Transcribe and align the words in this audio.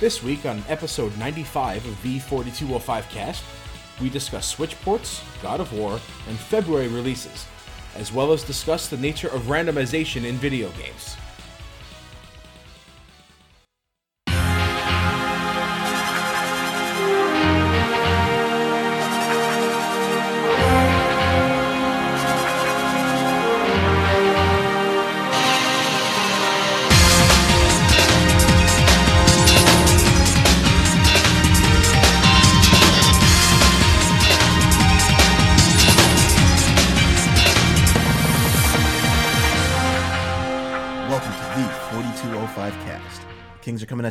This 0.00 0.22
week 0.22 0.46
on 0.46 0.62
episode 0.68 1.16
95 1.18 1.84
of 1.84 2.02
V4205 2.04 3.08
Cast, 3.10 3.42
we 4.00 4.08
discuss 4.08 4.46
Switch 4.46 4.80
ports, 4.82 5.24
God 5.42 5.60
of 5.60 5.72
War, 5.72 5.98
and 6.28 6.38
February 6.38 6.86
releases, 6.86 7.46
as 7.96 8.12
well 8.12 8.32
as 8.32 8.44
discuss 8.44 8.88
the 8.88 8.96
nature 8.96 9.26
of 9.26 9.42
randomization 9.48 10.24
in 10.24 10.36
video 10.36 10.68
games. 10.80 11.16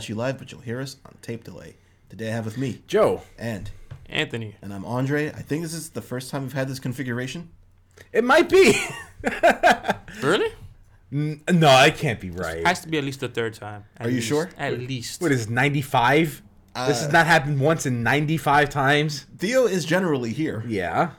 Kings 0.07 0.17
are 0.17 0.23
coming 0.23 0.31
at 0.31 0.31
you 0.31 0.33
live, 0.33 0.37
but 0.39 0.51
you'll 0.51 0.61
hear 0.61 0.79
us 0.81 0.97
on 1.05 1.15
tape 1.21 1.43
delay. 1.43 1.75
Today 2.09 2.29
I 2.29 2.31
have 2.35 2.45
with 2.45 2.57
me 2.57 2.81
Joe, 2.87 3.21
and 3.37 3.69
Anthony. 4.09 4.55
and 4.61 4.73
I'm 4.73 4.85
Andre. 4.85 5.27
I 5.29 5.41
think 5.41 5.63
this 5.63 5.73
is 5.73 5.89
the 5.89 6.01
first 6.01 6.31
time 6.31 6.43
we've 6.43 6.53
had 6.53 6.67
this 6.69 6.79
configuration. 6.79 7.49
it 8.13 8.23
might 8.23 8.49
be. 8.49 8.73
Really? 10.23 10.51
no, 11.11 11.67
I 11.67 11.91
can't 11.91 12.19
be 12.19 12.31
right. 12.31 12.65
Has 12.65 12.79
to 12.81 12.87
be 12.87 12.97
at 12.97 13.03
least 13.03 13.19
the 13.19 13.27
third 13.27 13.53
time. 13.53 13.83
At 13.97 14.07
Are 14.07 14.09
you 14.09 14.15
least. 14.15 14.27
sure? 14.27 14.49
At 14.57 14.79
least. 14.79 15.21
What 15.21 15.31
is 15.31 15.45
it, 15.45 15.49
95? 15.51 16.41
this 16.87 17.01
has 17.01 17.09
Uh, 17.09 17.11
not 17.11 17.27
happened 17.27 17.59
once 17.59 17.85
in 17.85 18.01
95 18.01 18.69
times. 18.69 19.27
Theo 19.37 19.65
is 19.67 19.85
generally 19.85 20.33
here. 20.33 20.63
Yeah. 20.67 21.11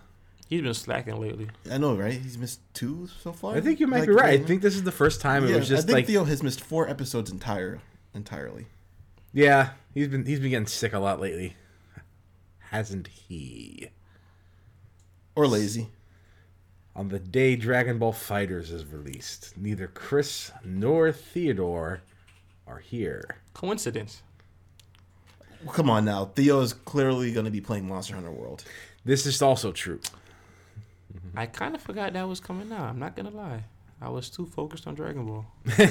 He's 0.49 0.63
been 0.63 0.75
slacking 0.75 1.21
lately. 1.21 1.49
I 1.71 1.79
know, 1.79 1.95
right? 1.95 2.21
He's 2.21 2.37
missed 2.39 2.61
two 2.75 3.09
so 3.23 3.33
far. 3.33 3.55
I 3.55 3.61
think 3.61 3.79
you 3.79 3.87
might 3.87 4.01
Like, 4.01 4.09
be 4.09 4.15
right. 4.15 4.41
I 4.41 4.43
think 4.45 4.63
this 4.63 4.75
is 4.75 4.83
the 4.83 4.91
first 4.93 5.21
time 5.21 5.45
it 5.47 5.55
was 5.55 5.69
just 5.69 5.85
I 5.85 5.87
think 5.87 5.95
like 5.97 6.07
Theo 6.07 6.25
has 6.25 6.43
missed 6.43 6.61
four 6.61 6.89
episodes 6.89 7.31
entire 7.31 7.79
entirely. 8.15 8.67
Yeah, 9.39 9.71
he's 9.95 10.09
been 10.09 10.27
he's 10.27 10.41
been 10.41 10.51
getting 10.51 10.67
sick 10.67 10.93
a 10.93 10.99
lot 10.99 11.21
lately. 11.21 11.55
Hasn't 12.59 13.07
he? 13.07 13.91
Or 15.37 15.47
lazy. 15.47 15.91
On 16.97 17.09
the 17.09 17.21
day 17.21 17.55
Dragon 17.55 18.01
Ball 18.01 18.13
FighterZ 18.13 18.73
is 18.73 18.85
released, 18.87 19.57
neither 19.57 19.87
Chris 19.87 20.51
nor 20.65 21.13
Theodore 21.13 22.03
are 22.67 22.81
here. 22.81 23.37
Coincidence. 23.55 24.25
Well, 25.65 25.73
come 25.73 25.89
on 25.89 26.05
now. 26.05 26.25
Theo 26.25 26.59
is 26.59 26.73
clearly 26.73 27.31
going 27.31 27.45
to 27.45 27.53
be 27.53 27.61
playing 27.61 27.87
Monster 27.87 28.17
Hunter 28.17 28.33
World. 28.33 28.65
This 29.05 29.25
is 29.25 29.41
also 29.41 29.71
true. 29.71 30.01
I 31.37 31.47
kind 31.47 31.77
of 31.77 31.81
forgot 31.81 32.13
that 32.15 32.27
was 32.27 32.41
coming 32.41 32.73
out. 32.73 32.89
I'm 32.89 32.99
not 32.99 33.15
gonna 33.15 33.31
lie. 33.31 33.63
I 34.01 34.09
was 34.09 34.31
too 34.31 34.47
focused 34.47 34.89
on 34.89 34.97
Dragon 34.97 35.27
Ball. 35.27 35.47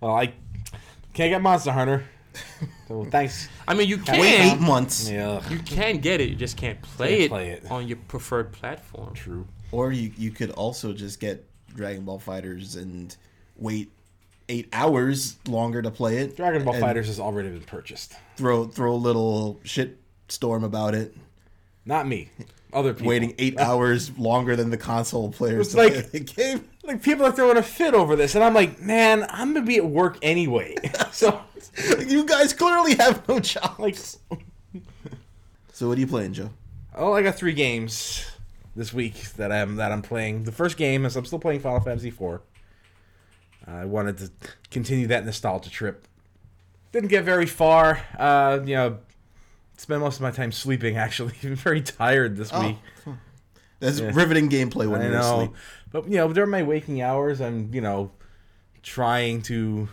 Well, 0.00 0.14
I 0.14 0.34
can't 1.16 1.30
get 1.30 1.42
Monster 1.42 1.72
Hunter. 1.72 2.04
So 2.86 2.94
oh, 3.00 3.04
thanks. 3.06 3.48
I 3.66 3.74
mean, 3.74 3.88
you 3.88 3.96
can. 3.98 4.20
Wait 4.20 4.52
eight 4.52 4.60
months. 4.60 5.08
Yeah, 5.10 5.40
You 5.48 5.58
can 5.58 5.98
get 5.98 6.20
it. 6.20 6.28
You 6.28 6.34
just 6.36 6.56
can't 6.56 6.80
play, 6.82 7.08
Can't 7.08 7.20
it, 7.22 7.28
play 7.30 7.48
it. 7.50 7.70
on 7.70 7.88
your 7.88 7.96
preferred 8.08 8.52
platform. 8.52 9.14
true. 9.14 9.46
Or 9.72 9.90
you, 9.90 10.12
you 10.16 10.30
could 10.30 10.50
also 10.50 10.92
just 10.92 11.18
get 11.18 11.44
Dragon 11.74 12.04
Ball 12.04 12.20
FighterZ 12.20 12.76
and 12.76 13.16
wait 13.56 13.90
eight 14.48 14.68
hours 14.72 15.36
longer 15.48 15.80
to 15.82 15.90
play 15.90 16.18
it. 16.18 16.36
Dragon 16.36 16.62
Ball 16.64 16.74
FighterZ 16.74 17.06
has 17.06 17.18
already 17.20 17.48
been 17.48 17.62
purchased. 17.62 18.14
Throw 18.36 18.66
throw 18.66 18.92
a 18.92 18.96
little 18.96 19.58
shit 19.64 19.98
storm 20.28 20.62
about 20.62 20.94
it. 20.94 21.16
Not 21.86 22.06
me. 22.06 22.28
Other 22.72 22.92
people. 22.92 23.08
Waiting 23.08 23.34
eight 23.38 23.58
hours 23.68 24.16
longer 24.18 24.54
than 24.56 24.70
the 24.70 24.76
console 24.76 25.32
players 25.32 25.66
It's 25.66 25.70
to 25.70 25.76
play 25.76 25.96
like- 25.96 26.10
the 26.10 26.20
game. 26.20 26.68
Like 26.86 27.02
people 27.02 27.26
are 27.26 27.32
throwing 27.32 27.56
a 27.56 27.62
fit 27.62 27.94
over 27.94 28.14
this, 28.14 28.34
and 28.34 28.44
I'm 28.44 28.54
like, 28.54 28.80
man, 28.80 29.26
I'm 29.28 29.52
gonna 29.52 29.66
be 29.66 29.76
at 29.76 29.86
work 29.86 30.18
anyway. 30.22 30.76
so, 31.12 31.40
you 32.06 32.24
guys 32.24 32.52
clearly 32.52 32.94
have 32.94 33.26
no 33.28 33.40
job. 33.40 33.74
like, 33.78 33.96
So 33.96 35.88
what 35.88 35.98
are 35.98 36.00
you 36.00 36.06
playing, 36.06 36.34
Joe? 36.34 36.50
Oh, 36.94 37.12
I 37.12 37.22
got 37.22 37.34
three 37.34 37.52
games 37.52 38.24
this 38.76 38.92
week 38.92 39.32
that 39.32 39.50
I'm 39.50 39.76
that 39.76 39.90
I'm 39.90 40.02
playing. 40.02 40.44
The 40.44 40.52
first 40.52 40.76
game 40.76 41.04
is 41.04 41.16
I'm 41.16 41.24
still 41.24 41.38
playing 41.38 41.60
Final 41.60 41.80
Fantasy 41.80 42.08
IV. 42.08 42.40
I 43.66 43.84
wanted 43.84 44.18
to 44.18 44.30
continue 44.70 45.08
that 45.08 45.24
nostalgia 45.24 45.70
trip. 45.70 46.06
Didn't 46.92 47.08
get 47.08 47.24
very 47.24 47.46
far. 47.46 48.00
Uh, 48.16 48.60
you 48.64 48.74
know, 48.76 48.98
spent 49.76 50.00
most 50.00 50.16
of 50.16 50.22
my 50.22 50.30
time 50.30 50.52
sleeping. 50.52 50.96
Actually, 50.96 51.34
I'm 51.42 51.56
very 51.56 51.82
tired 51.82 52.36
this 52.36 52.52
week. 52.52 52.76
That's 53.80 54.00
Yeah. 54.00 54.10
riveting 54.14 54.48
gameplay 54.48 54.88
when 54.88 55.00
I 55.00 55.04
you're 55.04 55.12
know, 55.12 55.34
asleep. 55.40 55.50
but 55.92 56.08
you 56.08 56.16
know, 56.16 56.32
during 56.32 56.50
my 56.50 56.62
waking 56.62 57.02
hours, 57.02 57.40
I'm 57.40 57.72
you 57.74 57.80
know 57.80 58.10
trying 58.82 59.42
to 59.42 59.88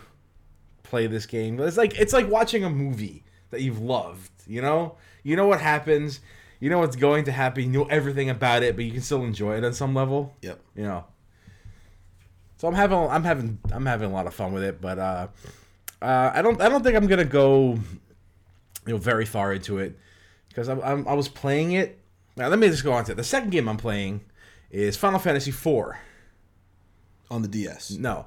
play 0.82 1.06
this 1.06 1.26
game. 1.26 1.60
It's 1.60 1.76
like 1.76 1.98
it's 1.98 2.12
like 2.12 2.28
watching 2.28 2.64
a 2.64 2.70
movie 2.70 3.24
that 3.50 3.60
you've 3.60 3.80
loved. 3.80 4.30
You 4.46 4.62
know, 4.62 4.96
you 5.22 5.36
know 5.36 5.46
what 5.46 5.60
happens. 5.60 6.20
You 6.60 6.70
know 6.70 6.78
what's 6.78 6.96
going 6.96 7.24
to 7.24 7.32
happen. 7.32 7.64
You 7.64 7.70
know 7.80 7.84
everything 7.86 8.30
about 8.30 8.62
it, 8.62 8.74
but 8.76 8.84
you 8.86 8.92
can 8.92 9.02
still 9.02 9.22
enjoy 9.24 9.56
it 9.58 9.64
on 9.64 9.74
some 9.74 9.94
level. 9.94 10.34
Yep. 10.42 10.60
You 10.76 10.84
know. 10.84 11.04
So 12.56 12.68
I'm 12.68 12.74
having 12.74 12.98
I'm 12.98 13.24
having 13.24 13.58
I'm 13.72 13.84
having 13.86 14.10
a 14.10 14.14
lot 14.14 14.26
of 14.26 14.34
fun 14.34 14.52
with 14.54 14.62
it, 14.64 14.80
but 14.80 14.98
uh, 14.98 15.26
uh, 16.00 16.30
I 16.34 16.40
don't 16.40 16.60
I 16.60 16.68
don't 16.68 16.82
think 16.82 16.96
I'm 16.96 17.06
gonna 17.06 17.24
go 17.24 17.72
you 18.86 18.92
know 18.92 18.96
very 18.96 19.24
far 19.26 19.52
into 19.52 19.78
it 19.78 19.98
because 20.48 20.68
I'm, 20.68 20.80
I'm 20.82 21.06
I 21.08 21.14
was 21.14 21.28
playing 21.28 21.72
it. 21.72 21.98
Now 22.36 22.48
let 22.48 22.58
me 22.58 22.68
just 22.68 22.84
go 22.84 22.92
on 22.92 23.04
to 23.04 23.12
it. 23.12 23.16
The 23.16 23.24
second 23.24 23.50
game 23.50 23.68
I'm 23.68 23.76
playing 23.76 24.22
is 24.70 24.96
Final 24.96 25.18
Fantasy 25.18 25.50
IV. 25.50 25.96
On 27.30 27.42
the 27.42 27.48
DS. 27.48 27.92
No, 27.92 28.26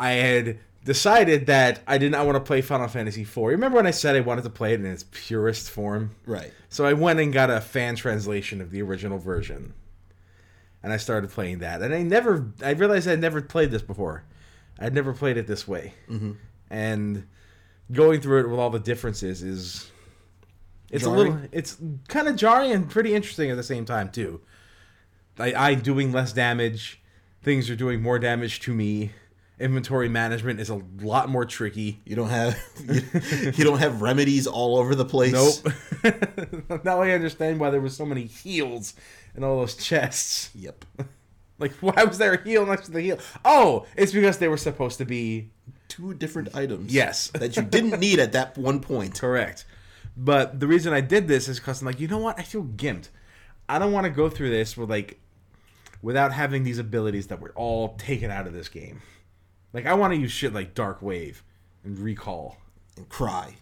I 0.00 0.12
had 0.12 0.58
decided 0.84 1.46
that 1.46 1.80
I 1.86 1.98
did 1.98 2.10
not 2.10 2.26
want 2.26 2.36
to 2.36 2.40
play 2.40 2.60
Final 2.60 2.88
Fantasy 2.88 3.22
IV. 3.22 3.36
Remember 3.36 3.76
when 3.76 3.86
I 3.86 3.92
said 3.92 4.16
I 4.16 4.20
wanted 4.20 4.42
to 4.42 4.50
play 4.50 4.72
it 4.72 4.80
in 4.80 4.86
its 4.86 5.04
purest 5.10 5.70
form? 5.70 6.16
Right. 6.26 6.52
So 6.68 6.84
I 6.84 6.92
went 6.94 7.20
and 7.20 7.32
got 7.32 7.50
a 7.50 7.60
fan 7.60 7.94
translation 7.94 8.60
of 8.60 8.70
the 8.70 8.82
original 8.82 9.18
version. 9.18 9.74
And 10.82 10.92
I 10.92 10.96
started 10.96 11.30
playing 11.30 11.60
that. 11.60 11.82
And 11.82 11.94
I 11.94 12.02
never, 12.02 12.50
I 12.64 12.70
realized 12.70 13.06
I'd 13.06 13.20
never 13.20 13.40
played 13.40 13.70
this 13.70 13.82
before. 13.82 14.24
I'd 14.80 14.94
never 14.94 15.12
played 15.12 15.36
it 15.36 15.46
this 15.46 15.68
way. 15.68 15.94
Mm-hmm. 16.10 16.32
And 16.70 17.28
going 17.92 18.20
through 18.20 18.40
it 18.40 18.48
with 18.48 18.58
all 18.58 18.70
the 18.70 18.80
differences 18.80 19.42
is, 19.42 19.91
it's 20.92 21.02
Jarring? 21.04 21.18
a 21.18 21.30
little, 21.32 21.48
it's 21.50 21.76
kind 22.08 22.28
of 22.28 22.36
jarring 22.36 22.70
and 22.70 22.88
pretty 22.88 23.14
interesting 23.14 23.50
at 23.50 23.56
the 23.56 23.62
same 23.64 23.84
time, 23.84 24.10
too. 24.10 24.40
I, 25.38 25.54
I 25.54 25.74
doing 25.74 26.12
less 26.12 26.32
damage, 26.32 27.00
things 27.42 27.68
are 27.70 27.76
doing 27.76 28.00
more 28.00 28.18
damage 28.20 28.60
to 28.60 28.74
me. 28.74 29.10
Inventory 29.58 30.08
management 30.08 30.58
is 30.60 30.70
a 30.70 30.82
lot 31.00 31.28
more 31.28 31.44
tricky. 31.44 32.00
You 32.04 32.16
don't 32.16 32.30
have 32.30 32.58
you, 32.88 33.00
you 33.54 33.64
don't 33.64 33.78
have 33.78 34.02
remedies 34.02 34.46
all 34.46 34.76
over 34.76 34.94
the 34.94 35.04
place. 35.04 35.62
Nope. 36.02 36.84
now 36.84 37.00
I 37.00 37.10
understand 37.12 37.60
why 37.60 37.70
there 37.70 37.80
were 37.80 37.88
so 37.88 38.04
many 38.04 38.24
heals 38.24 38.94
in 39.36 39.44
all 39.44 39.60
those 39.60 39.74
chests. 39.76 40.50
Yep. 40.54 40.84
Like, 41.58 41.74
why 41.74 42.02
was 42.02 42.18
there 42.18 42.32
a 42.34 42.42
heal 42.42 42.66
next 42.66 42.86
to 42.86 42.90
the 42.90 43.00
heal? 43.00 43.18
Oh, 43.44 43.86
it's 43.96 44.10
because 44.10 44.38
they 44.38 44.48
were 44.48 44.56
supposed 44.56 44.98
to 44.98 45.04
be 45.04 45.50
Two 45.86 46.12
different 46.12 46.56
items. 46.56 46.92
Yes. 46.92 47.28
that 47.34 47.56
you 47.56 47.62
didn't 47.62 48.00
need 48.00 48.18
at 48.18 48.32
that 48.32 48.58
one 48.58 48.80
point. 48.80 49.20
correct. 49.20 49.64
But 50.16 50.60
the 50.60 50.66
reason 50.66 50.92
I 50.92 51.00
did 51.00 51.28
this 51.28 51.48
is 51.48 51.58
because 51.58 51.80
I'm 51.80 51.86
like, 51.86 52.00
you 52.00 52.08
know 52.08 52.18
what? 52.18 52.38
I 52.38 52.42
feel 52.42 52.64
gimped. 52.64 53.08
I 53.68 53.78
don't 53.78 53.92
want 53.92 54.04
to 54.04 54.10
go 54.10 54.28
through 54.28 54.50
this 54.50 54.76
with 54.76 54.90
like, 54.90 55.18
without 56.02 56.32
having 56.32 56.64
these 56.64 56.78
abilities 56.78 57.28
that 57.28 57.40
were 57.40 57.52
all 57.54 57.94
taken 57.96 58.30
out 58.30 58.46
of 58.46 58.52
this 58.52 58.68
game. 58.68 59.00
Like, 59.72 59.86
I 59.86 59.94
want 59.94 60.12
to 60.12 60.18
use 60.18 60.32
shit 60.32 60.52
like 60.52 60.74
Dark 60.74 61.00
Wave 61.00 61.42
and 61.84 61.98
Recall. 61.98 62.58
And 62.96 63.08
cry. 63.08 63.56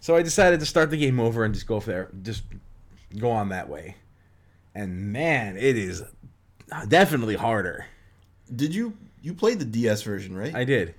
So 0.00 0.14
I 0.14 0.22
decided 0.22 0.60
to 0.60 0.66
start 0.66 0.90
the 0.90 0.96
game 0.96 1.18
over 1.18 1.44
and 1.44 1.52
just 1.52 1.66
go 1.66 1.80
there, 1.80 2.10
just 2.22 2.44
go 3.18 3.30
on 3.30 3.48
that 3.48 3.68
way. 3.68 3.96
And 4.74 5.12
man, 5.12 5.56
it 5.56 5.76
is 5.76 6.04
definitely 6.86 7.34
harder. 7.34 7.86
Did 8.54 8.74
you 8.74 8.96
you 9.20 9.34
played 9.34 9.58
the 9.58 9.64
DS 9.64 10.02
version, 10.02 10.36
right? 10.36 10.54
I 10.54 10.64
did. 10.64 10.94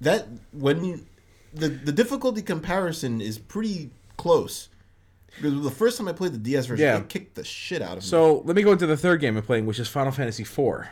that 0.00 0.28
when 0.52 0.84
you 0.84 1.06
the 1.52 1.68
the 1.68 1.92
difficulty 1.92 2.42
comparison 2.42 3.20
is 3.20 3.38
pretty 3.38 3.90
close. 4.20 4.68
Because 5.36 5.62
the 5.62 5.70
first 5.70 5.96
time 5.96 6.08
I 6.08 6.12
played 6.12 6.32
the 6.32 6.38
DS 6.38 6.66
version, 6.66 6.84
Yeah. 6.84 6.98
it 6.98 7.08
kicked 7.08 7.34
the 7.36 7.44
shit 7.44 7.80
out 7.82 7.92
of 7.98 8.02
me. 8.02 8.08
So 8.08 8.40
let 8.44 8.54
me 8.56 8.62
go 8.62 8.72
into 8.72 8.86
the 8.86 8.96
third 8.96 9.20
game 9.20 9.36
I'm 9.36 9.42
playing, 9.42 9.64
which 9.66 9.78
is 9.78 9.88
Final 9.88 10.12
Fantasy 10.12 10.42
IV, 10.42 10.86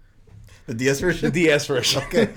the 0.66 0.74
DS 0.74 1.00
version. 1.00 1.30
the. 1.30 1.44
DS 1.44 1.66
version. 1.66 2.02
okay. 2.04 2.28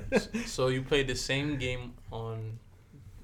So 0.46 0.68
you 0.68 0.82
played 0.82 1.06
the 1.06 1.14
same 1.14 1.56
game 1.56 1.94
on, 2.12 2.58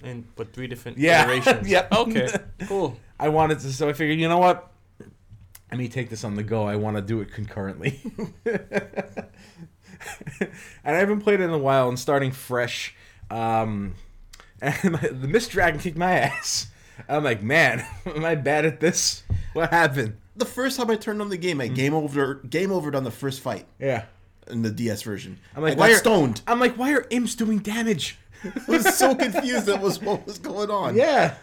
and 0.02 0.24
but 0.36 0.52
three 0.52 0.66
different 0.66 0.98
generations. 0.98 1.46
Yeah. 1.68 1.80
iterations. 1.80 2.28
Yep. 2.28 2.62
Okay. 2.62 2.66
Cool. 2.68 2.96
I 3.20 3.28
wanted 3.28 3.58
to, 3.60 3.72
so 3.72 3.88
I 3.88 3.92
figured, 3.92 4.18
you 4.18 4.28
know 4.28 4.38
what? 4.38 4.70
Let 5.70 5.78
me 5.78 5.88
take 5.88 6.08
this 6.08 6.22
on 6.24 6.36
the 6.36 6.42
go. 6.44 6.64
I 6.68 6.76
want 6.76 6.96
to 6.96 7.02
do 7.02 7.20
it 7.20 7.32
concurrently. 7.32 8.00
and 8.44 9.26
I 10.84 10.98
haven't 10.98 11.20
played 11.20 11.40
it 11.40 11.44
in 11.44 11.50
a 11.50 11.58
while 11.58 11.88
and 11.88 11.98
starting 11.98 12.30
fresh. 12.32 12.94
Um, 13.30 13.94
and 14.82 14.92
my, 14.92 14.98
the 15.00 15.28
Mist 15.28 15.50
Dragon 15.50 15.80
kicked 15.80 15.96
my 15.96 16.12
ass. 16.12 16.68
I'm 17.08 17.24
like, 17.24 17.42
man, 17.42 17.84
am 18.06 18.24
I 18.24 18.34
bad 18.34 18.64
at 18.64 18.80
this? 18.80 19.22
What 19.52 19.70
happened? 19.70 20.16
The 20.36 20.44
first 20.44 20.76
time 20.76 20.90
I 20.90 20.96
turned 20.96 21.20
on 21.20 21.28
the 21.28 21.36
game, 21.36 21.60
I 21.60 21.68
game 21.68 21.94
over 21.94 22.34
game 22.34 22.70
overed 22.70 22.94
on 22.96 23.04
the 23.04 23.10
first 23.10 23.40
fight 23.40 23.66
Yeah. 23.78 24.04
in 24.48 24.62
the 24.62 24.70
DS 24.70 25.02
version. 25.02 25.38
I'm 25.54 25.62
like, 25.62 25.78
why 25.78 25.90
are, 25.92 25.96
stoned. 25.96 26.42
I'm 26.46 26.58
like, 26.60 26.76
why 26.76 26.92
are 26.92 27.06
imps 27.10 27.34
doing 27.34 27.58
damage? 27.58 28.18
I 28.44 28.52
was 28.68 28.96
so 28.96 29.14
confused 29.14 29.66
that 29.66 29.80
was 29.80 30.00
what 30.00 30.26
was 30.26 30.38
going 30.38 30.70
on. 30.70 30.96
Yeah. 30.96 31.34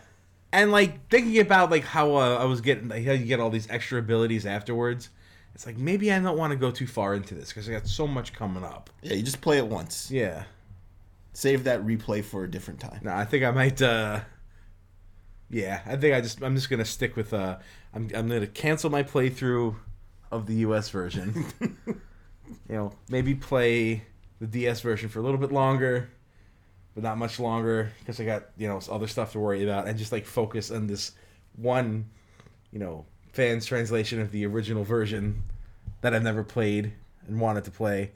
And 0.52 0.72
like 0.72 1.08
thinking 1.10 1.40
about 1.40 1.72
like 1.72 1.84
how 1.86 2.16
uh, 2.16 2.38
I 2.38 2.46
was 2.46 2.60
getting 2.62 2.90
like, 2.90 3.06
how 3.06 3.14
you 3.14 3.26
get 3.26 3.40
all 3.40 3.50
these 3.50 3.70
extra 3.70 4.00
abilities 4.00 4.46
afterwards. 4.46 5.10
It's 5.56 5.66
like 5.66 5.78
maybe 5.78 6.12
I 6.12 6.20
don't 6.20 6.38
want 6.38 6.52
to 6.52 6.58
go 6.58 6.72
too 6.72 6.88
far 6.88 7.14
into 7.16 7.34
this 7.36 7.50
because 7.50 7.70
I 7.70 7.74
got 7.74 7.88
so 7.88 8.08
much 8.08 8.34
coming 8.34 8.64
up. 8.64 8.90
Yeah, 9.02 9.14
you 9.14 9.24
just 9.24 9.42
play 9.42 9.58
it 9.58 9.68
once. 9.68 10.10
Yeah. 10.12 10.44
Save 11.34 11.64
that 11.64 11.84
replay 11.86 12.24
for 12.24 12.44
a 12.44 12.50
different 12.52 12.80
time. 12.80 13.00
No, 13.04 13.14
I 13.14 13.26
think 13.26 13.44
I 13.44 13.52
might. 13.52 13.82
uh 13.82 14.20
Yeah, 15.50 15.82
I 15.86 15.96
think 15.96 16.14
I 16.14 16.22
just 16.22 16.42
I'm 16.42 16.56
just 16.56 16.70
gonna 16.70 16.86
stick 16.86 17.16
with. 17.16 17.34
uh 17.34 17.58
I'm 17.94 18.10
I'm 18.14 18.28
gonna 18.28 18.48
cancel 18.48 18.90
my 18.90 19.04
playthrough 19.04 19.76
of 20.32 20.46
the 20.48 20.56
U.S. 20.56 20.90
version. 20.90 21.46
you 21.62 21.96
know, 22.70 22.94
maybe 23.10 23.36
play 23.36 24.04
the 24.40 24.48
DS 24.48 24.82
version 24.82 25.10
for 25.10 25.20
a 25.20 25.22
little 25.22 25.40
bit 25.40 25.52
longer, 25.52 26.10
but 26.96 27.04
not 27.04 27.18
much 27.18 27.40
longer 27.40 27.92
because 28.00 28.20
I 28.20 28.26
got 28.26 28.46
you 28.58 28.68
know 28.68 28.80
other 28.90 29.08
stuff 29.08 29.32
to 29.34 29.40
worry 29.40 29.64
about, 29.64 29.88
and 29.88 29.98
just 29.98 30.12
like 30.12 30.26
focus 30.26 30.72
on 30.72 30.88
this 30.88 31.14
one, 31.56 32.10
you 32.72 32.80
know, 32.80 33.06
fans 33.34 33.66
translation 33.66 34.20
of 34.20 34.32
the 34.32 34.46
original 34.46 34.84
version 34.84 35.44
that 36.02 36.14
I've 36.14 36.24
never 36.24 36.44
played 36.44 36.94
and 37.28 37.40
wanted 37.40 37.64
to 37.66 37.72
play, 37.72 38.12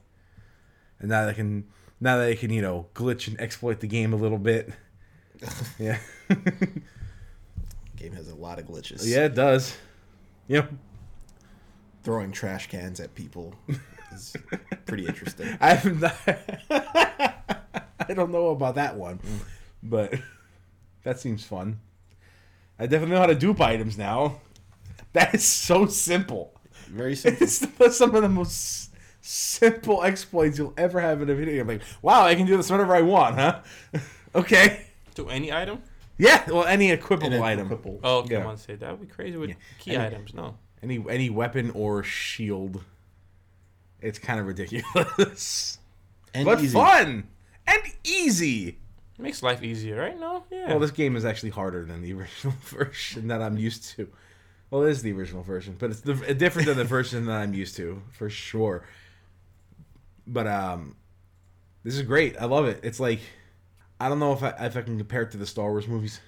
and 0.98 1.08
now 1.08 1.22
that 1.22 1.30
I 1.30 1.34
can 1.34 1.64
now 2.00 2.18
that 2.18 2.28
I 2.28 2.34
can 2.34 2.50
you 2.50 2.62
know 2.62 2.86
glitch 2.94 3.28
and 3.28 3.40
exploit 3.40 3.80
the 3.80 3.86
game 3.86 4.12
a 4.12 4.16
little 4.16 4.38
bit. 4.38 4.72
Yeah. 5.78 5.98
Game 7.96 8.12
has 8.12 8.30
a 8.30 8.34
lot 8.34 8.58
of 8.58 8.66
glitches. 8.66 9.02
yeah, 9.04 9.26
it 9.26 9.34
does. 9.34 9.76
Yep. 10.48 10.72
Throwing 12.02 12.32
trash 12.32 12.68
cans 12.68 13.00
at 13.00 13.14
people 13.14 13.54
is 14.12 14.36
pretty 14.86 15.06
interesting. 15.06 15.56
I 15.60 15.74
haven't. 15.74 16.04
I 16.70 18.14
don't 18.14 18.30
know 18.30 18.48
about 18.48 18.76
that 18.76 18.96
one, 18.96 19.18
mm. 19.18 19.40
but 19.82 20.14
that 21.02 21.18
seems 21.18 21.44
fun. 21.44 21.80
I 22.78 22.86
definitely 22.86 23.14
know 23.14 23.20
how 23.20 23.26
to 23.26 23.34
dupe 23.34 23.60
items 23.60 23.98
now. 23.98 24.40
That 25.12 25.34
is 25.34 25.44
so 25.44 25.86
simple. 25.86 26.52
Very 26.88 27.16
simple. 27.16 27.44
It's 27.44 27.96
some 27.96 28.14
of 28.14 28.22
the 28.22 28.28
most 28.28 28.90
simple 29.26 30.02
exploits 30.04 30.58
you'll 30.58 30.74
ever 30.76 31.00
have 31.00 31.20
in 31.22 31.28
a 31.30 31.34
video 31.34 31.54
game. 31.56 31.66
Like, 31.66 31.82
wow, 32.02 32.22
I 32.24 32.34
can 32.34 32.46
do 32.46 32.56
this 32.56 32.70
whenever 32.70 32.94
I 32.94 33.02
want, 33.02 33.34
huh? 33.36 33.60
okay. 34.34 34.86
To 35.16 35.28
any 35.28 35.52
item? 35.52 35.82
Yeah. 36.18 36.44
Well, 36.48 36.64
any 36.64 36.96
equippable 36.96 37.26
And 37.34 37.44
item. 37.44 37.68
equipable. 37.68 38.00
Oh, 38.04 38.22
come 38.22 38.30
Yeah. 38.30 38.46
on, 38.46 38.56
say 38.56 38.76
that 38.76 38.90
would 38.90 39.00
be 39.00 39.12
crazy 39.12 39.36
with 39.36 39.50
Yeah. 39.50 39.56
key 39.78 39.94
Any- 39.96 40.04
items. 40.06 40.34
No. 40.34 40.56
Any 40.82 41.04
any 41.08 41.30
weapon 41.30 41.70
or 41.72 42.02
shield. 42.02 42.84
It's 44.00 44.18
kind 44.18 44.38
of 44.38 44.46
ridiculous, 44.46 45.78
And 46.34 46.44
but 46.44 46.60
easy. 46.60 46.74
fun 46.74 47.28
and 47.66 47.82
easy. 48.04 48.78
Makes 49.18 49.42
life 49.42 49.62
easier, 49.62 49.96
right? 49.98 50.18
No? 50.20 50.44
Yeah. 50.50 50.68
Well, 50.68 50.78
this 50.78 50.90
game 50.90 51.16
is 51.16 51.24
actually 51.24 51.50
harder 51.50 51.84
than 51.86 52.02
the 52.02 52.12
original 52.18 52.54
version 52.64 53.28
that 53.28 53.40
I'm 53.40 53.56
used 53.56 53.84
to. 53.96 54.08
Well, 54.70 54.82
it 54.84 54.90
is 54.90 55.00
the 55.02 55.12
original 55.12 55.42
version, 55.42 55.76
but 55.78 55.90
it's 55.90 56.00
the, 56.00 56.14
different 56.34 56.68
than 56.68 56.76
the 56.76 56.84
version 56.96 57.24
that 57.26 57.36
I'm 57.40 57.54
used 57.54 57.74
to 57.76 58.02
for 58.12 58.28
sure. 58.28 58.84
But 60.26 60.46
um, 60.46 60.96
this 61.84 61.94
is 61.94 62.02
great. 62.02 62.36
I 62.40 62.46
love 62.46 62.66
it. 62.66 62.80
It's 62.82 63.00
like 63.00 63.20
I 64.00 64.08
don't 64.08 64.18
know 64.18 64.32
if 64.32 64.42
I 64.42 64.50
if 64.66 64.76
I 64.76 64.82
can 64.82 64.98
compare 64.98 65.22
it 65.22 65.30
to 65.32 65.36
the 65.36 65.46
Star 65.46 65.70
Wars 65.70 65.88
movies. 65.88 66.20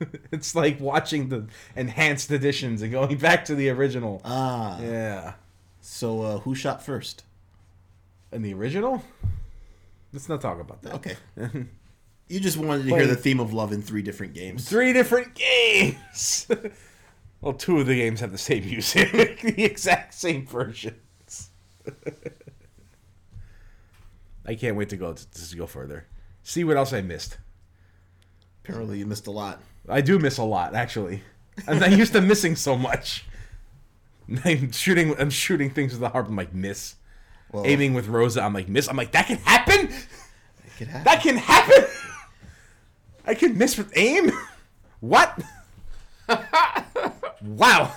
it's 0.32 0.54
like 0.54 0.80
watching 0.80 1.28
the 1.28 1.46
enhanced 1.74 2.30
editions 2.30 2.82
and 2.82 2.92
going 2.92 3.16
back 3.18 3.44
to 3.46 3.54
the 3.54 3.70
original. 3.70 4.20
Ah. 4.24 4.78
Yeah, 4.80 5.34
So 5.80 6.22
uh, 6.22 6.38
who 6.40 6.54
shot 6.54 6.82
first? 6.82 7.24
In 8.32 8.42
the 8.42 8.52
original. 8.54 9.02
Let's 10.12 10.28
not 10.28 10.40
talk 10.40 10.60
about 10.60 10.82
that. 10.82 10.94
Okay. 10.94 11.16
You 12.28 12.40
just 12.40 12.56
wanted 12.56 12.88
to 12.88 12.96
hear 12.96 13.06
the 13.06 13.14
theme 13.14 13.38
of 13.38 13.52
love 13.52 13.72
in 13.72 13.82
three 13.82 14.02
different 14.02 14.34
games. 14.34 14.68
Three 14.68 14.92
different 14.92 15.34
games. 15.34 16.48
well, 17.40 17.52
two 17.52 17.78
of 17.78 17.86
the 17.86 17.94
games 17.94 18.18
have 18.18 18.32
the 18.32 18.38
same 18.38 18.64
music, 18.64 19.12
the 19.42 19.62
exact 19.62 20.12
same 20.12 20.44
versions. 20.44 21.50
I 24.46 24.54
can't 24.54 24.76
wait 24.76 24.88
to 24.90 24.96
go 24.96 25.12
to, 25.12 25.48
to 25.48 25.56
go 25.56 25.66
further. 25.66 26.06
See 26.42 26.64
what 26.64 26.76
else 26.76 26.92
I 26.92 27.02
missed. 27.02 27.38
Apparently, 28.62 28.98
you 28.98 29.06
missed 29.06 29.26
a 29.26 29.30
lot. 29.30 29.60
I 29.88 30.00
do 30.00 30.18
miss 30.18 30.38
a 30.38 30.44
lot, 30.44 30.74
actually. 30.74 31.22
I'm 31.66 31.78
not 31.78 31.92
used 31.92 32.12
to 32.12 32.20
missing 32.20 32.56
so 32.56 32.76
much. 32.76 33.24
I'm 34.44 34.72
shooting. 34.72 35.14
I'm 35.18 35.30
shooting 35.30 35.70
things 35.70 35.92
with 35.92 36.00
the 36.00 36.08
harp. 36.08 36.28
I'm 36.28 36.36
like 36.36 36.52
miss. 36.54 36.96
Well, 37.52 37.66
Aiming 37.66 37.94
with 37.94 38.08
Rosa. 38.08 38.42
I'm 38.42 38.52
like 38.52 38.68
miss. 38.68 38.88
I'm 38.88 38.96
like 38.96 39.12
that 39.12 39.26
can 39.26 39.38
happen. 39.38 39.86
it 39.88 40.76
could 40.76 40.88
happen. 40.88 41.04
That 41.04 41.22
can 41.22 41.36
happen. 41.36 41.84
I 43.26 43.34
can 43.34 43.58
miss 43.58 43.76
with 43.76 43.92
aim. 43.96 44.30
What? 45.00 45.40
wow. 46.28 47.92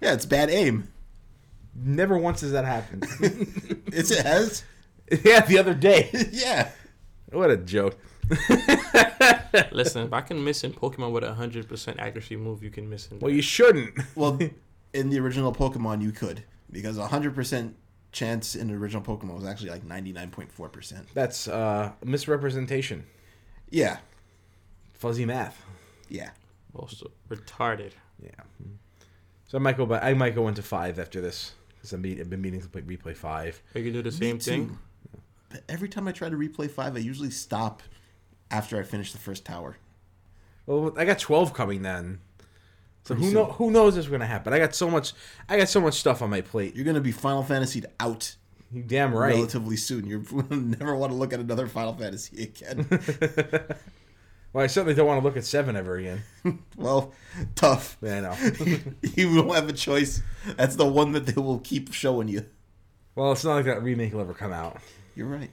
Yeah, 0.00 0.14
it's 0.14 0.26
bad 0.26 0.50
aim. 0.50 0.88
Never 1.74 2.18
once 2.18 2.40
has 2.42 2.52
that 2.52 2.64
happened. 2.64 3.06
It's, 3.94 4.10
it 4.10 4.24
has. 4.24 4.64
yeah, 5.24 5.40
the 5.44 5.58
other 5.58 5.74
day. 5.74 6.10
yeah. 6.32 6.70
What 7.30 7.50
a 7.50 7.56
joke. 7.56 7.98
Listen, 9.72 10.06
if 10.06 10.12
I 10.12 10.20
can 10.20 10.42
miss 10.42 10.64
in 10.64 10.72
Pokemon 10.72 11.12
with 11.12 11.24
a 11.24 11.32
100% 11.32 11.98
accuracy 11.98 12.36
move, 12.36 12.62
you 12.62 12.70
can 12.70 12.88
miss 12.88 13.08
in. 13.08 13.18
Well, 13.18 13.32
you 13.32 13.42
shouldn't. 13.42 13.98
Well, 14.14 14.38
in 14.92 15.10
the 15.10 15.18
original 15.20 15.52
Pokemon, 15.52 16.02
you 16.02 16.12
could 16.12 16.44
because 16.70 16.96
a 16.98 17.06
hundred 17.06 17.34
percent 17.34 17.76
chance 18.12 18.54
in 18.54 18.68
the 18.68 18.74
original 18.74 19.02
Pokemon 19.02 19.34
was 19.34 19.44
actually 19.44 19.70
like 19.70 19.84
ninety 19.84 20.12
nine 20.12 20.30
point 20.30 20.50
four 20.52 20.68
percent. 20.68 21.08
That's 21.14 21.48
uh, 21.48 21.92
misrepresentation. 22.04 23.04
Yeah. 23.70 23.98
Fuzzy 24.94 25.24
math. 25.24 25.62
Yeah. 26.08 26.30
Also, 26.74 27.10
retarded. 27.28 27.92
Yeah. 28.22 28.30
So 29.46 29.58
I 29.58 29.60
might 29.60 29.76
go 29.76 29.86
back. 29.86 30.02
I 30.02 30.14
might 30.14 30.34
go 30.34 30.48
into 30.48 30.62
five 30.62 30.98
after 30.98 31.20
this 31.20 31.54
because 31.74 31.92
I've 31.92 32.02
been 32.02 32.40
meaning 32.40 32.60
to 32.60 32.68
play, 32.68 32.82
replay 32.82 33.16
five. 33.16 33.62
You 33.74 33.82
can 33.82 33.92
do 33.92 34.02
the 34.02 34.12
same 34.12 34.36
Me 34.36 34.40
thing. 34.40 34.78
But 35.52 35.62
every 35.68 35.88
time 35.88 36.08
I 36.08 36.12
try 36.12 36.28
to 36.28 36.36
replay 36.36 36.70
five, 36.70 36.96
I 36.96 37.00
usually 37.00 37.30
stop 37.30 37.82
after 38.50 38.78
I 38.78 38.82
finish 38.82 39.12
the 39.12 39.18
first 39.18 39.44
tower. 39.44 39.76
Well, 40.66 40.92
I 40.96 41.04
got 41.04 41.18
twelve 41.18 41.54
coming 41.54 41.82
then. 41.82 42.20
So 43.04 43.14
Pretty 43.14 43.28
who 43.28 43.34
know 43.34 43.44
who 43.44 43.70
knows 43.70 43.96
what's 43.96 44.08
gonna 44.08 44.26
happen? 44.26 44.52
I 44.52 44.58
got 44.58 44.74
so 44.74 44.88
much. 44.88 45.12
I 45.48 45.58
got 45.58 45.68
so 45.68 45.80
much 45.80 45.94
stuff 45.94 46.22
on 46.22 46.30
my 46.30 46.40
plate. 46.40 46.74
You're 46.74 46.84
gonna 46.84 47.00
be 47.00 47.12
Final 47.12 47.42
Fantasy 47.42 47.82
out 48.00 48.34
You 48.72 48.82
damn 48.82 49.14
right. 49.14 49.34
relatively 49.34 49.76
soon. 49.76 50.06
You're 50.06 50.22
never 50.50 50.94
want 50.96 51.12
to 51.12 51.16
look 51.16 51.32
at 51.32 51.40
another 51.40 51.66
Final 51.66 51.94
Fantasy 51.94 52.42
again. 52.42 52.86
Well, 54.52 54.62
I 54.62 54.66
certainly 54.66 54.94
don't 54.94 55.06
want 55.06 55.18
to 55.18 55.24
look 55.26 55.38
at 55.38 55.46
seven 55.46 55.76
ever 55.76 55.96
again. 55.96 56.22
well, 56.76 57.14
tough. 57.54 57.96
Yeah, 58.02 58.18
I 58.18 58.20
know. 58.20 58.36
you 59.16 59.34
don't 59.34 59.54
have 59.54 59.68
a 59.68 59.72
choice. 59.72 60.20
That's 60.58 60.76
the 60.76 60.86
one 60.86 61.12
that 61.12 61.24
they 61.24 61.40
will 61.40 61.60
keep 61.60 61.92
showing 61.94 62.28
you. 62.28 62.44
well, 63.14 63.32
it's 63.32 63.44
not 63.44 63.54
like 63.54 63.64
that 63.64 63.82
remake 63.82 64.12
will 64.12 64.20
ever 64.20 64.34
come 64.34 64.52
out. 64.52 64.76
You're 65.14 65.26
right. 65.28 65.50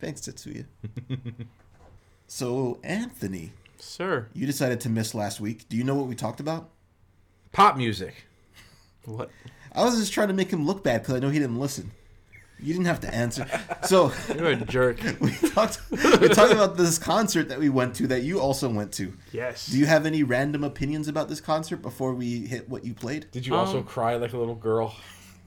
Thanks, 0.00 0.20
Tetsuya. 0.22 0.66
so, 2.26 2.78
Anthony, 2.82 3.52
Sir, 3.78 4.28
you 4.32 4.46
decided 4.46 4.80
to 4.82 4.88
miss 4.88 5.14
last 5.14 5.40
week. 5.40 5.68
Do 5.68 5.76
you 5.76 5.84
know 5.84 5.94
what 5.94 6.06
we 6.06 6.14
talked 6.14 6.40
about? 6.40 6.70
Pop 7.52 7.76
music. 7.76 8.26
what? 9.04 9.30
I 9.72 9.84
was 9.84 9.98
just 9.98 10.12
trying 10.12 10.28
to 10.28 10.34
make 10.34 10.50
him 10.52 10.66
look 10.66 10.82
bad 10.84 11.02
because 11.02 11.14
I 11.16 11.18
know 11.18 11.28
he 11.30 11.38
didn't 11.38 11.58
listen. 11.58 11.90
You 12.62 12.74
didn't 12.74 12.86
have 12.86 13.00
to 13.00 13.14
answer. 13.14 13.46
So, 13.84 14.12
You're 14.34 14.48
a 14.50 14.56
jerk. 14.56 15.00
we 15.20 15.30
talked. 15.32 15.80
We 15.90 16.28
talked 16.28 16.52
about 16.52 16.76
this 16.76 16.98
concert 16.98 17.48
that 17.48 17.58
we 17.58 17.70
went 17.70 17.94
to 17.96 18.06
that 18.08 18.22
you 18.22 18.38
also 18.38 18.68
went 18.68 18.92
to. 18.94 19.14
yes. 19.32 19.66
Do 19.68 19.78
you 19.78 19.86
have 19.86 20.04
any 20.04 20.22
random 20.24 20.62
opinions 20.62 21.08
about 21.08 21.28
this 21.30 21.40
concert 21.40 21.78
before 21.78 22.12
we 22.12 22.40
hit 22.46 22.68
what 22.68 22.84
you 22.84 22.92
played? 22.92 23.30
Did 23.32 23.46
you 23.46 23.54
also 23.54 23.78
Um, 23.78 23.84
cry 23.84 24.16
like 24.16 24.34
a 24.34 24.38
little 24.38 24.54
girl? 24.54 24.94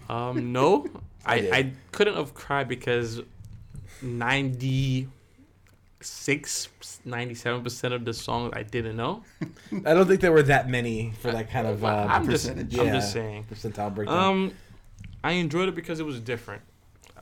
Um, 0.10 0.52
no, 0.52 0.88
I, 1.24 1.40
did. 1.42 1.54
I 1.54 1.72
couldn't 1.92 2.16
have 2.16 2.34
cried 2.34 2.68
because 2.68 3.22
96, 4.04 6.70
97% 7.08 7.94
of 7.94 8.06
the 8.06 8.14
songs 8.14 8.54
I 8.56 8.64
didn't 8.64 8.98
know. 8.98 9.24
I 9.86 9.94
don't 9.94 10.08
think 10.08 10.22
there 10.22 10.32
were 10.32 10.44
that 10.44 10.70
many 10.70 11.14
for 11.20 11.32
that 11.32 11.50
kind 11.50 11.68
of 11.68 11.84
uh, 11.84 12.08
I'm 12.10 12.30
just, 12.30 12.48
percentage. 12.48 12.78
I'm 12.78 12.88
just 12.88 13.14
saying. 13.14 13.46
percentile 13.52 13.94
breakdown. 13.94 14.18
Um, 14.18 14.54
I 15.24 15.34
enjoyed 15.34 15.70
it 15.70 15.76
because 15.76 16.00
it 16.00 16.06
was 16.06 16.20
different. 16.20 16.62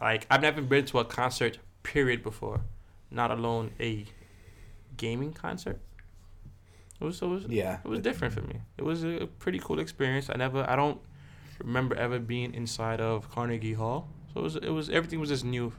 Like 0.01 0.25
I've 0.29 0.41
never 0.41 0.61
been 0.61 0.85
to 0.85 1.00
a 1.00 1.05
concert 1.05 1.59
period 1.83 2.23
before, 2.23 2.61
not 3.11 3.29
alone 3.29 3.71
a 3.79 4.05
gaming 4.97 5.33
concert. 5.33 5.79
It 7.00 7.03
was, 7.03 7.21
it 7.21 7.27
was 7.27 7.45
yeah, 7.47 7.79
it 7.83 7.88
was 7.88 8.00
different 8.00 8.33
for 8.33 8.41
me. 8.41 8.61
It 8.77 8.83
was 8.83 9.03
a 9.03 9.27
pretty 9.39 9.59
cool 9.59 9.79
experience. 9.79 10.29
I 10.29 10.38
never, 10.38 10.67
I 10.69 10.75
don't 10.75 11.00
remember 11.59 11.95
ever 11.95 12.19
being 12.19 12.53
inside 12.53 13.01
of 13.01 13.29
Carnegie 13.31 13.73
Hall. 13.73 14.07
So 14.33 14.39
it 14.39 14.43
was, 14.43 14.55
it 14.55 14.69
was 14.69 14.89
everything 14.89 15.19
was 15.19 15.29
just 15.29 15.45
new. 15.45 15.73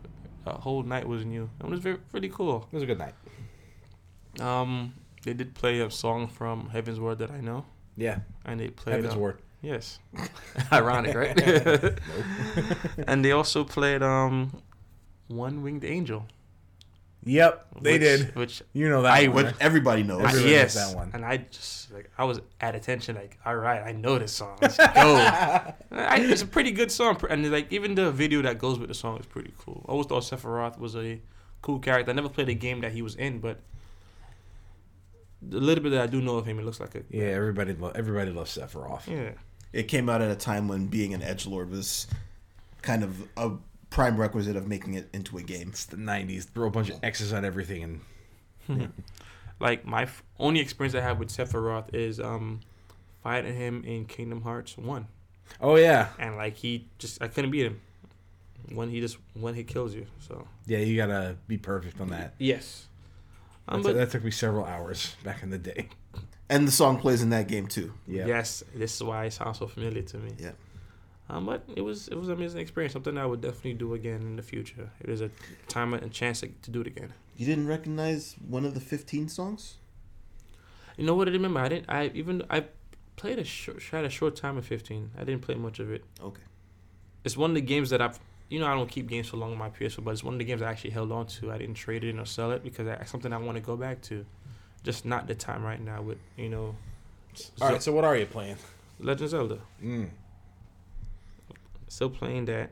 The 0.44 0.52
whole 0.52 0.82
night 0.82 1.06
was 1.06 1.24
new. 1.24 1.48
It 1.60 1.66
was 1.66 1.80
very, 1.80 1.98
really 2.12 2.28
cool. 2.28 2.68
it 2.70 2.74
was 2.74 2.82
a 2.82 2.86
good 2.86 2.98
night. 2.98 3.14
Um, 4.40 4.94
they 5.24 5.34
did 5.34 5.54
play 5.54 5.80
a 5.80 5.90
song 5.90 6.26
from 6.28 6.70
Heavensward 6.70 7.18
that 7.18 7.30
I 7.30 7.40
know, 7.40 7.64
Yeah, 7.96 8.20
and 8.44 8.58
they 8.58 8.68
played 8.68 8.96
Heaven's 8.96 9.14
uh, 9.14 9.18
Word. 9.18 9.38
Yes, 9.60 10.00
ironic, 10.72 11.14
right? 11.14 11.38
and 13.06 13.24
they 13.24 13.30
also 13.32 13.62
played 13.62 14.02
um, 14.02 14.62
One 15.28 15.62
Winged 15.62 15.84
Angel. 15.84 16.26
Yep, 17.24 17.66
they 17.82 17.92
which- 17.92 18.00
did. 18.00 18.34
Which 18.34 18.62
You 18.72 18.88
know 18.88 19.02
that 19.02 19.12
I 19.12 19.26
one. 19.28 19.34
What 19.36 19.44
right? 19.46 19.54
everybody 19.60 20.02
knows. 20.02 20.22
I, 20.22 20.24
Everybody 20.30 20.44
knows 20.44 20.50
yes, 20.50 20.74
that 20.74 20.96
one. 20.96 21.10
and 21.14 21.24
I 21.24 21.36
just 21.38 21.92
like 21.92 22.10
I 22.18 22.24
was 22.24 22.40
at 22.60 22.74
attention, 22.74 23.14
like 23.16 23.38
all 23.46 23.54
right, 23.56 23.80
I 23.82 23.92
know 23.92 24.18
this 24.18 24.32
song. 24.32 24.58
Let's 24.60 24.76
go. 24.76 24.84
I, 24.96 25.74
it's 26.18 26.42
a 26.42 26.46
pretty 26.46 26.72
good 26.72 26.90
song, 26.90 27.20
and 27.30 27.48
like 27.50 27.72
even 27.72 27.94
the 27.94 28.10
video 28.10 28.42
that 28.42 28.58
goes 28.58 28.78
with 28.78 28.88
the 28.88 28.94
song 28.94 29.18
is 29.20 29.26
pretty 29.26 29.52
cool. 29.58 29.84
I 29.88 29.92
always 29.92 30.06
thought 30.08 30.22
Sephiroth 30.24 30.78
was 30.78 30.96
a 30.96 31.20
cool 31.60 31.78
character. 31.78 32.10
I 32.10 32.14
never 32.14 32.28
played 32.28 32.48
a 32.48 32.54
game 32.54 32.80
that 32.80 32.90
he 32.92 33.02
was 33.02 33.14
in, 33.14 33.38
but 33.38 33.60
the 35.40 35.60
little 35.60 35.82
bit 35.82 35.90
that 35.90 36.00
I 36.02 36.06
do 36.06 36.20
know 36.20 36.36
of 36.38 36.46
him, 36.46 36.58
it 36.58 36.64
looks 36.64 36.80
like 36.80 36.94
a 36.94 37.02
Yeah, 37.10 37.24
everybody 37.24 37.74
lo- 37.74 37.92
everybody 37.94 38.30
loves 38.30 38.56
Sephiroth. 38.56 39.06
yeah. 39.06 39.30
It 39.72 39.84
came 39.84 40.08
out 40.08 40.20
at 40.22 40.30
a 40.30 40.36
time 40.36 40.68
when 40.68 40.86
being 40.86 41.14
an 41.14 41.22
edge 41.22 41.46
lord 41.46 41.70
was 41.70 42.06
kind 42.82 43.02
of 43.02 43.14
a 43.36 43.52
prime 43.92 44.16
requisite 44.16 44.56
of 44.56 44.66
making 44.66 44.94
it 44.94 45.08
into 45.12 45.38
a 45.38 45.42
game. 45.42 45.68
It's 45.68 45.84
the 45.84 45.96
'90s. 45.96 46.44
Throw 46.44 46.66
a 46.66 46.70
bunch 46.70 46.90
of 46.90 46.98
X's 47.02 47.32
on 47.32 47.44
everything, 47.44 48.00
and 48.68 48.92
Like 49.60 49.84
my 49.84 50.02
f- 50.02 50.22
only 50.40 50.60
experience 50.60 50.94
I 50.96 51.00
have 51.02 51.18
with 51.18 51.28
Sephiroth 51.28 51.94
is 51.94 52.18
um 52.18 52.60
fighting 53.22 53.54
him 53.54 53.84
in 53.84 54.06
Kingdom 54.06 54.42
Hearts 54.42 54.76
One, 54.76 55.06
oh 55.60 55.76
yeah, 55.76 56.08
and 56.18 56.36
like 56.36 56.56
he 56.56 56.88
just 56.98 57.22
I 57.22 57.28
couldn't 57.28 57.50
beat 57.52 57.66
him. 57.66 57.80
When 58.72 58.88
he 58.90 59.00
just 59.00 59.18
when 59.34 59.54
he 59.54 59.64
kills 59.64 59.94
you, 59.94 60.06
so 60.26 60.46
yeah. 60.66 60.78
You 60.78 60.96
gotta 60.96 61.36
be 61.46 61.58
perfect 61.58 62.00
on 62.00 62.08
that. 62.10 62.34
yes. 62.38 62.86
Um, 63.68 63.82
but 63.82 63.94
that 63.94 64.10
took 64.10 64.24
me 64.24 64.32
several 64.32 64.64
hours 64.64 65.14
back 65.22 65.42
in 65.44 65.50
the 65.50 65.58
day. 65.58 65.88
And 66.50 66.66
the 66.66 66.72
song 66.72 66.98
plays 66.98 67.22
in 67.22 67.30
that 67.30 67.46
game 67.48 67.66
too. 67.68 67.92
Yeah. 68.06 68.26
yes, 68.26 68.62
this 68.74 68.94
is 68.96 69.02
why 69.02 69.26
it 69.26 69.32
sounds 69.32 69.58
so 69.58 69.66
familiar 69.68 70.02
to 70.02 70.18
me. 70.18 70.32
Yeah. 70.38 70.50
Um, 71.32 71.46
but 71.46 71.64
it 71.74 71.80
was 71.80 72.08
it 72.08 72.14
was 72.14 72.28
an 72.28 72.34
amazing 72.34 72.60
experience. 72.60 72.92
Something 72.92 73.16
I 73.16 73.24
would 73.24 73.40
definitely 73.40 73.72
do 73.74 73.94
again 73.94 74.20
in 74.20 74.36
the 74.36 74.42
future. 74.42 74.90
If 75.00 75.06
there's 75.06 75.20
a 75.22 75.30
time 75.66 75.94
and 75.94 76.12
chance 76.12 76.40
to, 76.40 76.48
to 76.48 76.70
do 76.70 76.82
it 76.82 76.86
again. 76.86 77.14
You 77.38 77.46
didn't 77.46 77.68
recognize 77.68 78.36
one 78.46 78.66
of 78.66 78.74
the 78.74 78.80
15 78.80 79.28
songs? 79.28 79.76
You 80.98 81.06
know 81.06 81.14
what? 81.14 81.28
I 81.28 81.30
remember. 81.30 81.60
I 81.60 81.68
didn't. 81.68 81.86
I 81.88 82.10
even 82.12 82.42
I 82.50 82.66
played 83.16 83.38
a 83.38 83.44
short, 83.44 83.82
had 83.82 84.04
a 84.04 84.10
short 84.10 84.36
time 84.36 84.58
at 84.58 84.64
15. 84.66 85.12
I 85.18 85.24
didn't 85.24 85.40
play 85.40 85.54
much 85.54 85.78
of 85.78 85.90
it. 85.90 86.04
Okay. 86.20 86.42
It's 87.24 87.36
one 87.36 87.52
of 87.52 87.54
the 87.54 87.62
games 87.62 87.88
that 87.90 88.02
I've. 88.02 88.20
You 88.50 88.60
know, 88.60 88.66
I 88.66 88.74
don't 88.74 88.90
keep 88.90 89.08
games 89.08 89.28
for 89.28 89.38
long 89.38 89.52
on 89.52 89.58
my 89.58 89.70
PS4, 89.70 90.04
but 90.04 90.10
it's 90.10 90.22
one 90.22 90.34
of 90.34 90.38
the 90.38 90.44
games 90.44 90.60
I 90.60 90.70
actually 90.70 90.90
held 90.90 91.10
on 91.10 91.26
to. 91.28 91.50
I 91.50 91.56
didn't 91.56 91.76
trade 91.76 92.04
it 92.04 92.10
in 92.10 92.18
or 92.18 92.26
sell 92.26 92.52
it 92.52 92.62
because 92.62 92.84
that's 92.84 93.10
something 93.10 93.32
I 93.32 93.38
want 93.38 93.56
to 93.56 93.62
go 93.62 93.74
back 93.78 94.02
to. 94.02 94.26
Just 94.84 95.06
not 95.06 95.26
the 95.26 95.34
time 95.34 95.64
right 95.64 95.80
now 95.80 96.02
with 96.02 96.18
you 96.36 96.50
know. 96.50 96.76
All 97.62 97.70
right. 97.70 97.82
So 97.82 97.92
what 97.92 98.04
are 98.04 98.16
you 98.18 98.26
playing? 98.26 98.56
Legend 99.00 99.22
of 99.22 99.30
Zelda. 99.30 99.58
Mm. 99.82 100.10
Still 101.92 102.08
playing 102.08 102.46
that. 102.46 102.70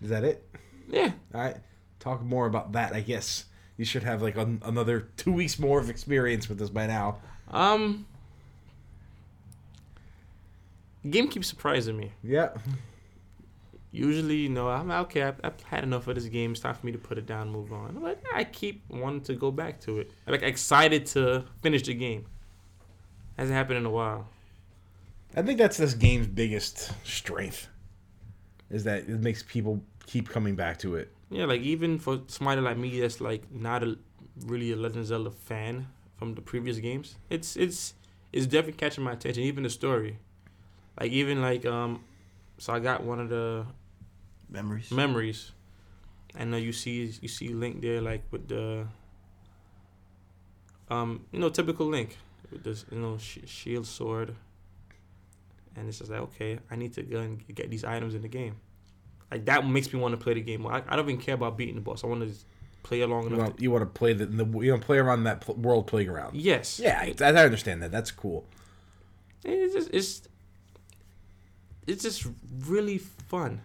Is 0.00 0.10
that 0.10 0.22
it? 0.22 0.46
Yeah. 0.88 1.10
All 1.34 1.40
right. 1.40 1.56
Talk 1.98 2.22
more 2.22 2.46
about 2.46 2.70
that. 2.70 2.92
I 2.92 3.00
guess 3.00 3.46
you 3.76 3.84
should 3.84 4.04
have 4.04 4.22
like 4.22 4.36
an, 4.36 4.62
another 4.64 5.08
two 5.16 5.32
weeks 5.32 5.58
more 5.58 5.80
of 5.80 5.90
experience 5.90 6.48
with 6.48 6.60
this 6.60 6.70
by 6.70 6.86
now. 6.86 7.18
Um. 7.48 8.06
Game 11.10 11.26
keeps 11.26 11.48
surprising 11.48 11.96
me. 11.96 12.12
Yeah. 12.22 12.50
Usually, 13.90 14.36
you 14.36 14.48
know, 14.48 14.68
I'm 14.68 14.88
okay. 14.92 15.24
I've, 15.24 15.40
I've 15.42 15.60
had 15.62 15.82
enough 15.82 16.06
of 16.06 16.14
this 16.14 16.26
game. 16.26 16.52
It's 16.52 16.60
time 16.60 16.76
for 16.76 16.86
me 16.86 16.92
to 16.92 16.98
put 16.98 17.18
it 17.18 17.26
down, 17.26 17.50
move 17.50 17.72
on. 17.72 17.98
But 18.00 18.22
I 18.32 18.44
keep 18.44 18.84
wanting 18.88 19.22
to 19.22 19.34
go 19.34 19.50
back 19.50 19.80
to 19.80 19.98
it. 19.98 20.12
I'm 20.28 20.32
like 20.32 20.42
excited 20.42 21.06
to 21.06 21.44
finish 21.60 21.82
the 21.82 21.94
game. 21.94 22.26
Hasn't 23.36 23.56
happened 23.56 23.78
in 23.78 23.86
a 23.86 23.90
while. 23.90 24.28
I 25.34 25.42
think 25.42 25.58
that's 25.58 25.76
this 25.76 25.94
game's 25.94 26.28
biggest 26.28 26.92
strength. 27.04 27.66
Is 28.70 28.84
that 28.84 29.08
it 29.08 29.20
makes 29.20 29.42
people 29.42 29.82
keep 30.06 30.28
coming 30.28 30.54
back 30.54 30.78
to 30.78 30.94
it. 30.96 31.10
Yeah, 31.30 31.44
like 31.44 31.60
even 31.62 31.98
for 31.98 32.20
somebody 32.26 32.60
like 32.60 32.76
me 32.76 33.00
that's 33.00 33.20
like 33.20 33.50
not 33.52 33.82
a 33.82 33.98
really 34.46 34.72
a 34.72 34.76
Legend 34.76 35.00
of 35.00 35.06
Zelda 35.06 35.30
fan 35.30 35.88
from 36.16 36.34
the 36.34 36.40
previous 36.40 36.78
games, 36.78 37.16
it's 37.30 37.56
it's 37.56 37.94
it's 38.32 38.46
definitely 38.46 38.78
catching 38.78 39.04
my 39.04 39.12
attention. 39.12 39.42
Even 39.42 39.62
the 39.64 39.70
story, 39.70 40.18
like 41.00 41.10
even 41.12 41.40
like 41.42 41.64
um, 41.66 42.04
so 42.58 42.72
I 42.72 42.78
got 42.78 43.02
one 43.04 43.20
of 43.20 43.28
the 43.28 43.66
Memories? 44.48 44.90
memories, 44.90 45.52
and 46.34 46.52
uh, 46.54 46.56
you 46.56 46.72
see 46.72 47.12
you 47.20 47.28
see 47.28 47.48
Link 47.50 47.80
there 47.80 48.00
like 48.00 48.22
with 48.30 48.48
the 48.48 48.86
um 50.90 51.24
you 51.32 51.38
know 51.38 51.48
typical 51.48 51.86
Link 51.86 52.16
with 52.50 52.64
this 52.64 52.84
you 52.90 52.98
know 52.98 53.16
sh- 53.18 53.38
shield 53.46 53.86
sword, 53.86 54.34
and 55.80 55.88
it's 55.88 55.98
just 55.98 56.10
like 56.10 56.20
okay 56.20 56.58
I 56.70 56.76
need 56.76 56.92
to 56.94 57.02
go 57.02 57.18
and 57.20 57.42
get 57.54 57.70
these 57.70 57.82
items 57.84 58.14
in 58.14 58.22
the 58.22 58.28
game, 58.28 58.56
like 59.30 59.46
that 59.46 59.66
makes 59.66 59.92
me 59.92 59.98
want 59.98 60.12
to 60.12 60.18
play 60.22 60.34
the 60.34 60.40
game. 60.42 60.64
I, 60.66 60.82
I 60.88 60.94
don't 60.96 61.08
even 61.08 61.20
care 61.20 61.34
about 61.34 61.56
beating 61.56 61.74
the 61.74 61.80
boss. 61.80 62.04
I 62.04 62.06
want 62.06 62.22
to 62.28 62.34
play 62.82 63.00
along 63.00 63.22
You 63.24 63.28
enough. 63.34 63.38
want, 63.40 63.60
you 63.60 63.70
want 63.70 63.82
to 63.82 63.98
play 63.98 64.12
the, 64.12 64.26
the 64.26 64.44
you 64.44 64.70
want 64.70 64.82
to 64.82 64.86
play 64.86 64.98
around 64.98 65.24
that 65.24 65.40
pl- 65.42 65.56
world 65.56 65.86
playground. 65.86 66.32
to, 66.32 66.38
yes, 66.38 66.78
Yeah, 66.78 67.00
I, 67.00 67.14
I 67.24 67.44
understand 67.44 67.82
that. 67.82 67.90
That's 67.90 68.10
cool. 68.10 68.44
it's 69.44 69.74
just 69.74 69.90
it's 69.92 70.22
it's 71.86 72.02
just 72.02 72.26
really 72.66 72.98
fun. 72.98 73.62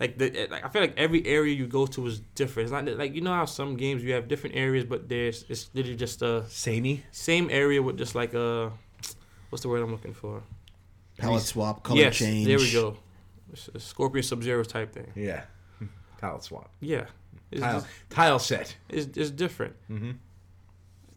Like 0.00 0.18
the 0.18 0.26
eh, 0.36 0.46
like 0.50 0.64
I 0.64 0.68
feel 0.68 0.82
like 0.82 0.94
every 0.96 1.24
area 1.26 1.54
you 1.54 1.66
go 1.66 1.86
to 1.86 2.06
is 2.06 2.20
different. 2.34 2.64
It's 2.66 2.72
not 2.72 2.98
like 2.98 3.14
you 3.14 3.20
know 3.20 3.34
how 3.34 3.44
some 3.44 3.76
games 3.76 4.02
you 4.02 4.12
have 4.14 4.26
different 4.28 4.56
areas, 4.56 4.84
but 4.84 5.08
there's 5.08 5.44
it's 5.48 5.70
literally 5.74 5.96
just 5.96 6.22
a 6.22 6.44
Samey. 6.48 7.02
same 7.12 7.48
area 7.50 7.80
with 7.82 7.98
just 7.98 8.14
like 8.14 8.34
a 8.34 8.72
what's 9.50 9.62
the 9.62 9.68
word 9.68 9.82
I'm 9.82 9.92
looking 9.92 10.14
for? 10.14 10.42
Palette 11.22 11.42
swap, 11.42 11.82
color 11.82 11.98
yes, 12.00 12.16
change. 12.16 12.46
there 12.46 12.58
we 12.58 12.72
go. 12.72 12.96
Scorpion 13.78 14.22
Sub 14.22 14.42
Zero 14.42 14.62
type 14.64 14.92
thing. 14.92 15.10
Yeah. 15.14 15.44
Tile 16.20 16.40
swap. 16.40 16.70
Yeah, 16.80 17.06
it's 17.50 17.60
Tile, 17.60 17.80
just, 17.80 17.86
tile 18.10 18.38
set. 18.38 18.76
it's, 18.88 19.16
it's 19.16 19.30
different, 19.30 19.74
Mm-hmm. 19.90 20.12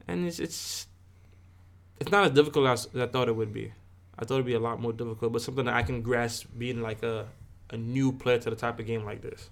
and 0.07 0.25
it's 0.25 0.39
it's 0.39 0.87
it's 1.99 2.11
not 2.11 2.25
as 2.25 2.31
difficult 2.31 2.67
as 2.67 2.89
I 2.95 3.05
thought 3.07 3.27
it 3.29 3.35
would 3.35 3.53
be. 3.53 3.71
I 4.17 4.25
thought 4.25 4.35
it'd 4.35 4.45
be 4.45 4.53
a 4.53 4.59
lot 4.59 4.81
more 4.81 4.93
difficult, 4.93 5.33
but 5.33 5.41
something 5.41 5.65
that 5.65 5.73
I 5.73 5.83
can 5.83 6.01
grasp 6.01 6.47
being 6.57 6.81
like 6.81 7.03
a 7.03 7.27
a 7.69 7.77
new 7.77 8.11
player 8.11 8.37
to 8.39 8.49
the 8.49 8.55
type 8.55 8.79
of 8.79 8.85
game 8.85 9.03
like 9.05 9.21
this. 9.21 9.49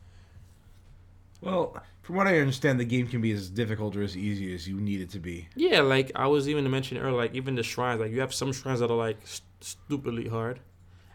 Well, 1.41 1.75
from 2.03 2.15
what 2.15 2.27
I 2.27 2.39
understand, 2.39 2.79
the 2.79 2.86
game 2.86 3.07
can 3.07 3.19
be 3.22 3.31
as 3.31 3.50
difficult 3.50 3.95
or 3.98 4.01
as 4.03 4.15
easy 4.15 4.53
as 4.53 4.67
you 4.67 4.79
need 4.79 5.01
it 5.01 5.10
to 5.12 5.19
be. 5.19 5.48
Yeah, 5.55 5.81
like 5.81 6.12
I 6.15 6.27
was 6.27 6.48
even 6.48 6.69
mentioning 6.72 7.03
earlier, 7.03 7.17
like 7.17 7.33
even 7.36 7.55
the 7.55 7.63
shrines, 7.63 8.00
like 8.00 8.12
you 8.12 8.22
have 8.22 8.33
some 8.33 8.53
shrines 8.53 8.79
that 8.79 8.89
are 8.89 8.98
like 8.98 9.17
stupidly 9.63 10.27
hard, 10.27 10.60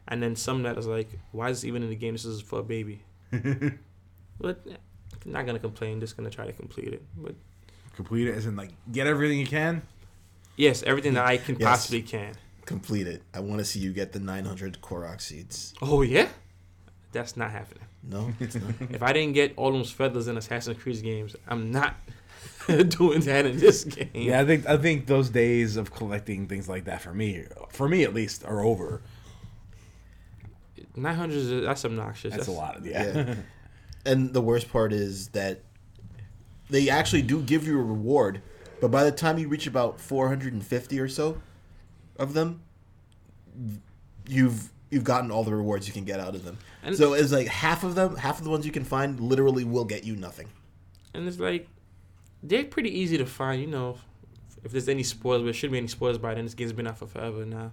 and 0.08 0.22
then 0.22 0.34
some 0.36 0.62
that 0.64 0.76
is 0.78 0.86
like, 0.86 1.08
why 1.32 1.50
is 1.50 1.60
this 1.60 1.68
even 1.68 1.82
in 1.82 1.88
the 1.90 1.96
game? 1.96 2.14
This 2.14 2.24
is 2.24 2.40
for 2.40 2.60
a 2.60 2.62
baby. 2.62 3.02
but 4.40 4.60
eh, 4.70 4.76
not 5.24 5.46
gonna 5.46 5.58
complain. 5.58 6.00
Just 6.00 6.16
gonna 6.16 6.30
try 6.30 6.46
to 6.46 6.52
complete 6.52 6.88
it. 6.92 7.02
But 7.16 7.34
Complete 7.94 8.28
it 8.28 8.34
as 8.36 8.46
in 8.46 8.54
like 8.56 8.70
get 8.92 9.06
everything 9.08 9.38
you 9.40 9.46
can. 9.46 9.82
yes, 10.56 10.82
everything 10.84 11.14
that 11.14 11.26
I 11.26 11.36
can 11.36 11.56
Yes. 11.58 11.68
possibly 11.68 12.02
can. 12.02 12.32
Complete 12.64 13.06
it. 13.08 13.22
I 13.34 13.40
want 13.40 13.58
to 13.60 13.64
see 13.64 13.80
you 13.80 13.92
get 13.92 14.12
the 14.12 14.20
900 14.20 14.80
Korok 14.82 15.20
seeds. 15.20 15.74
Oh 15.82 16.02
yeah, 16.02 16.28
that's 17.12 17.36
not 17.36 17.50
happening. 17.50 17.84
No, 18.04 18.32
it's 18.38 18.54
not. 18.54 18.74
if 18.90 19.02
I 19.02 19.12
didn't 19.12 19.32
get 19.34 19.54
all 19.56 19.72
those 19.72 19.90
feathers 19.90 20.28
in 20.28 20.36
Assassin's 20.36 20.80
Creed 20.80 21.02
games, 21.02 21.34
I'm 21.48 21.72
not 21.72 21.96
doing 22.66 23.20
that 23.20 23.46
in 23.46 23.58
this 23.58 23.84
game. 23.84 24.10
Yeah, 24.14 24.40
I 24.40 24.44
think 24.44 24.66
I 24.66 24.76
think 24.76 25.06
those 25.06 25.30
days 25.30 25.76
of 25.76 25.90
collecting 25.92 26.46
things 26.46 26.68
like 26.68 26.84
that 26.84 27.00
for 27.02 27.14
me, 27.14 27.44
for 27.70 27.88
me 27.88 28.02
at 28.04 28.12
least, 28.14 28.44
are 28.44 28.62
over. 28.62 29.02
nine 30.96 31.14
hundred 31.16 31.36
is 31.36 31.64
that's 31.64 31.84
obnoxious. 31.84 32.34
That's 32.34 32.48
a 32.48 32.52
lot. 32.52 32.84
Yeah. 32.84 33.04
Yeah. 33.14 33.34
and 34.06 34.32
the 34.32 34.40
worst 34.40 34.70
part 34.70 34.92
is 34.92 35.28
that 35.28 35.60
they 36.70 36.88
actually 36.90 37.22
do 37.22 37.40
give 37.42 37.66
you 37.66 37.78
a 37.78 37.82
reward, 37.82 38.42
but 38.80 38.90
by 38.90 39.04
the 39.04 39.12
time 39.12 39.38
you 39.38 39.48
reach 39.48 39.66
about 39.66 40.00
450 40.00 41.00
or 41.00 41.08
so 41.08 41.40
of 42.18 42.34
them, 42.34 42.60
you've 44.28 44.70
you've 44.90 45.04
gotten 45.04 45.30
all 45.30 45.44
the 45.44 45.54
rewards 45.54 45.86
you 45.86 45.92
can 45.92 46.04
get 46.04 46.20
out 46.20 46.34
of 46.34 46.44
them. 46.44 46.58
And- 46.82 46.96
so 46.96 47.12
it's 47.12 47.32
like 47.32 47.46
half 47.46 47.84
of 47.84 47.94
them, 47.94 48.16
half 48.16 48.38
of 48.38 48.44
the 48.44 48.50
ones 48.50 48.64
you 48.64 48.72
can 48.72 48.84
find, 48.84 49.20
literally 49.20 49.64
will 49.64 49.84
get 49.84 50.04
you 50.04 50.16
nothing. 50.16 50.48
and 51.14 51.26
it's 51.28 51.38
like 51.38 51.68
they're 52.42 52.64
pretty 52.64 52.96
easy 52.98 53.18
to 53.18 53.26
find. 53.26 53.60
You 53.60 53.68
know, 53.68 53.98
if 54.64 54.72
there's 54.72 54.88
any 54.88 55.02
spoilers, 55.02 55.40
but 55.42 55.44
there 55.46 55.52
shouldn't 55.54 55.72
be 55.72 55.78
any 55.78 55.88
spoilers 55.88 56.18
by 56.18 56.34
then. 56.34 56.44
This 56.44 56.54
game's 56.54 56.72
been 56.72 56.86
out 56.86 56.98
for 56.98 57.06
forever 57.06 57.44
now. 57.44 57.72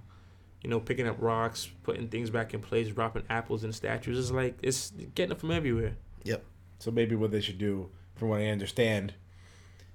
You 0.64 0.70
know, 0.70 0.80
picking 0.80 1.08
up 1.08 1.18
rocks, 1.20 1.70
putting 1.84 2.08
things 2.08 2.30
back 2.32 2.54
in 2.54 2.60
place, 2.62 2.88
dropping 2.88 3.24
apples 3.30 3.64
and 3.64 3.74
statues. 3.76 4.18
It's 4.18 4.32
like 4.32 4.58
it's 4.64 4.92
getting 5.14 5.32
it 5.34 5.40
from 5.40 5.52
everywhere. 5.52 5.96
Yep. 6.24 6.44
So 6.80 6.92
maybe 6.92 7.16
what 7.16 7.32
they 7.32 7.42
should 7.42 7.58
do, 7.60 7.90
from 8.16 8.30
what 8.30 8.42
I 8.42 8.48
understand, 8.48 9.14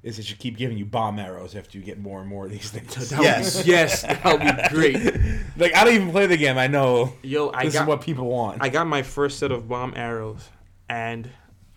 is 0.05 0.17
they 0.17 0.23
should 0.23 0.39
keep 0.39 0.57
giving 0.57 0.79
you 0.79 0.85
bomb 0.87 1.19
arrows 1.19 1.55
after 1.57 1.77
you 1.77 1.85
get 1.85 1.99
more 1.99 2.21
and 2.21 2.29
more 2.29 2.45
of 2.47 2.53
these 2.53 2.71
things. 2.71 2.95
That 3.11 3.21
Yes. 3.23 3.67
yes, 3.67 4.03
that 4.03 4.25
would 4.25 4.41
be 4.41 4.69
great. 4.75 4.95
like 5.57 5.75
I 5.77 5.85
don't 5.85 5.95
even 5.95 6.11
play 6.13 6.27
the 6.27 6.37
game. 6.37 6.57
I 6.57 6.69
know 6.69 7.15
Yo, 7.23 7.51
I 7.53 7.65
this 7.65 7.75
got 7.75 7.83
is 7.83 7.89
what 7.89 8.01
people 8.01 8.27
want. 8.29 8.63
I 8.63 8.69
got 8.69 8.87
my 8.87 9.03
first 9.03 9.39
set 9.41 9.51
of 9.51 9.69
bomb 9.69 9.93
arrows, 9.97 10.49
and 10.89 11.29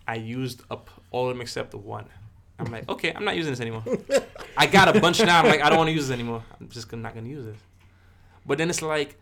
I 0.06 0.14
used 0.16 0.62
up 0.70 0.88
all 1.10 1.28
of 1.28 1.34
them 1.34 1.40
except 1.42 1.72
the 1.72 1.78
one. 1.78 2.06
I'm 2.58 2.70
like, 2.70 2.88
okay, 2.88 3.12
I'm 3.14 3.24
not 3.24 3.36
using 3.36 3.52
this 3.52 3.60
anymore. 3.60 3.82
I 4.56 4.66
got 4.66 4.94
a 4.94 5.00
bunch 5.00 5.20
now. 5.20 5.40
I'm 5.40 5.46
like, 5.46 5.60
I 5.60 5.68
don't 5.68 5.78
want 5.78 5.88
to 5.88 5.92
use 5.92 6.08
this 6.08 6.14
anymore. 6.14 6.42
I'm 6.60 6.68
just 6.68 6.92
not 6.92 7.14
gonna 7.14 7.28
use 7.28 7.44
this. 7.44 7.58
But 8.46 8.58
then 8.58 8.70
it's 8.70 8.82
like, 8.82 9.18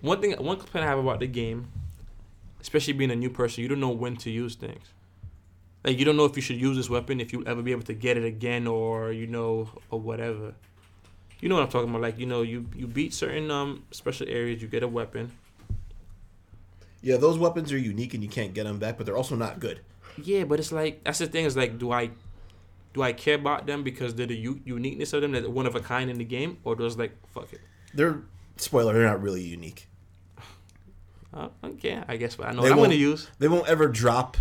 one 0.00 0.20
thing, 0.20 0.32
one 0.32 0.58
complaint 0.58 0.84
I 0.84 0.88
have 0.88 0.98
about 0.98 1.20
the 1.20 1.26
game, 1.26 1.68
especially 2.60 2.94
being 2.94 3.10
a 3.10 3.16
new 3.16 3.30
person, 3.30 3.62
you 3.62 3.68
don't 3.68 3.80
know 3.80 3.90
when 3.90 4.16
to 4.16 4.30
use 4.30 4.54
things. 4.54 4.84
Like 5.84 5.98
you 5.98 6.04
don't 6.04 6.16
know 6.16 6.24
if 6.24 6.34
you 6.34 6.42
should 6.42 6.60
use 6.60 6.76
this 6.76 6.88
weapon, 6.88 7.20
if 7.20 7.32
you'll 7.32 7.46
ever 7.48 7.62
be 7.62 7.70
able 7.72 7.82
to 7.84 7.94
get 7.94 8.16
it 8.16 8.24
again, 8.24 8.66
or 8.66 9.12
you 9.12 9.26
know, 9.26 9.68
or 9.90 10.00
whatever. 10.00 10.54
You 11.40 11.48
know 11.50 11.56
what 11.56 11.64
I'm 11.64 11.68
talking 11.68 11.90
about? 11.90 12.00
Like 12.00 12.18
you 12.18 12.26
know, 12.26 12.40
you 12.40 12.66
you 12.74 12.86
beat 12.86 13.12
certain 13.12 13.50
um 13.50 13.84
special 13.90 14.26
areas, 14.28 14.62
you 14.62 14.68
get 14.68 14.82
a 14.82 14.88
weapon. 14.88 15.30
Yeah, 17.02 17.18
those 17.18 17.36
weapons 17.36 17.70
are 17.70 17.78
unique 17.78 18.14
and 18.14 18.22
you 18.22 18.30
can't 18.30 18.54
get 18.54 18.64
them 18.64 18.78
back, 18.78 18.96
but 18.96 19.04
they're 19.04 19.16
also 19.16 19.36
not 19.36 19.60
good. 19.60 19.80
Yeah, 20.22 20.44
but 20.44 20.58
it's 20.58 20.72
like 20.72 21.04
that's 21.04 21.18
the 21.18 21.26
thing. 21.26 21.44
Is 21.44 21.54
like, 21.54 21.78
do 21.78 21.92
I, 21.92 22.10
do 22.94 23.02
I 23.02 23.12
care 23.12 23.34
about 23.34 23.66
them 23.66 23.82
because 23.82 24.14
they're 24.14 24.26
the 24.26 24.36
u- 24.36 24.60
uniqueness 24.64 25.12
of 25.12 25.20
them, 25.22 25.32
that 25.32 25.42
they're 25.42 25.50
one 25.50 25.66
of 25.66 25.74
a 25.74 25.80
kind 25.80 26.08
in 26.10 26.16
the 26.18 26.24
game, 26.24 26.58
or 26.64 26.74
does 26.76 26.96
like 26.96 27.12
fuck 27.34 27.52
it? 27.52 27.60
They're 27.92 28.22
spoiler, 28.56 28.92
they're 28.94 29.02
not 29.06 29.20
really 29.20 29.42
unique. 29.42 29.88
Uh, 31.32 31.48
okay, 31.64 32.00
I 32.06 32.16
guess. 32.16 32.36
But 32.36 32.46
I 32.48 32.52
know 32.52 32.62
They 32.62 32.70
what 32.70 32.72
I'm 32.72 32.78
won't- 32.78 32.88
gonna 32.90 33.00
use 33.00 33.28
They 33.38 33.48
won't 33.48 33.68
ever 33.68 33.88
drop. 33.88 34.36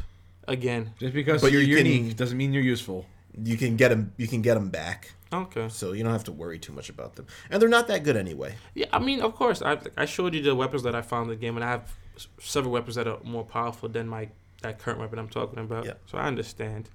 again. 0.48 0.94
Just 1.00 1.14
because 1.14 1.42
But 1.42 1.52
you're 1.52 1.62
you 1.62 1.78
can- 1.78 1.86
unique 1.86 2.16
doesn't 2.16 2.38
mean 2.38 2.54
you're 2.54 2.64
useful. 2.64 3.08
You 3.42 3.58
can 3.58 3.76
get 3.78 3.90
them. 3.90 4.14
You 4.18 4.28
can 4.28 4.42
get 4.44 4.54
them 4.54 4.70
back, 4.70 5.14
Okay. 5.34 5.68
so 5.70 5.94
you 5.94 6.04
don't 6.04 6.12
have 6.14 6.26
to 6.26 6.32
worry 6.32 6.60
too 6.60 6.72
much 6.74 6.90
about 6.90 7.16
them. 7.16 7.26
And 7.50 7.60
they're 7.60 7.70
not 7.70 7.88
that 7.88 8.04
good 8.04 8.16
anyway. 8.16 8.56
Yeah, 8.76 8.86
I 8.94 9.00
mean, 9.00 9.22
of 9.22 9.34
course, 9.34 9.64
I 9.64 9.80
I 9.98 10.06
showed 10.06 10.36
you 10.36 10.42
the 10.44 10.54
weapons 10.54 10.84
that 10.84 10.94
I 10.94 11.02
found 11.02 11.24
in 11.32 11.38
the 11.38 11.42
game, 11.42 11.56
and 11.58 11.64
I 11.64 11.70
have 11.72 11.92
s- 12.16 12.28
several 12.40 12.72
weapons 12.74 12.94
that 12.96 13.08
are 13.08 13.18
more 13.24 13.44
powerful 13.44 13.90
than 13.90 14.08
my 14.08 14.30
that 14.62 14.78
current 14.78 15.00
weapon 15.00 15.18
I'm 15.18 15.30
talking 15.30 15.58
about. 15.60 15.86
Yeah. 15.86 15.94
So 16.06 16.20
I 16.20 16.26
understand, 16.28 16.90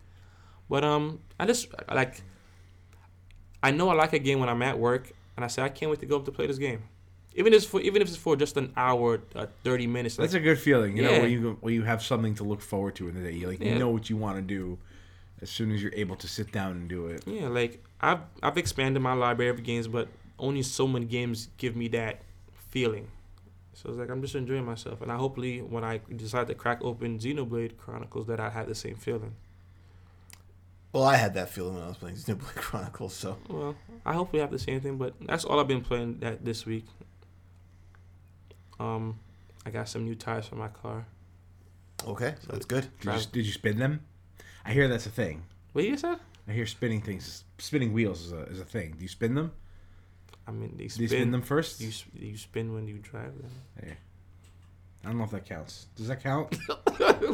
but 0.68 0.84
um, 0.84 1.20
I 1.40 1.46
just 1.46 1.68
like 1.92 2.22
I 3.62 3.70
know 3.70 3.88
I 3.88 3.94
like 3.94 4.12
a 4.12 4.18
game 4.18 4.38
when 4.40 4.48
I'm 4.48 4.62
at 4.62 4.78
work, 4.78 5.10
and 5.36 5.44
I 5.44 5.48
say 5.48 5.62
I 5.62 5.68
can't 5.68 5.90
wait 5.90 6.00
to 6.00 6.06
go 6.06 6.16
up 6.16 6.24
to 6.26 6.32
play 6.32 6.46
this 6.46 6.58
game, 6.58 6.82
even 7.34 7.52
if 7.52 7.58
it's 7.58 7.66
for 7.66 7.80
even 7.80 8.02
if 8.02 8.08
it's 8.08 8.16
for 8.16 8.36
just 8.36 8.56
an 8.56 8.72
hour, 8.76 9.20
uh, 9.34 9.46
thirty 9.64 9.86
minutes. 9.86 10.18
Like, 10.18 10.24
That's 10.26 10.34
a 10.34 10.40
good 10.40 10.58
feeling, 10.58 10.96
you 10.96 11.02
know, 11.02 11.10
Yeah. 11.12 11.22
when 11.22 11.30
you 11.30 11.56
when 11.60 11.74
you 11.74 11.82
have 11.82 12.02
something 12.02 12.34
to 12.36 12.44
look 12.44 12.60
forward 12.60 12.94
to 12.96 13.08
in 13.08 13.14
the 13.14 13.22
day. 13.22 13.32
You 13.36 13.48
like 13.48 13.60
Yeah. 13.60 13.72
you 13.72 13.78
know 13.78 13.88
what 13.90 14.08
you 14.10 14.16
want 14.16 14.36
to 14.36 14.42
do 14.42 14.78
as 15.40 15.50
soon 15.50 15.70
as 15.72 15.82
you're 15.82 15.94
able 15.94 16.16
to 16.16 16.26
sit 16.28 16.50
down 16.52 16.72
and 16.72 16.88
do 16.88 17.06
it. 17.06 17.24
Yeah, 17.26 17.48
like 17.48 17.84
I've 18.00 18.20
I've 18.42 18.56
expanded 18.58 19.02
my 19.02 19.14
library 19.14 19.50
of 19.50 19.62
games, 19.64 19.88
but 19.88 20.08
only 20.38 20.62
so 20.62 20.86
many 20.86 21.06
games 21.06 21.48
give 21.56 21.74
me 21.74 21.88
that 21.88 22.22
feeling. 22.70 23.08
So 23.72 23.88
it's 23.90 23.98
like 23.98 24.10
I'm 24.10 24.20
just 24.22 24.34
enjoying 24.36 24.64
myself, 24.64 25.02
and 25.02 25.10
I 25.10 25.16
hopefully 25.16 25.60
when 25.62 25.82
I 25.84 26.00
decide 26.14 26.46
to 26.48 26.54
crack 26.54 26.78
open 26.82 27.18
Xenoblade 27.18 27.76
Chronicles, 27.76 28.26
that 28.26 28.38
I 28.40 28.50
have 28.50 28.68
the 28.68 28.74
same 28.74 28.96
feeling. 28.96 29.34
Well, 30.92 31.04
I 31.04 31.16
had 31.16 31.34
that 31.34 31.50
feeling 31.50 31.74
when 31.74 31.82
I 31.84 31.88
was 31.88 31.96
playing 31.98 32.16
Xenoblade 32.16 32.54
Chronicles. 32.56 33.14
So 33.14 33.36
Well, 33.48 33.74
I 34.06 34.14
hope 34.14 34.32
we 34.32 34.38
have 34.38 34.50
the 34.50 34.58
same 34.58 34.80
thing, 34.80 34.96
but 34.96 35.14
that's 35.20 35.44
all 35.44 35.60
I've 35.60 35.68
been 35.68 35.82
playing 35.82 36.18
that 36.20 36.44
this 36.44 36.64
week. 36.64 36.86
Um, 38.80 39.18
I 39.66 39.70
got 39.70 39.88
some 39.88 40.04
new 40.04 40.14
tires 40.14 40.46
for 40.46 40.54
my 40.56 40.68
car. 40.68 41.06
okay, 42.06 42.34
that's 42.48 42.64
good. 42.64 42.86
Did 43.00 43.14
you, 43.14 43.20
did 43.32 43.46
you 43.46 43.52
spin 43.52 43.78
them? 43.78 44.00
I 44.64 44.72
hear 44.72 44.88
that's 44.88 45.06
a 45.06 45.10
thing. 45.10 45.42
What 45.72 45.84
you 45.84 45.96
said? 45.96 46.18
I 46.46 46.52
hear 46.52 46.66
spinning 46.66 47.02
things, 47.02 47.44
spinning 47.58 47.92
wheels 47.92 48.22
is 48.26 48.32
a, 48.32 48.42
is 48.44 48.60
a 48.60 48.64
thing. 48.64 48.92
Do 48.96 49.02
you 49.02 49.08
spin 49.08 49.34
them? 49.34 49.52
I 50.46 50.50
mean, 50.52 50.74
they 50.76 50.84
Do 50.84 50.88
spin. 50.88 51.02
you 51.02 51.08
spin 51.08 51.30
them 51.32 51.42
first? 51.42 51.80
You 51.80 51.90
you 52.14 52.36
spin 52.38 52.72
when 52.72 52.88
you 52.88 52.98
drive 52.98 53.32
them. 53.36 53.50
I 55.04 55.08
don't 55.08 55.18
know 55.18 55.24
if 55.24 55.30
that 55.32 55.44
counts. 55.46 55.86
Does 55.96 56.08
that 56.08 56.22
count? 56.22 56.56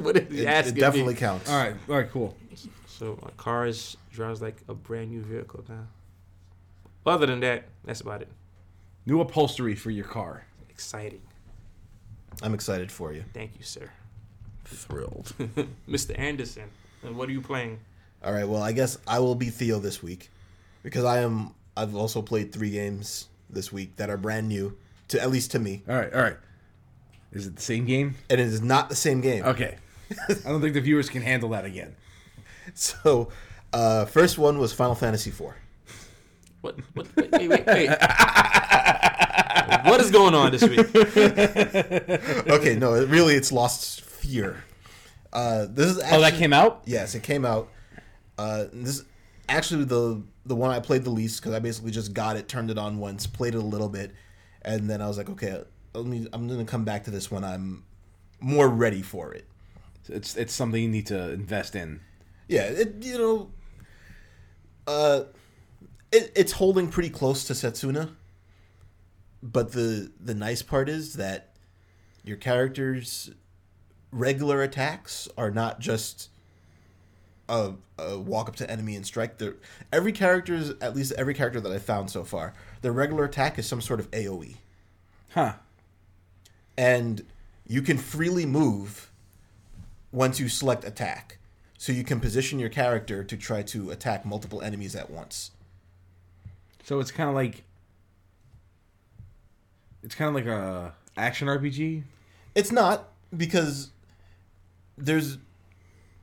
what 0.02 0.16
is 0.16 0.28
he 0.30 0.42
It, 0.42 0.46
asking 0.46 0.72
it 0.72 0.74
me? 0.74 0.80
definitely 0.80 1.14
counts. 1.14 1.48
all 1.48 1.56
right, 1.56 1.74
all 1.88 1.94
right, 1.96 2.10
cool. 2.10 2.36
So 2.98 3.18
my 3.22 3.30
car 3.36 3.66
is 3.66 3.96
drives 4.12 4.40
like 4.40 4.56
a 4.68 4.74
brand 4.74 5.10
new 5.10 5.22
vehicle 5.22 5.64
now. 5.68 5.86
Other 7.06 7.26
than 7.26 7.40
that, 7.40 7.64
that's 7.84 8.00
about 8.00 8.22
it. 8.22 8.28
New 9.04 9.20
upholstery 9.20 9.74
for 9.74 9.90
your 9.90 10.04
car. 10.04 10.46
Exciting. 10.70 11.20
I'm 12.42 12.54
excited 12.54 12.90
for 12.90 13.12
you. 13.12 13.24
Thank 13.34 13.52
you, 13.58 13.64
sir. 13.64 13.90
Thrilled. 14.64 15.32
Mr. 15.88 16.18
Anderson. 16.18 16.70
Uh, 17.04 17.12
what 17.12 17.28
are 17.28 17.32
you 17.32 17.40
playing? 17.40 17.78
All 18.24 18.32
right. 18.32 18.48
Well, 18.48 18.62
I 18.62 18.72
guess 18.72 18.96
I 19.06 19.18
will 19.18 19.34
be 19.34 19.50
Theo 19.50 19.78
this 19.78 20.02
week 20.02 20.30
because 20.82 21.04
I 21.04 21.18
am. 21.18 21.54
I've 21.76 21.94
also 21.96 22.22
played 22.22 22.52
three 22.52 22.70
games 22.70 23.26
this 23.50 23.72
week 23.72 23.96
that 23.96 24.08
are 24.08 24.16
brand 24.16 24.48
new 24.48 24.76
to 25.08 25.20
at 25.20 25.30
least 25.30 25.50
to 25.50 25.58
me, 25.58 25.82
All 25.88 25.96
right, 25.96 26.12
all 26.14 26.22
right. 26.22 26.36
Is 27.32 27.46
it 27.46 27.56
the 27.56 27.62
same 27.62 27.84
game? 27.84 28.14
and 28.30 28.40
it 28.40 28.46
is 28.46 28.62
not 28.62 28.88
the 28.88 28.94
same 28.96 29.20
game. 29.20 29.44
Okay. 29.44 29.76
I 30.28 30.34
don't 30.48 30.60
think 30.60 30.74
the 30.74 30.80
viewers 30.80 31.10
can 31.10 31.20
handle 31.22 31.48
that 31.50 31.64
again. 31.64 31.94
So, 32.74 33.28
uh, 33.72 34.06
first 34.06 34.38
one 34.38 34.58
was 34.58 34.72
Final 34.72 34.94
Fantasy 34.94 35.30
IV. 35.30 35.52
What? 36.60 36.78
What? 36.94 37.06
Wait, 37.16 37.30
wait, 37.32 37.48
wait. 37.50 37.66
wait. 37.66 37.88
what 39.84 40.00
is 40.00 40.10
going 40.10 40.34
on 40.34 40.50
this 40.50 40.62
week? 40.62 40.78
Okay, 42.50 42.76
no, 42.76 42.94
it, 42.94 43.08
really, 43.08 43.34
it's 43.34 43.52
Lost 43.52 44.02
Sphear. 44.02 44.56
Uh, 45.32 45.66
this 45.68 45.88
is 45.88 46.00
actually, 46.00 46.16
Oh, 46.16 46.20
that 46.22 46.34
came 46.34 46.52
out. 46.52 46.82
Yes, 46.86 47.14
it 47.14 47.22
came 47.22 47.44
out. 47.44 47.68
Uh, 48.38 48.64
this 48.72 49.00
is 49.00 49.04
actually 49.48 49.84
the 49.84 50.22
the 50.46 50.54
one 50.54 50.70
I 50.70 50.80
played 50.80 51.04
the 51.04 51.10
least 51.10 51.40
because 51.40 51.54
I 51.54 51.58
basically 51.58 51.90
just 51.90 52.12
got 52.12 52.36
it, 52.36 52.48
turned 52.48 52.70
it 52.70 52.78
on 52.78 52.98
once, 52.98 53.26
played 53.26 53.54
it 53.54 53.58
a 53.58 53.60
little 53.60 53.88
bit, 53.88 54.12
and 54.62 54.88
then 54.88 55.00
I 55.00 55.08
was 55.08 55.18
like, 55.18 55.30
okay, 55.30 55.62
let 55.94 56.06
me, 56.06 56.26
I'm 56.32 56.48
gonna 56.48 56.64
come 56.64 56.84
back 56.84 57.04
to 57.04 57.10
this 57.10 57.30
when 57.30 57.44
I'm 57.44 57.84
more 58.40 58.68
ready 58.68 59.02
for 59.02 59.32
it. 59.32 59.46
It's 60.08 60.36
it's 60.36 60.52
something 60.52 60.82
you 60.82 60.88
need 60.88 61.06
to 61.06 61.30
invest 61.32 61.74
in. 61.74 62.00
Yeah, 62.48 62.64
it 62.64 62.96
you 63.00 63.18
know, 63.18 63.50
uh, 64.86 65.24
it, 66.12 66.32
it's 66.34 66.52
holding 66.52 66.88
pretty 66.88 67.10
close 67.10 67.44
to 67.44 67.52
Setsuna. 67.52 68.10
But 69.42 69.72
the 69.72 70.10
the 70.20 70.34
nice 70.34 70.62
part 70.62 70.88
is 70.88 71.14
that 71.14 71.50
your 72.24 72.36
character's 72.38 73.30
regular 74.10 74.62
attacks 74.62 75.28
are 75.36 75.50
not 75.50 75.80
just 75.80 76.30
a, 77.48 77.72
a 77.98 78.18
walk 78.18 78.48
up 78.48 78.56
to 78.56 78.70
enemy 78.70 78.96
and 78.96 79.04
strike. 79.04 79.36
They're, 79.36 79.56
every 79.92 80.12
character's 80.12 80.70
at 80.80 80.96
least 80.96 81.12
every 81.18 81.34
character 81.34 81.60
that 81.60 81.70
I've 81.70 81.82
found 81.82 82.10
so 82.10 82.24
far, 82.24 82.54
their 82.80 82.92
regular 82.92 83.24
attack 83.24 83.58
is 83.58 83.66
some 83.66 83.82
sort 83.82 84.00
of 84.00 84.10
AOE, 84.12 84.56
Huh. 85.32 85.54
and 86.78 87.22
you 87.66 87.82
can 87.82 87.98
freely 87.98 88.46
move 88.46 89.10
once 90.10 90.40
you 90.40 90.48
select 90.48 90.84
attack. 90.84 91.36
So 91.84 91.92
you 91.92 92.02
can 92.02 92.18
position 92.18 92.58
your 92.58 92.70
character 92.70 93.22
to 93.22 93.36
try 93.36 93.60
to 93.64 93.90
attack 93.90 94.24
multiple 94.24 94.62
enemies 94.62 94.96
at 94.96 95.10
once. 95.10 95.50
So 96.82 96.98
it's 96.98 97.10
kind 97.10 97.28
of 97.28 97.34
like 97.34 97.62
it's 100.02 100.14
kind 100.14 100.30
of 100.30 100.34
like 100.34 100.46
a 100.46 100.94
action 101.14 101.46
RPG. 101.46 102.04
It's 102.54 102.72
not 102.72 103.10
because 103.36 103.90
there's 104.96 105.36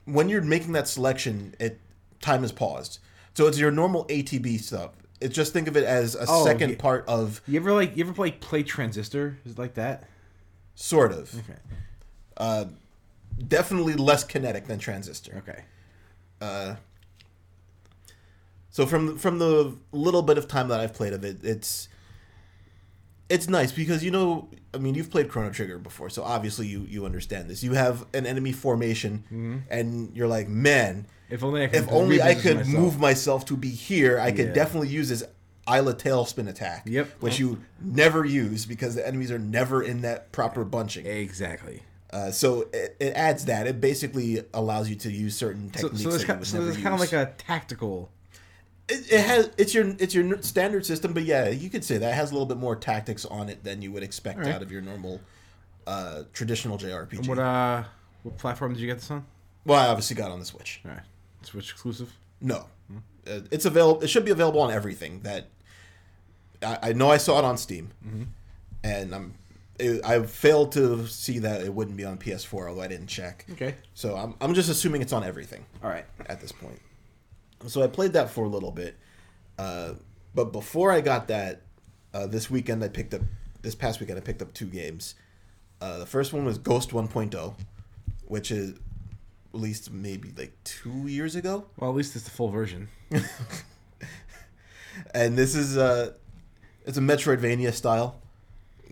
when 0.06 0.30
you're 0.30 0.42
making 0.42 0.72
that 0.72 0.88
selection, 0.88 1.54
it 1.60 1.80
time 2.22 2.44
is 2.44 2.52
paused. 2.52 2.98
So 3.36 3.46
it's 3.46 3.60
your 3.60 3.70
normal 3.70 4.06
ATB 4.06 4.60
stuff. 4.62 4.94
It's 5.20 5.36
just 5.36 5.54
think 5.54 5.68
of 5.68 5.78
it 5.78 5.84
as 5.84 6.16
a 6.16 6.26
Oh, 6.28 6.44
second 6.44 6.72
yeah. 6.72 6.76
part 6.80 7.06
of 7.08 7.40
You 7.46 7.60
ever 7.60 7.72
like 7.72 7.96
you 7.96 8.04
ever 8.04 8.14
play 8.14 8.32
play 8.32 8.64
Transistor? 8.64 9.38
Is 9.46 9.52
it 9.52 9.60
like 9.60 9.76
that? 9.76 10.08
sort 10.74 11.12
of. 11.12 11.32
Okay. 11.36 11.60
Uh, 12.36 12.66
definitely 13.42 13.94
less 13.94 14.24
kinetic 14.24 14.68
than 14.68 14.80
Transistor. 14.80 15.38
Okay. 15.48 15.64
Uh, 16.42 16.76
so 18.70 18.86
from 18.86 19.18
from 19.18 19.40
the 19.40 19.76
little 19.92 20.22
bit 20.22 20.38
of 20.38 20.48
time 20.48 20.70
that 20.70 20.80
I've 20.80 20.94
played 20.94 21.14
of 21.14 21.24
it, 21.26 21.38
it's 21.44 21.88
it's 23.30 23.48
nice 23.50 23.72
because 23.72 24.04
you 24.04 24.12
know, 24.12 24.50
I 24.74 24.78
mean, 24.78 24.96
you've 24.96 25.10
played 25.12 25.30
Chrono 25.30 25.50
Trigger 25.52 25.78
before, 25.78 26.10
so 26.10 26.24
obviously 26.24 26.68
you 26.68 26.86
you 26.90 27.06
understand 27.06 27.50
this. 27.50 27.64
You 27.64 27.74
have 27.74 28.06
an 28.14 28.26
enemy 28.26 28.52
formation, 28.54 29.64
and 29.70 30.16
you're 30.16 30.28
like, 30.28 30.48
man, 30.48 31.06
If 31.30 31.44
only 31.44 31.64
I 31.64 31.68
could. 31.68 31.84
if 31.84 31.90
only 31.92 32.22
I 32.22 32.36
could 32.36 32.58
myself. 32.58 32.76
move 32.78 33.00
myself 33.00 33.46
to 33.46 33.58
be 33.58 33.70
here, 33.70 34.20
I 34.20 34.32
could 34.32 34.48
Yeah. 34.48 34.54
definitely 34.54 34.90
use 34.90 35.10
this 35.10 35.24
Ayla 35.68 35.94
tailspin 35.94 36.48
attack. 36.50 36.84
Yep. 36.86 37.08
Which 37.22 37.40
you 37.40 37.62
never 37.80 38.26
use 38.26 38.66
because 38.66 38.96
the 38.96 39.06
enemies 39.08 39.32
are 39.32 39.40
never 39.40 39.84
in 39.84 40.02
that 40.02 40.32
proper 40.32 40.64
bunching. 40.66 41.06
Exactly. 41.06 41.84
Uh, 42.12 42.30
so 42.30 42.68
it, 42.74 42.98
it 43.00 43.14
adds 43.16 43.46
that. 43.46 43.68
It 43.68 43.80
basically 43.80 44.44
allows 44.54 44.90
you 44.90 44.96
to 44.98 45.12
use 45.12 45.36
certain 45.36 45.70
techniques. 45.70 46.04
so 46.04 46.12
you 46.12 46.26
kind, 46.26 46.46
so 46.46 46.62
it's 46.68 46.78
kind 46.78 46.94
of 46.94 47.00
like 47.00 47.14
a 47.14 47.34
tactical. 47.38 48.10
It, 48.90 49.12
it 49.12 49.26
has 49.26 49.50
it's 49.58 49.74
your 49.74 49.96
it's 49.98 50.14
your 50.14 50.42
standard 50.42 50.86
system, 50.86 51.14
but 51.14 51.24
yeah, 51.24 51.50
you 51.50 51.70
could 51.70 51.86
say 51.86 51.98
that 51.98 52.12
it 52.12 52.16
has 52.16 52.32
a 52.32 52.34
little 52.34 52.48
bit 52.48 52.58
more 52.58 52.76
tactics 52.76 53.26
on 53.26 53.48
it 53.48 53.64
than 53.64 53.82
you 53.82 53.92
would 53.94 54.04
expect 54.04 54.40
Alright. 54.40 54.56
out 54.56 54.62
of 54.62 54.72
your 54.72 54.82
normal 54.82 55.22
uh, 55.88 56.24
traditional 56.34 56.78
JRPG. 56.78 57.30
What 57.30 57.40
uh, 57.40 57.84
what 58.24 58.38
platform 58.38 58.74
did 58.74 58.82
you 58.82 58.88
get 58.88 59.00
this 59.00 59.10
on? 59.10 59.26
well, 59.64 59.80
I 59.80 59.88
obviously 59.88 60.16
got 60.16 60.32
on 60.32 60.40
the 60.40 60.46
Switch. 60.46 60.82
All 60.84 60.92
right, 60.92 61.04
Switch 61.44 61.72
exclusive. 61.72 62.12
No, 62.42 62.66
uh, 63.26 63.40
it's 63.52 63.66
available. 63.66 64.02
It 64.02 64.10
should 64.10 64.26
be 64.26 64.32
available 64.32 64.60
on 64.60 64.72
everything. 64.72 65.22
That 65.22 65.48
I, 66.62 66.78
I 66.82 66.94
know 66.94 67.10
I 67.10 67.18
saw 67.18 67.40
it 67.40 67.46
on 67.46 67.58
Steam, 67.58 67.92
and 68.84 69.16
I'm 69.16 69.36
it, 69.82 70.06
I 70.06 70.22
failed 70.24 70.72
to 70.74 71.08
see 71.08 71.40
that 71.40 71.62
it 71.62 71.74
wouldn't 71.74 71.98
be 71.98 72.06
on 72.06 72.18
PS4, 72.18 72.70
although 72.70 72.82
I 72.82 72.88
didn't 72.88 73.08
check. 73.08 73.46
Okay. 73.52 73.76
So 73.94 74.16
I'm 74.16 74.36
I'm 74.40 74.54
just 74.54 74.70
assuming 74.70 75.02
it's 75.02 75.14
on 75.14 75.24
everything 75.24 75.66
All 75.84 75.90
right. 75.90 76.06
at 76.28 76.40
this 76.42 76.52
point. 76.52 76.80
so 77.68 77.82
I 77.84 77.88
played 77.88 78.14
that 78.14 78.30
for 78.30 78.46
a 78.46 78.50
little 78.50 78.72
bit. 78.72 78.98
Uh, 79.58 79.94
but 80.34 80.52
before 80.54 80.92
I 80.92 81.02
got 81.02 81.28
that, 81.28 81.62
uh, 82.14 82.28
this 82.28 82.50
weekend 82.50 82.84
I 82.84 82.88
picked 82.88 83.14
up. 83.14 83.22
This 83.62 83.76
past 83.76 84.00
weekend 84.00 84.18
I 84.18 84.22
picked 84.22 84.42
up 84.42 84.54
two 84.54 84.66
games. 84.66 85.16
Uh, 85.80 85.98
the 86.00 86.06
first 86.06 86.34
one 86.34 86.46
was 86.46 86.58
Ghost 86.58 86.90
1.0, 86.92 87.56
which 88.26 88.52
is 88.52 88.74
released 89.54 89.92
maybe 89.92 90.32
like 90.38 90.54
two 90.64 91.08
years 91.08 91.36
ago, 91.36 91.66
Well, 91.78 91.90
at 91.90 91.96
least 91.96 92.16
it's 92.16 92.26
the 92.26 92.32
full 92.32 92.50
version. 92.50 92.88
and 95.14 95.38
this 95.38 95.56
is 95.56 95.78
uh, 95.78 96.14
it's 96.86 96.98
a 96.98 97.02
Metroidvania 97.02 97.74
style 97.74 98.20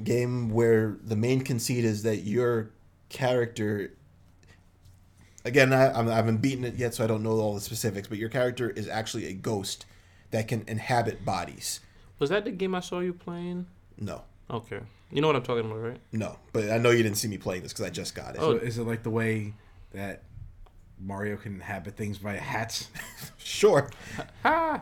game 0.04 0.50
where 0.50 0.98
the 1.04 1.16
main 1.16 1.42
conceit 1.42 1.86
is 1.86 2.04
that 2.04 2.18
your 2.18 2.72
character. 3.10 3.94
Again, 5.46 5.72
I, 5.74 5.86
I'm- 5.88 6.08
haven't 6.08 6.38
beaten 6.38 6.66
it 6.66 6.76
yet, 6.76 6.94
so 6.96 7.04
I 7.04 7.08
don't 7.08 7.24
know 7.24 7.32
all 7.40 7.54
the 7.56 7.62
specifics. 7.62 8.08
But 8.08 8.18
your 8.18 8.30
character 8.30 8.70
is 8.70 8.88
actually 8.88 9.26
a 9.28 9.34
ghost 9.34 9.86
that 10.32 10.48
can 10.48 10.64
inhabit 10.68 11.24
bodies. 11.26 11.80
Was 12.20 12.30
that 12.30 12.44
the 12.46 12.52
game 12.52 12.76
I 12.76 12.82
saw 12.82 13.00
you 13.00 13.14
playing? 13.14 13.66
No, 13.98 14.24
Okay. 14.50 14.80
You 15.12 15.22
know 15.22 15.28
what 15.28 15.36
I'm 15.36 15.44
talking 15.44 15.66
about, 15.66 15.80
right? 15.82 16.00
no. 16.12 16.38
But 16.54 16.70
I 16.70 16.78
know 16.78 16.92
you 16.92 17.02
didn't 17.02 17.18
see 17.18 17.28
me 17.28 17.38
playing 17.40 17.64
this 17.64 17.72
because 17.74 17.86
I 17.86 17.90
just 17.90 18.14
got 18.14 18.36
it. 18.36 18.42
Oh. 18.42 18.58
So 18.60 18.64
is 18.64 18.78
it 18.78 18.84
like 18.84 19.02
the 19.02 19.10
way 19.10 19.54
that 19.92 20.22
Mario 21.00 21.36
can 21.38 21.56
inhabit 21.56 21.96
things 21.98 22.18
by 22.20 22.34
hats? 22.34 22.90
Sure. 23.38 23.90
Ha! 24.44 24.82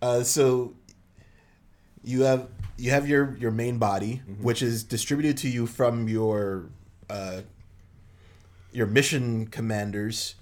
Uh, 0.00 0.22
so 0.22 0.74
you 2.04 2.22
have 2.22 2.48
you 2.80 2.90
have 2.90 3.06
your 3.06 3.36
your 3.38 3.50
main 3.50 3.78
body, 3.78 4.22
which 4.40 4.62
is 4.62 4.82
distributed 4.82 5.36
to 5.38 5.48
you 5.48 5.66
from 5.66 6.08
your 6.08 6.70
uh, 7.10 7.42
your 8.72 8.86
mission 8.86 9.46
commanders 9.46 10.36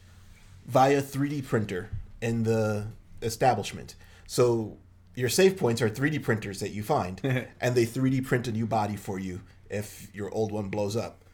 via 0.67 1.03
3D 1.03 1.45
printer 1.45 1.91
in 2.23 2.45
the 2.45 2.87
establishment. 3.23 3.97
So 4.27 4.77
your 5.17 5.29
save 5.29 5.57
points 5.57 5.83
are 5.83 5.91
3D 5.91 6.23
printers 6.23 6.61
that 6.61 6.71
you 6.71 6.85
find, 6.85 7.21
and 7.61 7.75
they 7.75 7.85
3D 7.85 8.25
print 8.25 8.47
a 8.47 8.53
new 8.53 8.67
body 8.67 8.95
for 8.95 9.19
you 9.19 9.41
if 9.69 10.09
your 10.15 10.31
old 10.31 10.53
one 10.53 10.69
blows 10.69 10.95
up. 10.95 11.25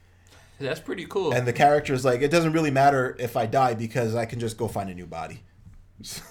That's 0.58 0.80
pretty 0.80 1.04
cool. 1.06 1.32
And 1.32 1.46
the 1.46 1.52
character 1.52 1.92
is 1.92 2.04
like, 2.04 2.22
it 2.22 2.30
doesn't 2.30 2.52
really 2.52 2.70
matter 2.70 3.16
if 3.18 3.36
I 3.36 3.44
die 3.46 3.74
because 3.74 4.14
I 4.14 4.24
can 4.24 4.38
just 4.38 4.56
go 4.56 4.68
find 4.68 4.88
a 4.88 4.94
new 4.94 5.06
body. 5.06 5.42
so 6.02 6.22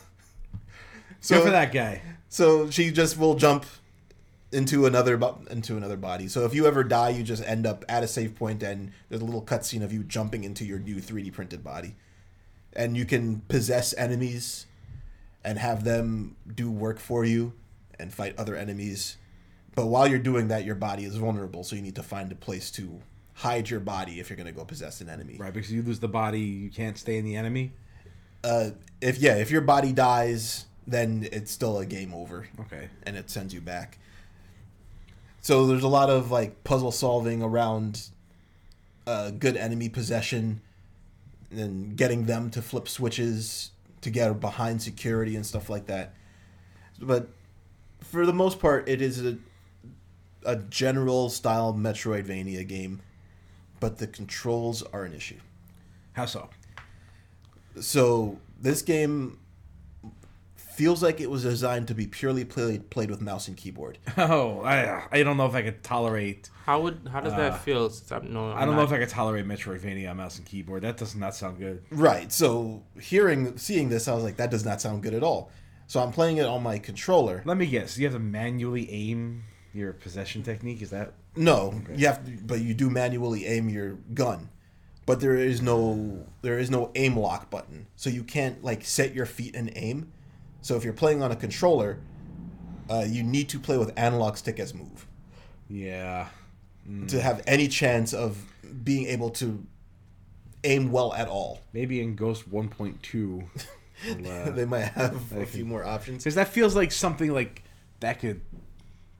Good 1.27 1.43
for 1.43 1.51
that 1.51 1.73
guy. 1.73 2.01
So 2.29 2.69
she 2.69 2.89
just 2.89 3.17
will 3.17 3.35
jump 3.35 3.65
into 4.53 4.85
another 4.85 5.17
bo- 5.17 5.39
into 5.49 5.75
another 5.77 5.97
body. 5.97 6.27
So 6.27 6.45
if 6.45 6.53
you 6.53 6.65
ever 6.65 6.83
die, 6.83 7.09
you 7.09 7.23
just 7.23 7.43
end 7.43 7.65
up 7.65 7.83
at 7.89 8.03
a 8.03 8.07
save 8.07 8.35
point, 8.35 8.63
and 8.63 8.91
there's 9.09 9.21
a 9.21 9.25
little 9.25 9.41
cutscene 9.41 9.83
of 9.83 9.91
you 9.91 10.03
jumping 10.03 10.43
into 10.43 10.65
your 10.65 10.79
new 10.79 10.97
3D 10.97 11.33
printed 11.33 11.63
body, 11.63 11.95
and 12.73 12.95
you 12.95 13.05
can 13.05 13.41
possess 13.47 13.93
enemies 13.97 14.67
and 15.43 15.59
have 15.59 15.83
them 15.83 16.35
do 16.55 16.71
work 16.71 16.99
for 16.99 17.25
you 17.25 17.53
and 17.99 18.13
fight 18.13 18.37
other 18.37 18.55
enemies. 18.55 19.17
But 19.75 19.87
while 19.87 20.07
you're 20.07 20.19
doing 20.19 20.49
that, 20.49 20.65
your 20.65 20.75
body 20.75 21.03
is 21.03 21.15
vulnerable, 21.15 21.63
so 21.63 21.75
you 21.75 21.81
need 21.81 21.95
to 21.95 22.03
find 22.03 22.31
a 22.31 22.35
place 22.35 22.71
to 22.71 23.01
hide 23.33 23.69
your 23.69 23.79
body 23.79 24.19
if 24.19 24.29
you're 24.29 24.37
gonna 24.37 24.51
go 24.51 24.63
possess 24.63 25.01
an 25.01 25.09
enemy. 25.09 25.37
Right, 25.37 25.53
because 25.53 25.71
you 25.71 25.81
lose 25.81 25.99
the 25.99 26.07
body, 26.07 26.41
you 26.41 26.69
can't 26.69 26.97
stay 26.97 27.17
in 27.17 27.25
the 27.25 27.35
enemy. 27.35 27.71
Uh, 28.43 28.71
if 29.01 29.17
yeah, 29.17 29.35
if 29.35 29.49
your 29.49 29.61
body 29.61 29.91
dies, 29.91 30.65
then 30.85 31.27
it's 31.31 31.51
still 31.51 31.79
a 31.79 31.85
game 31.85 32.13
over. 32.13 32.47
Okay. 32.59 32.89
and 33.03 33.15
it 33.15 33.29
sends 33.29 33.53
you 33.53 33.61
back. 33.61 33.97
So 35.43 35.67
there's 35.67 35.83
a 35.83 35.89
lot 35.89 36.09
of 36.09 36.31
like 36.31 36.63
puzzle 36.63 36.91
solving 36.91 37.43
around 37.43 38.09
uh, 39.05 39.29
good 39.31 39.57
enemy 39.57 39.89
possession 39.89 40.61
and 41.51 41.97
getting 41.97 42.25
them 42.25 42.49
to 42.51 42.61
flip 42.61 42.87
switches 42.87 43.71
to 44.01 44.09
get 44.09 44.39
behind 44.39 44.81
security 44.81 45.35
and 45.35 45.45
stuff 45.45 45.69
like 45.69 45.85
that. 45.87 46.13
But 46.97 47.27
for 47.99 48.25
the 48.25 48.33
most 48.33 48.59
part, 48.59 48.87
it 48.87 49.01
is 49.01 49.23
a 49.23 49.37
a 50.45 50.55
general 50.57 51.29
style 51.29 51.73
Metroidvania 51.73 52.67
game, 52.67 53.01
but 53.79 53.97
the 53.97 54.07
controls 54.07 54.83
are 54.93 55.03
an 55.05 55.13
issue. 55.13 55.39
How 56.13 56.25
so? 56.25 56.49
So 57.79 58.39
this 58.59 58.81
game 58.81 59.39
feels 60.75 61.01
like 61.03 61.21
it 61.21 61.29
was 61.29 61.43
designed 61.43 61.87
to 61.89 61.95
be 61.95 62.07
purely 62.07 62.45
played 62.45 62.89
played 62.89 63.09
with 63.09 63.21
mouse 63.21 63.47
and 63.47 63.55
keyboard. 63.57 63.97
Oh, 64.17 64.61
I 64.61 65.03
I 65.11 65.23
don't 65.23 65.37
know 65.37 65.45
if 65.45 65.55
I 65.55 65.61
could 65.61 65.83
tolerate. 65.83 66.49
how 66.65 66.81
would 66.81 67.07
how 67.11 67.21
does 67.21 67.33
Uh, 67.33 67.37
that 67.37 67.59
feel? 67.63 67.89
Since 67.89 68.11
I'm, 68.11 68.33
no, 68.33 68.51
I 68.51 68.65
don't 68.65 68.75
know 68.75 68.83
if 68.83 68.91
I 68.91 68.97
could 68.99 69.09
tolerate 69.09 69.45
Metroidvania 69.45 70.09
on 70.09 70.17
mouse 70.17 70.37
and 70.37 70.45
keyboard. 70.45 70.83
That 70.83 70.97
does 70.97 71.15
not 71.15 71.35
sound 71.35 71.57
good. 71.59 71.83
Right. 71.91 72.31
So 72.31 72.83
hearing 72.99 73.57
seeing 73.57 73.89
this, 73.89 74.07
I 74.07 74.13
was 74.13 74.23
like, 74.23 74.37
that 74.37 74.51
does 74.51 74.65
not 74.65 74.81
sound 74.81 75.03
good 75.03 75.13
at 75.13 75.23
all. 75.23 75.51
So 75.87 75.99
I'm 75.99 76.11
playing 76.11 76.37
it 76.37 76.45
on 76.45 76.63
my 76.63 76.79
controller. 76.79 77.41
Let 77.45 77.57
me 77.57 77.65
guess. 77.65 77.97
You 77.97 78.05
have 78.05 78.13
to 78.13 78.19
manually 78.19 78.89
aim 78.91 79.43
your 79.73 79.93
possession 79.93 80.43
technique. 80.43 80.81
Is 80.81 80.89
that? 80.91 81.13
No, 81.35 81.81
you 81.95 82.07
have 82.07 82.23
to, 82.25 82.31
but 82.45 82.61
you 82.61 82.73
do 82.73 82.89
manually 82.89 83.45
aim 83.45 83.67
your 83.69 83.93
gun. 84.13 84.49
But 85.05 85.19
there 85.19 85.35
is 85.35 85.61
no 85.61 86.25
there 86.41 86.57
is 86.57 86.69
no 86.71 86.89
aim 86.95 87.17
lock 87.19 87.49
button, 87.49 87.87
so 87.97 88.09
you 88.09 88.23
can't 88.23 88.63
like 88.63 88.85
set 88.85 89.13
your 89.13 89.25
feet 89.25 89.53
and 89.55 89.69
aim. 89.75 90.13
So 90.63 90.75
if 90.75 90.83
you're 90.83 90.93
playing 90.93 91.21
on 91.21 91.31
a 91.31 91.35
controller, 91.35 91.99
uh, 92.89 93.05
you 93.07 93.21
need 93.21 93.49
to 93.49 93.59
play 93.59 93.77
with 93.77 93.93
analog 93.97 94.37
stick 94.37 94.59
as 94.59 94.73
move 94.73 95.05
Yeah. 95.69 96.29
to 97.07 97.21
have 97.21 97.43
any 97.45 97.67
chance 97.67 98.13
of 98.13 98.37
being 98.83 99.05
able 99.07 99.29
to 99.31 99.63
aim 100.63 100.91
well 100.91 101.13
at 101.13 101.27
all. 101.27 101.59
Maybe 101.73 102.01
in 102.01 102.15
Ghost 102.15 102.49
1.2. 102.49 103.43
they 104.55 104.65
might 104.65 104.85
have 104.85 105.31
a 105.33 105.35
They 105.35 105.45
few 105.45 105.65
more 105.65 105.83
options. 105.85 106.23
Because 106.23 106.35
that 106.35 106.47
feels 106.47 106.75
like 106.75 106.91
something 106.91 107.31
like 107.31 107.61
that 107.99 108.19
could 108.19 108.41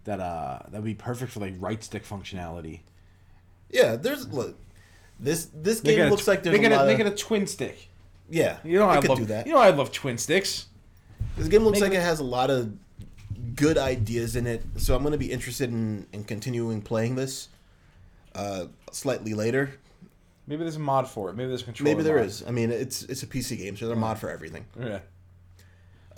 that 0.06 0.20
uh 0.20 0.60
that 0.64 0.74
would 0.74 0.84
be 0.84 0.94
perfect 0.96 1.32
for 1.32 1.40
like 1.40 1.54
right 1.60 1.82
stick 1.84 2.04
functionality. 2.06 2.82
Yeah, 3.70 3.96
there's 3.96 4.28
look. 4.28 4.58
This 5.20 5.46
this 5.54 5.84
Make 5.84 5.96
game 5.98 6.10
looks 6.10 6.24
tw- 6.26 6.28
like 6.30 6.44
there's 6.44 6.58
make 6.60 6.70
a 6.70 6.74
a, 6.74 6.78
lot 6.78 6.88
make 6.88 7.00
of, 7.00 7.08
it 7.08 7.14
a 7.14 7.16
twin 7.16 7.48
stick. 7.48 7.90
yeah. 8.30 8.58
You 8.64 8.80
know 8.80 8.88
I 8.88 8.96
I 8.96 9.00
love 9.00 9.18
do 9.20 9.26
that. 9.26 9.46
You 9.48 9.54
know 9.54 9.60
I 9.60 9.70
love 9.70 9.92
twin 9.92 10.18
sticks. 10.18 10.68
This 11.38 11.48
game 11.48 11.64
looks 11.64 11.80
Make 11.80 11.90
like 11.90 11.94
it- 11.98 12.02
it 12.02 12.04
has 12.04 12.20
a 12.20 12.24
lot 12.24 12.50
of 12.50 12.72
good 13.56 13.78
ideas 13.78 14.36
in 14.36 14.48
it, 14.48 14.64
so 14.78 14.96
I'm 14.96 15.02
going 15.02 15.12
to 15.14 15.18
be 15.18 15.32
interested 15.32 15.70
in, 15.72 16.06
in 16.14 16.24
continuing 16.24 16.82
playing 16.82 17.16
this 17.16 17.50
uh, 18.36 18.66
slightly 18.92 19.34
later. 19.34 19.72
Maybe 20.48 20.64
there's 20.64 20.76
a 20.76 20.80
mod 20.80 21.08
for 21.08 21.30
it. 21.30 21.36
Maybe 21.36 21.48
there's 21.50 21.62
a 21.62 21.66
controller. 21.66 21.92
Maybe 21.92 22.04
there 22.04 22.18
mod. 22.18 22.26
is. 22.26 22.44
I 22.46 22.52
mean, 22.52 22.70
it's 22.72 23.04
it's 23.04 23.24
a 23.24 23.28
PC 23.28 23.58
game, 23.58 23.78
so 23.78 23.86
there's 23.88 23.98
a 23.98 24.00
mod 24.00 24.18
for 24.20 24.30
everything. 24.30 24.66
Yeah. 24.80 25.00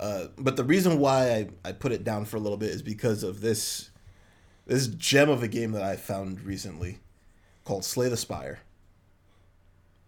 Uh, 0.00 0.26
but 0.36 0.56
the 0.56 0.64
reason 0.64 0.98
why 0.98 1.48
I, 1.64 1.68
I 1.68 1.72
put 1.72 1.92
it 1.92 2.04
down 2.04 2.24
for 2.26 2.36
a 2.36 2.40
little 2.40 2.58
bit 2.58 2.70
is 2.70 2.82
because 2.82 3.22
of 3.22 3.40
this 3.40 3.90
this 4.66 4.88
gem 4.88 5.30
of 5.30 5.42
a 5.44 5.48
game 5.48 5.72
that 5.72 5.82
I 5.82 5.94
found 5.96 6.40
recently 6.42 6.98
called 7.64 7.84
Slay 7.84 8.08
the 8.08 8.16
Spire. 8.16 8.58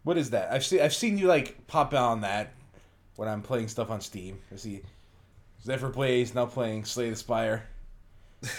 What 0.02 0.18
is 0.18 0.30
that? 0.30 0.52
I've 0.52 0.64
seen 0.64 0.80
I've 0.80 0.94
seen 0.94 1.16
you 1.16 1.26
like 1.28 1.66
pop 1.68 1.94
out 1.94 2.10
on 2.10 2.20
that 2.22 2.52
when 3.16 3.28
I'm 3.28 3.40
playing 3.40 3.68
stuff 3.68 3.88
on 3.90 4.00
Steam. 4.00 4.38
I 4.52 4.56
see 4.56 4.82
Zephyr 5.64 5.88
Blaze 5.88 6.34
now 6.34 6.46
playing 6.46 6.84
Slay 6.84 7.10
the 7.10 7.16
Spire. 7.16 7.64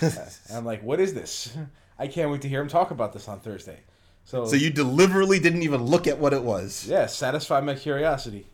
Uh, 0.02 0.06
and 0.50 0.58
I'm 0.58 0.66
like, 0.66 0.84
what 0.84 1.00
is 1.00 1.14
this? 1.14 1.56
I 1.98 2.08
can't 2.08 2.30
wait 2.32 2.42
to 2.42 2.50
hear 2.50 2.62
him 2.62 2.68
talk 2.68 2.92
about 2.92 3.14
this 3.14 3.28
on 3.28 3.40
Thursday. 3.40 3.80
So, 4.26 4.46
So 4.46 4.56
you 4.56 4.70
deliberately 4.70 5.40
didn't 5.40 5.64
even 5.64 5.84
look 5.84 6.06
at 6.08 6.20
what 6.20 6.34
it 6.34 6.44
was. 6.44 6.86
yeah, 6.88 7.06
satisfy 7.08 7.62
my 7.62 7.76
curiosity. 7.76 8.48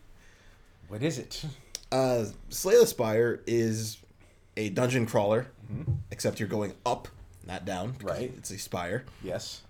What 0.88 1.02
is 1.02 1.18
it? 1.18 1.44
Uh, 1.92 2.26
Slay 2.48 2.78
the 2.78 2.86
Spire 2.86 3.40
is 3.46 3.98
a 4.56 4.70
dungeon 4.70 5.06
crawler, 5.06 5.48
except 6.10 6.38
you're 6.40 6.48
going 6.48 6.74
up, 6.86 7.08
not 7.46 7.64
down. 7.64 7.96
Right. 8.02 8.32
It's 8.38 8.50
a 8.50 8.58
spire, 8.58 9.04
Yes, 9.22 9.62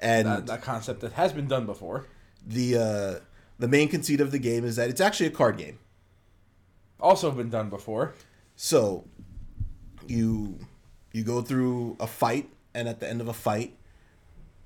and 0.00 0.26
that, 0.26 0.46
that 0.46 0.62
concept 0.62 1.00
that 1.00 1.12
has 1.12 1.32
been 1.32 1.46
done 1.48 1.66
before. 1.66 2.06
the 2.46 2.76
uh, 2.76 3.20
the 3.58 3.68
main 3.68 3.88
conceit 3.88 4.20
of 4.20 4.30
the 4.30 4.38
game 4.38 4.64
is 4.64 4.76
that 4.76 4.88
it's 4.90 5.00
actually 5.00 5.26
a 5.26 5.30
card 5.30 5.58
game. 5.58 5.78
Also 7.00 7.30
been 7.30 7.50
done 7.50 7.68
before. 7.68 8.14
So 8.56 9.04
you 10.06 10.58
you 11.12 11.22
go 11.22 11.42
through 11.42 11.96
a 12.00 12.06
fight, 12.06 12.48
and 12.74 12.88
at 12.88 13.00
the 13.00 13.08
end 13.08 13.20
of 13.20 13.28
a 13.28 13.32
fight, 13.32 13.76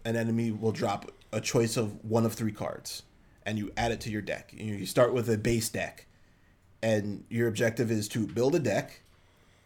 an 0.04 0.16
enemy 0.16 0.50
will 0.50 0.72
drop 0.72 1.10
a 1.32 1.40
choice 1.40 1.76
of 1.76 2.04
one 2.04 2.26
of 2.26 2.34
three 2.34 2.52
cards, 2.52 3.02
and 3.46 3.58
you 3.58 3.72
add 3.76 3.92
it 3.92 4.00
to 4.02 4.10
your 4.10 4.22
deck. 4.22 4.52
You, 4.56 4.74
you 4.74 4.86
start 4.86 5.12
with 5.12 5.28
a 5.28 5.38
base 5.38 5.68
deck, 5.68 6.06
and 6.82 7.24
your 7.28 7.48
objective 7.48 7.90
is 7.90 8.08
to 8.08 8.26
build 8.26 8.54
a 8.54 8.58
deck 8.58 9.02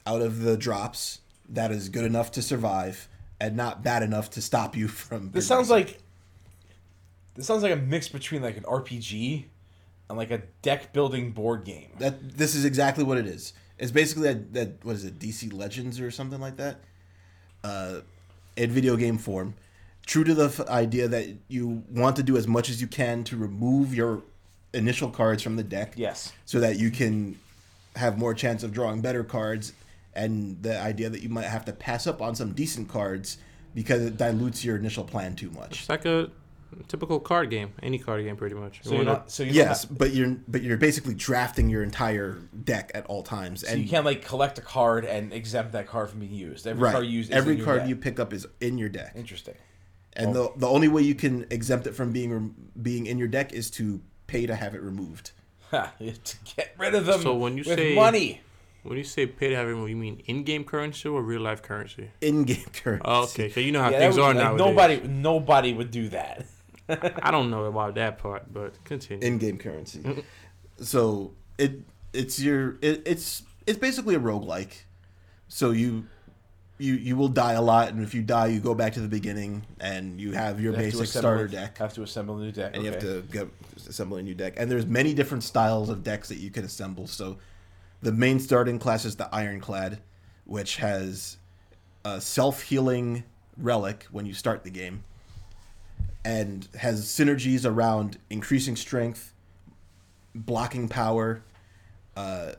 out 0.06 0.20
of 0.20 0.42
the 0.42 0.56
drops 0.56 1.20
that 1.48 1.70
is 1.70 1.88
good 1.88 2.04
enough 2.04 2.30
to 2.32 2.42
survive 2.42 3.08
and 3.40 3.56
not 3.56 3.82
bad 3.82 4.02
enough 4.02 4.30
to 4.30 4.42
stop 4.42 4.76
you 4.76 4.88
from. 4.88 5.30
This 5.30 5.46
sounds 5.46 5.70
like 5.70 5.98
this 7.34 7.46
sounds 7.46 7.62
like 7.62 7.72
a 7.72 7.76
mix 7.76 8.08
between 8.08 8.42
like 8.42 8.56
an 8.56 8.64
RPG 8.64 9.44
like 10.10 10.30
a 10.30 10.42
deck 10.62 10.92
building 10.92 11.30
board 11.32 11.64
game. 11.64 11.88
that. 11.98 12.36
This 12.36 12.54
is 12.54 12.64
exactly 12.64 13.04
what 13.04 13.18
it 13.18 13.26
is. 13.26 13.52
It's 13.78 13.90
basically 13.90 14.32
that, 14.32 14.52
that 14.54 14.84
what 14.84 14.94
is 14.96 15.04
it, 15.04 15.18
DC 15.18 15.52
Legends 15.52 15.98
or 16.00 16.10
something 16.10 16.40
like 16.40 16.56
that, 16.58 16.76
uh, 17.64 18.00
in 18.56 18.70
video 18.70 18.96
game 18.96 19.18
form. 19.18 19.54
True 20.06 20.22
to 20.24 20.34
the 20.34 20.46
f- 20.46 20.60
idea 20.68 21.08
that 21.08 21.26
you 21.48 21.82
want 21.90 22.16
to 22.16 22.22
do 22.22 22.36
as 22.36 22.46
much 22.46 22.68
as 22.68 22.80
you 22.80 22.86
can 22.86 23.24
to 23.24 23.36
remove 23.36 23.94
your 23.94 24.22
initial 24.74 25.08
cards 25.10 25.42
from 25.42 25.56
the 25.56 25.62
deck 25.64 25.94
Yes. 25.96 26.32
so 26.44 26.60
that 26.60 26.78
you 26.78 26.90
can 26.90 27.38
have 27.96 28.18
more 28.18 28.34
chance 28.34 28.62
of 28.62 28.72
drawing 28.72 29.00
better 29.00 29.24
cards 29.24 29.72
and 30.14 30.62
the 30.62 30.78
idea 30.80 31.08
that 31.08 31.22
you 31.22 31.28
might 31.28 31.46
have 31.46 31.64
to 31.64 31.72
pass 31.72 32.06
up 32.06 32.20
on 32.20 32.34
some 32.34 32.52
decent 32.52 32.88
cards 32.88 33.38
because 33.74 34.02
it 34.02 34.16
dilutes 34.16 34.64
your 34.64 34.76
initial 34.76 35.04
plan 35.04 35.34
too 35.34 35.50
much. 35.50 35.80
It's 35.80 35.88
like 35.88 36.04
a 36.04 36.30
typical 36.88 37.20
card 37.20 37.50
game, 37.50 37.72
any 37.82 37.98
card 37.98 38.24
game, 38.24 38.36
pretty 38.36 38.54
much. 38.54 38.80
So 38.82 38.94
you're 38.94 39.04
not. 39.04 39.30
So 39.30 39.42
you 39.42 39.52
Yes, 39.52 39.84
but 39.84 40.12
you're 40.12 40.36
but 40.48 40.62
you're 40.62 40.76
basically 40.76 41.14
drafting 41.14 41.68
your 41.68 41.82
entire 41.82 42.38
deck 42.64 42.90
at 42.94 43.06
all 43.06 43.22
times, 43.22 43.60
So 43.66 43.72
and 43.72 43.82
you 43.82 43.88
can't 43.88 44.04
like 44.04 44.24
collect 44.24 44.58
a 44.58 44.62
card 44.62 45.04
and 45.04 45.32
exempt 45.32 45.72
that 45.72 45.86
card 45.86 46.10
from 46.10 46.20
being 46.20 46.32
used. 46.34 46.66
Every 46.66 46.82
right, 46.82 46.92
card 46.92 47.06
used. 47.06 47.30
Is 47.30 47.36
every 47.36 47.52
in 47.52 47.58
your 47.58 47.64
card 47.66 47.80
deck. 47.80 47.88
you 47.88 47.96
pick 47.96 48.18
up 48.20 48.32
is 48.32 48.46
in 48.60 48.78
your 48.78 48.88
deck, 48.88 49.12
Interesting. 49.16 49.54
and 50.14 50.34
the 50.34 50.50
the 50.56 50.68
only 50.68 50.88
way 50.88 51.02
you 51.02 51.14
can 51.14 51.46
exempt 51.50 51.86
it 51.86 51.94
from 51.94 52.12
being 52.12 52.54
being 52.80 53.06
in 53.06 53.18
your 53.18 53.28
deck 53.28 53.52
is 53.52 53.70
to 53.72 54.00
pay 54.26 54.46
to 54.46 54.54
have 54.54 54.74
it 54.74 54.82
removed. 54.82 55.32
Ha, 55.70 55.92
to 55.98 56.36
get 56.56 56.74
rid 56.78 56.94
of 56.94 57.06
them. 57.06 57.20
So 57.22 57.34
when 57.34 57.56
you 57.56 57.64
with 57.66 57.78
say- 57.78 57.94
money, 57.94 58.42
When 58.84 58.98
you 58.98 59.02
say 59.02 59.26
pay 59.26 59.48
to 59.48 59.56
have 59.56 59.66
it, 59.66 59.70
removed, 59.70 59.88
you 59.90 59.96
mean 59.96 60.22
in-game 60.26 60.64
currency 60.64 61.08
or 61.08 61.22
real 61.22 61.40
life 61.40 61.62
currency? 61.62 62.10
In-game 62.20 62.66
currency. 62.74 63.02
Oh, 63.06 63.24
okay, 63.24 63.48
so 63.50 63.58
you 63.60 63.72
know 63.72 63.82
how 63.82 63.88
yeah, 63.90 63.98
things 64.00 64.16
would- 64.16 64.22
are 64.24 64.34
like, 64.34 64.44
nowadays. 64.44 64.66
nobody, 64.66 65.00
nobody 65.08 65.72
would 65.72 65.90
do 65.90 66.10
that. 66.10 66.44
I 66.88 67.30
don't 67.30 67.50
know 67.50 67.64
about 67.64 67.94
that 67.94 68.18
part, 68.18 68.52
but 68.52 68.82
continue. 68.84 69.26
in-game 69.26 69.58
currency. 69.58 70.24
so 70.80 71.32
it 71.58 71.80
it's 72.12 72.40
your 72.40 72.76
it, 72.82 73.02
it's 73.06 73.42
it's 73.66 73.78
basically 73.78 74.14
a 74.14 74.20
roguelike. 74.20 74.72
So 75.48 75.70
you 75.70 76.06
you 76.78 76.94
you 76.94 77.16
will 77.16 77.28
die 77.28 77.52
a 77.52 77.62
lot, 77.62 77.88
and 77.88 78.02
if 78.02 78.14
you 78.14 78.22
die, 78.22 78.48
you 78.48 78.60
go 78.60 78.74
back 78.74 78.92
to 78.94 79.00
the 79.00 79.08
beginning, 79.08 79.64
and 79.80 80.20
you 80.20 80.32
have 80.32 80.60
your 80.60 80.72
You 80.72 80.76
have 80.78 80.84
basic 80.86 81.00
assemble- 81.04 81.20
starter 81.20 81.48
deck, 81.48 81.78
Have 81.78 81.94
to 81.94 82.02
assemble 82.02 82.38
a 82.38 82.40
new 82.42 82.52
deck, 82.52 82.74
and 82.74 82.84
you 82.84 82.90
have 82.90 83.00
to 83.00 83.22
get, 83.30 83.48
assemble 83.88 84.16
a 84.16 84.22
new 84.22 84.34
deck. 84.34 84.54
And 84.56 84.70
there's 84.70 84.86
many 84.86 85.14
different 85.14 85.44
styles 85.44 85.88
of 85.88 86.02
decks 86.02 86.28
that 86.28 86.38
you 86.38 86.50
can 86.50 86.64
assemble. 86.64 87.06
So 87.06 87.38
the 88.02 88.12
main 88.12 88.40
starting 88.40 88.78
class 88.78 89.04
is 89.04 89.16
the 89.16 89.32
Ironclad, 89.34 90.00
which 90.44 90.76
has 90.76 91.38
a 92.04 92.20
self-healing 92.20 93.24
relic 93.56 94.06
when 94.10 94.26
you 94.26 94.34
start 94.34 94.64
the 94.64 94.70
game, 94.70 95.04
and 96.24 96.68
has 96.78 97.06
synergies 97.06 97.68
around 97.68 98.18
increasing 98.30 98.76
strength, 98.76 99.32
blocking 100.34 100.88
power, 100.88 101.42
uh, 102.16 102.52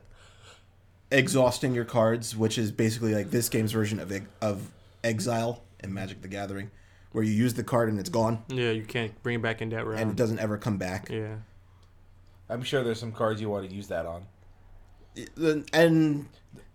exhausting 1.12 1.74
your 1.74 1.86
cards, 1.86 2.36
which 2.36 2.58
is 2.58 2.72
basically 2.72 3.14
like 3.16 3.32
this 3.32 3.50
game's 3.50 3.72
version 3.72 4.00
of 4.00 4.14
of 4.42 4.72
Exile 5.04 5.64
in 5.80 5.94
Magic: 5.94 6.22
The 6.22 6.28
Gathering, 6.28 6.72
where 7.12 7.24
you 7.24 7.32
use 7.32 7.54
the 7.54 7.64
card 7.64 7.90
and 7.90 8.00
it's 8.00 8.10
gone 8.10 8.44
yeah, 8.48 8.72
you 8.72 8.84
can't 8.84 9.22
bring 9.24 9.38
it 9.38 9.42
back 9.42 9.62
in 9.62 9.70
that 9.70 9.86
round, 9.86 10.02
and 10.02 10.12
it 10.12 10.18
doesn't 10.18 10.40
ever 10.40 10.58
come 10.58 10.78
back. 10.78 11.10
Yeah. 11.10 11.38
I'm 12.48 12.62
sure 12.62 12.84
there's 12.84 13.00
some 13.00 13.12
cards 13.12 13.42
you 13.42 13.50
want 13.50 13.68
to 13.68 13.76
use 13.76 13.88
that 13.88 14.06
on. 14.06 14.28
And 15.74 16.28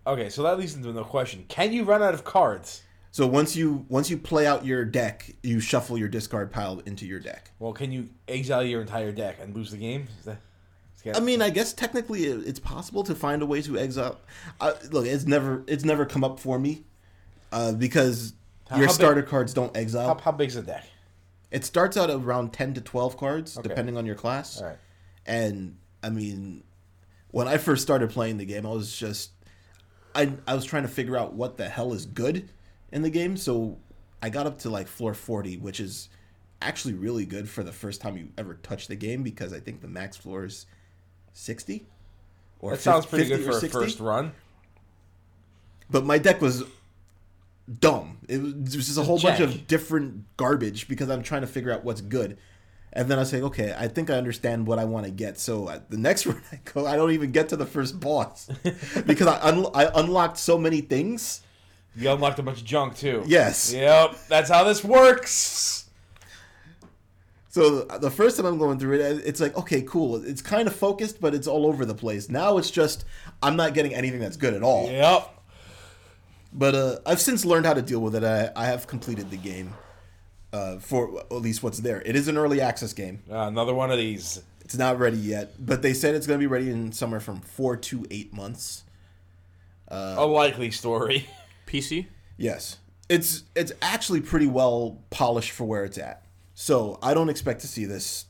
Okay, 0.05 0.29
so 0.29 0.43
that 0.43 0.57
leads 0.57 0.75
into 0.75 0.91
the 0.91 1.03
question: 1.03 1.45
Can 1.47 1.71
you 1.71 1.83
run 1.83 2.01
out 2.01 2.13
of 2.13 2.23
cards? 2.23 2.81
So 3.11 3.27
once 3.27 3.55
you 3.55 3.85
once 3.89 4.09
you 4.09 4.17
play 4.17 4.47
out 4.47 4.65
your 4.65 4.85
deck, 4.85 5.29
you 5.43 5.59
shuffle 5.59 5.97
your 5.97 6.07
discard 6.07 6.51
pile 6.51 6.79
into 6.85 7.05
your 7.05 7.19
deck. 7.19 7.51
Well, 7.59 7.73
can 7.73 7.91
you 7.91 8.09
exile 8.27 8.63
your 8.63 8.81
entire 8.81 9.11
deck 9.11 9.37
and 9.41 9.53
lose 9.55 9.71
the 9.71 9.77
game? 9.77 10.07
Is 10.19 10.25
that, 10.25 10.37
is 11.05 11.17
I 11.17 11.19
mean, 11.19 11.41
I 11.41 11.49
guess 11.49 11.73
technically 11.73 12.23
it's 12.23 12.59
possible 12.59 13.03
to 13.03 13.13
find 13.13 13.41
a 13.41 13.45
way 13.45 13.61
to 13.63 13.77
exile. 13.77 14.19
Uh, 14.59 14.73
look, 14.91 15.05
it's 15.05 15.25
never 15.25 15.63
it's 15.67 15.83
never 15.83 16.05
come 16.05 16.23
up 16.23 16.39
for 16.39 16.57
me 16.57 16.83
uh, 17.51 17.73
because 17.73 18.33
How- 18.69 18.77
your 18.77 18.85
how 18.85 18.91
big- 18.91 18.95
starter 18.95 19.23
cards 19.23 19.53
don't 19.53 19.75
exile. 19.75 20.07
how, 20.07 20.17
how 20.17 20.31
big's 20.31 20.55
the 20.55 20.61
deck? 20.61 20.85
It 21.51 21.65
starts 21.65 21.97
out 21.97 22.09
around 22.09 22.53
ten 22.53 22.73
to 22.75 22.81
twelve 22.81 23.17
cards, 23.17 23.57
Okay. 23.57 23.67
depending 23.67 23.97
on 23.97 24.05
your 24.05 24.15
class. 24.15 24.61
All 24.61 24.67
right. 24.67 24.77
And 25.25 25.75
I 26.01 26.09
mean, 26.09 26.63
when 27.31 27.47
I 27.49 27.57
first 27.57 27.81
started 27.81 28.09
playing 28.09 28.37
the 28.37 28.45
game, 28.45 28.65
I 28.65 28.69
was 28.69 28.95
just 28.95 29.31
I 30.15 30.31
I 30.47 30.55
was 30.55 30.63
trying 30.63 30.83
to 30.83 30.89
figure 30.89 31.17
out 31.17 31.33
what 31.33 31.57
the 31.57 31.67
hell 31.67 31.91
is 31.93 32.05
good 32.05 32.47
in 32.91 33.01
the 33.01 33.09
game. 33.09 33.37
So 33.37 33.77
I 34.21 34.29
got 34.29 34.45
up 34.47 34.59
to 34.59 34.69
like 34.69 34.87
floor 34.87 35.13
forty, 35.13 35.57
which 35.57 35.79
is 35.79 36.09
actually 36.61 36.93
really 36.93 37.25
good 37.25 37.49
for 37.49 37.63
the 37.63 37.71
first 37.71 38.01
time 38.01 38.17
you 38.17 38.29
ever 38.37 38.53
touch 38.55 38.87
the 38.87 38.95
game 38.95 39.23
because 39.23 39.51
I 39.53 39.59
think 39.59 39.81
the 39.81 39.87
max 39.87 40.17
floor 40.17 40.45
is 40.45 40.65
sixty. 41.33 41.85
Or 42.59 42.71
That 42.71 42.77
fif- 42.77 42.83
sounds 42.83 43.05
pretty 43.07 43.27
good 43.27 43.39
or 43.39 43.43
for 43.43 43.49
a 43.51 43.59
60. 43.59 43.67
first 43.69 43.99
run. 43.99 44.33
But 45.89 46.05
my 46.05 46.17
deck 46.19 46.41
was 46.41 46.63
dumb. 47.79 48.19
It 48.27 48.37
was, 48.41 48.53
it 48.53 48.75
was 48.77 48.85
just 48.85 48.97
a 48.97 49.03
whole 49.03 49.19
bunch 49.19 49.39
of 49.39 49.67
different 49.67 50.25
garbage 50.37 50.87
because 50.87 51.09
I'm 51.09 51.23
trying 51.23 51.41
to 51.41 51.47
figure 51.47 51.71
out 51.71 51.83
what's 51.83 52.01
good. 52.01 52.37
And 52.93 53.09
then 53.09 53.19
I 53.19 53.23
say, 53.23 53.41
okay, 53.41 53.73
I 53.77 53.87
think 53.87 54.09
I 54.09 54.15
understand 54.15 54.67
what 54.67 54.77
I 54.77 54.83
want 54.85 55.05
to 55.05 55.11
get. 55.11 55.39
So 55.39 55.67
uh, 55.69 55.79
the 55.89 55.97
next 55.97 56.25
run 56.27 56.41
I 56.51 56.59
go, 56.65 56.85
I 56.85 56.95
don't 56.95 57.11
even 57.11 57.31
get 57.31 57.49
to 57.49 57.55
the 57.55 57.65
first 57.65 57.99
boss 57.99 58.49
because 59.05 59.27
I, 59.27 59.39
un- 59.41 59.71
I 59.73 59.89
unlocked 59.95 60.37
so 60.37 60.57
many 60.57 60.81
things. 60.81 61.41
You 61.95 62.09
unlocked 62.11 62.39
a 62.39 62.43
bunch 62.43 62.59
of 62.59 62.65
junk 62.65 62.95
too. 62.95 63.23
Yes. 63.27 63.73
Yep. 63.73 64.17
That's 64.27 64.49
how 64.49 64.63
this 64.63 64.83
works. 64.83 65.89
So 67.49 67.81
the 67.83 68.09
first 68.09 68.37
time 68.37 68.45
I'm 68.45 68.57
going 68.57 68.79
through 68.79 69.01
it, 69.01 69.23
it's 69.25 69.41
like, 69.41 69.57
okay, 69.57 69.81
cool. 69.81 70.23
It's 70.23 70.41
kind 70.41 70.69
of 70.69 70.75
focused, 70.75 71.19
but 71.19 71.35
it's 71.35 71.47
all 71.47 71.65
over 71.65 71.83
the 71.85 71.93
place. 71.93 72.29
Now 72.29 72.57
it's 72.57 72.71
just 72.71 73.03
I'm 73.43 73.57
not 73.57 73.73
getting 73.73 73.93
anything 73.93 74.21
that's 74.21 74.37
good 74.37 74.53
at 74.53 74.63
all. 74.63 74.89
Yep. 74.89 75.37
But 76.53 76.75
uh, 76.75 76.99
I've 77.05 77.19
since 77.19 77.43
learned 77.43 77.65
how 77.65 77.73
to 77.73 77.81
deal 77.81 77.99
with 77.99 78.15
it. 78.15 78.23
I, 78.23 78.51
I 78.55 78.67
have 78.67 78.87
completed 78.87 79.29
the 79.31 79.37
game 79.37 79.73
uh, 80.53 80.77
for 80.77 81.19
at 81.19 81.33
least 81.33 81.61
what's 81.61 81.79
there. 81.79 82.01
It 82.01 82.15
is 82.15 82.29
an 82.29 82.37
early 82.37 82.61
access 82.61 82.93
game. 82.93 83.21
Uh, 83.29 83.47
another 83.47 83.73
one 83.73 83.91
of 83.91 83.97
these. 83.97 84.41
It's 84.61 84.77
not 84.77 84.97
ready 84.99 85.17
yet, 85.17 85.53
but 85.59 85.81
they 85.81 85.93
said 85.93 86.15
it's 86.15 86.25
going 86.27 86.39
to 86.39 86.43
be 86.43 86.47
ready 86.47 86.69
in 86.69 86.93
somewhere 86.93 87.19
from 87.19 87.41
four 87.41 87.75
to 87.75 88.05
eight 88.09 88.33
months. 88.33 88.83
a 89.89 90.25
likely 90.25 90.71
story. 90.71 91.27
PC? 91.71 92.07
Yes, 92.37 92.77
it's 93.09 93.43
it's 93.55 93.71
actually 93.81 94.21
pretty 94.21 94.47
well 94.47 94.99
polished 95.09 95.51
for 95.51 95.63
where 95.63 95.85
it's 95.85 95.97
at. 95.97 96.23
So 96.53 96.99
I 97.01 97.13
don't 97.13 97.29
expect 97.29 97.61
to 97.61 97.67
see 97.67 97.85
this 97.85 98.25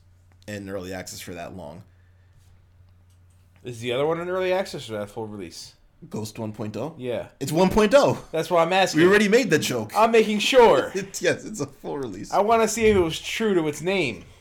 in 0.47 0.69
early 0.69 0.93
access 0.93 1.19
for 1.19 1.33
that 1.33 1.55
long. 1.55 1.83
Is 3.63 3.79
the 3.79 3.91
other 3.91 4.05
one 4.05 4.19
in 4.19 4.29
early 4.29 4.53
access 4.53 4.89
or 4.89 4.97
that 4.99 5.09
full 5.09 5.27
release? 5.27 5.73
Ghost 6.09 6.37
1.0. 6.37 6.95
Yeah. 6.97 7.27
It's 7.39 7.51
1.0. 7.51 8.17
That's 8.31 8.49
why 8.49 8.63
I'm 8.63 8.73
asking. 8.73 9.01
We 9.01 9.07
already 9.07 9.27
made 9.27 9.51
the 9.51 9.59
joke. 9.59 9.91
I'm 9.95 10.11
making 10.11 10.39
sure. 10.39 10.91
It's, 10.95 11.21
yes, 11.21 11.45
it's 11.45 11.59
a 11.61 11.67
full 11.67 11.99
release. 11.99 12.33
I 12.33 12.39
want 12.39 12.63
to 12.63 12.67
see 12.67 12.85
if 12.87 12.97
it 12.97 12.99
was 12.99 13.19
true 13.19 13.53
to 13.53 13.67
its 13.67 13.81
name. 13.81 14.23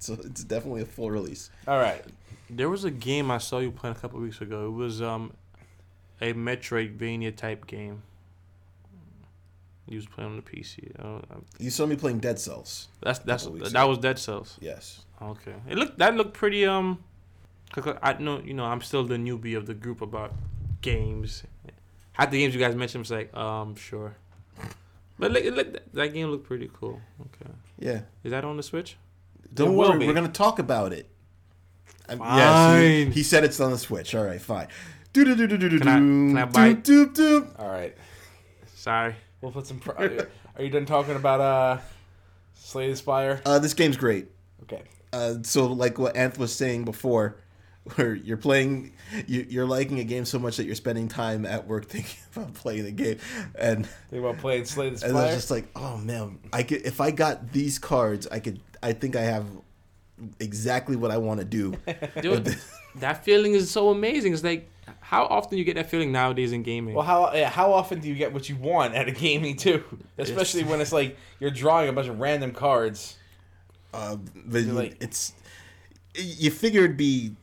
So 0.00 0.14
it's 0.14 0.42
definitely 0.42 0.82
a 0.82 0.86
full 0.86 1.08
release. 1.08 1.50
All 1.68 1.78
right. 1.78 2.04
There 2.50 2.68
was 2.68 2.82
a 2.82 2.90
game 2.90 3.30
I 3.30 3.38
saw 3.38 3.60
you 3.60 3.70
playing 3.70 3.94
a 3.94 3.98
couple 3.98 4.18
weeks 4.18 4.40
ago. 4.40 4.66
It 4.66 4.72
was 4.72 5.00
um 5.00 5.32
a 6.20 6.32
Metroidvania 6.32 7.34
type 7.36 7.64
game. 7.68 8.02
You 9.88 9.96
was 9.96 10.06
playing 10.06 10.30
on 10.30 10.36
the 10.36 10.42
PC. 10.42 10.92
Uh, 10.98 11.20
You 11.58 11.70
saw 11.70 11.86
me 11.86 11.96
playing 11.96 12.18
Dead 12.20 12.38
Cells. 12.38 12.88
that's 13.00 13.18
that's 13.20 13.44
Couple 13.44 13.58
weeks 13.58 13.72
that 13.72 13.78
ago. 13.80 13.88
was 13.88 13.98
Dead 13.98 14.18
Cells. 14.18 14.58
Yes. 14.60 15.02
Okay, 15.20 15.54
it 15.68 15.76
looked 15.78 15.98
that 15.98 16.14
looked 16.14 16.34
pretty 16.34 16.64
um. 16.66 17.02
'cause 17.72 17.96
I 18.02 18.12
know 18.14 18.40
you 18.40 18.54
know 18.54 18.64
I'm 18.64 18.80
still 18.82 19.04
the 19.04 19.16
newbie 19.16 19.56
of 19.56 19.66
the 19.66 19.74
group 19.74 20.00
about 20.00 20.32
games. 20.80 21.42
Half 22.12 22.30
the 22.30 22.38
games 22.38 22.54
you 22.54 22.60
guys 22.60 22.74
mentioned 22.74 23.02
was 23.02 23.10
like 23.10 23.34
um 23.36 23.74
sure, 23.76 24.16
but 25.18 25.30
look, 25.32 25.42
it 25.44 25.54
looked 25.54 25.92
that 25.94 26.12
game 26.12 26.30
looked 26.30 26.46
pretty 26.46 26.70
cool. 26.72 27.00
Okay, 27.20 27.50
Yeah. 27.78 28.00
is 28.24 28.30
that 28.30 28.44
on 28.44 28.56
the 28.56 28.62
Switch? 28.62 28.96
Don't 29.54 29.68
It 29.68 29.70
will 29.72 29.88
worry, 29.90 29.98
be. 30.00 30.06
we're 30.06 30.14
gonna 30.14 30.28
talk 30.28 30.58
about 30.58 30.92
it. 30.92 31.08
Um, 32.08 32.20
yes, 32.20 32.80
he, 32.80 33.04
Fine. 33.04 33.12
he 33.12 33.22
said 33.22 33.44
it's 33.44 33.60
on 33.60 33.70
the 33.70 33.78
Switch. 33.78 34.14
All 34.14 34.24
right, 34.24 34.40
fine. 34.40 34.68
Do 35.12 35.24
do 35.24 35.34
do 35.34 35.46
do 35.46 35.56
do 35.58 35.68
do 35.68 35.78
Can 35.78 35.88
I- 35.88 35.94
can 35.98 36.36
I 36.38 36.44
bite? 36.44 36.84
do 36.84 37.08
do. 37.10 37.46
All 37.58 37.68
right. 37.70 37.94
Sorry. 38.74 39.14
We'll 39.40 39.52
put 39.52 39.66
some. 39.66 39.78
Pro- 39.78 39.94
are 40.56 40.62
you 40.62 40.70
done 40.70 40.86
talking 40.86 41.14
about 41.14 41.40
uh, 41.40 41.78
Slay 42.54 42.90
the 42.90 42.96
Spire? 42.96 43.40
Uh, 43.46 43.58
this 43.58 43.74
game's 43.74 43.96
great. 43.96 44.28
Okay. 44.64 44.82
Uh, 45.12 45.34
so 45.42 45.66
like 45.66 45.98
what 45.98 46.14
Anth 46.14 46.38
was 46.38 46.52
saying 46.52 46.84
before, 46.84 47.36
where 47.94 48.14
you're 48.14 48.36
playing, 48.36 48.92
you, 49.26 49.46
you're 49.48 49.66
liking 49.66 50.00
a 50.00 50.04
game 50.04 50.24
so 50.24 50.38
much 50.38 50.56
that 50.56 50.64
you're 50.64 50.74
spending 50.74 51.08
time 51.08 51.46
at 51.46 51.66
work 51.66 51.84
thinking 51.88 52.18
about 52.34 52.54
playing 52.54 52.84
the 52.84 52.92
game, 52.92 53.18
and 53.54 53.86
Think 54.10 54.24
about 54.24 54.38
playing 54.38 54.64
Slay 54.64 54.90
the 54.90 55.06
and 55.06 55.16
I 55.16 55.26
was 55.26 55.34
just 55.34 55.50
like, 55.50 55.68
oh 55.76 55.96
man, 55.98 56.40
I 56.52 56.62
could 56.64 56.82
if 56.84 57.00
I 57.00 57.10
got 57.10 57.52
these 57.52 57.78
cards, 57.78 58.26
I 58.26 58.40
could. 58.40 58.60
I 58.82 58.92
think 58.92 59.16
I 59.16 59.22
have 59.22 59.46
exactly 60.40 60.96
what 60.96 61.10
I 61.10 61.18
want 61.18 61.40
to 61.40 61.44
do. 61.44 61.74
Dude, 62.22 62.56
that 62.96 63.24
feeling 63.24 63.54
is 63.54 63.70
so 63.70 63.90
amazing. 63.90 64.32
It's 64.32 64.44
like 64.44 64.68
how 65.08 65.24
often 65.24 65.52
do 65.52 65.56
you 65.56 65.64
get 65.64 65.76
that 65.76 65.88
feeling 65.88 66.12
nowadays 66.12 66.52
in 66.52 66.62
gaming. 66.62 66.94
Well, 66.94 67.02
how 67.02 67.32
yeah, 67.32 67.48
how 67.48 67.72
often 67.72 67.98
do 68.00 68.08
you 68.08 68.14
get 68.14 68.34
what 68.34 68.50
you 68.50 68.56
want 68.56 68.94
at 68.94 69.08
a 69.08 69.10
gaming 69.10 69.56
too? 69.56 69.82
Especially 70.18 70.64
when 70.64 70.82
it's 70.82 70.92
like 70.92 71.16
you're 71.40 71.50
drawing 71.50 71.88
a 71.88 71.94
bunch 71.94 72.08
of 72.08 72.20
random 72.20 72.52
cards. 72.52 73.16
Uh, 73.94 74.16
but 74.44 74.64
like- 74.64 74.96
it's 75.00 75.32
you 76.14 76.50
figure 76.50 76.84
it'd 76.84 76.98
be 76.98 77.34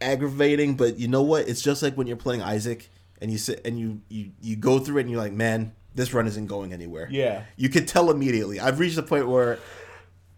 aggravating, 0.00 0.74
but 0.74 0.98
you 0.98 1.06
know 1.06 1.22
what? 1.22 1.48
It's 1.48 1.62
just 1.62 1.84
like 1.84 1.96
when 1.96 2.08
you're 2.08 2.16
playing 2.16 2.42
Isaac 2.42 2.88
and 3.22 3.30
you 3.30 3.38
sit 3.38 3.64
and 3.64 3.78
you 3.78 4.00
you 4.08 4.32
you 4.42 4.56
go 4.56 4.80
through 4.80 4.98
it 4.98 5.02
and 5.02 5.10
you're 5.10 5.20
like, 5.20 5.32
man, 5.32 5.70
this 5.94 6.12
run 6.12 6.26
isn't 6.26 6.46
going 6.46 6.72
anywhere. 6.72 7.06
Yeah. 7.12 7.44
you 7.56 7.68
could 7.68 7.86
tell 7.86 8.10
immediately. 8.10 8.58
I've 8.58 8.80
reached 8.80 8.98
a 8.98 9.04
point 9.04 9.28
where 9.28 9.60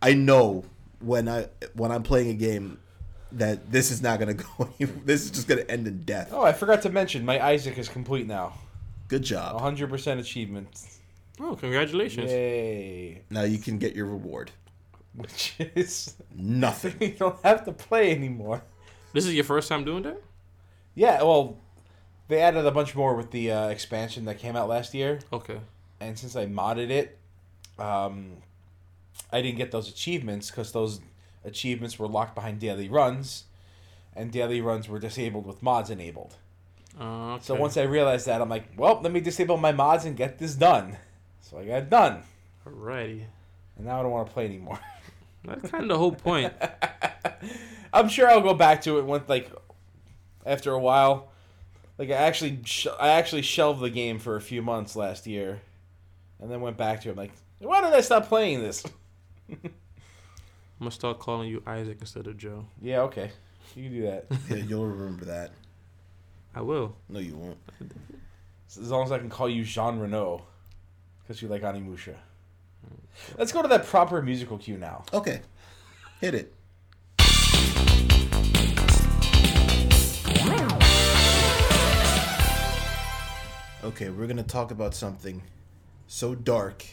I 0.03 0.13
know 0.13 0.65
when 0.99 1.27
I 1.27 1.47
when 1.73 1.91
I'm 1.91 2.03
playing 2.03 2.29
a 2.29 2.35
game 2.35 2.81
that 3.33 3.71
this 3.71 3.91
is 3.91 4.03
not 4.03 4.19
going 4.19 4.37
to 4.37 4.45
go. 4.45 4.69
any- 4.81 4.91
This 5.05 5.25
is 5.25 5.31
just 5.31 5.49
going 5.49 5.61
to 5.65 5.71
end 5.71 5.87
in 5.87 6.03
death. 6.03 6.31
Oh, 6.33 6.43
I 6.43 6.53
forgot 6.53 6.83
to 6.83 6.91
mention 6.91 7.25
my 7.25 7.45
Isaac 7.45 7.79
is 7.79 7.89
complete 7.89 8.27
now. 8.27 8.55
Good 9.09 9.23
job. 9.23 9.61
100% 9.61 10.19
achievement. 10.19 10.69
Oh, 11.41 11.57
congratulations! 11.57 12.31
Yay. 12.31 13.23
Now 13.31 13.43
you 13.45 13.59
can 13.59 13.79
get 13.79 13.97
your 13.97 14.07
reward. 14.07 14.51
Which 15.15 15.55
is 15.75 16.15
Nothing. 16.37 16.95
you 17.01 17.17
don't 17.19 17.43
have 17.43 17.65
to 17.65 17.73
play 17.73 18.13
anymore. 18.13 18.63
This 19.15 19.27
is 19.27 19.35
your 19.35 19.45
first 19.45 19.69
time 19.69 19.85
doing 19.85 20.03
that. 20.05 20.21
Yeah, 20.95 21.23
well, 21.23 21.57
they 22.29 22.41
added 22.43 22.65
a 22.67 22.71
bunch 22.71 22.95
more 22.95 23.15
with 23.17 23.31
the 23.31 23.51
uh, 23.51 23.69
expansion 23.69 24.27
that 24.27 24.39
came 24.39 24.55
out 24.55 24.69
last 24.69 24.93
year, 24.95 25.19
Okay. 25.33 25.59
and 25.99 26.17
since 26.19 26.37
I 26.37 26.47
modded 26.47 26.91
it, 26.91 27.19
um, 27.79 28.37
I 29.33 29.41
didn't 29.43 29.57
get 29.57 29.71
those 29.73 29.89
achievements 29.89 30.51
because 30.51 30.71
those 30.73 31.01
achievements 31.45 31.99
were 31.99 32.09
locked 32.09 32.35
behind 32.35 32.61
daily 32.61 32.89
runs, 32.89 33.45
and 34.15 34.31
daily 34.33 34.61
runs 34.61 34.89
were 34.89 34.99
disabled 34.99 35.47
with 35.47 35.63
mods 35.63 35.91
enabled. 35.91 36.37
Uh, 37.01 37.35
okay. 37.35 37.45
So 37.45 37.55
once 37.55 37.77
I 37.77 37.83
realized 37.83 38.27
that, 38.27 38.41
I'm 38.43 38.49
like, 38.49 38.65
well, 38.77 39.01
let 39.03 39.13
me 39.13 39.21
disable 39.21 39.57
my 39.57 39.73
mods 39.73 40.05
and 40.05 40.17
get 40.17 40.39
this 40.39 40.55
done. 40.55 40.97
So 41.41 41.59
I 41.59 41.65
got 41.65 41.79
it 41.83 41.91
done, 41.91 42.23
Alrighty. 42.67 43.25
and 43.77 43.87
now 43.87 44.01
I 44.01 44.03
don't 44.03 44.13
want 44.13 44.27
to 44.29 44.33
play 44.33 44.45
anymore. 44.45 44.79
That's 45.45 45.71
kind 45.71 45.85
of 45.85 45.89
the 45.89 45.99
whole 45.99 46.13
point. 46.13 46.53
I'm 47.93 48.09
sure 48.09 48.29
I'll 48.29 48.41
go 48.43 48.55
back 48.55 48.83
to 48.83 48.99
it 48.99 49.05
once, 49.05 49.29
like, 49.29 49.51
after 50.45 50.73
a 50.73 50.79
while. 50.79 51.33
Like 51.99 52.11
I 52.11 52.15
actually, 52.15 52.61
sh- 52.65 52.87
I 52.99 53.09
actually 53.11 53.43
shelved 53.43 53.81
the 53.81 53.91
game 53.91 54.19
for 54.19 54.37
a 54.37 54.41
few 54.41 54.63
months 54.63 54.97
last 54.97 55.27
year, 55.27 55.61
and 56.41 56.51
then 56.51 56.61
went 56.61 56.77
back 56.77 57.01
to 57.03 57.09
it. 57.09 57.13
I'm 57.13 57.19
like, 57.19 57.33
why 57.59 57.81
did 57.83 57.93
I 57.93 58.01
stop 58.01 58.27
playing 58.29 58.63
this? 58.63 58.85
I'm 60.81 60.85
gonna 60.85 60.93
start 60.93 61.19
calling 61.19 61.51
you 61.51 61.63
Isaac 61.67 61.99
instead 62.01 62.27
of 62.27 62.39
Joe. 62.39 62.65
yeah, 62.81 63.03
okay, 63.03 63.31
you 63.77 63.83
can 63.83 63.93
do 63.93 64.03
that. 64.03 64.25
yeah, 64.49 64.57
you'll 64.57 64.87
remember 64.87 65.27
that. 65.27 65.51
I 66.55 66.63
will. 66.63 66.97
No, 67.07 67.19
you 67.21 67.37
won't. 67.37 67.59
as 68.67 68.91
long 68.91 69.05
as 69.05 69.13
I 69.13 69.19
can 69.19 69.29
call 69.29 69.47
you 69.47 69.63
Jean 69.63 69.99
Reno, 69.99 70.43
because 71.23 71.43
you 71.43 71.49
like 71.49 71.61
Onimusha. 71.61 72.15
Let's 73.37 73.53
go 73.53 73.61
to 73.61 73.69
that 73.69 73.87
proper 73.87 74.23
musical 74.23 74.57
cue 74.57 74.79
now. 74.79 75.05
Okay. 75.13 75.43
Hit 76.19 76.35
it. 76.35 76.55
Okay, 83.85 84.09
we're 84.09 84.27
going 84.27 84.37
to 84.37 84.43
talk 84.43 84.71
about 84.71 84.95
something 84.95 85.43
so 86.07 86.35
dark, 86.35 86.85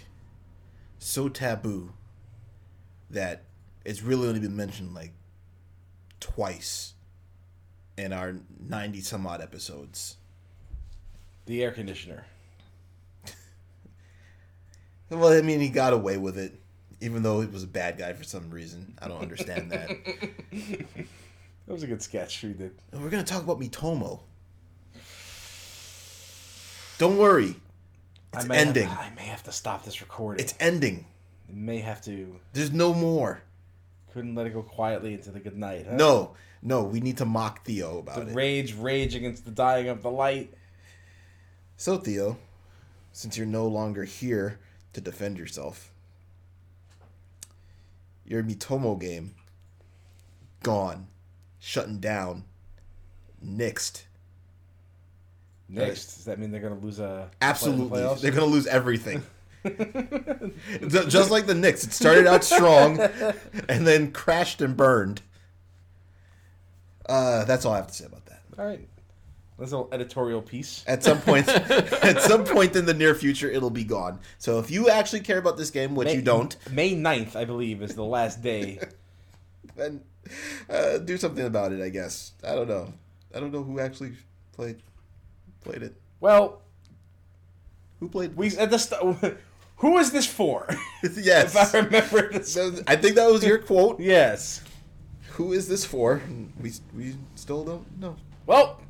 so 1.00 1.30
taboo, 1.30 1.94
that 3.10 3.44
it's 3.88 4.04
really 4.04 4.28
only 4.28 4.42
been 4.42 4.56
mentioned 4.56 4.94
like 4.94 5.14
twice 6.20 6.94
in 7.98 8.12
our 8.12 8.36
90 8.60 9.00
some 9.00 9.26
odd 9.26 9.42
episodes. 9.42 10.18
The 11.46 11.64
air 11.64 11.72
conditioner. 11.72 12.26
Well, 15.10 15.32
I 15.32 15.40
mean, 15.40 15.62
he 15.62 15.70
got 15.70 15.94
away 15.94 16.18
with 16.18 16.38
it, 16.38 16.60
even 17.00 17.24
though 17.24 17.40
he 17.40 17.48
was 17.48 17.64
a 17.64 17.68
bad 17.68 17.98
guy 17.98 18.12
for 18.12 18.26
some 18.26 18.50
reason. 18.52 18.94
I 19.02 19.08
don't 19.08 19.22
understand 19.22 19.72
that. 19.72 19.90
That 21.66 21.74
was 21.74 21.84
a 21.84 21.88
good 21.88 22.02
sketch 22.02 22.44
we 22.44 22.54
did. 22.54 22.72
And 22.94 23.04
we're 23.04 23.10
gonna 23.10 23.26
talk 23.26 23.44
about 23.44 23.60
Miitomo. 23.60 24.22
Don't 26.98 27.18
worry, 27.18 27.56
it's 28.34 28.46
I 28.46 28.48
may 28.48 28.58
ending. 28.58 28.88
Have, 28.88 29.00
I 29.00 29.14
may 29.16 29.26
have 29.26 29.44
to 29.44 29.52
stop 29.52 29.84
this 29.84 30.00
recording. 30.00 30.44
It's 30.44 30.54
ending. 30.62 31.06
I 31.50 31.54
may 31.54 31.80
have 31.80 32.02
to. 32.04 32.40
There's 32.54 32.72
no 32.72 32.94
more. 32.94 33.42
Couldn't 34.18 34.34
let 34.34 34.48
it 34.48 34.54
go 34.56 34.64
quietly 34.64 35.14
into 35.14 35.30
the 35.30 35.40
good 35.40 35.56
night. 35.56 35.86
Huh? 35.88 35.96
No, 35.96 36.32
no. 36.64 36.84
We 36.84 37.00
need 37.02 37.18
to 37.18 37.26
mock 37.26 37.64
Theo 37.64 37.92
The 37.94 37.98
about 38.00 38.28
it. 38.30 38.34
rage, 38.34 38.74
rage 38.74 39.14
against 39.14 39.46
the 39.46 39.52
dying 39.52 39.90
of 39.90 40.02
the 40.02 40.10
light. 40.10 40.52
So 41.76 41.98
Theo, 42.00 42.40
since 43.12 43.38
you're 43.38 43.46
no 43.46 43.68
longer 43.68 44.06
here 44.06 44.60
to 44.94 45.02
defend 45.02 45.38
yourself, 45.38 45.92
your 48.26 48.42
Miitomo 48.42 49.00
game 49.00 49.36
gone, 50.64 51.10
shutting 51.60 52.00
down, 52.00 52.46
nixed. 53.46 54.06
Next, 55.70 56.16
does 56.16 56.26
that 56.26 56.40
mean 56.40 56.50
they're 56.50 56.60
gonna 56.60 56.80
lose 56.80 57.00
a 57.00 57.30
Absolutely, 57.40 58.00
playoffs? 58.00 58.22
they're 58.22 58.32
gonna 58.32 58.46
lose 58.48 58.66
everything. 58.66 59.22
Ju- 60.88 61.08
Just 61.08 61.32
like 61.32 61.46
the 61.46 61.56
Knicks, 61.56 61.84
it 61.84 61.94
started 61.94 62.28
out 62.28 62.44
strong 62.44 63.00
and 63.70 63.86
then 63.88 64.12
crashed 64.12 64.62
and 64.62 64.76
burned. 64.78 65.22
Uh, 67.08 67.46
that's 67.46 67.66
all 67.66 67.74
I 67.74 67.78
have 67.78 67.88
to 67.88 67.94
say 67.94 68.06
about 68.06 68.26
that. 68.26 68.42
All 68.60 68.66
right, 68.66 68.88
that's 69.58 69.72
a 69.72 69.78
little 69.78 69.94
editorial 69.94 70.42
piece. 70.42 70.84
At 70.88 71.04
some 71.04 71.20
point, 71.22 71.48
at 71.50 72.22
some 72.22 72.44
point 72.44 72.76
in 72.76 72.86
the 72.86 72.94
near 72.94 73.16
future, 73.16 73.50
it'll 73.50 73.70
be 73.70 73.84
gone. 73.84 74.20
So 74.38 74.60
if 74.60 74.70
you 74.72 74.90
actually 74.90 75.22
care 75.22 75.38
about 75.38 75.58
this 75.58 75.70
game, 75.72 75.96
which 75.96 76.14
you 76.14 76.22
don't, 76.22 76.56
May 76.72 76.94
9th, 76.96 77.36
I 77.36 77.46
believe, 77.46 77.82
is 77.82 77.96
the 77.96 78.04
last 78.04 78.42
day. 78.42 78.80
then 79.76 80.02
uh, 80.70 80.98
do 81.00 81.18
something 81.18 81.46
about 81.46 81.72
it. 81.72 81.82
I 81.82 81.90
guess 81.90 82.34
I 82.44 82.56
don't 82.56 82.68
know. 82.68 82.94
I 83.36 83.40
don't 83.40 83.52
know 83.54 83.64
who 83.64 83.80
actually 83.80 84.14
played 84.54 84.82
played 85.62 85.84
it. 85.84 85.96
well, 86.20 86.62
Who 88.00 88.10
played? 88.10 88.36
we 88.36 88.56
at 88.58 88.70
the 88.70 88.80
st- 88.80 89.38
who 89.78 89.98
is 89.98 90.12
this 90.12 90.26
for? 90.26 90.68
yes, 91.04 91.56
if 91.56 91.76
I 91.76 91.80
remember 91.80 92.32
this. 92.32 92.58
I 92.88 92.96
think 92.96 93.16
that 93.16 93.32
was 93.32 93.44
your 93.44 93.60
quote. 93.60 94.00
Yes. 94.00 94.62
Who 95.32 95.54
is 95.54 95.68
this 95.68 95.86
for? 95.86 96.22
We 96.60 96.74
we 96.96 97.16
still 97.36 97.64
don't 97.64 98.00
know. 98.00 98.16
Well, 98.46 98.82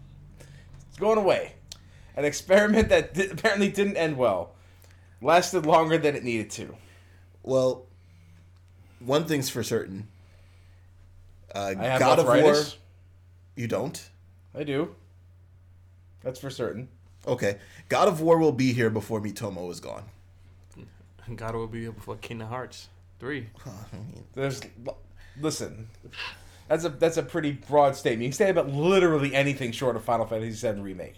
it's 0.90 0.98
going 0.98 1.18
away. 1.18 1.54
An 2.16 2.26
experiment 2.26 2.90
that 2.90 3.14
di- 3.14 3.28
apparently 3.28 3.70
didn't 3.70 3.98
end 3.98 4.18
well. 4.18 4.54
Lasted 5.22 5.66
longer 5.66 5.98
than 5.98 6.16
it 6.16 6.24
needed 6.24 6.50
to. 6.52 6.76
Well, 7.44 7.86
one 9.00 9.26
thing's 9.26 9.50
for 9.50 9.64
certain. 9.64 10.08
Uh, 11.54 11.76
I 11.78 11.84
have 11.84 12.00
God 12.00 12.20
of 12.20 12.26
War. 12.26 12.36
arthritis. 12.36 12.78
You 13.56 13.68
don't. 13.68 14.10
I 14.56 14.64
do. 14.64 14.96
That's 16.24 16.40
for 16.40 16.50
certain. 16.50 16.88
Okay. 17.28 17.58
God 17.90 18.08
of 18.08 18.22
War 18.22 18.38
will 18.38 18.52
be 18.52 18.74
here 18.74 18.90
before 18.90 19.20
Miitomo 19.22 19.70
is 19.72 19.80
gone. 19.80 20.04
God 21.36 21.56
will 21.56 21.68
be 21.68 21.88
before 21.90 22.16
Kingdom 22.18 22.48
Hearts 22.50 22.90
three. 23.20 23.50
There's, 24.36 24.62
listen, 25.40 25.90
that's 26.68 26.86
a 26.86 26.90
that's 26.90 27.18
a 27.18 27.24
pretty 27.24 27.52
broad 27.54 27.96
statement. 27.96 28.24
You 28.24 28.30
can 28.30 28.36
say 28.38 28.50
about 28.50 28.70
literally 28.70 29.34
anything 29.36 29.72
short 29.72 29.96
of 29.96 30.04
Final 30.04 30.26
Fantasy 30.26 30.68
VII 30.72 30.82
remake, 30.82 31.16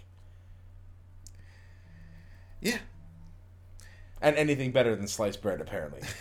Yeah. 2.62 2.78
and 4.22 4.36
anything 4.36 4.72
better 4.72 4.96
than 4.96 5.08
sliced 5.08 5.42
bread, 5.42 5.62
apparently. 5.62 6.02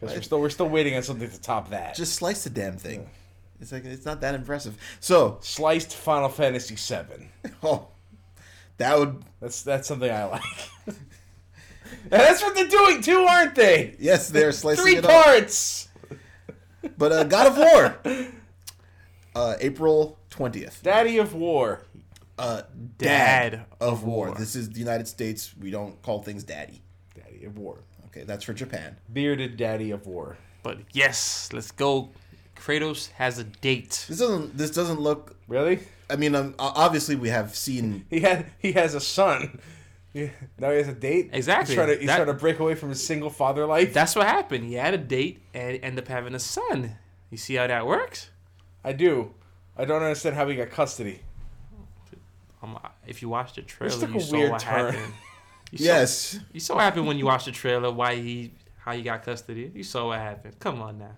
Because 0.00 0.16
we're 0.16 0.22
still 0.22 0.40
we're 0.40 0.50
still 0.50 0.68
waiting 0.68 0.96
on 0.96 1.04
something 1.04 1.30
to 1.30 1.40
top 1.40 1.70
that. 1.70 1.94
Just 1.94 2.14
slice 2.14 2.42
the 2.42 2.50
damn 2.50 2.76
thing. 2.76 3.08
It's 3.60 3.70
like 3.70 3.84
it's 3.84 4.04
not 4.04 4.20
that 4.22 4.34
impressive. 4.34 4.76
So, 4.98 5.38
sliced 5.42 5.94
Final 5.94 6.28
Fantasy 6.28 6.74
VII. 6.74 7.28
oh, 7.62 7.86
that 8.78 8.98
would 8.98 9.22
That's 9.40 9.62
that's 9.62 9.86
something 9.86 10.10
I 10.10 10.24
like. 10.24 10.42
And 12.04 12.10
that's 12.10 12.42
what 12.42 12.54
they're 12.54 12.68
doing 12.68 13.00
too, 13.02 13.20
aren't 13.20 13.54
they? 13.54 13.96
yes, 13.98 14.28
they're 14.30 14.52
slicing 14.52 14.84
Three 14.84 14.96
it 14.96 15.04
up. 15.04 15.10
parts. 15.24 15.88
But 16.98 17.12
uh, 17.12 17.24
God 17.24 17.46
of 17.46 17.56
War, 17.56 18.26
uh, 19.34 19.54
April 19.60 20.18
twentieth. 20.30 20.80
Daddy 20.82 21.18
of 21.18 21.34
War. 21.34 21.82
Uh, 22.38 22.62
Dad 22.98 23.52
Dad 23.52 23.54
of 23.80 23.92
of 23.94 24.04
War. 24.04 24.28
War. 24.28 24.36
This 24.36 24.56
is 24.56 24.70
the 24.70 24.80
United 24.80 25.06
States. 25.06 25.54
We 25.60 25.70
don't 25.70 26.00
call 26.02 26.22
things 26.22 26.42
Daddy. 26.44 26.82
Daddy 27.14 27.44
of 27.44 27.58
War. 27.58 27.78
Okay, 28.06 28.24
that's 28.24 28.44
for 28.44 28.52
Japan. 28.52 28.96
Bearded 29.12 29.56
Daddy 29.56 29.90
of 29.90 30.06
War. 30.06 30.36
But 30.62 30.78
yes, 30.92 31.48
let's 31.52 31.70
go. 31.70 32.10
Kratos 32.56 33.10
has 33.12 33.38
a 33.38 33.44
date. 33.44 34.04
This 34.08 34.18
doesn't. 34.18 34.56
This 34.56 34.70
doesn't 34.70 35.00
look. 35.00 35.36
Really? 35.48 35.80
I 36.10 36.16
mean, 36.16 36.34
um, 36.34 36.54
obviously 36.58 37.16
we 37.16 37.28
have 37.30 37.54
seen. 37.54 38.04
He 38.10 38.20
had 38.20 38.46
he 38.58 38.72
has 38.72 38.94
a 38.94 39.00
son. 39.00 39.60
Yeah. 40.12 40.28
Now 40.58 40.70
he 40.70 40.76
has 40.78 40.88
a 40.88 40.92
date. 40.94 41.30
Exactly. 41.32 41.74
He's 41.74 41.82
trying 41.82 41.88
to 41.94 41.96
he's 41.98 42.06
That- 42.06 42.16
trying 42.16 42.26
to 42.28 42.34
break 42.34 42.58
away 42.58 42.74
from 42.74 42.90
his 42.90 43.04
single 43.04 43.30
father 43.30 43.64
life. 43.66 43.92
That's 43.94 44.14
what 44.14 44.26
happened. 44.26 44.64
He 44.64 44.74
had 44.74 44.94
a 44.94 44.98
date 44.98 45.40
and 45.54 45.78
ended 45.82 46.04
up 46.04 46.08
having 46.08 46.34
a 46.34 46.38
son. 46.38 46.96
You 47.30 47.38
see 47.38 47.54
how 47.54 47.66
that 47.66 47.86
works? 47.86 48.30
I 48.84 48.92
do. 48.92 49.32
I 49.76 49.84
don't 49.86 50.02
understand 50.02 50.36
how 50.36 50.46
he 50.48 50.56
got 50.56 50.70
custody. 50.70 51.20
Um, 52.62 52.78
if 53.06 53.22
you 53.22 53.28
watch 53.28 53.54
the 53.54 53.62
trailer, 53.62 53.98
took 53.98 54.10
you 54.10 54.16
a 54.16 54.20
saw 54.20 54.36
weird 54.36 54.50
what 54.52 54.60
turn. 54.60 54.92
happened. 54.94 55.12
You 55.72 55.78
saw- 55.78 55.84
Yes, 55.84 56.38
you 56.52 56.60
saw 56.60 56.74
what 56.74 56.82
happened 56.84 57.06
when 57.06 57.16
you 57.16 57.24
watched 57.24 57.46
the 57.46 57.52
trailer. 57.52 57.90
Why 57.90 58.16
he, 58.16 58.52
how 58.76 58.92
he 58.92 59.00
got 59.00 59.22
custody. 59.24 59.72
You 59.74 59.82
saw 59.82 60.08
what 60.08 60.18
happened. 60.18 60.58
Come 60.60 60.82
on 60.82 60.98
now. 60.98 61.12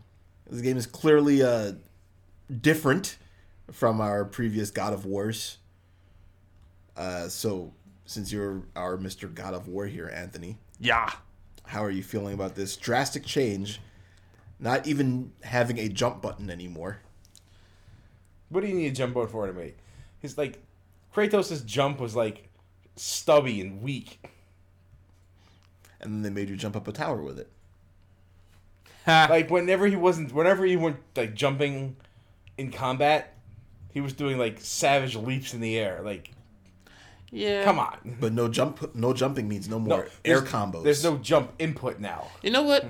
this 0.49 0.61
game 0.61 0.77
is 0.77 0.87
clearly 0.87 1.43
uh, 1.43 1.73
different 2.61 3.19
from 3.73 4.01
our 4.01 4.25
previous 4.25 4.71
God 4.71 4.93
of 4.93 5.05
Wars. 5.07 5.59
Uh, 6.97 7.27
so, 7.29 7.73
since 8.07 8.33
you're 8.33 8.63
our 8.77 8.97
Mister 8.97 9.29
God 9.29 9.55
of 9.55 9.69
War 9.69 9.87
here, 9.87 10.11
Anthony, 10.13 10.59
Yeah. 10.79 11.11
how 11.67 11.83
are 11.85 11.91
you 11.91 12.03
feeling 12.03 12.35
about 12.35 12.55
this 12.55 12.77
drastic 12.77 13.25
change? 13.25 13.81
Not 14.61 14.87
even 14.87 15.33
having 15.43 15.79
a 15.79 15.89
jump 15.89 16.23
button 16.23 16.49
anymore. 16.51 16.99
What 18.49 18.61
do 18.63 18.69
you 18.69 18.75
need 18.75 18.87
a 18.87 18.93
jump 18.93 19.15
button 19.15 19.29
for 19.31 19.47
to 19.47 19.53
make? 19.53 19.77
His 20.21 20.39
like 20.39 20.63
Kratos' 21.15 21.65
jump 21.65 21.99
was 22.01 22.15
like 22.15 22.49
stubby 22.97 23.61
and 23.61 23.83
weak. 23.83 24.25
And 26.01 26.13
then 26.13 26.23
they 26.23 26.31
made 26.31 26.51
you 26.51 26.57
jump 26.57 26.77
up 26.77 26.87
a 26.87 26.93
tower 26.93 27.23
with 27.23 27.39
it. 27.39 27.51
Like 29.07 29.51
whenever 29.51 29.87
he 29.87 29.97
wasn't, 29.97 30.33
whenever 30.33 30.65
he 30.65 30.77
went 30.77 30.97
like 31.15 31.35
jumping 31.35 31.97
in 32.57 32.71
combat, 32.73 33.35
he 33.93 34.01
was 34.01 34.13
doing 34.15 34.39
like 34.39 34.61
savage 34.61 35.15
leaps 35.15 35.53
in 35.53 35.61
the 35.61 35.79
air. 35.79 36.01
Like, 36.03 36.31
yeah. 37.35 37.65
come 37.65 37.79
on. 37.79 38.17
But 38.21 38.33
no 38.33 38.49
jump, 38.49 38.95
no 38.95 39.13
jumping 39.13 39.49
means 39.49 39.69
no 39.69 39.79
No, 39.79 39.97
more 39.97 40.09
air 40.25 40.41
combos. 40.41 40.85
There's 40.85 41.03
no 41.03 41.17
jump 41.19 41.53
input 41.59 41.99
now. 41.99 42.29
You 42.43 42.51
know 42.51 42.63
what? 42.63 42.87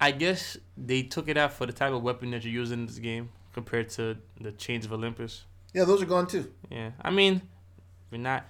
I 0.00 0.12
guess 0.12 0.56
they 0.76 1.02
took 1.02 1.28
it 1.28 1.36
out 1.36 1.52
for 1.52 1.66
the 1.66 1.72
type 1.72 1.92
of 1.92 2.02
weapon 2.02 2.30
that 2.30 2.42
you're 2.42 2.54
using 2.54 2.80
in 2.80 2.86
this 2.86 2.98
game 2.98 3.28
compared 3.52 3.90
to 3.90 4.16
the 4.40 4.52
Chains 4.52 4.86
of 4.86 4.92
Olympus. 4.92 5.44
Yeah, 5.74 5.84
those 5.84 6.02
are 6.02 6.06
gone 6.06 6.26
too. 6.26 6.50
Yeah, 6.70 6.92
I 7.02 7.10
mean, 7.10 7.42
we're 8.10 8.18
not. 8.18 8.46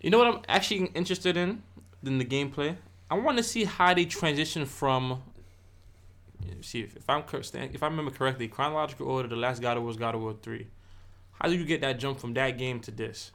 You 0.00 0.10
know 0.10 0.18
what 0.18 0.26
I'm 0.28 0.40
actually 0.48 0.86
interested 0.94 1.36
in 1.36 1.62
in 2.04 2.18
the 2.18 2.24
gameplay. 2.24 2.76
I 3.10 3.14
want 3.16 3.36
to 3.36 3.44
see 3.44 3.64
how 3.64 3.92
they 3.92 4.06
transition 4.06 4.64
from. 4.64 5.22
See 6.62 6.80
if, 6.80 6.96
if 6.96 7.08
I'm 7.08 7.22
if 7.30 7.82
I 7.82 7.86
remember 7.86 8.10
correctly, 8.10 8.48
chronological 8.48 9.06
order. 9.08 9.28
The 9.28 9.36
last 9.36 9.60
God 9.60 9.76
of 9.76 9.82
War 9.82 9.88
was 9.88 9.96
God 9.96 10.14
of 10.14 10.22
War 10.22 10.34
three. 10.40 10.68
How 11.32 11.48
do 11.48 11.54
you 11.54 11.64
get 11.64 11.80
that 11.82 11.98
jump 11.98 12.18
from 12.18 12.34
that 12.34 12.56
game 12.58 12.80
to 12.80 12.90
this? 12.90 13.32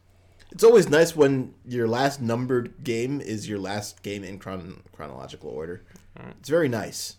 It's 0.51 0.63
always 0.63 0.89
nice 0.89 1.15
when 1.15 1.53
your 1.67 1.87
last 1.87 2.21
numbered 2.21 2.83
game 2.83 3.19
is 3.21 3.47
your 3.49 3.59
last 3.59 4.01
game 4.03 4.23
in 4.23 4.39
chron- 4.39 4.81
chronological 4.93 5.49
order. 5.49 5.81
Alright. 6.17 6.35
It's 6.39 6.49
very 6.49 6.69
nice. 6.69 7.17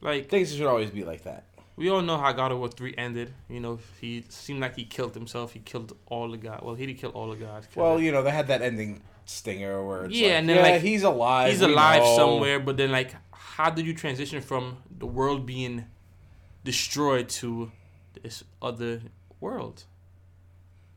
Like 0.00 0.28
Things 0.28 0.54
should 0.54 0.66
always 0.66 0.90
be 0.90 1.04
like 1.04 1.22
that. 1.24 1.44
we 1.76 1.90
all 1.90 2.02
know 2.02 2.16
how 2.16 2.32
God 2.32 2.50
of 2.52 2.58
War 2.58 2.68
three 2.68 2.94
ended. 2.96 3.32
You 3.48 3.60
know, 3.60 3.78
he 4.00 4.24
seemed 4.28 4.60
like 4.60 4.74
he 4.76 4.84
killed 4.84 5.14
himself. 5.14 5.52
He 5.52 5.58
killed 5.60 5.96
all 6.06 6.30
the 6.30 6.36
gods. 6.38 6.62
Well, 6.62 6.74
he 6.74 6.86
didn't 6.86 6.98
kill 7.00 7.10
all 7.10 7.28
the 7.30 7.36
gods. 7.36 7.68
Well, 7.74 8.00
you 8.00 8.10
know, 8.12 8.22
they 8.22 8.30
had 8.30 8.48
that 8.48 8.62
ending 8.62 9.02
stinger 9.26 9.84
where 9.86 10.04
it's 10.06 10.14
Yeah, 10.14 10.28
like, 10.28 10.36
and 10.38 10.48
then, 10.48 10.56
yeah, 10.56 10.62
like, 10.72 10.80
he's 10.82 11.02
alive. 11.02 11.50
he's 11.50 11.60
alive 11.62 12.02
know. 12.02 12.16
somewhere, 12.16 12.58
but 12.60 12.76
then 12.78 12.90
like, 12.90 13.14
how 13.32 13.70
did 13.70 13.84
you 13.86 13.94
transition 13.94 14.40
from 14.40 14.78
the 14.98 15.06
world 15.06 15.44
being 15.46 15.84
destroyed 16.64 17.28
to 17.28 17.70
this 18.22 18.42
other 18.62 19.02
world? 19.40 19.84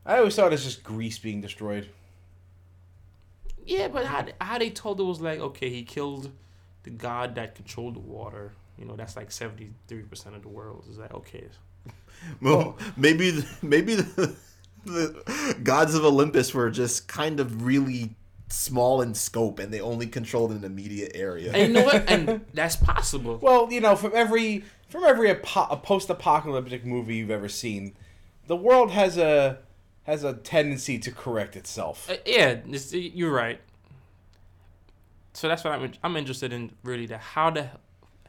I 0.04 0.18
always 0.18 0.34
thought 0.34 0.52
it's 0.52 0.64
just 0.64 0.82
Greece 0.82 1.18
being 1.18 1.40
destroyed. 1.40 1.88
Yeah, 3.64 3.88
but 3.88 4.06
how 4.06 4.26
how 4.40 4.58
they 4.58 4.70
told 4.70 5.00
it 5.00 5.04
was 5.04 5.20
like, 5.20 5.38
okay, 5.38 5.70
he 5.70 5.82
killed 5.84 6.30
the 6.82 6.90
god 6.90 7.34
that 7.36 7.54
controlled 7.54 7.94
the 7.94 8.00
water. 8.00 8.52
You 8.78 8.86
know, 8.86 8.96
that's 8.96 9.16
like 9.16 9.30
seventy 9.30 9.70
three 9.86 10.02
percent 10.02 10.34
of 10.34 10.42
the 10.42 10.48
world. 10.48 10.84
Is 10.90 10.96
that 10.96 11.12
okay? 11.12 11.46
Well, 12.40 12.78
maybe 12.96 13.32
the, 13.32 13.48
maybe 13.62 13.96
the, 13.96 14.36
the 14.84 15.56
gods 15.64 15.96
of 15.96 16.04
Olympus 16.04 16.54
were 16.54 16.70
just 16.70 17.08
kind 17.08 17.40
of 17.40 17.64
really 17.64 18.14
small 18.48 19.02
in 19.02 19.14
scope, 19.14 19.58
and 19.58 19.72
they 19.72 19.80
only 19.80 20.06
controlled 20.06 20.52
an 20.52 20.62
immediate 20.62 21.12
area. 21.16 21.52
And 21.52 21.68
you 21.68 21.80
know 21.80 21.84
what? 21.84 22.08
And 22.08 22.42
that's 22.54 22.76
possible. 22.76 23.38
Well, 23.42 23.72
you 23.72 23.80
know, 23.80 23.96
from 23.96 24.12
every 24.14 24.62
from 24.88 25.02
every 25.04 25.30
apo- 25.30 25.74
post-apocalyptic 25.76 26.84
movie 26.84 27.16
you've 27.16 27.30
ever 27.30 27.48
seen, 27.48 27.94
the 28.46 28.56
world 28.56 28.90
has 28.92 29.16
a 29.16 29.58
has 30.04 30.24
a 30.24 30.34
tendency 30.34 30.98
to 30.98 31.10
correct 31.10 31.56
itself. 31.56 32.10
Uh, 32.10 32.16
yeah, 32.26 32.60
you're 32.92 33.32
right. 33.32 33.60
So 35.32 35.48
that's 35.48 35.64
what 35.64 35.72
I'm 35.72 35.92
I'm 36.02 36.16
interested 36.16 36.52
in. 36.52 36.72
Really, 36.82 37.06
that 37.06 37.20
how 37.20 37.50
the 37.50 37.68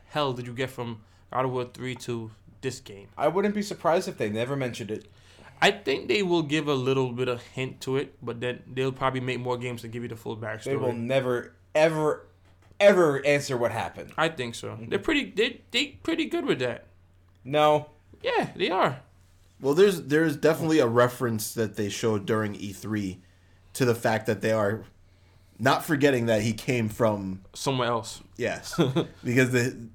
hell 0.07 0.33
did 0.33 0.47
you 0.47 0.53
get 0.53 0.69
from 0.69 1.01
God 1.31 1.45
of 1.45 1.51
War 1.51 1.65
three 1.65 1.95
to 1.95 2.31
this 2.61 2.79
game? 2.79 3.07
I 3.17 3.27
wouldn't 3.27 3.55
be 3.55 3.61
surprised 3.61 4.07
if 4.07 4.17
they 4.17 4.29
never 4.29 4.55
mentioned 4.55 4.91
it. 4.91 5.05
I 5.61 5.71
think 5.71 6.07
they 6.09 6.23
will 6.23 6.43
give 6.43 6.67
a 6.67 6.73
little 6.73 7.11
bit 7.13 7.29
of 7.29 7.41
hint 7.41 7.79
to 7.81 7.95
it, 7.97 8.15
but 8.21 8.41
then 8.41 8.63
they'll 8.73 8.91
probably 8.91 9.21
make 9.21 9.39
more 9.39 9.57
games 9.57 9.81
to 9.81 9.87
give 9.87 10.03
you 10.03 10.09
the 10.09 10.15
full 10.15 10.35
backstory. 10.35 10.63
They 10.63 10.75
will 10.75 10.91
never, 10.91 11.53
ever, 11.73 12.25
ever 12.81 13.25
answer 13.25 13.55
what 13.55 13.71
happened. 13.71 14.11
I 14.17 14.27
think 14.27 14.55
so. 14.55 14.77
They're 14.87 14.99
pretty 14.99 15.31
they 15.31 15.61
they 15.71 15.87
pretty 16.03 16.25
good 16.25 16.45
with 16.45 16.59
that. 16.59 16.87
No, 17.45 17.89
Yeah, 18.21 18.49
they 18.55 18.69
are. 18.69 18.99
Well, 19.63 19.73
there's 19.73 20.01
there's 20.03 20.35
definitely 20.35 20.79
a 20.79 20.87
reference 20.87 21.53
that 21.53 21.77
they 21.77 21.87
showed 21.87 22.25
during 22.25 22.53
E3 22.55 23.19
to 23.75 23.85
the 23.85 23.95
fact 23.95 24.25
that 24.25 24.41
they 24.41 24.51
are 24.51 24.83
not 25.57 25.85
forgetting 25.85 26.25
that 26.25 26.41
he 26.41 26.51
came 26.51 26.89
from 26.89 27.43
Somewhere 27.53 27.87
else. 27.87 28.21
yes, 28.35 28.77
because 29.23 29.51
the 29.51 29.87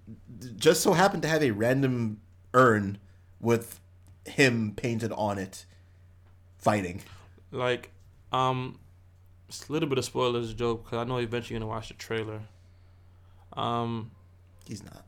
just 0.57 0.83
so 0.83 0.95
happened 0.95 1.23
to 1.25 1.29
have 1.29 1.43
a 1.43 1.51
random 1.51 2.19
urn 2.55 2.97
with 3.41 3.79
him 4.27 4.73
painted 4.75 5.13
on 5.13 5.37
it, 5.39 5.67
fighting. 6.57 7.03
Like, 7.53 7.91
um, 8.33 8.79
it's 9.51 9.69
a 9.69 9.73
little 9.73 9.89
bit 9.89 9.99
of 9.99 10.05
spoilers, 10.07 10.55
Joe, 10.55 10.77
because 10.77 10.97
I 10.99 11.05
know 11.05 11.19
eventually 11.19 11.55
you're 11.55 11.61
gonna 11.61 11.71
watch 11.71 11.89
the 11.89 11.95
trailer. 11.95 12.41
Um, 13.53 14.13
He's 14.67 14.83
not. 14.83 15.05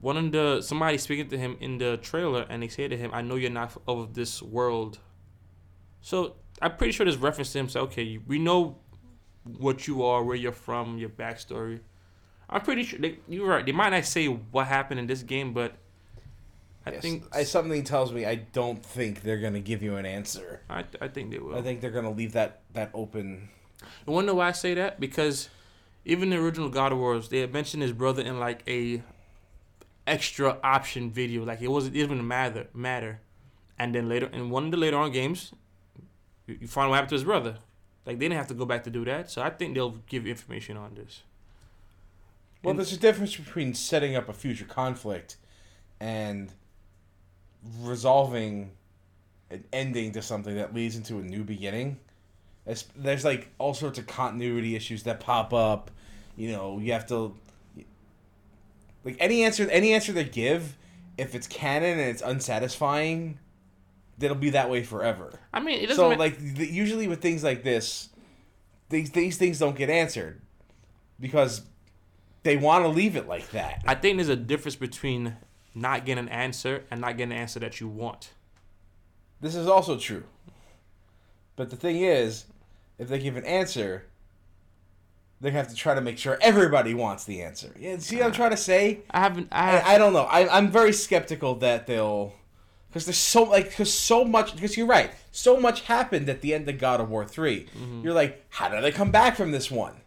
One 0.00 0.16
of 0.16 0.32
the 0.32 0.62
somebody 0.62 0.98
speaking 0.98 1.28
to 1.28 1.38
him 1.38 1.56
in 1.60 1.78
the 1.78 1.96
trailer, 1.98 2.46
and 2.48 2.62
they 2.62 2.68
say 2.68 2.88
to 2.88 2.96
him, 2.96 3.10
"I 3.12 3.22
know 3.22 3.34
you're 3.36 3.50
not 3.50 3.76
of 3.86 4.14
this 4.14 4.42
world." 4.42 4.98
So 6.00 6.36
I'm 6.62 6.76
pretty 6.76 6.92
sure 6.92 7.06
this 7.06 7.16
reference 7.16 7.52
to 7.52 7.58
him. 7.58 7.68
So 7.68 7.80
okay, 7.82 8.18
we 8.26 8.38
know 8.38 8.78
what 9.58 9.86
you 9.86 10.02
are, 10.02 10.22
where 10.24 10.36
you're 10.36 10.52
from, 10.52 10.98
your 10.98 11.10
backstory. 11.10 11.80
I'm 12.48 12.60
pretty 12.60 12.84
sure 12.84 12.98
they, 12.98 13.18
you're 13.28 13.48
right. 13.48 13.64
They 13.64 13.72
might 13.72 13.90
not 13.90 14.04
say 14.04 14.26
what 14.26 14.66
happened 14.66 15.00
in 15.00 15.06
this 15.06 15.22
game, 15.22 15.52
but 15.52 15.76
I 16.86 16.92
Yes. 16.92 17.02
think 17.02 17.24
I, 17.32 17.44
something 17.44 17.82
tells 17.84 18.12
me 18.12 18.26
I 18.26 18.34
don't 18.36 18.84
think 18.84 19.22
they're 19.22 19.40
gonna 19.40 19.60
give 19.60 19.82
you 19.82 19.96
an 19.96 20.06
answer. 20.06 20.60
I, 20.68 20.84
I 21.00 21.08
think 21.08 21.30
they 21.30 21.38
will. 21.38 21.56
I 21.56 21.62
think 21.62 21.80
they're 21.80 21.90
gonna 21.90 22.10
leave 22.10 22.32
that 22.32 22.60
that 22.74 22.90
open. 22.94 23.48
You 24.06 24.12
wanna 24.12 24.26
know 24.28 24.34
why 24.34 24.48
I 24.48 24.52
say 24.52 24.74
that? 24.74 25.00
Because 25.00 25.48
even 26.04 26.30
the 26.30 26.36
original 26.36 26.68
God 26.68 26.92
of 26.92 26.98
Wars, 26.98 27.28
they 27.30 27.38
had 27.38 27.52
mentioned 27.52 27.82
his 27.82 27.92
brother 27.92 28.22
in 28.22 28.38
like 28.38 28.62
a 28.68 29.02
extra 30.06 30.58
option 30.62 31.10
video. 31.10 31.44
Like 31.44 31.60
it 31.62 31.68
wasn't 31.68 31.96
even 31.96 32.26
matter 32.26 32.66
matter. 32.74 33.20
And 33.78 33.94
then 33.94 34.08
later 34.08 34.26
in 34.26 34.50
one 34.50 34.66
of 34.66 34.70
the 34.70 34.76
later 34.76 34.96
on 34.96 35.10
games, 35.12 35.52
you, 36.46 36.58
you 36.60 36.66
find 36.68 36.90
what 36.90 36.96
happened 36.96 37.10
to 37.10 37.14
his 37.16 37.24
brother. 37.24 37.56
Like 38.06 38.18
they 38.18 38.26
didn't 38.26 38.38
have 38.38 38.48
to 38.48 38.54
go 38.54 38.64
back 38.66 38.84
to 38.84 38.90
do 38.90 39.04
that. 39.06 39.30
So 39.30 39.42
I 39.42 39.50
think 39.50 39.74
they'll 39.74 39.96
give 40.06 40.26
information 40.26 40.76
on 40.76 40.94
this. 40.94 41.22
Well, 42.62 42.70
And- 42.70 42.78
there's 42.78 42.92
a 42.92 42.98
difference 42.98 43.36
between 43.36 43.74
setting 43.74 44.14
up 44.14 44.28
a 44.28 44.32
future 44.32 44.64
conflict 44.66 45.36
and 46.00 46.52
resolving 47.80 48.72
an 49.50 49.64
ending 49.72 50.12
to 50.12 50.22
something 50.22 50.54
that 50.56 50.74
leads 50.74 50.96
into 50.96 51.18
a 51.18 51.22
new 51.22 51.44
beginning. 51.44 51.98
There's, 52.64 52.84
there's 52.96 53.24
like 53.24 53.50
all 53.58 53.74
sorts 53.74 53.98
of 53.98 54.06
continuity 54.06 54.74
issues 54.74 55.02
that 55.04 55.20
pop 55.20 55.52
up. 55.52 55.90
You 56.36 56.52
know, 56.52 56.78
you 56.78 56.92
have 56.92 57.06
to 57.08 57.34
like 59.04 59.16
any 59.20 59.44
answer 59.44 59.68
any 59.70 59.92
answer 59.92 60.12
they 60.12 60.24
give, 60.24 60.76
if 61.16 61.34
it's 61.34 61.46
canon 61.46 61.98
and 61.98 62.08
it's 62.08 62.22
unsatisfying, 62.22 63.38
it'll 64.20 64.36
be 64.36 64.50
that 64.50 64.70
way 64.70 64.82
forever. 64.82 65.38
I 65.52 65.60
mean, 65.60 65.80
it 65.80 65.86
doesn't. 65.86 65.96
So 65.96 66.10
ma- 66.10 66.16
like 66.16 66.38
the, 66.38 66.66
usually 66.66 67.08
with 67.08 67.20
things 67.20 67.44
like 67.44 67.62
this, 67.62 68.08
these 68.88 69.10
these 69.10 69.36
things 69.36 69.58
don't 69.58 69.76
get 69.76 69.90
answered 69.90 70.40
because 71.20 71.62
they 72.42 72.56
want 72.56 72.84
to 72.84 72.88
leave 72.88 73.16
it 73.16 73.28
like 73.28 73.50
that. 73.50 73.82
I 73.86 73.94
think 73.94 74.18
there's 74.18 74.28
a 74.28 74.36
difference 74.36 74.76
between 74.76 75.36
not 75.74 76.04
getting 76.04 76.24
an 76.24 76.30
answer 76.30 76.84
and 76.90 77.00
not 77.00 77.16
getting 77.16 77.32
an 77.32 77.38
answer 77.38 77.60
that 77.60 77.80
you 77.80 77.88
want. 77.88 78.32
This 79.40 79.54
is 79.54 79.66
also 79.66 79.98
true. 79.98 80.24
But 81.56 81.70
the 81.70 81.76
thing 81.76 82.00
is, 82.00 82.46
if 82.98 83.08
they 83.08 83.18
give 83.18 83.36
an 83.36 83.44
answer, 83.44 84.06
they 85.40 85.50
have 85.50 85.68
to 85.68 85.74
try 85.74 85.94
to 85.94 86.00
make 86.00 86.18
sure 86.18 86.38
everybody 86.40 86.94
wants 86.94 87.24
the 87.24 87.42
answer. 87.42 87.74
Yeah, 87.78 87.98
see 87.98 88.16
what 88.16 88.26
I'm 88.26 88.32
trying 88.32 88.50
to 88.52 88.56
say? 88.56 89.00
I 89.10 89.20
haven't. 89.20 89.48
I, 89.52 89.78
I, 89.78 89.94
I 89.94 89.98
don't 89.98 90.12
know. 90.12 90.24
I, 90.24 90.56
I'm 90.56 90.70
very 90.70 90.92
skeptical 90.92 91.56
that 91.56 91.86
they'll, 91.86 92.32
because 92.88 93.04
there's 93.06 93.18
so 93.18 93.42
like 93.44 93.66
because 93.70 93.92
so 93.92 94.24
much. 94.24 94.54
Because 94.54 94.76
you're 94.76 94.86
right, 94.86 95.10
so 95.32 95.58
much 95.60 95.82
happened 95.82 96.28
at 96.28 96.40
the 96.40 96.54
end 96.54 96.68
of 96.68 96.78
God 96.78 97.00
of 97.00 97.10
War 97.10 97.24
3 97.24 97.64
Mm-hmm. 97.66 98.02
You're 98.04 98.14
like, 98.14 98.44
how 98.50 98.68
do 98.68 98.80
they 98.80 98.92
come 98.92 99.10
back 99.10 99.36
from 99.36 99.50
this 99.52 99.70
one? 99.70 100.00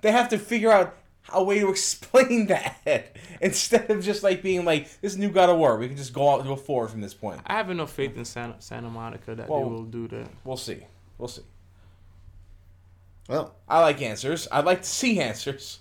They 0.00 0.12
have 0.12 0.28
to 0.30 0.38
figure 0.38 0.70
out 0.72 0.96
a 1.32 1.42
way 1.42 1.58
to 1.60 1.68
explain 1.70 2.46
that 2.48 3.16
instead 3.40 3.90
of 3.90 4.02
just 4.04 4.22
like 4.22 4.42
being 4.42 4.64
like 4.64 5.00
this 5.00 5.16
new 5.16 5.30
God 5.30 5.50
of 5.50 5.58
War. 5.58 5.78
We 5.78 5.88
can 5.88 5.96
just 5.96 6.12
go 6.12 6.30
out 6.30 6.44
go 6.44 6.56
forward 6.56 6.90
from 6.90 7.00
this 7.00 7.14
point. 7.14 7.40
I 7.46 7.54
have 7.54 7.70
enough 7.70 7.92
faith 7.92 8.16
in 8.16 8.24
Santa, 8.24 8.56
Santa 8.60 8.90
Monica 8.90 9.34
that 9.34 9.48
Well- 9.48 9.60
they 9.60 9.64
will 9.70 9.84
do 9.84 10.08
that. 10.08 10.28
We'll 10.44 10.56
see. 10.56 10.84
We'll 11.16 11.28
see. 11.28 11.42
Well, 13.28 13.54
I 13.68 13.80
like 13.80 14.02
answers. 14.02 14.46
I'd 14.52 14.64
like 14.64 14.82
to 14.82 14.88
see 14.88 15.20
answers. 15.30 15.80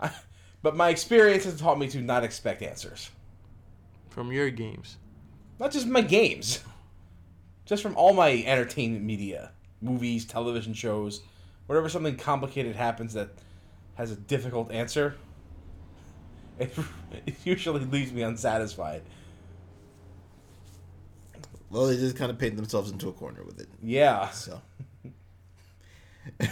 I, 0.00 0.10
but 0.62 0.76
my 0.76 0.88
experience 0.90 1.44
has 1.44 1.60
taught 1.60 1.78
me 1.78 1.88
to 1.88 2.00
not 2.00 2.24
expect 2.24 2.62
answers. 2.62 3.10
from 4.10 4.32
your 4.32 4.50
games. 4.50 4.96
Not 5.58 5.72
just 5.72 5.86
my 5.86 6.00
games. 6.00 6.60
Just 7.64 7.82
from 7.82 7.96
all 7.96 8.12
my 8.12 8.42
entertainment 8.46 9.04
media. 9.04 9.52
Movies, 9.80 10.24
television 10.24 10.74
shows. 10.74 11.22
Whenever 11.66 11.88
something 11.88 12.16
complicated 12.16 12.76
happens 12.76 13.14
that 13.14 13.30
has 13.94 14.10
a 14.10 14.16
difficult 14.16 14.70
answer, 14.70 15.16
it, 16.58 16.72
it 17.26 17.34
usually 17.44 17.84
leaves 17.86 18.12
me 18.12 18.22
unsatisfied. 18.22 19.02
Well, 21.70 21.86
they 21.86 21.96
just 21.96 22.16
kind 22.16 22.30
of 22.30 22.38
paint 22.38 22.56
themselves 22.56 22.90
into 22.90 23.08
a 23.08 23.12
corner 23.12 23.42
with 23.42 23.60
it. 23.60 23.68
Yeah. 23.82 24.28
So, 24.30 24.60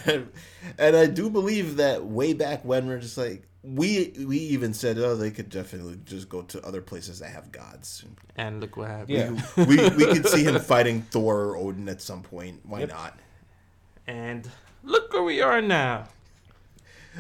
and, 0.07 0.31
and 0.79 0.97
I 0.97 1.07
do 1.07 1.31
believe 1.31 1.77
that 1.77 2.05
way 2.05 2.33
back 2.33 2.65
when 2.65 2.87
we're 2.87 2.99
just 2.99 3.17
like 3.19 3.43
we 3.63 4.13
we 4.27 4.39
even 4.39 4.75
said 4.75 4.99
oh 4.99 5.15
they 5.15 5.31
could 5.31 5.49
definitely 5.49 5.99
just 6.05 6.29
go 6.29 6.43
to 6.43 6.65
other 6.67 6.83
places 6.83 7.21
that 7.21 7.31
have 7.31 7.53
gods. 7.53 8.05
And 8.37 8.61
look 8.61 8.77
what 8.77 8.89
happened. 8.89 9.43
Yeah. 9.57 9.65
we 9.65 9.77
we 9.91 10.07
could 10.07 10.27
see 10.27 10.43
him 10.45 10.59
fighting 10.61 11.03
Thor 11.03 11.45
or 11.45 11.57
Odin 11.57 11.89
at 11.89 12.03
some 12.03 12.23
point. 12.23 12.61
Why 12.65 12.81
Yep. 12.81 12.89
not? 12.89 13.19
And 14.07 14.49
look 14.83 15.13
where 15.13 15.23
we 15.23 15.41
are 15.41 15.63
now. 15.63 16.09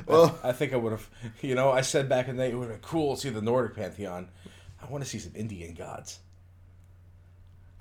Well, 0.07 0.39
I 0.43 0.53
think 0.53 0.73
I 0.73 0.77
would 0.77 0.93
have, 0.93 1.09
you 1.43 1.55
know, 1.55 1.71
I 1.71 1.83
said 1.83 2.09
back 2.09 2.27
in 2.29 2.37
the 2.37 2.45
day 2.45 2.51
it 2.51 2.55
would 2.55 2.71
have 2.71 2.81
been 2.81 2.89
cool 2.89 3.15
to 3.15 3.21
see 3.21 3.29
the 3.29 3.43
Nordic 3.43 3.77
pantheon. 3.77 4.29
I 4.83 4.87
want 4.87 5.05
to 5.05 5.09
see 5.09 5.19
some 5.19 5.33
Indian 5.35 5.75
gods. 5.75 6.19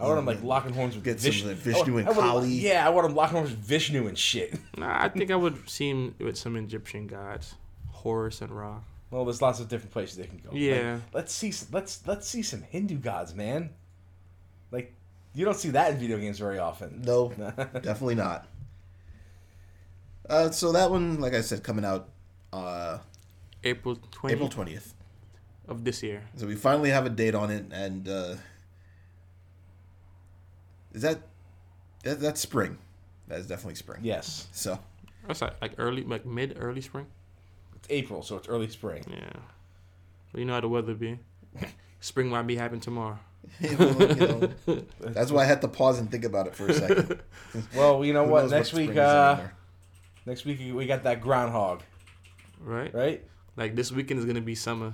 I 0.01 0.05
want 0.05 0.17
them 0.17 0.25
like 0.25 0.43
locking 0.43 0.73
horns 0.73 0.95
with 0.95 1.03
Get 1.03 1.19
some 1.19 1.31
Vishnu, 1.31 1.51
of 1.51 1.57
Vishnu 1.57 1.95
I 1.97 1.99
and 1.99 2.07
want- 2.07 2.07
I 2.07 2.11
want- 2.21 2.31
Kali. 2.43 2.49
Yeah, 2.49 2.85
I 2.85 2.89
want 2.89 3.07
them 3.07 3.15
locking 3.15 3.37
horns 3.37 3.51
with 3.51 3.59
Vishnu 3.59 4.07
and 4.07 4.17
shit. 4.17 4.53
Nah, 4.77 5.03
I 5.03 5.09
think 5.09 5.29
I 5.31 5.35
would 5.35 5.69
see 5.69 5.89
him 5.89 6.15
with 6.19 6.37
some 6.37 6.55
Egyptian 6.55 7.07
gods, 7.07 7.55
Horus 7.89 8.41
and 8.41 8.51
Ra. 8.51 8.79
Well, 9.11 9.25
there's 9.25 9.41
lots 9.41 9.59
of 9.59 9.67
different 9.67 9.91
places 9.91 10.15
they 10.17 10.25
can 10.25 10.37
go. 10.39 10.49
Like, 10.51 10.59
Yeah. 10.59 10.99
let's 11.13 11.33
see. 11.33 11.53
Let's 11.71 12.01
let's 12.07 12.27
see 12.27 12.41
some 12.41 12.61
Hindu 12.63 12.95
gods, 12.97 13.35
man. 13.35 13.69
Like, 14.71 14.93
you 15.35 15.43
don't 15.45 15.57
see 15.57 15.69
that 15.69 15.91
in 15.91 15.97
video 15.99 16.17
games 16.17 16.39
very 16.39 16.57
often. 16.59 17.01
no, 17.05 17.29
definitely 17.57 18.15
not. 18.15 18.47
Uh, 20.29 20.49
so 20.51 20.71
that 20.71 20.89
one, 20.89 21.19
like 21.19 21.33
I 21.33 21.41
said, 21.41 21.63
coming 21.63 21.83
out 21.83 22.09
uh, 22.53 22.99
April 23.63 23.97
20th 23.97 24.31
April 24.31 24.49
twentieth. 24.49 24.93
of 25.67 25.83
this 25.83 26.01
year. 26.03 26.21
So 26.37 26.47
we 26.47 26.55
finally 26.55 26.89
have 26.89 27.05
a 27.05 27.09
date 27.09 27.35
on 27.35 27.51
it, 27.51 27.65
and 27.71 28.07
uh, 28.07 28.35
is 30.93 31.01
that, 31.03 31.19
that 32.03 32.19
that's 32.19 32.41
spring? 32.41 32.77
That 33.27 33.39
is 33.39 33.47
definitely 33.47 33.75
spring. 33.75 33.99
Yes, 34.03 34.47
So 34.51 34.77
That's 35.27 35.41
like, 35.41 35.61
like 35.61 35.73
early, 35.77 36.03
like 36.03 36.25
mid, 36.25 36.57
early 36.59 36.81
spring. 36.81 37.07
it's 37.75 37.87
April, 37.89 38.23
so 38.23 38.35
it's 38.37 38.47
early 38.49 38.67
spring. 38.67 39.03
Yeah. 39.09 39.39
But 40.31 40.39
you 40.39 40.45
know 40.45 40.53
how 40.53 40.61
the 40.61 40.67
weather 40.69 40.93
be. 40.93 41.19
Spring 41.99 42.29
might 42.29 42.47
be 42.47 42.55
happening 42.55 42.81
tomorrow. 42.81 43.19
you 43.59 43.77
know, 43.77 44.49
that's 44.99 45.31
why 45.31 45.43
I 45.43 45.45
had 45.45 45.61
to 45.61 45.67
pause 45.67 45.99
and 45.99 46.09
think 46.09 46.25
about 46.25 46.47
it 46.47 46.55
for 46.55 46.67
a 46.67 46.73
second. 46.73 47.19
Well, 47.75 48.03
you 48.03 48.11
know 48.13 48.23
what? 48.23 48.49
Next 48.49 48.69
spring 48.69 48.89
week, 48.89 48.97
uh, 48.97 49.39
next 50.25 50.45
week 50.45 50.59
we 50.73 50.85
got 50.87 51.03
that 51.03 51.21
groundhog, 51.21 51.81
Right? 52.59 52.93
right? 52.93 53.23
Like 53.57 53.75
this 53.75 53.91
weekend 53.91 54.19
is 54.19 54.25
gonna 54.25 54.41
be 54.41 54.55
summer. 54.55 54.93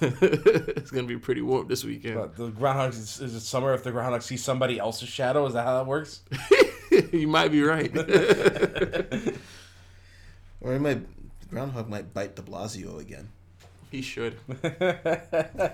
it's 0.00 0.90
gonna 0.90 1.06
be 1.06 1.16
pretty 1.18 1.42
warm 1.42 1.68
this 1.68 1.84
weekend. 1.84 2.16
But 2.16 2.36
the 2.36 2.48
groundhog 2.48 2.92
is, 2.94 3.20
is 3.20 3.34
it 3.34 3.40
summer 3.40 3.72
if 3.74 3.84
the 3.84 3.92
groundhog 3.92 4.22
sees 4.22 4.42
somebody 4.42 4.78
else's 4.78 5.08
shadow? 5.08 5.46
Is 5.46 5.54
that 5.54 5.64
how 5.64 5.78
that 5.78 5.86
works? 5.86 6.22
you 7.12 7.28
might 7.28 7.48
be 7.52 7.62
right. 7.62 7.90
or 10.60 10.72
he 10.72 10.78
might 10.78 11.00
groundhog 11.50 11.88
might 11.88 12.12
bite 12.14 12.34
De 12.36 12.42
Blasio 12.42 12.98
again. 13.00 13.28
he 13.90 14.00
should. 14.02 14.36
I 14.64 15.72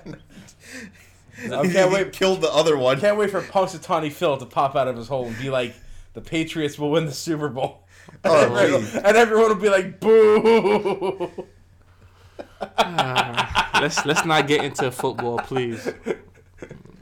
can't 1.68 1.92
wait. 1.92 2.12
Killed 2.12 2.40
the 2.40 2.50
other 2.52 2.76
one. 2.76 2.98
Can't 3.00 3.16
wait 3.16 3.30
for 3.30 3.40
Punxsutawney 3.40 4.10
Phil 4.10 4.36
to 4.38 4.46
pop 4.46 4.74
out 4.74 4.88
of 4.88 4.96
his 4.96 5.06
hole 5.08 5.26
and 5.26 5.38
be 5.38 5.50
like, 5.50 5.74
"The 6.14 6.20
Patriots 6.20 6.78
will 6.78 6.90
win 6.90 7.06
the 7.06 7.12
Super 7.12 7.48
Bowl," 7.48 7.84
Oh, 8.24 8.44
and, 8.44 8.56
everyone, 8.56 9.04
and 9.04 9.16
everyone 9.16 9.48
will 9.48 9.54
be 9.62 9.68
like, 9.68 10.00
"Boo!" 10.00 11.30
Ah. 12.60 13.67
Let's 13.80 14.04
let's 14.06 14.24
not 14.24 14.46
get 14.46 14.64
into 14.64 14.90
football, 14.90 15.38
please. 15.38 15.92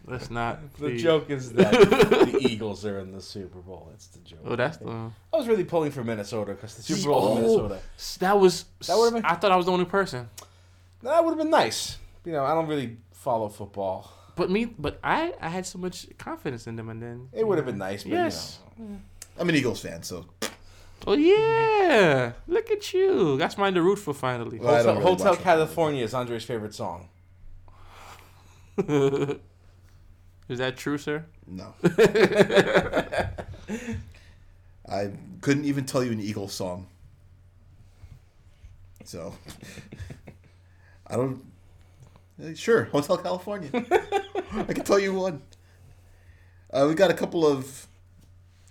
Let's 0.07 0.31
not. 0.31 0.61
The 0.75 0.79
please. 0.79 1.03
joke 1.03 1.31
is 1.31 1.53
that 1.55 1.73
the 1.73 2.39
Eagles 2.49 2.85
are 2.87 3.01
in 3.01 3.11
the 3.13 3.21
Super 3.21 3.59
Bowl. 3.59 3.89
That's 3.91 4.07
the 4.07 4.21
joke. 4.21 4.39
Oh, 4.45 4.55
that's 4.57 4.77
the. 4.77 4.89
I 4.89 5.37
was 5.37 5.49
really 5.49 5.65
pulling 5.65 5.91
for 5.91 6.05
Minnesota 6.05 6.53
because 6.55 6.77
the 6.77 6.83
Super 6.83 7.09
Bowl 7.11 7.33
in 7.39 7.45
Oh. 7.45 7.47
Minnesota. 7.47 7.79
That 8.21 8.39
was. 8.39 8.67
That 8.87 8.97
would've 8.97 9.15
been- 9.15 9.25
I 9.25 9.35
thought 9.35 9.51
I 9.51 9.57
was 9.57 9.67
the 9.67 9.73
only 9.73 9.85
person. 9.85 10.29
That 11.03 11.25
would 11.25 11.31
have 11.33 11.39
been 11.39 11.51
nice. 11.51 11.99
You 12.25 12.33
know, 12.33 12.45
I 12.45 12.55
don't 12.55 12.69
really 12.69 12.99
follow 13.13 13.49
football. 13.49 14.13
But 14.37 14.51
me, 14.51 14.67
but 14.67 14.99
I, 15.03 15.33
I 15.41 15.49
had 15.49 15.67
so 15.67 15.79
much 15.79 16.07
confidence 16.19 16.67
in 16.67 16.77
them, 16.77 16.89
and 16.89 17.03
then 17.03 17.29
It 17.33 17.47
would 17.47 17.57
have 17.59 17.67
been 17.67 17.79
nice, 17.79 18.03
but 18.05 18.13
Yes. 18.13 18.59
you 18.79 18.85
know. 18.85 19.01
I'm 19.39 19.49
an 19.49 19.55
Eagles 19.55 19.81
fan, 19.81 20.03
so 20.03 20.27
Oh 21.05 21.15
yeah, 21.15 22.33
look 22.47 22.71
at 22.71 22.93
you. 22.93 23.37
That's 23.39 23.59
mine 23.59 23.75
to 23.75 23.83
root 23.83 23.97
for 23.97 24.15
finally. 24.15 24.59
Well, 24.59 24.77
Hotel, 24.77 24.95
really 24.95 25.05
Hotel 25.07 25.37
California 25.37 26.05
is 26.05 26.15
Andre's 26.15 26.45
favorite 26.45 26.75
song. 26.75 27.09
Is 30.49 30.59
that 30.59 30.77
true, 30.77 30.97
sir? 30.99 31.25
no. 31.49 31.75
I 34.89 35.11
couldn't 35.41 35.65
even 35.65 35.85
tell 35.87 36.05
you 36.05 36.13
an 36.13 36.21
Eagles 36.21 36.53
song. 36.53 36.87
So 39.05 39.35
I 41.09 41.17
don't. 41.17 41.43
eh, 42.43 42.55
Sure, 42.55 42.85
Hotel 42.85 43.17
California. 43.19 43.71
I 43.75 44.73
can 44.73 44.85
tell 44.85 44.99
you 45.01 45.15
one. 45.15 45.43
Uh, 46.73 46.87
we 46.89 46.95
got 46.95 47.11
a 47.11 47.15
couple 47.15 47.45
of 47.47 47.87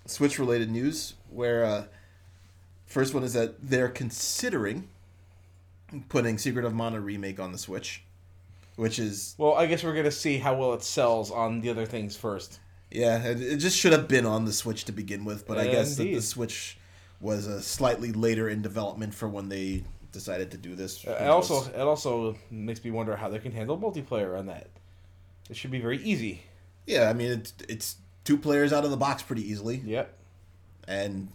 Switch 0.05 0.37
related 0.39 0.69
news 0.69 1.15
where 1.29 1.65
uh, 1.65 1.83
first 2.95 3.13
one 3.13 3.23
is 3.25 3.33
that 3.33 3.55
they're 3.61 3.89
considering 3.89 4.87
putting 6.07 6.37
Secret 6.37 6.63
of 6.63 6.73
Mana 6.73 7.01
remake 7.01 7.41
on 7.41 7.51
the 7.51 7.57
Switch, 7.57 8.01
which 8.77 8.99
is 8.99 9.35
Well, 9.37 9.53
I 9.55 9.65
guess 9.65 9.83
we're 9.83 9.93
gonna 9.93 10.09
see 10.11 10.37
how 10.37 10.55
well 10.55 10.73
it 10.73 10.81
sells 10.81 11.29
on 11.29 11.59
the 11.59 11.69
other 11.69 11.85
things 11.85 12.15
first. 12.15 12.59
Yeah, 12.89 13.21
it, 13.21 13.41
it 13.41 13.57
just 13.57 13.77
should 13.77 13.91
have 13.91 14.07
been 14.07 14.25
on 14.25 14.45
the 14.45 14.53
Switch 14.53 14.85
to 14.85 14.93
begin 14.93 15.25
with, 15.25 15.45
but 15.45 15.57
I 15.57 15.65
guess 15.67 15.97
that 15.97 16.05
the 16.05 16.21
Switch 16.21 16.77
was 17.19 17.47
a 17.47 17.61
slightly 17.61 18.13
later 18.13 18.47
in 18.47 18.61
development 18.61 19.13
for 19.13 19.27
when 19.27 19.49
they 19.49 19.83
decided 20.13 20.51
to 20.51 20.57
do 20.57 20.73
this. 20.73 21.05
Uh, 21.05 21.17
it 21.19 21.27
also, 21.27 21.65
it 21.69 21.81
also 21.81 22.37
makes 22.49 22.81
me 22.81 22.91
wonder 22.91 23.17
how 23.17 23.27
they 23.27 23.39
can 23.39 23.51
handle 23.51 23.77
multiplayer 23.77 24.39
on 24.39 24.45
that. 24.45 24.67
It 25.49 25.57
should 25.57 25.71
be 25.71 25.81
very 25.81 25.97
easy. 26.01 26.43
yeah, 26.87 27.09
I 27.09 27.13
mean 27.13 27.31
it's 27.31 27.53
it's 27.67 27.97
two 28.23 28.37
players 28.37 28.71
out 28.71 28.85
of 28.85 28.89
the 28.91 28.97
box 28.97 29.21
pretty 29.21 29.43
easily, 29.51 29.81
Yep. 29.83 30.13
and 30.87 31.27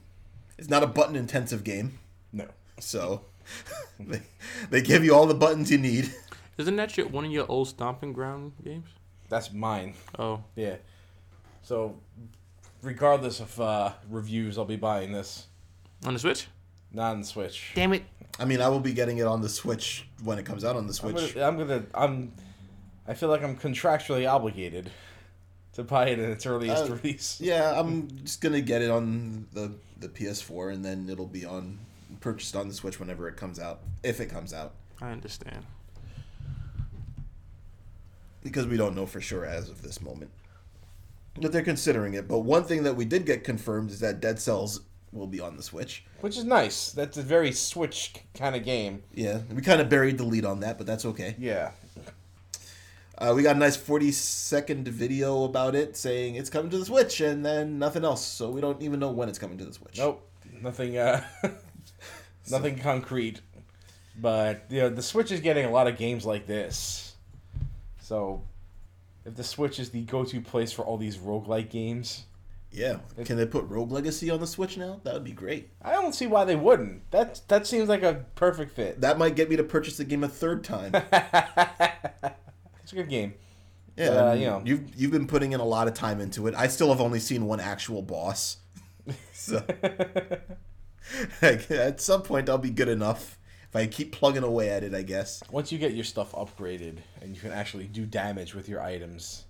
it's 0.61 0.69
not 0.69 0.83
a 0.83 0.87
button 0.87 1.17
intensive 1.17 1.65
game, 1.65 1.99
No. 2.33 2.47
so 2.79 3.23
they 3.99 4.23
they 4.71 4.81
give 4.83 5.03
you 5.05 5.15
all 5.15 5.27
the 5.27 5.35
buttons 5.35 5.71
you 5.71 5.79
need. 5.79 6.13
Isn't 6.59 6.77
that 6.77 6.97
your, 6.97 7.09
one 7.09 7.25
of 7.25 7.33
your 7.33 7.47
old 7.51 7.69
stomping 7.69 8.13
ground 8.13 8.53
games? 8.63 8.89
That's 9.31 9.53
mine. 9.53 9.95
Oh, 10.19 10.45
Yeah. 10.57 10.77
So, 11.63 11.97
regardless 12.83 13.41
of 13.41 13.61
uh, 13.61 13.93
reviews, 14.09 14.59
I'll 14.59 14.65
be 14.65 14.77
buying 14.77 15.13
this. 15.13 15.47
on 16.07 16.13
the 16.15 16.19
Switch. 16.21 16.47
Not 16.93 17.13
on 17.13 17.21
the 17.21 17.27
Switch. 17.27 17.73
Damn 17.75 17.93
it! 17.93 18.03
I 18.39 18.45
mean, 18.45 18.61
I 18.61 18.69
will 18.69 18.81
be 18.81 18.93
getting 18.93 19.19
it 19.19 19.27
on 19.27 19.41
the 19.43 19.49
Switch 19.49 20.07
when 20.25 20.39
it 20.39 20.45
comes 20.47 20.65
out 20.65 20.75
on 20.77 20.87
the 20.87 20.91
I'm 21.03 21.13
Switch. 21.13 21.35
gonna, 21.35 21.47
I'm 21.47 21.59
gonna. 21.59 21.83
I'm. 21.95 22.33
I 23.07 23.15
feel 23.15 23.29
like 23.29 23.43
I'm 23.43 23.57
contractually 23.57 24.31
obligated 24.31 24.91
to 25.75 25.85
buy 25.85 26.09
it 26.09 26.19
in 26.19 26.31
its 26.31 26.47
earliest 26.47 26.85
Uh, 26.91 26.95
release. 26.95 27.39
Yeah, 27.41 27.79
I'm 27.79 28.09
just 28.25 28.41
gonna 28.41 28.61
get 28.61 28.83
it 28.83 28.91
on 28.91 29.47
the 29.53 29.73
the 29.99 30.09
PS4, 30.09 30.73
and 30.73 30.85
then 30.85 31.09
it'll 31.11 31.27
be 31.27 31.45
on 31.45 31.79
purchased 32.21 32.57
on 32.57 32.69
the 32.69 32.75
Switch 32.75 32.99
whenever 32.99 33.29
it 33.29 33.37
comes 33.37 33.59
out, 33.59 33.81
if 34.03 34.21
it 34.21 34.27
comes 34.27 34.53
out. 34.55 34.75
I 35.01 35.11
understand. 35.13 35.65
because 38.43 38.67
we 38.67 38.77
don't 38.77 38.95
know 38.95 39.05
for 39.07 39.21
sure 39.21 39.45
as 39.45 39.69
of 39.69 39.83
this 39.83 40.01
moment. 40.01 40.31
But 41.41 41.53
they're 41.53 41.63
considering 41.63 42.15
it. 42.15 42.27
But 42.27 42.41
one 42.41 42.65
thing 42.65 42.83
that 42.85 42.97
we 42.97 43.05
did 43.05 43.27
get 43.27 43.45
confirmed 43.45 43.91
is 43.91 44.01
that 44.01 44.21
Dead 44.21 44.39
Cells 44.39 44.81
will 45.13 45.27
be 45.27 45.41
on 45.41 45.57
the 45.59 45.63
Switch. 45.63 46.05
Which 46.21 46.37
is 46.39 46.45
nice. 46.45 46.91
That's 46.93 47.19
a 47.19 47.23
very 47.23 47.53
Switch 47.53 48.15
kind 48.35 48.57
of 48.57 48.65
game. 48.65 49.03
Yeah, 49.15 49.41
we 49.55 49.61
kind 49.63 49.81
of 49.81 49.89
buried 49.91 50.17
the 50.19 50.25
lead 50.25 50.45
on 50.47 50.61
that, 50.61 50.79
but 50.79 50.87
that's 50.87 51.05
okay. 51.05 51.35
Yeah. 51.39 51.73
Uh, 53.21 53.35
we 53.37 53.43
got 53.43 53.55
a 53.55 53.59
nice 53.59 53.77
40 53.77 54.13
second 54.13 54.89
video 54.89 55.45
about 55.45 55.75
it 55.75 55.95
saying 55.95 56.37
it's 56.37 56.49
coming 56.49 56.71
to 56.71 56.79
the 56.79 56.87
Switch 56.87 57.21
and 57.21 57.45
then 57.45 57.79
nothing 57.79 58.03
else. 58.03 58.25
So 58.25 58.49
we 58.51 58.63
don't 58.63 58.81
even 58.81 58.99
know 58.99 59.11
when 59.11 59.29
it's 59.29 59.39
coming 59.39 59.59
to 59.59 59.65
the 59.67 59.75
Switch. 59.75 59.99
Nope. 59.99 60.27
Nothing. 60.63 60.97
Uh, 60.97 61.23
nothing 62.51 62.79
concrete. 62.79 63.43
But 64.19 64.65
you 64.71 64.81
know, 64.81 64.89
the 64.89 65.03
Switch 65.03 65.31
is 65.31 65.41
getting 65.41 65.67
a 65.67 65.71
lot 65.71 65.87
of 65.87 65.99
games 65.99 66.25
like 66.25 66.47
this. 66.47 67.15
So, 68.01 68.43
if 69.25 69.37
the 69.37 69.45
Switch 69.45 69.79
is 69.79 69.91
the 69.91 70.03
go-to 70.03 70.41
place 70.41 70.73
for 70.73 70.83
all 70.83 70.97
these 70.97 71.17
roguelike 71.19 71.71
games, 71.71 72.25
Yeah. 72.73 72.99
Can 73.25 73.37
they 73.37 73.47
put 73.47 73.65
Rogue 73.69 73.93
Legacy 73.93 74.31
on 74.31 74.41
the 74.41 74.47
Switch 74.47 74.77
now? 74.77 75.01
That 75.05 75.15
would 75.15 75.25
be 75.25 75.33
great. 75.33 75.69
I 75.83 75.93
don't 75.93 76.15
see 76.15 76.27
why 76.27 76.45
they 76.45 76.57
wouldn't. 76.57 77.09
That 77.11 77.43
that 77.49 77.67
seems 77.67 77.89
like 77.89 78.03
a 78.03 78.25
perfect 78.35 78.73
fit. 78.73 79.01
That 79.03 79.19
might 79.19 79.37
get 79.37 79.49
me 79.51 79.57
to 79.57 79.63
purchase 79.65 79.97
the 79.99 80.05
game 80.05 80.25
a 80.25 80.29
third 80.29 80.65
time. 80.65 80.93
It's 82.91 82.93
a 82.93 82.97
good 82.97 83.09
game. 83.09 83.35
Yeah, 83.97 84.07
Uh, 84.09 84.33
you 84.35 84.47
know. 84.47 84.63
you've 84.65 84.95
you've 84.97 85.11
been 85.13 85.27
putting 85.29 85.53
in 85.53 85.61
a 85.61 85.65
lot 85.65 85.87
of 85.87 85.95
time 85.95 86.21
into 86.21 86.49
it. 86.49 86.55
I 86.57 86.67
still 86.67 86.89
have 86.89 87.01
only 87.01 87.21
seen 87.21 87.47
one 87.47 87.61
actual 87.61 88.03
boss. 88.03 88.57
So 89.33 89.65
like, 91.43 91.71
at 91.71 92.01
some 92.01 92.23
point 92.23 92.49
I'll 92.49 92.59
be 92.59 92.71
good 92.71 92.89
enough 92.89 93.39
if 93.69 93.75
I 93.77 93.87
keep 93.87 94.13
plugging 94.13 94.43
away 94.43 94.69
at 94.71 94.85
it, 94.85 94.95
I 94.95 95.03
guess. 95.03 95.43
Once 95.51 95.73
you 95.73 95.79
get 95.79 95.95
your 95.95 96.05
stuff 96.05 96.33
upgraded 96.33 96.99
and 97.23 97.35
you 97.35 97.41
can 97.41 97.51
actually 97.53 97.85
do 97.87 98.05
damage 98.05 98.55
with 98.55 98.69
your 98.69 98.83
items, 98.83 99.45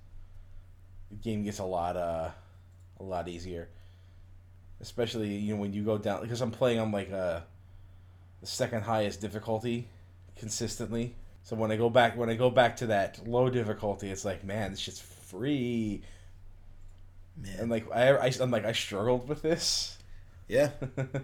the 1.11 1.17
game 1.17 1.43
gets 1.45 1.59
a 1.59 1.65
lot 1.65 1.97
uh 1.97 2.29
a 2.99 3.03
lot 3.03 3.29
easier. 3.29 3.69
Especially 4.81 5.29
you 5.35 5.55
know 5.55 5.61
when 5.61 5.73
you 5.73 5.83
go 5.83 5.99
down 5.99 6.23
because 6.23 6.41
I'm 6.41 6.51
playing 6.53 6.79
on 6.79 6.93
like 6.93 7.11
uh 7.13 7.41
the 8.41 8.47
second 8.47 8.83
highest 8.83 9.21
difficulty 9.21 9.89
consistently. 10.37 11.15
So 11.51 11.57
when 11.57 11.73
I 11.73 11.77
go 11.77 11.91
back 11.91 12.17
when 12.17 12.31
I 12.31 12.37
go 12.37 12.49
back 12.49 12.77
to 12.77 12.87
that 12.87 13.27
low 13.27 13.51
difficulty, 13.51 14.09
it's 14.09 14.25
like 14.25 14.45
man, 14.45 14.71
this 14.71 14.79
shit's 14.79 15.01
free. 15.01 16.01
Man. 17.37 17.57
And 17.59 17.69
like 17.69 17.91
I, 17.93 18.11
I 18.13 18.33
I'm 18.41 18.53
like 18.53 18.65
I 18.65 18.71
struggled 18.71 19.29
with 19.29 19.43
this. 19.43 19.99
Yeah. 20.47 20.71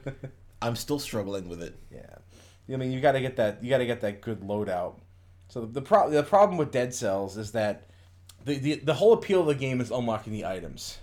I'm 0.62 0.74
still 0.74 0.99
struggling 0.99 1.49
with 1.49 1.62
it. 1.62 1.79
Yeah, 1.93 2.74
I 2.74 2.77
mean 2.77 2.91
you 2.91 3.01
got 3.01 3.12
to 3.12 3.20
get 3.20 3.37
that 3.37 3.62
you 3.62 3.70
got 3.70 3.79
to 3.79 3.87
get 3.87 4.01
that 4.01 4.20
good 4.20 4.41
loadout. 4.41 4.97
So 5.47 5.61
the 5.61 5.68
the, 5.68 5.83
pro- 5.83 6.11
the 6.11 6.24
problem 6.24 6.59
with 6.59 6.72
Dead 6.72 6.93
Cells 6.93 7.37
is 7.37 7.53
that 7.53 7.89
the, 8.45 8.59
the 8.59 8.74
the 8.81 8.95
whole 8.95 9.12
appeal 9.12 9.43
of 9.43 9.47
the 9.47 9.55
game 9.55 9.81
is 9.81 9.93
unlocking 9.93 10.33
the 10.33 10.45
items, 10.45 10.99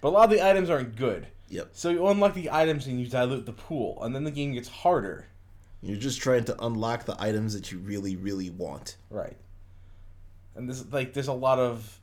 but 0.00 0.08
a 0.08 0.12
lot 0.12 0.24
of 0.24 0.30
the 0.30 0.42
items 0.42 0.70
aren't 0.70 0.96
good. 0.96 1.26
Yep. 1.50 1.72
So 1.72 1.90
you 1.90 2.06
unlock 2.06 2.32
the 2.32 2.50
items 2.50 2.86
and 2.86 2.98
you 2.98 3.06
dilute 3.06 3.44
the 3.44 3.52
pool, 3.52 4.02
and 4.02 4.14
then 4.14 4.24
the 4.24 4.30
game 4.30 4.54
gets 4.54 4.68
harder. 4.68 5.26
You're 5.82 5.98
just 5.98 6.20
trying 6.20 6.44
to 6.44 6.64
unlock 6.64 7.04
the 7.04 7.16
items 7.20 7.54
that 7.54 7.70
you 7.70 7.78
really, 7.78 8.16
really 8.16 8.50
want. 8.50 8.96
Right. 9.10 9.36
And 10.54 10.68
there's 10.68 10.90
like 10.92 11.12
there's 11.12 11.28
a 11.28 11.32
lot 11.32 11.58
of 11.58 12.00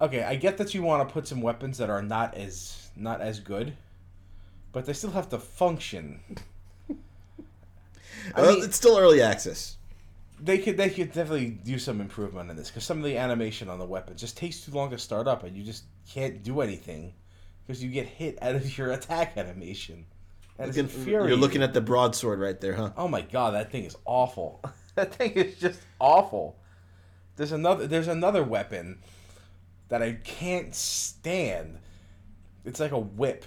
okay. 0.00 0.22
I 0.24 0.34
get 0.36 0.58
that 0.58 0.74
you 0.74 0.82
want 0.82 1.08
to 1.08 1.12
put 1.12 1.26
some 1.28 1.40
weapons 1.40 1.78
that 1.78 1.90
are 1.90 2.02
not 2.02 2.34
as 2.34 2.90
not 2.96 3.20
as 3.20 3.38
good, 3.40 3.74
but 4.72 4.84
they 4.84 4.92
still 4.92 5.10
have 5.12 5.28
to 5.30 5.38
function. 5.38 6.20
Well, 8.36 8.54
mean- 8.56 8.64
it's 8.64 8.76
still 8.76 8.98
early 8.98 9.22
access. 9.22 9.76
they 10.40 10.58
could 10.58 10.76
they 10.76 10.90
could 10.90 11.12
definitely 11.12 11.50
do 11.50 11.78
some 11.78 12.00
improvement 12.00 12.50
in 12.50 12.56
this 12.56 12.68
because 12.68 12.84
some 12.84 12.98
of 12.98 13.04
the 13.04 13.16
animation 13.16 13.68
on 13.68 13.78
the 13.78 13.86
weapon 13.86 14.16
just 14.16 14.36
takes 14.36 14.60
too 14.60 14.72
long 14.72 14.90
to 14.90 14.98
start 14.98 15.26
up 15.28 15.44
and 15.44 15.56
you 15.56 15.62
just 15.62 15.84
can't 16.10 16.42
do 16.42 16.60
anything 16.60 17.14
because 17.66 17.82
you 17.82 17.90
get 17.90 18.06
hit 18.06 18.36
out 18.42 18.54
of 18.56 18.76
your 18.76 18.92
attack 18.98 19.36
animation. 19.36 20.04
It's 20.58 20.76
Looking- 20.76 21.08
you're 21.08 21.36
looking 21.36 21.62
at 21.62 21.72
the 21.72 21.80
broadsword 21.80 22.40
right 22.40 22.60
there, 22.60 22.74
huh? 22.74 22.90
Oh 22.96 23.06
my 23.08 23.20
god, 23.22 23.54
that 23.54 23.70
thing 23.70 23.84
is 23.84 23.96
awful. 24.04 24.60
that 24.96 25.14
thing 25.14 25.32
is 25.32 25.56
just 25.58 25.80
awful. 26.00 26.58
There's 27.36 27.52
another 27.52 27.86
there's 27.86 28.08
another 28.08 28.42
weapon 28.42 28.98
that 29.88 30.02
I 30.02 30.14
can't 30.24 30.74
stand. 30.74 31.78
It's 32.64 32.80
like 32.80 32.92
a 32.92 32.98
whip 32.98 33.44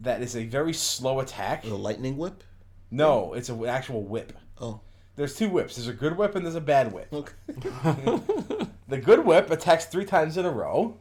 that 0.00 0.20
is 0.20 0.36
a 0.36 0.44
very 0.44 0.72
slow 0.72 1.20
attack. 1.20 1.62
The 1.62 1.74
lightning 1.76 2.16
whip. 2.16 2.42
No, 2.90 3.32
it's 3.34 3.48
an 3.48 3.64
actual 3.66 4.02
whip. 4.02 4.32
Oh, 4.60 4.80
There's 5.14 5.34
two 5.36 5.48
whips. 5.48 5.76
There's 5.76 5.88
a 5.88 5.92
good 5.92 6.16
whip 6.18 6.34
and 6.34 6.44
there's 6.44 6.54
a 6.56 6.60
bad 6.60 6.92
whip. 6.92 7.12
okay. 7.12 8.18
The 8.88 8.98
good 8.98 9.24
whip 9.24 9.50
attacks 9.50 9.86
three 9.86 10.04
times 10.04 10.36
in 10.36 10.44
a 10.46 10.50
row 10.50 10.96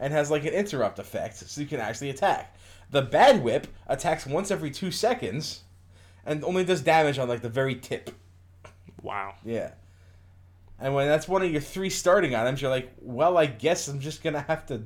and 0.00 0.12
has 0.12 0.32
like 0.32 0.44
an 0.44 0.52
interrupt 0.52 0.98
effect, 0.98 1.36
so 1.36 1.60
you 1.60 1.66
can 1.66 1.78
actually 1.78 2.10
attack. 2.10 2.56
The 2.90 3.02
bad 3.02 3.42
whip 3.42 3.66
attacks 3.86 4.26
once 4.26 4.50
every 4.50 4.70
two 4.70 4.90
seconds 4.90 5.62
and 6.26 6.42
only 6.44 6.64
does 6.64 6.82
damage 6.82 7.18
on 7.18 7.28
like 7.28 7.40
the 7.42 7.48
very 7.48 7.74
tip. 7.76 8.10
Wow. 9.02 9.34
Yeah. 9.44 9.72
And 10.78 10.94
when 10.94 11.06
that's 11.08 11.28
one 11.28 11.42
of 11.42 11.50
your 11.50 11.60
three 11.60 11.90
starting 11.90 12.34
items, 12.34 12.60
you're 12.62 12.70
like, 12.70 12.90
well, 13.00 13.36
I 13.38 13.46
guess 13.46 13.86
I'm 13.88 14.00
just 14.00 14.22
gonna 14.22 14.40
have 14.42 14.66
to. 14.66 14.82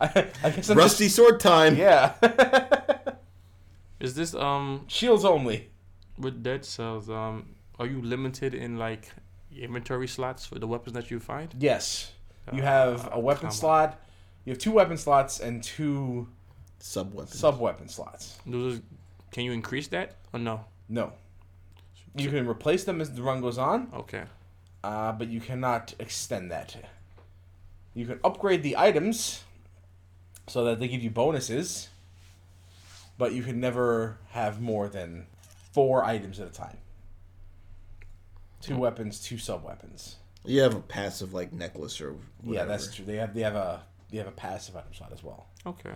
I, 0.00 0.26
I 0.44 0.50
guess 0.50 0.70
I'm 0.70 0.78
Rusty 0.78 1.08
sword 1.08 1.40
time. 1.40 1.76
Yeah. 1.76 2.12
Is 4.00 4.14
this 4.14 4.34
um 4.34 4.84
Shields 4.86 5.24
only. 5.24 5.70
with 6.18 6.42
Dead 6.42 6.64
Cells 6.64 7.08
um 7.10 7.54
are 7.78 7.86
you 7.86 8.00
limited 8.02 8.54
in 8.54 8.76
like 8.76 9.08
inventory 9.56 10.06
slots 10.08 10.46
for 10.46 10.58
the 10.58 10.66
weapons 10.66 10.94
that 10.94 11.10
you 11.10 11.18
find? 11.20 11.54
Yes. 11.58 12.12
You 12.52 12.62
have 12.62 13.06
Uh, 13.06 13.10
a 13.14 13.20
weapon 13.20 13.42
combo. 13.48 13.54
slot. 13.54 14.00
You 14.44 14.52
have 14.52 14.58
two 14.58 14.72
weapon 14.72 14.96
slots 14.96 15.40
and 15.40 15.62
two 15.62 16.28
Sub 16.80 17.12
weapon. 17.12 17.32
sub 17.32 17.58
weapon 17.60 17.88
slots. 17.88 18.38
Those 18.46 18.80
can 19.32 19.44
you 19.44 19.52
increase 19.52 19.88
that 19.88 20.16
or 20.32 20.38
no? 20.38 20.64
No. 20.88 21.12
You 22.14 22.30
can 22.30 22.48
replace 22.48 22.84
them 22.84 23.00
as 23.00 23.12
the 23.12 23.22
run 23.22 23.40
goes 23.40 23.58
on. 23.58 23.88
Okay. 23.94 24.24
uh, 24.84 25.12
but 25.12 25.28
you 25.28 25.40
cannot 25.40 25.94
extend 25.98 26.50
that. 26.50 26.74
You 27.94 28.06
can 28.06 28.20
upgrade 28.24 28.62
the 28.62 28.76
items 28.76 29.42
so 30.46 30.64
that 30.64 30.78
they 30.80 30.88
give 30.88 31.02
you 31.02 31.10
bonuses, 31.10 31.88
but 33.18 33.32
you 33.32 33.42
can 33.42 33.60
never 33.60 34.18
have 34.30 34.60
more 34.60 34.88
than 34.88 35.26
four 35.72 36.04
items 36.04 36.40
at 36.40 36.46
a 36.48 36.52
time. 36.52 36.78
Two 38.60 38.76
weapons, 38.76 39.20
two 39.20 39.38
sub 39.38 39.62
weapons. 39.64 40.16
You 40.44 40.60
have 40.62 40.74
a 40.74 40.80
passive 40.80 41.34
like 41.34 41.52
necklace 41.52 42.00
or 42.00 42.14
whatever. 42.42 42.54
Yeah, 42.54 42.64
that's 42.64 42.94
true. 42.94 43.04
They 43.04 43.16
have 43.16 43.34
they 43.34 43.42
have 43.42 43.54
a 43.54 43.82
they 44.10 44.18
have 44.18 44.26
a 44.26 44.32
passive 44.32 44.76
item 44.76 44.94
slot 44.94 45.12
as 45.12 45.22
well, 45.22 45.46
Okay. 45.66 45.92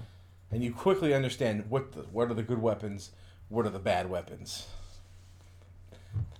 And 0.53 0.62
you 0.62 0.72
quickly 0.72 1.14
understand 1.14 1.64
what 1.68 1.92
the 1.92 2.03
what 2.03 2.30
are 2.30 2.34
the 2.34 2.42
good 2.42 2.61
weapons, 2.61 3.11
what 3.48 3.66
are 3.66 3.70
the 3.70 3.78
bad 3.78 4.09
weapons. 4.09 4.66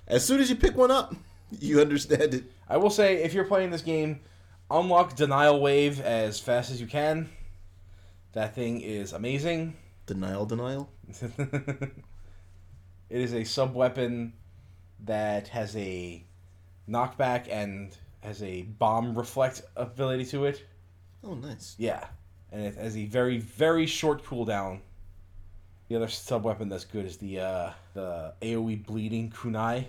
As 0.07 0.25
soon 0.25 0.41
as 0.41 0.51
you 0.51 0.57
pick 0.57 0.77
one 0.77 0.91
up, 0.91 1.15
you 1.51 1.81
understand 1.81 2.35
it. 2.35 2.45
I 2.69 2.77
will 2.77 2.91
say, 2.91 3.23
if 3.23 3.33
you're 3.35 3.45
playing 3.45 3.71
this 3.71 3.83
game, 3.83 4.21
unlock 4.71 5.17
Denial 5.17 5.61
Wave 5.61 6.01
as 6.01 6.39
fast 6.39 6.71
as 6.71 6.81
you 6.81 6.87
can. 6.87 7.31
That 8.33 8.55
thing 8.55 8.81
is 8.81 9.13
amazing. 9.13 9.77
Denial, 10.07 10.47
denial. 10.47 10.91
it 11.39 11.93
is 13.11 13.35
a 13.35 13.45
sub 13.45 13.75
weapon 13.75 14.33
that 15.05 15.49
has 15.49 15.77
a 15.77 16.25
knockback 16.89 17.47
and 17.51 17.97
has 18.21 18.43
a 18.43 18.63
bomb 18.63 19.17
reflect 19.17 19.63
ability 19.77 20.25
to 20.27 20.47
it. 20.47 20.65
Oh, 21.25 21.35
nice. 21.35 21.75
Yeah, 21.79 22.07
and 22.53 22.65
it 22.67 22.75
has 22.77 22.97
a 22.97 23.07
very 23.07 23.39
very 23.39 23.87
short 23.87 24.25
cooldown. 24.25 24.81
The 25.89 25.97
other 25.97 26.09
sub 26.09 26.45
weapon 26.45 26.69
that's 26.69 26.85
good 26.85 27.05
is 27.07 27.17
the 27.19 27.41
uh, 27.41 27.71
the 27.95 28.33
AOE 28.43 28.87
bleeding 28.87 29.31
kunai. 29.31 29.85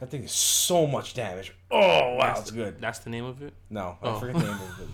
That 0.00 0.10
thing 0.10 0.22
is 0.24 0.32
so 0.32 0.86
much 0.86 1.14
damage. 1.14 1.52
Oh 1.70 2.14
wow, 2.16 2.36
it's 2.38 2.50
good. 2.50 2.80
That's 2.80 3.00
the 3.00 3.10
name 3.10 3.24
of 3.24 3.42
it? 3.42 3.52
No, 3.70 3.96
I 4.02 4.06
Oh. 4.08 4.20
forget 4.20 4.36
the 4.36 4.44
name 4.46 4.54
of 4.54 4.80
it. 4.80 4.88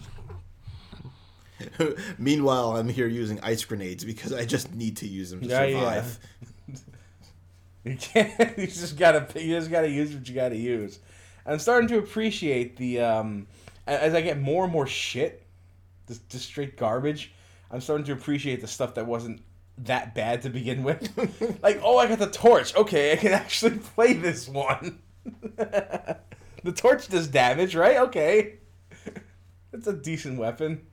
Meanwhile, 2.19 2.77
I'm 2.77 2.89
here 2.89 3.07
using 3.07 3.39
ice 3.43 3.65
grenades 3.65 4.05
because 4.05 4.33
I 4.33 4.45
just 4.45 4.75
need 4.75 4.97
to 4.99 5.07
use 5.09 5.31
them 5.31 5.41
to 5.41 5.47
Yeah, 5.47 5.65
yeah. 5.65 5.79
survive. 5.79 6.19
You 7.85 7.97
can't. 7.99 8.57
You 8.57 8.67
just 8.67 8.97
gotta. 8.97 9.27
You 9.39 9.59
just 9.59 9.71
gotta 9.71 9.91
use 9.91 10.15
what 10.15 10.27
you 10.27 10.35
gotta 10.35 10.57
use. 10.57 11.01
I'm 11.45 11.59
starting 11.59 11.87
to 11.89 11.99
appreciate 11.99 12.79
the. 12.79 13.01
Um, 13.01 13.47
as 13.87 14.15
I 14.15 14.23
get 14.23 14.41
more 14.41 14.65
and 14.65 14.73
more 14.73 14.87
shit, 14.87 15.44
just, 16.09 16.29
just 16.29 16.47
straight 16.47 16.77
garbage. 16.77 17.33
I'm 17.71 17.81
starting 17.81 18.07
to 18.07 18.13
appreciate 18.13 18.61
the 18.61 18.67
stuff 18.67 18.95
that 18.95 19.07
wasn't 19.07 19.43
that 19.79 20.15
bad 20.15 20.43
to 20.43 20.51
begin 20.51 20.85
with. 20.85 21.59
like, 21.63 21.81
oh, 21.83 21.99
I 21.99 22.07
got 22.07 22.19
the 22.19 22.31
torch. 22.31 22.75
Okay, 22.77 23.13
I 23.13 23.17
can 23.17 23.33
actually 23.33 23.79
play 23.95 24.13
this 24.13 24.49
one. 24.49 25.01
the 25.57 26.73
torch 26.75 27.09
does 27.09 27.29
damage, 27.29 27.75
right? 27.75 27.97
Okay, 27.97 28.55
it's 29.73 29.87
a 29.87 29.93
decent 29.93 30.39
weapon. 30.39 30.87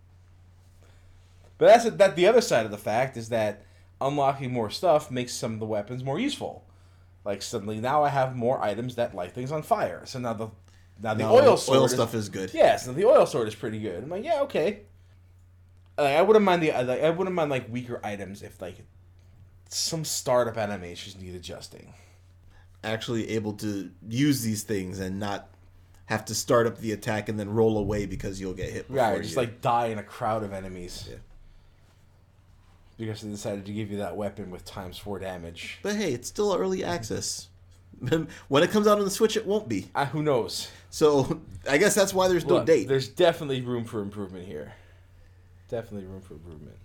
But 1.57 1.67
that's 1.67 1.95
that. 1.97 2.15
The 2.15 2.27
other 2.27 2.41
side 2.41 2.65
of 2.65 2.71
the 2.71 2.77
fact 2.77 3.17
is 3.17 3.29
that 3.29 3.63
unlocking 3.99 4.51
more 4.51 4.69
stuff 4.71 5.11
makes 5.11 5.33
some 5.33 5.53
of 5.53 5.59
the 5.59 5.65
weapons 5.65 6.03
more 6.03 6.19
useful. 6.19 6.65
Like 7.23 7.43
suddenly 7.43 7.79
now 7.79 8.03
I 8.03 8.09
have 8.09 8.35
more 8.35 8.59
items 8.63 8.95
that 8.95 9.13
light 9.13 9.33
things 9.33 9.51
on 9.51 9.61
fire. 9.61 10.01
So 10.05 10.17
now 10.17 10.33
the 10.33 10.47
now 11.03 11.13
the 11.13 11.23
No, 11.23 11.35
oil 11.35 11.57
sword 11.57 11.77
oil 11.79 11.85
is- 11.85 11.91
stuff 11.91 12.15
is 12.15 12.29
good. 12.29 12.51
yeah, 12.53 12.77
so 12.77 12.93
the 12.93 13.05
oil 13.05 13.25
sword 13.27 13.47
is 13.47 13.53
pretty 13.53 13.79
good. 13.79 14.03
I'm 14.03 14.09
like, 14.09 14.23
yeah, 14.23 14.41
okay. 14.41 14.81
Like, 15.97 16.15
I 16.15 16.21
wouldn't 16.21 16.45
mind 16.45 16.63
the 16.63 16.71
like, 16.71 17.01
I 17.01 17.09
wouldn't 17.09 17.35
mind 17.35 17.49
like 17.49 17.71
weaker 17.71 17.99
items 18.03 18.41
if 18.41 18.61
like 18.61 18.77
some 19.69 20.03
startup 20.05 20.57
animations 20.57 21.21
need 21.21 21.35
adjusting. 21.35 21.93
Actually 22.83 23.29
able 23.29 23.53
to 23.53 23.91
use 24.09 24.41
these 24.41 24.63
things 24.63 24.99
and 24.99 25.19
not 25.19 25.49
have 26.07 26.25
to 26.25 26.35
start 26.35 26.67
up 26.67 26.77
the 26.79 26.91
attack 26.91 27.29
and 27.29 27.39
then 27.39 27.49
roll 27.49 27.77
away 27.77 28.05
because 28.05 28.41
you'll 28.41 28.53
get 28.53 28.69
hit 28.69 28.87
before 28.87 29.03
Right, 29.03 29.21
just 29.21 29.35
you. 29.35 29.37
like 29.37 29.61
die 29.61 29.87
in 29.87 29.97
a 29.99 30.03
crowd 30.03 30.43
of 30.43 30.51
enemies. 30.51 31.07
Yeah. 31.09 31.17
Because 32.97 33.21
they 33.21 33.29
decided 33.29 33.65
to 33.65 33.71
give 33.73 33.89
you 33.91 33.97
that 33.97 34.15
weapon 34.15 34.51
with 34.51 34.65
times 34.65 34.97
four 34.97 35.19
damage. 35.19 35.79
But 35.81 35.95
hey, 35.95 36.13
it's 36.13 36.27
still 36.27 36.53
early 36.53 36.83
access. 36.83 37.47
when 38.47 38.63
it 38.63 38.71
comes 38.71 38.87
out 38.87 38.97
on 38.97 39.05
the 39.05 39.11
Switch, 39.11 39.37
it 39.37 39.45
won't 39.45 39.69
be. 39.69 39.89
Uh, 39.95 40.05
who 40.05 40.21
knows? 40.23 40.69
So 40.89 41.41
I 41.69 41.77
guess 41.77 41.95
that's 41.95 42.13
why 42.13 42.27
there's 42.27 42.45
no 42.45 42.55
Look, 42.55 42.65
date. 42.65 42.87
There's 42.87 43.07
definitely 43.07 43.61
room 43.61 43.85
for 43.85 44.01
improvement 44.01 44.45
here. 44.47 44.73
Definitely 45.71 46.05
room 46.07 46.19
for 46.21 46.33
improvement. 46.33 46.75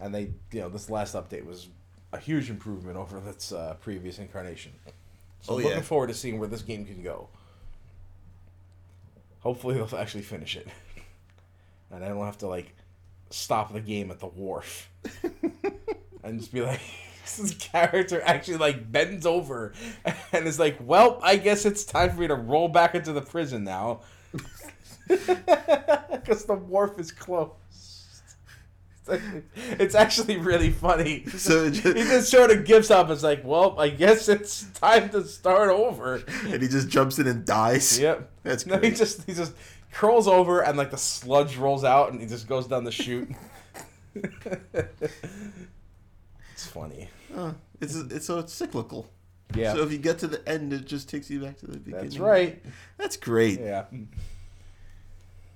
And 0.00 0.14
they, 0.14 0.30
you 0.52 0.60
know, 0.60 0.70
this 0.70 0.88
last 0.88 1.14
update 1.14 1.44
was 1.44 1.68
a 2.14 2.18
huge 2.18 2.48
improvement 2.48 2.96
over 2.96 3.20
its 3.28 3.52
uh, 3.52 3.74
previous 3.80 4.18
incarnation. 4.18 4.72
So 5.42 5.52
Oh, 5.52 5.56
I'm 5.56 5.62
yeah. 5.62 5.68
looking 5.68 5.82
forward 5.82 6.06
to 6.06 6.14
seeing 6.14 6.38
where 6.38 6.48
this 6.48 6.62
game 6.62 6.86
can 6.86 7.02
go. 7.02 7.28
Hopefully 9.40 9.74
they'll 9.74 9.98
actually 9.98 10.22
finish 10.22 10.56
it. 10.56 10.66
And 11.90 12.02
I 12.02 12.08
don't 12.08 12.24
have 12.24 12.38
to 12.38 12.46
like 12.46 12.74
stop 13.28 13.74
the 13.74 13.80
game 13.80 14.10
at 14.10 14.18
the 14.18 14.26
wharf. 14.26 14.88
and 16.24 16.40
just 16.40 16.52
be 16.54 16.62
like 16.62 16.80
this 17.36 17.52
character 17.54 18.22
actually 18.24 18.56
like 18.56 18.90
bends 18.90 19.26
over 19.26 19.74
and 20.32 20.46
is 20.46 20.58
like, 20.58 20.78
Well, 20.80 21.20
I 21.22 21.36
guess 21.36 21.66
it's 21.66 21.84
time 21.84 22.10
for 22.10 22.20
me 22.22 22.28
to 22.28 22.34
roll 22.34 22.68
back 22.68 22.94
into 22.94 23.12
the 23.12 23.20
prison 23.22 23.62
now. 23.62 24.00
Because 25.08 26.44
the 26.46 26.54
wharf 26.54 26.98
is 26.98 27.12
closed. 27.12 27.52
It's 29.56 29.94
actually, 29.94 30.38
really 30.38 30.70
funny. 30.70 31.26
So 31.26 31.64
it 31.64 31.74
he 31.74 31.80
just- 31.82 31.96
just 31.96 32.30
sort 32.30 32.50
of 32.50 32.64
gives 32.64 32.90
up. 32.90 33.10
It's 33.10 33.22
like, 33.22 33.42
well, 33.44 33.78
I 33.78 33.90
guess 33.90 34.28
it's 34.30 34.64
time 34.70 35.10
to 35.10 35.22
start 35.24 35.68
over. 35.68 36.22
and 36.46 36.62
he 36.62 36.68
just 36.68 36.88
jumps 36.88 37.18
in 37.18 37.26
and 37.26 37.44
dies. 37.44 37.98
Yep. 38.00 38.30
That's 38.44 38.64
No, 38.66 38.78
he 38.78 38.90
just 38.92 39.24
he 39.24 39.34
just 39.34 39.52
curls 39.92 40.26
over 40.26 40.60
and 40.62 40.78
like 40.78 40.90
the 40.90 40.96
sludge 40.96 41.56
rolls 41.58 41.84
out 41.84 42.12
and 42.12 42.20
he 42.20 42.26
just 42.26 42.48
goes 42.48 42.66
down 42.66 42.84
the 42.84 42.90
chute. 42.92 43.30
it's 46.52 46.66
funny. 46.66 47.08
Uh, 47.36 47.52
it's 47.80 47.94
it's 47.96 48.26
so 48.26 48.38
it's 48.38 48.52
cyclical. 48.54 49.10
Yeah. 49.54 49.74
So 49.74 49.82
if 49.82 49.92
you 49.92 49.98
get 49.98 50.18
to 50.20 50.26
the 50.26 50.46
end, 50.48 50.72
it 50.72 50.84
just 50.86 51.08
takes 51.08 51.30
you 51.30 51.40
back 51.40 51.58
to 51.58 51.66
the 51.66 51.78
beginning. 51.78 52.04
That's 52.04 52.18
right. 52.18 52.62
That's 52.98 53.16
great. 53.16 53.60
Yeah. 53.60 53.84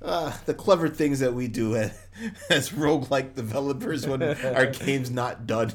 Uh, 0.01 0.33
the 0.47 0.55
clever 0.55 0.89
things 0.89 1.19
that 1.21 1.35
we 1.35 1.49
do 1.49 1.75
as, 1.77 1.99
as 2.51 2.71
roguelike 2.71 3.35
developers 3.35 4.07
when 4.07 4.23
our 4.23 4.67
game's 4.73 5.11
not 5.11 5.47
done. 5.47 5.73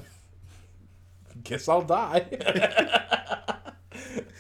Guess 1.44 1.68
I'll 1.68 1.82
die. 1.82 2.26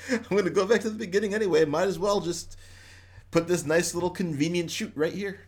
I'm 0.09 0.21
going 0.30 0.45
to 0.45 0.49
go 0.51 0.65
back 0.65 0.82
to 0.82 0.89
the 0.89 0.97
beginning 0.97 1.34
anyway. 1.34 1.65
Might 1.65 1.88
as 1.88 1.99
well 1.99 2.21
just 2.21 2.57
put 3.32 3.47
this 3.47 3.65
nice 3.65 3.93
little 3.93 4.09
convenient 4.09 4.71
chute 4.71 4.93
right 4.95 5.13
here. 5.13 5.41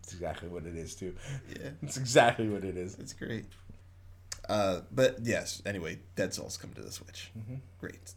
That's 0.00 0.14
exactly 0.14 0.48
what 0.48 0.64
it 0.64 0.76
is 0.76 0.94
too. 0.94 1.14
Yeah, 1.50 1.70
It's 1.82 1.96
exactly 1.96 2.48
what 2.48 2.64
it 2.64 2.76
is. 2.76 2.96
it's 2.98 3.12
great. 3.12 3.44
Uh, 4.52 4.82
but 4.92 5.16
yes, 5.22 5.62
anyway, 5.64 5.98
Dead 6.14 6.34
Souls 6.34 6.58
come 6.58 6.74
to 6.74 6.82
the 6.82 6.92
Switch. 6.92 7.30
Great. 7.80 8.12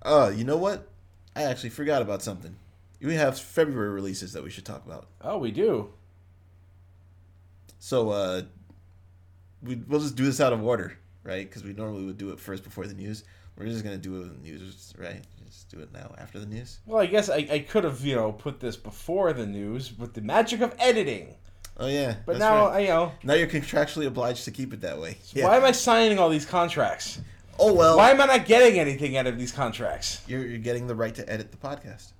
Uh, 0.00 0.32
you 0.34 0.42
know 0.42 0.56
what? 0.56 0.88
I 1.36 1.42
actually 1.42 1.68
forgot 1.68 2.00
about 2.00 2.22
something. 2.22 2.56
We 3.02 3.16
have 3.16 3.38
February 3.38 3.90
releases 3.90 4.32
that 4.32 4.42
we 4.42 4.48
should 4.48 4.64
talk 4.64 4.86
about. 4.86 5.08
Oh, 5.20 5.36
we 5.36 5.50
do. 5.50 5.90
So 7.78 8.08
uh, 8.08 8.42
we 9.62 9.74
we'll 9.74 10.00
just 10.00 10.16
do 10.16 10.24
this 10.24 10.40
out 10.40 10.54
of 10.54 10.64
order, 10.64 10.96
right? 11.22 11.46
Because 11.46 11.64
we 11.64 11.74
normally 11.74 12.06
would 12.06 12.16
do 12.16 12.30
it 12.30 12.40
first 12.40 12.64
before 12.64 12.86
the 12.86 12.94
news. 12.94 13.24
We're 13.58 13.66
just 13.66 13.84
gonna 13.84 13.98
do 13.98 14.16
it 14.16 14.18
with 14.20 14.42
the 14.42 14.48
news, 14.48 14.94
right? 14.96 15.22
Just 15.44 15.68
do 15.68 15.80
it 15.80 15.92
now 15.92 16.14
after 16.16 16.38
the 16.38 16.46
news. 16.46 16.78
Well, 16.86 17.02
I 17.02 17.06
guess 17.06 17.28
I, 17.28 17.46
I 17.50 17.58
could 17.58 17.84
have 17.84 18.00
you 18.00 18.16
know 18.16 18.32
put 18.32 18.58
this 18.60 18.76
before 18.78 19.34
the 19.34 19.46
news 19.46 19.96
with 19.98 20.14
the 20.14 20.22
magic 20.22 20.62
of 20.62 20.74
editing, 20.78 21.34
Oh 21.80 21.86
yeah, 21.86 22.16
but 22.26 22.38
now 22.38 22.66
right. 22.66 22.76
I, 22.76 22.78
you 22.80 22.88
know 22.88 23.12
now 23.22 23.34
you're 23.34 23.46
contractually 23.46 24.06
obliged 24.06 24.44
to 24.46 24.50
keep 24.50 24.72
it 24.72 24.80
that 24.80 24.98
way. 25.00 25.18
Yeah. 25.32 25.44
why 25.46 25.56
am 25.56 25.64
I 25.64 25.72
signing 25.72 26.18
all 26.18 26.28
these 26.28 26.46
contracts? 26.46 27.20
oh 27.58 27.72
well, 27.72 27.96
Why 27.96 28.10
am 28.10 28.20
I 28.20 28.26
not 28.26 28.46
getting 28.46 28.78
anything 28.80 29.16
out 29.16 29.26
of 29.26 29.38
these 29.38 29.52
contracts? 29.52 30.22
you're 30.26 30.44
you're 30.46 30.58
getting 30.58 30.86
the 30.86 30.94
right 30.94 31.14
to 31.14 31.28
edit 31.30 31.50
the 31.52 31.56
podcast. 31.56 32.12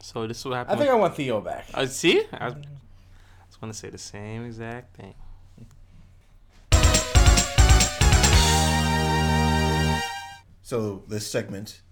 So 0.00 0.26
this 0.26 0.38
is 0.38 0.44
what 0.46 0.54
I 0.54 0.58
happened. 0.58 0.78
think 0.78 0.90
I 0.90 0.94
want 0.94 1.14
Theo 1.14 1.40
back. 1.40 1.66
Uh, 1.74 1.86
see, 1.86 2.24
I 2.32 2.46
was, 2.46 2.54
I 2.54 2.56
was 3.48 3.56
going 3.60 3.70
to 3.72 3.78
say 3.78 3.90
the 3.90 3.98
same 3.98 4.44
exact 4.46 4.96
thing. 4.96 5.14
So 10.62 11.02
this 11.08 11.26
segment, 11.26 11.82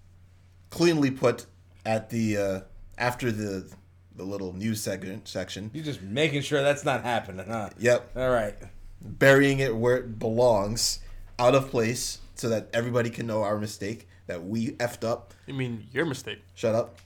cleanly 0.71 1.11
put 1.11 1.47
at 1.85 2.11
the 2.11 2.37
uh, 2.37 2.61
after 2.97 3.33
the 3.33 3.71
the 4.19 4.25
little 4.25 4.53
news 4.53 4.83
segment 4.83 5.27
section. 5.29 5.71
You're 5.73 5.85
just 5.85 6.03
making 6.03 6.43
sure 6.43 6.63
that's 6.63 6.85
not 6.85 7.03
happening, 7.05 7.47
huh? 7.47 7.71
Yep, 7.79 8.11
All 8.17 8.31
right. 8.31 8.55
burying 9.01 9.61
it 9.61 9.75
where 9.75 9.97
it 9.97 10.19
belongs, 10.19 10.99
out 11.39 11.55
of 11.55 11.71
place, 11.71 12.19
so 12.35 12.49
that 12.51 12.69
everybody 12.75 13.11
can 13.11 13.27
know 13.27 13.43
our 13.43 13.59
mistake 13.59 14.09
that 14.27 14.45
we 14.45 14.73
effed 14.73 15.09
up. 15.09 15.33
You 15.47 15.55
mean 15.55 15.87
your 15.93 16.05
mistake? 16.05 16.41
Shut 16.55 16.75
up. 16.75 16.99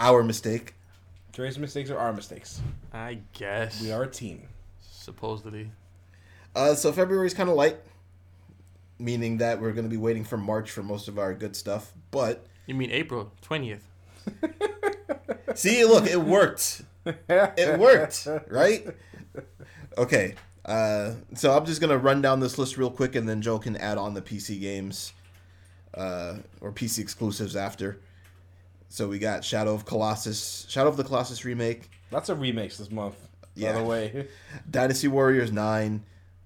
Our 0.00 0.22
mistake. 0.24 0.74
Dre's 1.32 1.58
mistakes 1.58 1.90
are 1.90 1.98
our 1.98 2.12
mistakes. 2.12 2.60
I 2.92 3.20
guess. 3.34 3.80
We 3.80 3.92
are 3.92 4.02
a 4.02 4.10
team. 4.10 4.48
Supposedly. 4.90 5.70
Uh, 6.56 6.74
so 6.74 6.92
February's 6.92 7.34
kind 7.34 7.48
of 7.48 7.54
light, 7.56 7.76
meaning 8.98 9.36
that 9.38 9.60
we're 9.60 9.72
going 9.72 9.84
to 9.84 9.90
be 9.90 9.96
waiting 9.96 10.24
for 10.24 10.36
March 10.36 10.70
for 10.70 10.82
most 10.82 11.08
of 11.08 11.18
our 11.18 11.34
good 11.34 11.54
stuff. 11.54 11.92
But 12.10 12.46
You 12.66 12.74
mean 12.74 12.90
April 12.90 13.32
20th? 13.48 13.80
see, 15.54 15.84
look, 15.84 16.06
it 16.06 16.20
worked. 16.20 16.82
It 17.04 17.78
worked, 17.78 18.26
right? 18.48 18.86
Okay. 19.96 20.34
Uh, 20.64 21.14
so 21.34 21.56
I'm 21.56 21.64
just 21.64 21.80
gonna 21.80 21.96
run 21.96 22.20
down 22.20 22.40
this 22.40 22.58
list 22.58 22.76
real 22.76 22.90
quick, 22.90 23.14
and 23.14 23.26
then 23.28 23.40
Joe 23.40 23.58
can 23.58 23.76
add 23.76 23.96
on 23.96 24.12
the 24.14 24.20
PC 24.20 24.60
games 24.60 25.12
uh, 25.94 26.36
or 26.60 26.72
PC 26.72 26.98
exclusives 26.98 27.56
after. 27.56 28.00
So 28.90 29.08
we 29.08 29.18
got 29.18 29.44
Shadow 29.44 29.72
of 29.74 29.84
Colossus, 29.86 30.66
Shadow 30.68 30.88
of 30.90 30.96
the 30.96 31.04
Colossus 31.04 31.44
remake, 31.44 31.90
Lots 32.10 32.28
of 32.28 32.40
remakes 32.40 32.78
this 32.78 32.90
month. 32.90 33.16
Yeah. 33.54 33.72
By 33.72 33.78
the 33.78 33.84
way. 33.84 34.28
Dynasty 34.70 35.08
Warriors 35.08 35.52
Nine, 35.52 36.02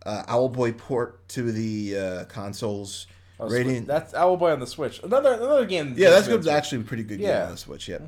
uh, 0.06 0.24
Owlboy 0.28 0.76
port 0.78 1.26
to 1.30 1.50
the 1.52 1.96
uh, 1.98 2.24
consoles, 2.26 3.06
Oh, 3.40 3.48
Radiant. 3.48 3.86
That's 3.88 4.12
Owlboy 4.12 4.52
on 4.52 4.60
the 4.60 4.66
Switch. 4.68 5.02
Another 5.02 5.32
another 5.34 5.66
game. 5.66 5.94
Yeah, 5.96 6.10
that's 6.10 6.28
good. 6.28 6.46
Actually, 6.46 6.82
a 6.82 6.84
pretty 6.84 7.02
good 7.02 7.18
game 7.18 7.28
Yeah. 7.28 7.44
on 7.46 7.50
the 7.52 7.56
Switch. 7.56 7.88
Yeah. 7.88 7.98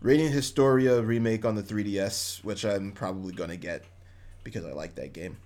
Radiant 0.00 0.34
Historia 0.34 1.00
remake 1.02 1.44
on 1.44 1.54
the 1.54 1.62
3DS, 1.62 2.44
which 2.44 2.64
I'm 2.64 2.92
probably 2.92 3.32
gonna 3.34 3.56
get 3.56 3.84
because 4.44 4.64
I 4.64 4.72
like 4.72 4.94
that 4.96 5.12
game. 5.12 5.36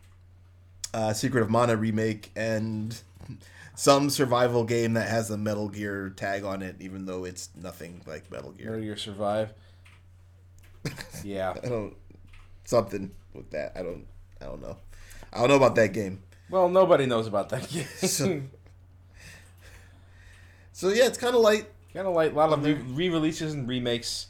Uh, 0.92 1.12
Secret 1.12 1.42
of 1.42 1.50
Mana 1.50 1.76
remake 1.76 2.30
and 2.34 3.00
some 3.74 4.10
survival 4.10 4.64
game 4.64 4.94
that 4.94 5.08
has 5.08 5.30
a 5.30 5.36
Metal 5.38 5.68
Gear 5.68 6.10
tag 6.10 6.44
on 6.44 6.62
it, 6.62 6.76
even 6.80 7.06
though 7.06 7.24
it's 7.24 7.48
nothing 7.56 8.02
like 8.06 8.30
Metal 8.30 8.50
Gear. 8.50 8.66
Metal 8.70 8.80
Gear 8.82 8.96
Survive. 8.96 9.52
yeah. 11.24 11.54
I 11.62 11.68
don't 11.68 11.94
something 12.64 13.10
with 13.34 13.50
that. 13.50 13.72
I 13.76 13.82
don't. 13.82 14.06
I 14.40 14.46
don't 14.46 14.60
know. 14.62 14.76
I 15.32 15.38
don't 15.40 15.48
know 15.48 15.56
about 15.56 15.74
that 15.76 15.92
game. 15.92 16.22
Well, 16.50 16.68
nobody 16.68 17.06
knows 17.06 17.26
about 17.28 17.50
that 17.50 17.68
game. 17.70 17.86
So- 18.00 18.42
So 20.72 20.88
yeah, 20.88 21.06
it's 21.06 21.18
kind 21.18 21.34
of 21.36 21.42
light. 21.42 21.66
kind 21.92 22.06
of 22.06 22.14
like 22.14 22.32
a 22.32 22.34
lot 22.34 22.52
of 22.52 22.64
re- 22.64 22.72
re-releases 22.72 23.52
and 23.52 23.68
remakes. 23.68 24.26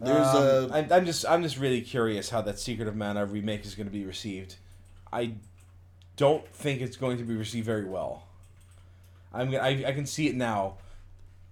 There's 0.00 0.26
Um, 0.26 0.70
a 0.70 0.74
I'm, 0.74 0.92
I'm 0.92 1.06
just 1.06 1.26
I'm 1.26 1.42
just 1.42 1.58
really 1.58 1.80
curious 1.80 2.30
how 2.30 2.40
that 2.42 2.58
Secret 2.58 2.88
of 2.88 2.96
Mana 2.96 3.26
remake 3.26 3.64
is 3.64 3.74
going 3.74 3.86
to 3.86 3.92
be 3.92 4.04
received. 4.04 4.56
I 5.12 5.34
don't 6.16 6.46
think 6.48 6.80
it's 6.80 6.96
going 6.96 7.18
to 7.18 7.24
be 7.24 7.36
received 7.36 7.66
very 7.66 7.84
well. 7.84 8.24
I'm 9.32 9.54
I, 9.54 9.84
I 9.86 9.92
can 9.92 10.06
see 10.06 10.28
it 10.28 10.36
now. 10.36 10.74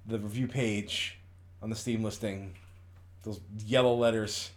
The 0.06 0.18
review 0.18 0.46
page 0.46 1.18
on 1.62 1.70
the 1.70 1.76
Steam 1.76 2.04
listing, 2.04 2.54
those 3.24 3.40
yellow 3.64 3.94
letters, 3.94 4.50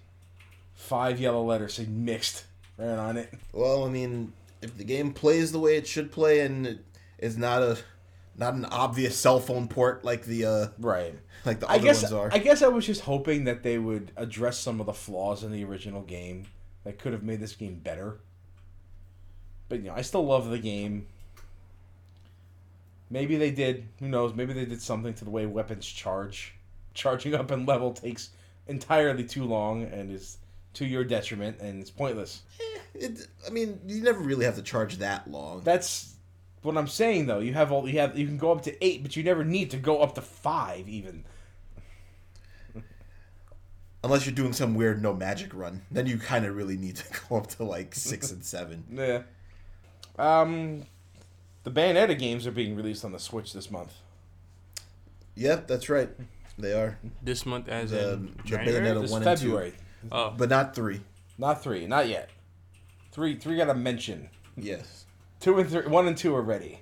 five 0.75 1.19
yellow 1.19 1.43
letters 1.43 1.73
say 1.73 1.85
mixed 1.85 2.45
right 2.77 2.89
on 2.89 3.17
it. 3.17 3.33
Well, 3.51 3.85
I 3.85 3.89
mean, 3.89 4.33
if 4.61 4.77
the 4.77 4.83
game 4.83 5.11
plays 5.13 5.51
the 5.51 5.59
way 5.59 5.75
it 5.77 5.87
should 5.87 6.11
play 6.11 6.41
and 6.41 6.67
it 6.67 6.85
is 7.17 7.37
not 7.37 7.63
a 7.63 7.79
not 8.39 8.53
an 8.55 8.65
obvious 8.65 9.15
cell 9.17 9.39
phone 9.39 9.67
port 9.67 10.03
like 10.03 10.23
the 10.25 10.45
uh 10.45 10.67
Right. 10.79 11.13
like 11.45 11.59
the 11.59 11.67
I 11.67 11.75
other 11.75 11.83
guess 11.83 12.01
ones 12.03 12.13
are. 12.13 12.29
I 12.33 12.39
guess 12.39 12.61
I 12.61 12.67
was 12.69 12.85
just 12.85 13.01
hoping 13.01 13.43
that 13.43 13.61
they 13.63 13.77
would 13.77 14.11
address 14.15 14.57
some 14.57 14.79
of 14.79 14.85
the 14.85 14.93
flaws 14.93 15.43
in 15.43 15.51
the 15.51 15.63
original 15.65 16.01
game 16.01 16.45
that 16.85 16.97
could 16.97 17.13
have 17.13 17.23
made 17.23 17.39
this 17.41 17.55
game 17.55 17.75
better. 17.83 18.19
But 19.67 19.79
you 19.79 19.89
know, 19.89 19.93
I 19.95 20.01
still 20.01 20.25
love 20.25 20.49
the 20.49 20.57
game. 20.57 21.05
Maybe 23.09 23.37
they 23.37 23.51
did. 23.51 23.87
Who 23.99 24.07
knows? 24.07 24.33
Maybe 24.33 24.53
they 24.53 24.65
did 24.65 24.81
something 24.81 25.13
to 25.15 25.25
the 25.25 25.31
way 25.31 25.45
weapons 25.45 25.85
charge. 25.85 26.53
Charging 26.93 27.33
up 27.35 27.51
and 27.51 27.67
level 27.67 27.91
takes 27.93 28.29
entirely 28.67 29.23
too 29.23 29.45
long 29.45 29.83
and 29.83 30.11
is 30.11 30.37
to 30.75 30.85
your 30.85 31.03
detriment 31.03 31.59
and 31.59 31.81
it's 31.81 31.89
pointless. 31.89 32.43
it, 32.93 33.27
I 33.45 33.49
mean, 33.49 33.79
you 33.87 34.01
never 34.03 34.19
really 34.19 34.45
have 34.45 34.55
to 34.55 34.61
charge 34.61 34.97
that 34.97 35.29
long. 35.29 35.61
That's 35.61 36.13
what 36.61 36.77
I'm 36.77 36.87
saying 36.87 37.27
though. 37.27 37.39
You 37.39 37.53
have 37.53 37.71
all 37.71 37.87
you 37.87 37.99
have 37.99 38.17
you 38.17 38.25
can 38.27 38.37
go 38.37 38.51
up 38.51 38.61
to 38.63 38.83
8, 38.85 39.03
but 39.03 39.15
you 39.15 39.23
never 39.23 39.43
need 39.43 39.71
to 39.71 39.77
go 39.77 40.01
up 40.01 40.15
to 40.15 40.21
5 40.21 40.87
even. 40.89 41.23
Unless 44.03 44.25
you're 44.25 44.35
doing 44.35 44.53
some 44.53 44.75
weird 44.75 45.01
no 45.01 45.13
magic 45.13 45.53
run. 45.53 45.81
Then 45.91 46.07
you 46.07 46.17
kind 46.17 46.45
of 46.45 46.55
really 46.55 46.77
need 46.77 46.95
to 46.97 47.03
go 47.29 47.37
up 47.37 47.47
to 47.47 47.63
like 47.63 47.93
6 47.95 48.31
and 48.31 48.43
7. 48.45 48.83
Yeah. 48.91 49.21
Um, 50.17 50.83
the 51.63 51.71
Bayonetta 51.71 52.17
games 52.19 52.45
are 52.45 52.51
being 52.51 52.75
released 52.75 53.05
on 53.05 53.11
the 53.13 53.19
Switch 53.19 53.53
this 53.53 53.71
month. 53.71 53.93
Yep, 55.35 55.67
that's 55.67 55.87
right. 55.87 56.09
They 56.57 56.73
are. 56.73 56.97
This 57.21 57.45
month 57.45 57.69
as 57.69 57.91
The- 57.91 58.13
in 58.13 58.25
the 58.45 58.57
Bayonetta 58.57 59.01
This 59.01 59.11
one 59.11 59.23
and 59.25 59.37
two. 59.39 59.45
February, 59.47 59.73
Oh, 60.11 60.33
But 60.37 60.49
not 60.49 60.75
3. 60.75 60.99
not 61.37 61.63
three, 61.63 61.87
not 61.87 62.07
yet. 62.09 62.29
Three, 63.13 63.35
three 63.37 63.55
got 63.57 63.69
a 63.69 63.73
mention. 63.73 64.29
Yes. 64.57 64.98
Two 65.39 65.57
and 65.59 65.69
three, 65.69 65.87
one 65.87 66.07
and 66.07 66.17
two 66.17 66.35
are 66.35 66.41
ready. 66.41 66.81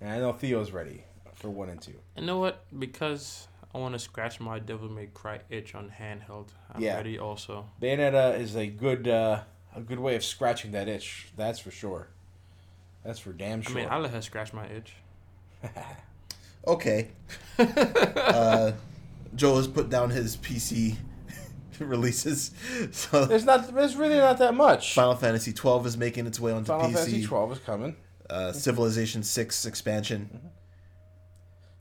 And 0.00 0.10
I 0.10 0.18
know 0.18 0.32
Theo's 0.32 0.72
ready 0.72 1.04
for 1.34 1.48
one 1.50 1.68
and 1.68 1.80
two. 1.80 1.94
you 2.16 2.24
know 2.24 2.38
what? 2.38 2.64
Because 2.78 3.48
I 3.74 3.78
want 3.78 3.94
to 3.94 3.98
scratch 3.98 4.40
my 4.40 4.58
Devil 4.58 4.88
May 4.88 5.06
Cry 5.06 5.40
itch 5.50 5.74
on 5.74 5.90
handheld. 5.98 6.48
I'm 6.72 6.80
Yeah. 6.82 6.96
ready 6.96 7.18
also. 7.18 7.66
Bayonetta 7.80 8.38
is 8.38 8.56
a 8.56 8.66
good, 8.66 9.08
uh, 9.08 9.42
a 9.74 9.80
good 9.80 9.98
way 9.98 10.16
of 10.16 10.24
scratching 10.24 10.72
that 10.72 10.88
itch. 10.88 11.28
That's 11.36 11.58
for 11.58 11.70
sure. 11.70 12.08
That's 13.04 13.18
for 13.18 13.32
damn 13.32 13.62
sure. 13.62 13.72
I 13.78 13.80
mean, 13.82 13.88
I'll 13.90 14.00
let 14.00 14.10
her 14.12 14.22
scratch 14.22 14.52
my 14.52 14.66
itch. 14.66 14.94
Okay. 16.68 17.10
uh, 17.60 18.72
Joe 19.36 19.56
has 19.56 19.68
put 19.68 19.88
down 19.88 20.10
his 20.10 20.36
PC 20.36 20.96
releases. 21.84 22.50
So 22.92 23.24
There's 23.24 23.44
not. 23.44 23.74
There's 23.74 23.96
really 23.96 24.16
not 24.16 24.38
that 24.38 24.54
much. 24.54 24.94
Final 24.94 25.14
Fantasy 25.16 25.52
12 25.52 25.86
is 25.86 25.96
making 25.96 26.26
its 26.26 26.38
way 26.40 26.52
onto 26.52 26.66
Final 26.68 26.90
PC. 26.90 26.94
Fantasy 26.94 27.24
12 27.26 27.52
is 27.52 27.58
coming. 27.60 27.96
Uh, 28.28 28.52
Civilization 28.52 29.22
6 29.22 29.66
expansion. 29.66 30.40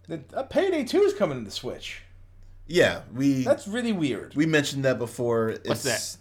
The, 0.08 0.22
uh, 0.34 0.44
Payday 0.44 0.84
2 0.84 1.02
is 1.02 1.14
coming 1.14 1.40
to 1.40 1.44
the 1.44 1.50
Switch. 1.52 2.04
Yeah, 2.68 3.02
we 3.14 3.44
That's 3.44 3.68
really 3.68 3.92
weird. 3.94 4.36
we 4.36 4.46
mentioned 4.46 4.86
that 4.86 5.00
before. 5.00 5.56
What's 5.66 5.86
It's- 5.86 6.18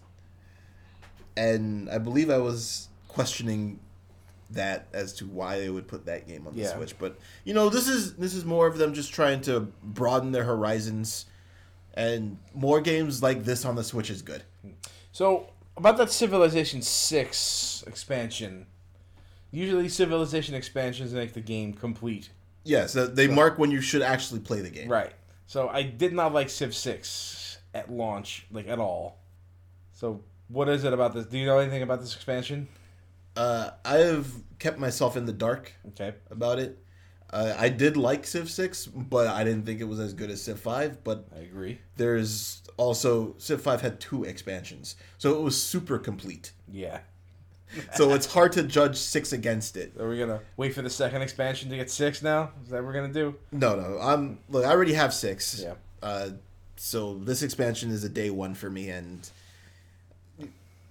And 1.36 1.90
I 1.90 1.98
believe 1.98 2.30
I 2.30 2.38
was 2.38 2.88
questioning 3.08 3.80
that 4.50 4.86
as 4.92 5.12
to 5.14 5.26
why 5.26 5.58
they 5.58 5.68
would 5.68 5.88
put 5.88 6.06
that 6.06 6.28
game 6.28 6.46
on 6.46 6.54
the 6.54 6.62
Yeah. 6.62 6.74
Switch. 6.76 6.96
But 6.98 7.18
you 7.44 7.54
know, 7.54 7.68
this 7.68 7.88
is 7.88 8.14
this 8.14 8.34
is 8.34 8.44
more 8.44 8.66
of 8.66 8.78
them 8.78 8.94
just 8.94 9.12
trying 9.12 9.40
to 9.42 9.68
broaden 9.82 10.32
their 10.32 10.44
horizons, 10.44 11.26
and 11.94 12.38
more 12.54 12.80
games 12.80 13.22
like 13.22 13.44
this 13.44 13.64
on 13.64 13.76
the 13.76 13.84
Switch 13.84 14.10
is 14.10 14.22
good. 14.22 14.42
So 15.12 15.48
about 15.76 15.96
that 15.96 16.10
Civilization 16.10 16.82
Six 16.82 17.82
expansion. 17.86 18.66
Usually, 19.50 19.88
Civilization 19.88 20.54
expansions 20.54 21.12
make 21.14 21.32
the 21.32 21.40
game 21.40 21.72
complete. 21.74 22.30
Yes, 22.64 22.94
yeah, 22.94 23.02
so 23.04 23.06
they 23.06 23.28
mark 23.28 23.58
when 23.58 23.70
you 23.70 23.80
should 23.80 24.02
actually 24.02 24.40
play 24.40 24.60
the 24.60 24.70
game. 24.70 24.88
Right. 24.88 25.12
So 25.46 25.68
I 25.68 25.82
did 25.82 26.12
not 26.12 26.32
like 26.32 26.50
Civ 26.50 26.74
Six 26.74 27.58
at 27.74 27.90
launch, 27.90 28.46
like 28.50 28.66
at 28.66 28.78
all. 28.78 29.18
So 29.92 30.22
what 30.48 30.68
is 30.68 30.84
it 30.84 30.92
about 30.92 31.14
this? 31.14 31.26
Do 31.26 31.38
you 31.38 31.46
know 31.46 31.58
anything 31.58 31.82
about 31.82 32.00
this 32.00 32.14
expansion? 32.14 32.68
Uh, 33.36 33.70
I 33.84 33.96
have 33.98 34.28
kept 34.58 34.78
myself 34.78 35.16
in 35.16 35.26
the 35.26 35.32
dark 35.32 35.72
Okay. 35.88 36.14
about 36.30 36.58
it. 36.58 36.78
Uh, 37.34 37.52
I 37.58 37.68
did 37.68 37.96
like 37.96 38.26
Civ 38.28 38.48
Six, 38.48 38.86
but 38.86 39.26
I 39.26 39.42
didn't 39.42 39.66
think 39.66 39.80
it 39.80 39.88
was 39.88 39.98
as 39.98 40.12
good 40.14 40.30
as 40.30 40.40
Civ 40.40 40.60
Five. 40.60 41.02
But 41.02 41.26
I 41.36 41.40
agree. 41.40 41.78
there's 41.96 42.62
also 42.76 43.34
Civ 43.38 43.60
Five 43.60 43.80
had 43.80 43.98
two 43.98 44.22
expansions, 44.22 44.94
so 45.18 45.36
it 45.36 45.42
was 45.42 45.60
super 45.60 45.98
complete. 45.98 46.52
Yeah. 46.72 47.00
So 47.96 48.12
it's 48.14 48.26
hard 48.26 48.52
to 48.52 48.62
judge 48.62 48.96
six 48.96 49.32
against 49.32 49.76
it. 49.76 49.94
Are 49.98 50.08
we 50.08 50.16
gonna 50.16 50.40
wait 50.56 50.74
for 50.74 50.82
the 50.82 50.90
second 50.90 51.22
expansion 51.22 51.70
to 51.70 51.76
get 51.76 51.90
six 51.90 52.22
now? 52.22 52.52
Is 52.62 52.70
that 52.70 52.76
what 52.76 52.84
we're 52.84 52.92
gonna 52.92 53.12
do? 53.12 53.34
No, 53.50 53.74
no. 53.74 53.98
I'm 54.00 54.38
look. 54.48 54.64
I 54.64 54.70
already 54.70 54.92
have 54.92 55.12
six. 55.12 55.60
Yeah. 55.60 55.74
Uh, 56.00 56.28
so 56.76 57.14
this 57.18 57.42
expansion 57.42 57.90
is 57.90 58.04
a 58.04 58.08
day 58.08 58.30
one 58.30 58.54
for 58.54 58.70
me, 58.70 58.90
and 58.90 59.28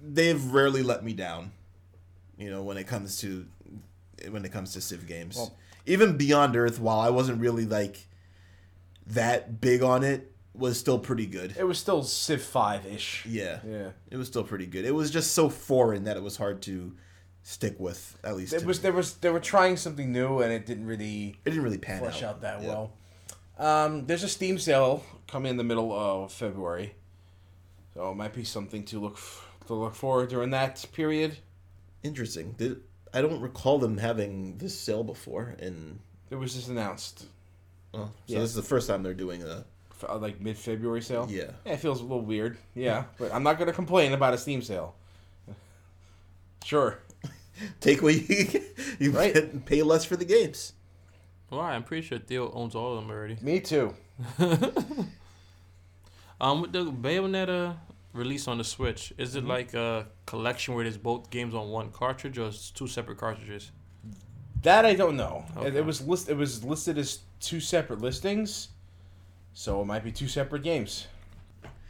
they've 0.01 0.43
rarely 0.51 0.83
let 0.83 1.05
me 1.05 1.13
down. 1.13 1.51
You 2.37 2.49
know, 2.49 2.63
when 2.63 2.75
it 2.77 2.85
comes 2.85 3.17
to 3.21 3.45
when 4.29 4.43
it 4.43 4.51
comes 4.51 4.73
to 4.73 4.81
Civ 4.81 5.07
games, 5.07 5.37
Well- 5.37 5.53
even 5.85 6.17
Beyond 6.17 6.55
Earth, 6.55 6.79
while 6.79 6.99
I 6.99 7.09
wasn't 7.09 7.41
really 7.41 7.65
like 7.65 8.07
that 9.07 9.59
big 9.61 9.83
on 9.83 10.03
it, 10.03 10.31
was 10.53 10.79
still 10.79 10.99
pretty 10.99 11.25
good. 11.25 11.55
It 11.57 11.63
was 11.63 11.77
still 11.79 12.03
Civ 12.03 12.41
Five 12.41 12.85
ish. 12.85 13.25
Yeah, 13.25 13.59
Yeah. 13.67 13.89
it 14.11 14.17
was 14.17 14.27
still 14.27 14.43
pretty 14.43 14.65
good. 14.67 14.85
It 14.85 14.93
was 14.93 15.09
just 15.11 15.31
so 15.31 15.49
foreign 15.49 16.03
that 16.03 16.15
it 16.15 16.23
was 16.23 16.37
hard 16.37 16.61
to 16.63 16.95
stick 17.41 17.79
with. 17.79 18.17
At 18.23 18.35
least 18.37 18.53
It 18.53 18.63
was 18.63 18.77
me. 18.79 18.83
there 18.83 18.93
was 18.93 19.15
they 19.15 19.29
were 19.29 19.39
trying 19.39 19.77
something 19.77 20.11
new 20.11 20.39
and 20.41 20.53
it 20.53 20.65
didn't 20.65 20.85
really 20.85 21.37
It 21.43 21.49
didn't 21.49 21.63
really 21.63 21.79
pan 21.79 21.99
flesh 21.99 22.21
out, 22.23 22.35
out 22.35 22.41
that 22.41 22.61
Yeah. 22.61 22.67
well. 22.67 22.93
Um, 23.57 24.05
there's 24.05 24.23
a 24.23 24.29
Steam 24.29 24.57
sale 24.59 25.03
coming 25.27 25.49
in 25.51 25.57
the 25.57 25.63
middle 25.63 25.91
of 25.91 26.31
February, 26.31 26.95
so 27.93 28.11
it 28.11 28.15
might 28.15 28.33
be 28.33 28.43
something 28.43 28.83
to 28.85 28.99
look 28.99 29.13
f- 29.13 29.47
to 29.67 29.73
look 29.73 29.95
for 29.95 30.25
during 30.27 30.51
that 30.51 30.85
period. 30.93 31.37
Interesting. 32.03 32.53
Did, 32.57 32.81
I 33.13 33.21
don't 33.21 33.39
recall 33.41 33.77
them 33.79 33.97
having 33.97 34.57
this 34.57 34.77
sale 34.79 35.03
before, 35.03 35.55
and 35.59 35.99
It 36.31 36.35
was 36.35 36.53
just 36.55 36.67
announced, 36.69 37.25
oh, 37.93 38.05
so 38.05 38.11
Yeah. 38.27 38.39
this 38.39 38.49
is 38.49 38.55
the 38.55 38.61
first 38.63 38.87
time 38.87 39.03
they're 39.03 39.13
doing 39.13 39.43
a 39.43 39.65
uh, 40.09 40.17
like 40.17 40.41
mid 40.41 40.57
February 40.57 41.01
sale. 41.01 41.27
yeah. 41.29 41.51
Yeah, 41.65 41.73
it 41.73 41.77
feels 41.79 41.99
a 41.99 42.03
little 42.03 42.21
weird. 42.25 42.57
Yeah, 42.75 43.05
but 43.17 43.33
I'm 43.33 43.43
not 43.43 43.57
gonna 43.59 43.71
complain 43.73 44.11
about 44.13 44.33
a 44.33 44.37
Steam 44.37 44.61
sale. 44.61 44.95
Sure. 46.65 46.99
Take 47.81 48.01
what 48.01 48.13
you 48.15 48.45
get. 48.45 48.63
You 48.99 49.11
Right. 49.11 49.33
get 49.33 49.51
and 49.51 49.65
pay 49.65 49.83
less 49.83 50.05
for 50.05 50.15
the 50.15 50.25
games. 50.25 50.73
Why? 51.49 51.73
I'm 51.75 51.83
pretty 51.83 52.07
sure 52.07 52.17
Theo 52.19 52.51
owns 52.53 52.73
all 52.73 52.97
of 52.97 53.03
them 53.03 53.11
already. 53.11 53.37
Me 53.41 53.59
too. 53.59 53.93
Um, 56.41 56.61
with 56.61 56.71
the 56.73 56.85
Bayonetta 56.91 57.77
release 58.13 58.47
on 58.47 58.57
the 58.57 58.63
Switch, 58.63 59.11
is 59.17 59.35
it 59.35 59.39
Mm-hmm. 59.39 59.49
like 59.49 59.73
a 59.73 60.07
collection 60.25 60.73
where 60.75 60.83
there's 60.83 60.97
both 60.97 61.29
games 61.29 61.53
on 61.55 61.69
one 61.69 61.91
cartridge, 61.91 62.37
or 62.37 62.47
it's 62.47 62.69
two 62.71 62.87
separate 62.87 63.17
cartridges? 63.17 63.71
That 64.61 64.85
I 64.85 64.93
don't 64.93 65.17
know. 65.17 65.43
It, 65.57 65.59
Okay. 65.59 65.77
it 65.79 65.85
was 65.85 66.05
list. 66.07 66.29
It 66.29 66.37
was 66.37 66.63
listed 66.63 66.97
as 66.97 67.19
two 67.39 67.59
separate 67.59 67.99
listings, 67.99 68.69
so 69.53 69.81
it 69.81 69.85
might 69.85 70.03
be 70.03 70.11
two 70.11 70.27
separate 70.27 70.63
games. 70.63 71.07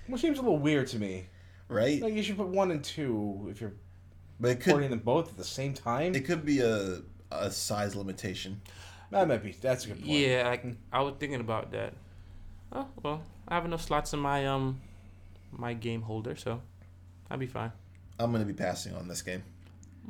Which 0.08 0.22
seems 0.22 0.40
a 0.40 0.42
little 0.42 0.58
weird 0.60 0.88
to 0.88 1.00
me. 1.00 1.28
Right? 1.70 2.02
Like 2.02 2.14
you 2.14 2.24
should 2.24 2.38
put 2.38 2.48
one 2.48 2.72
and 2.72 2.84
two 2.84 3.48
if 3.52 3.62
you're 3.62 3.74
But 4.40 4.52
it 4.52 4.60
could 4.60 4.72
porting 4.72 4.90
them 4.90 5.00
both 5.00 5.30
at 5.30 5.38
the 5.38 5.44
same 5.44 5.74
time. 5.74 6.16
it 6.16 6.26
could 6.26 6.46
be 6.46 6.60
a 6.62 7.02
a 7.32 7.50
size 7.52 7.96
limitation. 7.96 8.62
that 9.12 9.28
might 9.28 9.44
be. 9.44 9.52
That's 9.52 9.86
a 9.86 9.90
good 9.90 9.98
point. 10.00 10.08
Yeah, 10.10 10.48
like 10.48 10.66
I 10.92 11.02
was 11.02 11.14
thinking 11.20 11.40
about 11.42 11.72
that. 11.72 11.94
Oh 12.72 12.88
well, 13.04 13.22
I 13.48 13.54
have 13.56 13.66
enough 13.66 13.82
slots 13.84 14.14
in 14.14 14.20
my 14.20 14.48
um 14.48 14.82
my 15.58 15.74
game 15.74 16.02
holder, 16.02 16.36
so 16.36 16.62
I'll 17.30 17.38
be 17.38 17.48
fine. 17.48 17.72
I'm 18.20 18.32
gonna 18.32 18.46
be 18.46 18.54
passing 18.54 18.96
on 18.96 19.08
this 19.08 19.22
game. 19.22 19.44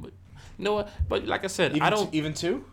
You 0.02 0.12
know 0.66 0.74
what? 0.74 0.90
But 1.08 1.26
like 1.26 1.44
I 1.44 1.48
said, 1.48 1.72
Even 1.72 1.84
I 1.84 1.90
t- 1.90 1.96
don't. 1.96 2.14
even 2.14 2.34
two. 2.34 2.66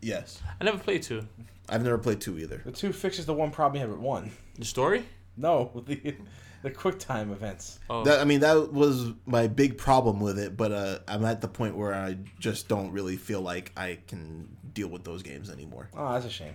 Yes. 0.00 0.40
I 0.60 0.64
never 0.64 0.78
played 0.78 1.02
two. 1.02 1.26
I've 1.68 1.84
never 1.84 1.98
played 1.98 2.20
two 2.20 2.38
either. 2.38 2.62
The 2.64 2.72
two 2.72 2.92
fixes 2.92 3.26
the 3.26 3.34
one 3.34 3.50
problem 3.50 3.80
you 3.80 3.86
have 3.86 3.96
at 3.96 4.00
one. 4.02 4.30
The 4.58 4.64
story? 4.64 5.04
No, 5.36 5.70
the 5.86 6.14
the 6.62 6.70
quick 6.70 6.98
time 6.98 7.30
events. 7.30 7.78
Oh, 7.90 8.04
That 8.04 8.20
I 8.20 8.24
mean 8.24 8.40
that 8.40 8.72
was 8.72 9.12
my 9.26 9.46
big 9.46 9.76
problem 9.78 10.18
with 10.20 10.38
it, 10.38 10.56
but 10.56 10.72
uh, 10.72 10.98
I'm 11.06 11.24
at 11.24 11.40
the 11.40 11.48
point 11.48 11.76
where 11.76 11.94
I 11.94 12.16
just 12.40 12.66
don't 12.68 12.90
really 12.92 13.16
feel 13.16 13.40
like 13.40 13.72
I 13.76 13.98
can 14.06 14.48
deal 14.72 14.88
with 14.88 15.04
those 15.04 15.22
games 15.22 15.50
anymore. 15.50 15.88
Oh, 15.96 16.12
that's 16.14 16.26
a 16.26 16.30
shame. 16.30 16.54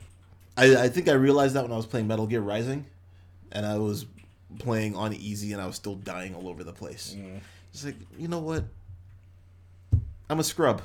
I, 0.58 0.76
I 0.84 0.90
think 0.90 1.08
I 1.08 1.14
realized 1.14 1.56
that 1.56 1.64
when 1.64 1.72
I 1.72 1.78
was 1.78 1.86
playing 1.88 2.08
Metal 2.08 2.28
Gear 2.28 2.42
Rising, 2.42 2.86
and 3.52 3.66
I 3.66 3.78
was 3.78 4.06
playing 4.60 4.96
on 4.96 5.14
easy, 5.14 5.54
and 5.54 5.62
I 5.62 5.66
was 5.66 5.76
still 5.76 5.96
dying 5.96 6.36
all 6.36 6.48
over 6.48 6.64
the 6.64 6.74
place. 6.74 7.16
Mm-hmm. 7.18 7.38
It's 7.74 7.86
like 7.86 7.96
you 8.18 8.28
know 8.28 8.40
what? 8.40 8.66
I'm 10.30 10.40
a 10.40 10.44
scrub, 10.44 10.82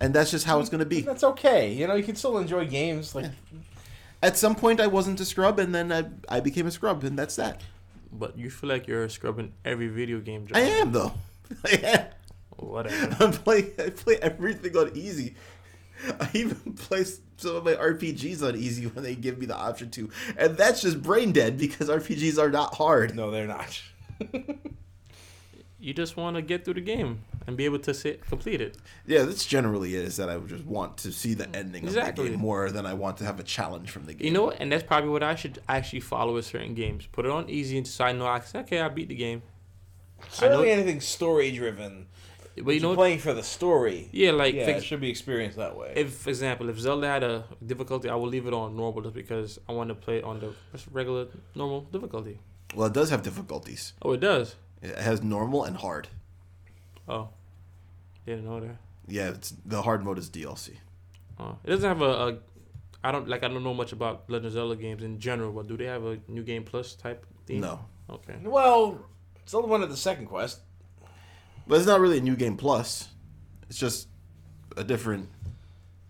and 0.00 0.14
that's 0.14 0.30
just 0.30 0.46
how 0.46 0.60
it's 0.60 0.68
gonna 0.70 0.84
be. 0.84 1.00
That's 1.02 1.24
okay. 1.24 1.72
You 1.72 1.86
know, 1.86 1.94
you 1.94 2.02
can 2.04 2.16
still 2.16 2.38
enjoy 2.38 2.66
games. 2.66 3.14
Like 3.14 3.30
At 4.22 4.36
some 4.36 4.54
point, 4.54 4.80
I 4.80 4.86
wasn't 4.86 5.20
a 5.20 5.24
scrub, 5.24 5.58
and 5.58 5.74
then 5.74 5.92
I, 5.92 6.04
I 6.28 6.40
became 6.40 6.66
a 6.66 6.70
scrub, 6.70 7.04
and 7.04 7.18
that's 7.18 7.36
that. 7.36 7.62
but 8.12 8.36
you 8.38 8.50
feel 8.50 8.70
like 8.70 8.86
you're 8.86 9.08
scrubbing 9.08 9.52
every 9.64 9.88
video 9.88 10.20
game. 10.20 10.46
I 10.54 10.60
am 10.60 10.92
though. 10.92 11.12
I 11.64 11.70
am. 11.84 12.06
Whatever. 12.56 13.16
I'm 13.24 13.32
playing. 13.32 13.72
I 13.78 13.90
play 13.90 14.16
everything 14.22 14.76
on 14.76 14.90
easy. 14.96 15.34
I 16.20 16.28
even 16.34 16.74
play 16.74 17.04
some 17.36 17.56
of 17.56 17.64
my 17.64 17.74
RPGs 17.74 18.46
on 18.46 18.56
easy 18.56 18.86
when 18.86 19.04
they 19.04 19.14
give 19.14 19.38
me 19.38 19.46
the 19.46 19.56
option 19.56 19.90
to, 19.92 20.10
and 20.36 20.56
that's 20.56 20.82
just 20.82 21.02
brain 21.02 21.32
dead 21.32 21.58
because 21.58 21.88
RPGs 21.88 22.38
are 22.38 22.50
not 22.50 22.74
hard. 22.74 23.14
no, 23.14 23.30
they're 23.30 23.46
not. 23.46 23.80
you 25.78 25.92
just 25.92 26.16
want 26.16 26.36
to 26.36 26.42
get 26.42 26.64
through 26.64 26.74
the 26.74 26.80
game 26.80 27.20
and 27.46 27.56
be 27.56 27.64
able 27.64 27.78
to 27.78 27.94
sit, 27.94 28.26
complete 28.26 28.60
it. 28.60 28.76
Yeah, 29.06 29.22
that's 29.22 29.44
generally 29.46 29.94
it. 29.94 30.04
Is 30.04 30.16
that 30.16 30.28
I 30.28 30.36
would 30.36 30.48
just 30.48 30.64
want 30.64 30.96
to 30.98 31.12
see 31.12 31.34
the 31.34 31.48
ending 31.54 31.84
of 31.84 31.90
Exactly. 31.90 32.24
the 32.24 32.30
game 32.30 32.40
more 32.40 32.70
than 32.70 32.86
I 32.86 32.94
want 32.94 33.18
to 33.18 33.24
have 33.24 33.38
a 33.38 33.44
challenge 33.44 33.90
from 33.90 34.06
the 34.06 34.14
game. 34.14 34.26
You 34.26 34.32
know 34.32 34.46
what? 34.46 34.56
And 34.58 34.72
that's 34.72 34.82
probably 34.82 35.10
what 35.10 35.22
I 35.22 35.34
should 35.36 35.60
actually 35.68 36.00
follow 36.00 36.34
with 36.34 36.46
certain 36.46 36.74
games. 36.74 37.06
Put 37.12 37.24
it 37.24 37.30
on 37.30 37.48
easy 37.48 37.84
so 37.84 38.04
I 38.04 38.12
know 38.12 38.26
I 38.26 38.38
can 38.40 38.48
say, 38.48 38.58
okay, 38.60 38.80
I 38.80 38.88
beat 38.88 39.08
the 39.08 39.14
game. 39.14 39.42
Certainly 40.30 40.70
anything 40.70 41.00
story 41.00 41.52
driven. 41.52 42.06
But 42.64 42.74
you 42.74 42.80
know, 42.80 42.88
what? 42.90 42.96
playing 42.96 43.18
for 43.18 43.34
the 43.34 43.42
story. 43.42 44.08
yeah, 44.12 44.30
like 44.30 44.54
yeah, 44.54 44.64
think- 44.64 44.78
it 44.78 44.84
should 44.84 45.00
be 45.00 45.10
experienced 45.10 45.56
that 45.58 45.76
way. 45.76 45.92
if, 45.96 46.14
for 46.14 46.30
example, 46.30 46.68
if 46.70 46.78
Zelda 46.78 47.06
had 47.06 47.22
a 47.22 47.44
difficulty, 47.64 48.08
I 48.08 48.14
will 48.14 48.28
leave 48.28 48.46
it 48.46 48.54
on 48.54 48.76
normal 48.76 49.02
just 49.02 49.14
because 49.14 49.58
I 49.68 49.72
want 49.72 49.88
to 49.90 49.94
play 49.94 50.18
it 50.18 50.24
on 50.24 50.40
the 50.40 50.54
just 50.72 50.86
regular 50.90 51.26
normal 51.54 51.82
difficulty. 51.82 52.38
Well, 52.74 52.86
it 52.86 52.92
does 52.94 53.10
have 53.10 53.22
difficulties. 53.22 53.92
Oh, 54.02 54.12
it 54.12 54.20
does. 54.20 54.56
It 54.82 54.96
has 54.96 55.22
normal 55.22 55.64
and 55.64 55.76
hard. 55.76 56.08
Oh, 57.08 57.28
didn't 58.24 58.44
know 58.44 58.60
that. 58.60 58.76
Yeah, 59.06 59.28
it's 59.28 59.54
the 59.64 59.82
hard 59.82 60.04
mode 60.04 60.18
is 60.18 60.28
DLC. 60.30 60.76
Oh, 61.38 61.58
it 61.64 61.70
doesn't 61.70 61.88
have 61.88 62.00
a, 62.02 62.04
a. 62.28 62.38
I 63.04 63.12
don't 63.12 63.28
like. 63.28 63.44
I 63.44 63.48
don't 63.48 63.62
know 63.62 63.74
much 63.74 63.92
about 63.92 64.24
Legend 64.28 64.46
of 64.46 64.52
Zelda 64.52 64.76
games 64.76 65.02
in 65.02 65.18
general, 65.20 65.52
but 65.52 65.68
do 65.68 65.76
they 65.76 65.84
have 65.84 66.04
a 66.04 66.18
new 66.26 66.42
game 66.42 66.64
plus 66.64 66.94
type 66.94 67.24
theme? 67.46 67.60
No, 67.60 67.84
Okay. 68.10 68.34
well, 68.42 68.98
Zelda 69.48 69.68
wanted 69.68 69.90
the 69.90 69.96
second 69.96 70.26
quest. 70.26 70.60
But 71.66 71.76
it's 71.78 71.86
not 71.86 72.00
really 72.00 72.18
a 72.18 72.22
new 72.22 72.36
game 72.36 72.56
plus. 72.56 73.08
It's 73.68 73.78
just 73.78 74.08
a 74.76 74.84
different. 74.84 75.28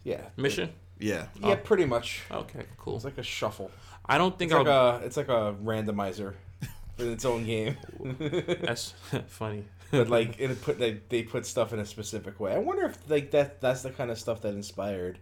Yeah. 0.05 0.17
Yeah, 0.19 0.27
Mission. 0.37 0.71
Yeah, 0.99 1.27
Oh. 1.43 1.57
pretty 1.57 1.85
much. 1.85 2.23
Okay, 2.31 2.65
cool. 2.79 2.97
It's 2.97 3.05
like 3.05 3.19
a 3.19 3.23
shuffle. 3.23 3.71
I 4.07 4.19
don't 4.19 4.39
think 4.39 4.53
It's 4.53 4.59
like 4.59 4.67
I'll. 4.69 4.97
a 4.97 4.99
it's 5.01 5.17
like 5.17 5.29
a 5.29 5.55
randomizer 5.63 6.35
in 6.99 7.11
its 7.13 7.25
own 7.25 7.45
game. 7.45 7.77
That's 8.19 8.95
funny. 9.27 9.65
but 9.91 10.09
like 10.09 10.39
it 10.41 10.61
put 10.63 10.79
they, 10.79 11.01
they 11.09 11.23
put 11.25 11.45
stuff 11.47 11.73
in 11.73 11.81
a 11.81 11.87
specific 11.87 12.39
way. 12.41 12.53
I 12.55 12.59
wonder 12.59 12.85
if 12.87 12.99
like 13.11 13.31
that 13.33 13.61
that's 13.61 13.83
the 13.83 13.91
kind 13.91 14.11
of 14.11 14.19
stuff 14.19 14.41
that 14.43 14.55
inspired. 14.55 15.19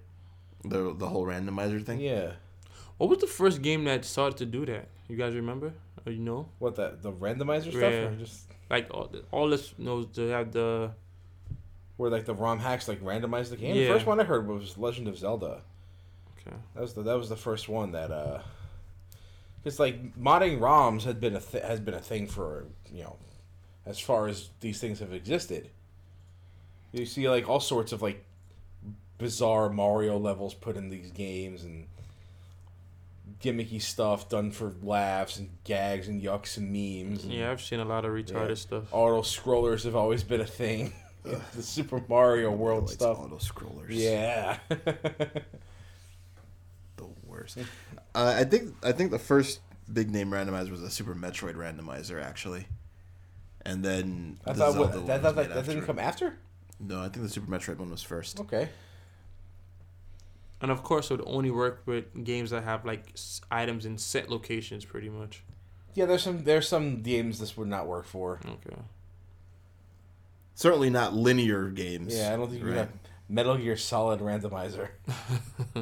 the 0.64 0.94
the 0.94 1.08
whole 1.08 1.24
randomizer 1.26 1.84
thing. 1.84 2.00
Yeah. 2.00 2.32
What 2.98 3.10
was 3.10 3.18
the 3.18 3.26
first 3.26 3.60
game 3.62 3.84
that 3.84 4.04
started 4.04 4.36
to 4.38 4.46
do 4.46 4.64
that? 4.66 4.88
You 5.08 5.16
guys 5.16 5.34
remember? 5.34 5.72
Or 6.06 6.12
you 6.12 6.20
know? 6.20 6.48
What 6.58 6.76
the 6.76 6.96
the 7.00 7.10
randomizer 7.12 7.70
stuff? 7.70 7.92
Yeah. 7.92 8.08
Or 8.08 8.14
just 8.16 8.44
Like 8.70 8.88
all, 8.92 9.10
all 9.30 9.48
this 9.48 9.74
knows 9.78 10.08
they 10.14 10.28
have 10.28 10.52
the 10.52 10.92
where 11.96 12.10
like 12.10 12.24
the 12.24 12.34
ROM 12.34 12.58
hacks 12.58 12.88
like 12.88 13.00
randomize 13.02 13.50
the 13.50 13.56
game. 13.56 13.76
The 13.76 13.86
first 13.88 14.06
one 14.06 14.20
I 14.20 14.24
heard 14.24 14.48
was 14.48 14.76
Legend 14.78 15.08
of 15.08 15.18
Zelda. 15.18 15.62
okay. 16.38 16.56
That 16.74 16.80
was 16.80 16.94
the 16.94 17.02
that 17.02 17.16
was 17.16 17.28
the 17.28 17.36
first 17.36 17.68
one 17.68 17.92
that 17.92 18.10
uh. 18.10 18.40
It's 19.64 19.78
like 19.78 20.14
modding 20.18 20.58
ROMs 20.58 21.04
had 21.04 21.20
been 21.20 21.36
a 21.36 21.40
th- 21.40 21.64
has 21.64 21.80
been 21.80 21.94
a 21.94 22.00
thing 22.00 22.26
for 22.26 22.66
you 22.92 23.04
know, 23.04 23.16
as 23.86 23.98
far 23.98 24.26
as 24.28 24.50
these 24.60 24.78
things 24.78 24.98
have 24.98 25.12
existed. 25.14 25.70
You 26.92 27.06
see 27.06 27.28
like 27.30 27.48
all 27.48 27.60
sorts 27.60 27.92
of 27.92 28.02
like 28.02 28.24
bizarre 29.16 29.70
Mario 29.70 30.18
levels 30.18 30.52
put 30.54 30.76
in 30.76 30.90
these 30.90 31.10
games 31.10 31.64
and 31.64 31.86
gimmicky 33.40 33.80
stuff 33.80 34.28
done 34.28 34.50
for 34.50 34.74
laughs 34.82 35.38
and 35.38 35.50
gags 35.64 36.08
and 36.08 36.22
yucks 36.22 36.56
and 36.56 36.70
memes. 36.72 37.24
And 37.24 37.32
Yeah, 37.32 37.50
I've 37.50 37.62
seen 37.62 37.80
a 37.80 37.84
lot 37.84 38.04
of 38.04 38.12
retarded 38.12 38.50
Yeah. 38.50 38.54
stuff. 38.54 38.84
Auto 38.92 39.22
scrollers 39.22 39.84
have 39.84 39.96
always 39.96 40.22
been 40.22 40.40
a 40.40 40.46
thing. 40.46 40.92
the 41.22 41.62
Super 41.62 42.02
Mario 42.08 42.50
World 42.50 42.84
Lights, 42.84 42.94
stuff. 42.94 43.18
Auto 43.18 43.36
scrollers. 43.36 43.86
Yeah. 43.90 44.58
the 44.68 45.44
worst. 47.26 47.58
Uh, 48.14 48.34
I 48.38 48.44
think 48.44 48.74
I 48.82 48.92
think 48.92 49.10
the 49.10 49.18
first 49.18 49.60
big 49.92 50.10
name 50.10 50.30
randomizer 50.30 50.70
was 50.70 50.82
a 50.82 50.90
Super 50.90 51.14
Metroid 51.14 51.54
randomizer, 51.54 52.22
actually. 52.22 52.66
And 53.66 53.82
then 53.82 54.38
I 54.46 54.52
the 54.52 54.58
thought 54.58 54.72
Zelda 54.72 54.80
what, 54.80 54.94
one 54.96 55.06
that, 55.06 55.22
was 55.22 55.34
that, 55.34 55.48
made 55.48 55.56
that, 55.56 55.66
didn't 55.66 55.86
come 55.86 55.98
after. 55.98 56.36
No, 56.80 57.00
I 57.00 57.08
think 57.08 57.22
the 57.24 57.28
Super 57.30 57.50
Metroid 57.50 57.78
one 57.78 57.90
was 57.90 58.02
first. 58.02 58.40
Okay. 58.40 58.68
And 60.64 60.72
of 60.72 60.82
course, 60.82 61.10
it 61.10 61.18
would 61.18 61.28
only 61.28 61.50
work 61.50 61.82
with 61.84 62.24
games 62.24 62.48
that 62.50 62.64
have 62.64 62.84
like 62.86 63.10
s- 63.12 63.42
items 63.50 63.84
in 63.84 63.98
set 63.98 64.30
locations, 64.30 64.84
pretty 64.86 65.10
much. 65.10 65.44
Yeah, 65.92 66.06
there's 66.06 66.22
some 66.22 66.42
there's 66.44 66.66
some 66.66 67.02
games 67.02 67.38
this 67.38 67.54
would 67.56 67.68
not 67.68 67.86
work 67.86 68.06
for. 68.06 68.40
Okay. 68.44 68.80
Certainly 70.54 70.88
not 70.90 71.12
linear 71.12 71.68
games. 71.68 72.16
Yeah, 72.16 72.32
I 72.32 72.36
don't 72.36 72.48
think 72.48 72.62
you 72.62 72.68
right? 72.68 72.76
have 72.78 72.92
Metal 73.28 73.56
Gear 73.58 73.76
Solid 73.76 74.20
randomizer. 74.20 74.88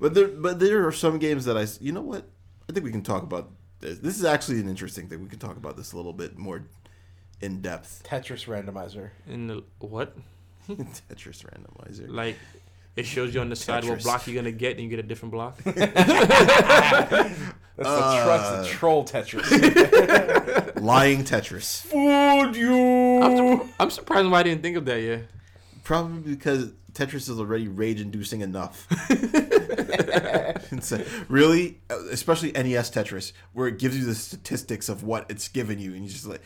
But 0.00 0.12
there, 0.14 0.28
but 0.28 0.58
there 0.58 0.86
are 0.86 0.92
some 0.92 1.18
games 1.18 1.44
that 1.46 1.56
I. 1.56 1.66
you 1.80 1.92
know 1.92 2.02
what? 2.02 2.28
I 2.68 2.72
think 2.72 2.84
we 2.84 2.90
can 2.90 3.02
talk 3.02 3.22
about 3.22 3.50
this. 3.80 3.98
This 3.98 4.18
is 4.18 4.24
actually 4.24 4.60
an 4.60 4.68
interesting 4.68 5.08
thing. 5.08 5.22
We 5.22 5.28
can 5.28 5.38
talk 5.38 5.56
about 5.56 5.76
this 5.76 5.92
a 5.92 5.96
little 5.96 6.12
bit 6.12 6.36
more 6.36 6.64
in 7.40 7.62
depth. 7.62 8.02
Tetris 8.04 8.44
randomizer. 8.46 9.10
In 9.26 9.46
the 9.46 9.62
what? 9.78 10.14
Tetris 10.68 11.44
randomizer. 11.46 12.08
Like, 12.10 12.36
it 12.96 13.06
shows 13.06 13.34
you 13.34 13.40
on 13.40 13.48
the 13.48 13.56
side 13.56 13.84
what 13.84 14.02
block 14.02 14.26
you're 14.26 14.36
gonna 14.36 14.52
get, 14.52 14.72
and 14.72 14.80
you 14.82 14.88
get 14.88 14.98
a 14.98 15.02
different 15.02 15.32
block. 15.32 15.58
That's, 17.76 17.88
Uh, 17.88 18.62
the, 18.62 18.62
tr- 18.62 18.62
the 18.62 18.68
troll 18.68 19.04
Tetris. 19.04 20.80
Lying 20.80 21.24
Tetris. 21.24 21.82
Fooled 21.82 22.54
you. 22.54 22.72
I'm, 23.22 23.32
surp- 23.36 23.68
I'm 23.80 23.90
surprised 23.90 24.28
why 24.30 24.40
I 24.40 24.42
didn't 24.44 24.62
think 24.62 24.76
of 24.76 24.84
that 24.84 25.00
yet. 25.02 25.22
Probably 25.82 26.34
because 26.36 26.70
Tetris 26.92 27.28
is 27.28 27.40
already 27.40 27.66
rage-inducing 27.68 28.40
enough. 28.42 28.86
It's 30.76 30.92
really, 31.28 31.78
especially 32.10 32.50
NES 32.52 32.90
Tetris, 32.90 33.32
where 33.52 33.68
it 33.68 33.78
gives 33.78 33.96
you 33.96 34.04
the 34.04 34.14
statistics 34.14 34.88
of 34.88 35.04
what 35.04 35.24
it's 35.30 35.46
given 35.46 35.78
you, 35.78 35.92
and 35.92 36.02
you 36.02 36.08
just 36.08 36.26
like, 36.26 36.40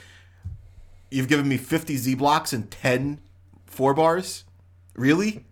you've 1.11 1.29
given 1.29 1.49
me 1.49 1.57
50 1.57 1.97
Z 1.97 2.15
blocks 2.17 2.53
and 2.53 2.71
10 2.71 3.21
four 3.67 3.95
bars. 3.95 4.45
Really? 4.95 5.45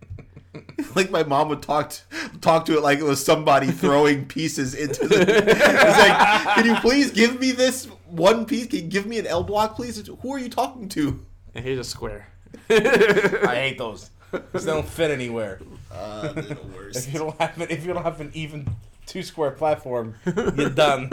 like 0.95 1.09
my 1.11 1.23
mom 1.23 1.49
would 1.49 1.61
talk 1.61 1.89
to, 1.91 2.01
talk 2.41 2.65
to 2.65 2.77
it 2.77 2.81
like 2.83 2.99
it 2.99 3.03
was 3.03 3.23
somebody 3.23 3.67
throwing 3.67 4.25
pieces 4.35 4.73
into 4.73 5.07
the. 5.07 5.21
It's 5.21 5.99
like, 5.99 6.55
can 6.55 6.65
you 6.65 6.75
please 6.75 7.11
give 7.11 7.39
me 7.39 7.51
this 7.51 7.85
one 8.09 8.45
piece? 8.45 8.67
Can 8.67 8.79
you 8.79 8.87
give 8.87 9.05
me 9.05 9.19
an 9.19 9.27
L 9.27 9.43
block, 9.43 9.75
please? 9.75 10.05
Who 10.07 10.33
are 10.33 10.39
you 10.39 10.49
talking 10.49 10.89
to? 10.89 11.23
And 11.55 11.63
here's 11.65 11.79
a 11.79 11.83
square. 11.83 12.27
I 12.69 13.55
hate 13.55 13.77
those. 13.77 14.09
'Cause 14.51 14.65
they 14.65 14.71
don't 14.73 14.87
fit 14.87 15.09
anywhere. 15.09 15.59
Uh, 15.91 16.33
they're 16.33 16.43
the 16.43 16.57
worst. 16.75 16.97
If 17.07 17.13
you 17.13 17.19
don't 17.19 17.39
have 17.39 17.61
an, 17.61 17.67
if 17.69 17.85
you 17.85 17.93
don't 17.93 18.03
have 18.03 18.19
an 18.19 18.31
even 18.33 18.67
two 19.05 19.23
square 19.23 19.51
platform, 19.51 20.15
you're 20.25 20.69
done. 20.69 21.09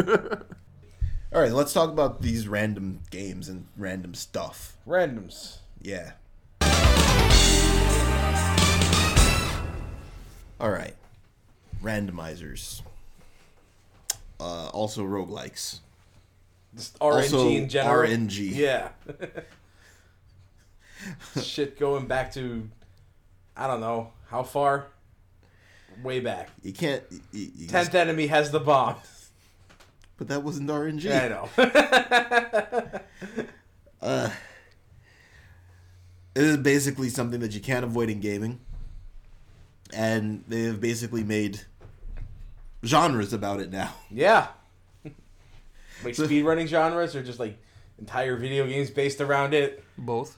All 1.32 1.40
right, 1.40 1.53
let's 1.53 1.72
talk 1.72 1.90
about 1.90 2.22
these 2.22 2.49
random 2.49 3.01
games 3.11 3.49
and 3.49 3.66
random 3.76 4.14
stuff. 4.14 4.76
Randoms. 4.86 5.59
Yeah. 5.80 6.12
All 10.65 10.71
right. 10.71 10.95
Randomizers. 11.83 12.81
Uh, 14.41 14.69
also 14.69 15.03
roguelikes. 15.05 15.81
Just 16.75 16.99
RNG 17.01 17.12
Also 17.17 17.49
in 17.51 17.69
general. 17.69 18.09
RNG. 18.09 18.51
Yeah. 18.55 18.89
Shit 21.43 21.79
going 21.79 22.07
back 22.07 22.33
to, 22.33 22.67
I 23.55 23.67
don't 23.67 23.81
know, 23.81 24.12
how 24.31 24.43
far? 24.43 24.87
Way 26.03 26.21
back. 26.21 26.49
You 26.62 26.73
can't. 26.73 27.03
You, 27.11 27.21
you 27.33 27.47
just- 27.69 27.71
Tenth 27.71 27.95
enemy 27.95 28.29
has 28.29 28.51
the 28.51 28.59
bomb. 28.61 28.97
but 30.17 30.29
that 30.29 30.43
wasn't 30.43 30.71
RNG. 30.71 31.03
Yeah, 31.03 31.45
I 31.59 31.73
know. 32.81 33.01
Uh, 34.03 34.29
it 36.35 36.43
is 36.43 36.57
basically 36.59 37.09
something 37.09 37.41
that 37.41 37.53
you 37.53 37.61
can't 37.61 37.85
avoid 37.85 38.11
in 38.11 38.21
gaming, 38.21 38.61
and 39.93 40.45
they 40.49 40.62
have 40.62 40.80
basically 40.80 41.24
made 41.24 41.61
genres 42.85 43.32
about 43.32 43.61
it 43.61 43.70
now. 43.70 43.95
yeah. 44.11 44.49
Like 46.03 46.14
speedrunning 46.14 46.66
genres 46.66 47.14
or 47.16 47.22
just 47.22 47.39
like 47.39 47.57
entire 47.99 48.37
video 48.37 48.66
games 48.66 48.91
based 48.91 49.20
around 49.20 49.55
it. 49.55 49.82
Both. 49.97 50.37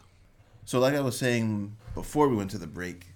So, 0.65 0.79
like 0.79 0.95
I 0.95 1.01
was 1.01 1.19
saying 1.19 1.77
before 1.95 2.29
we 2.29 2.37
went 2.37 2.51
to 2.53 2.59
the 2.59 2.67
break, 2.67 3.07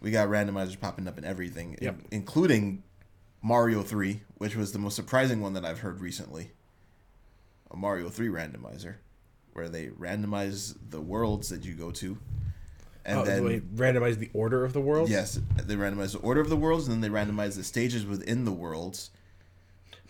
we 0.00 0.10
got 0.10 0.28
randomizers 0.28 0.78
popping 0.78 1.06
up 1.08 1.16
in 1.18 1.24
everything, 1.24 1.74
in- 1.80 2.04
including 2.10 2.82
Mario 3.40 3.82
3, 3.82 4.20
which 4.36 4.56
was 4.56 4.72
the 4.72 4.78
most 4.78 4.96
surprising 4.96 5.40
one 5.40 5.52
that 5.54 5.64
I've 5.64 5.78
heard 5.78 6.00
recently. 6.00 6.50
A 7.70 7.76
Mario 7.76 8.08
3 8.10 8.28
randomizer, 8.28 8.96
where 9.52 9.68
they 9.68 9.86
randomize 9.86 10.76
the 10.90 11.00
worlds 11.00 11.48
that 11.48 11.64
you 11.64 11.74
go 11.74 11.90
to. 11.92 12.18
And 13.04 13.18
oh, 13.18 13.24
then, 13.24 13.44
wait, 13.44 13.74
randomize 13.76 14.18
the 14.18 14.30
order 14.32 14.64
of 14.64 14.72
the 14.72 14.80
worlds. 14.80 15.10
yes, 15.10 15.40
they 15.56 15.74
randomize 15.74 16.12
the 16.12 16.18
order 16.20 16.40
of 16.40 16.48
the 16.48 16.56
worlds, 16.56 16.86
and 16.88 17.02
then 17.02 17.12
they 17.12 17.16
randomize 17.18 17.56
the 17.56 17.64
stages 17.64 18.06
within 18.06 18.44
the 18.44 18.52
worlds. 18.52 19.10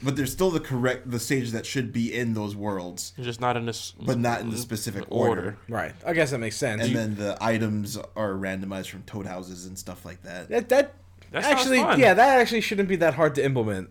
But 0.02 0.16
there's 0.16 0.32
still 0.32 0.50
the 0.50 0.58
correct, 0.60 1.08
the 1.10 1.20
stage 1.20 1.52
that 1.52 1.64
should 1.64 1.92
be 1.92 2.12
in 2.12 2.34
those 2.34 2.56
worlds, 2.56 3.12
just 3.20 3.40
not 3.40 3.56
in 3.56 3.66
this. 3.66 3.92
but 4.04 4.18
not 4.18 4.40
in 4.40 4.50
the 4.50 4.56
specific 4.58 5.04
order. 5.08 5.56
Right. 5.68 5.92
I 6.04 6.12
guess 6.12 6.32
that 6.32 6.38
makes 6.38 6.56
sense. 6.56 6.82
And 6.82 6.90
You- 6.90 6.96
then 6.96 7.14
the 7.14 7.38
items 7.40 7.96
are 8.16 8.32
randomized 8.32 8.88
from 8.90 9.04
toad 9.04 9.26
houses 9.26 9.64
and 9.66 9.78
stuff 9.78 10.04
like 10.04 10.22
that. 10.24 10.48
that 10.48 10.68
that 10.70 10.94
That 11.30 11.44
actually 11.44 11.78
fun. 11.78 12.00
yeah 12.00 12.14
that 12.14 12.40
actually 12.40 12.62
shouldn't 12.62 12.88
be 12.88 12.96
that 12.96 13.14
hard 13.14 13.34
to 13.36 13.44
implement, 13.44 13.90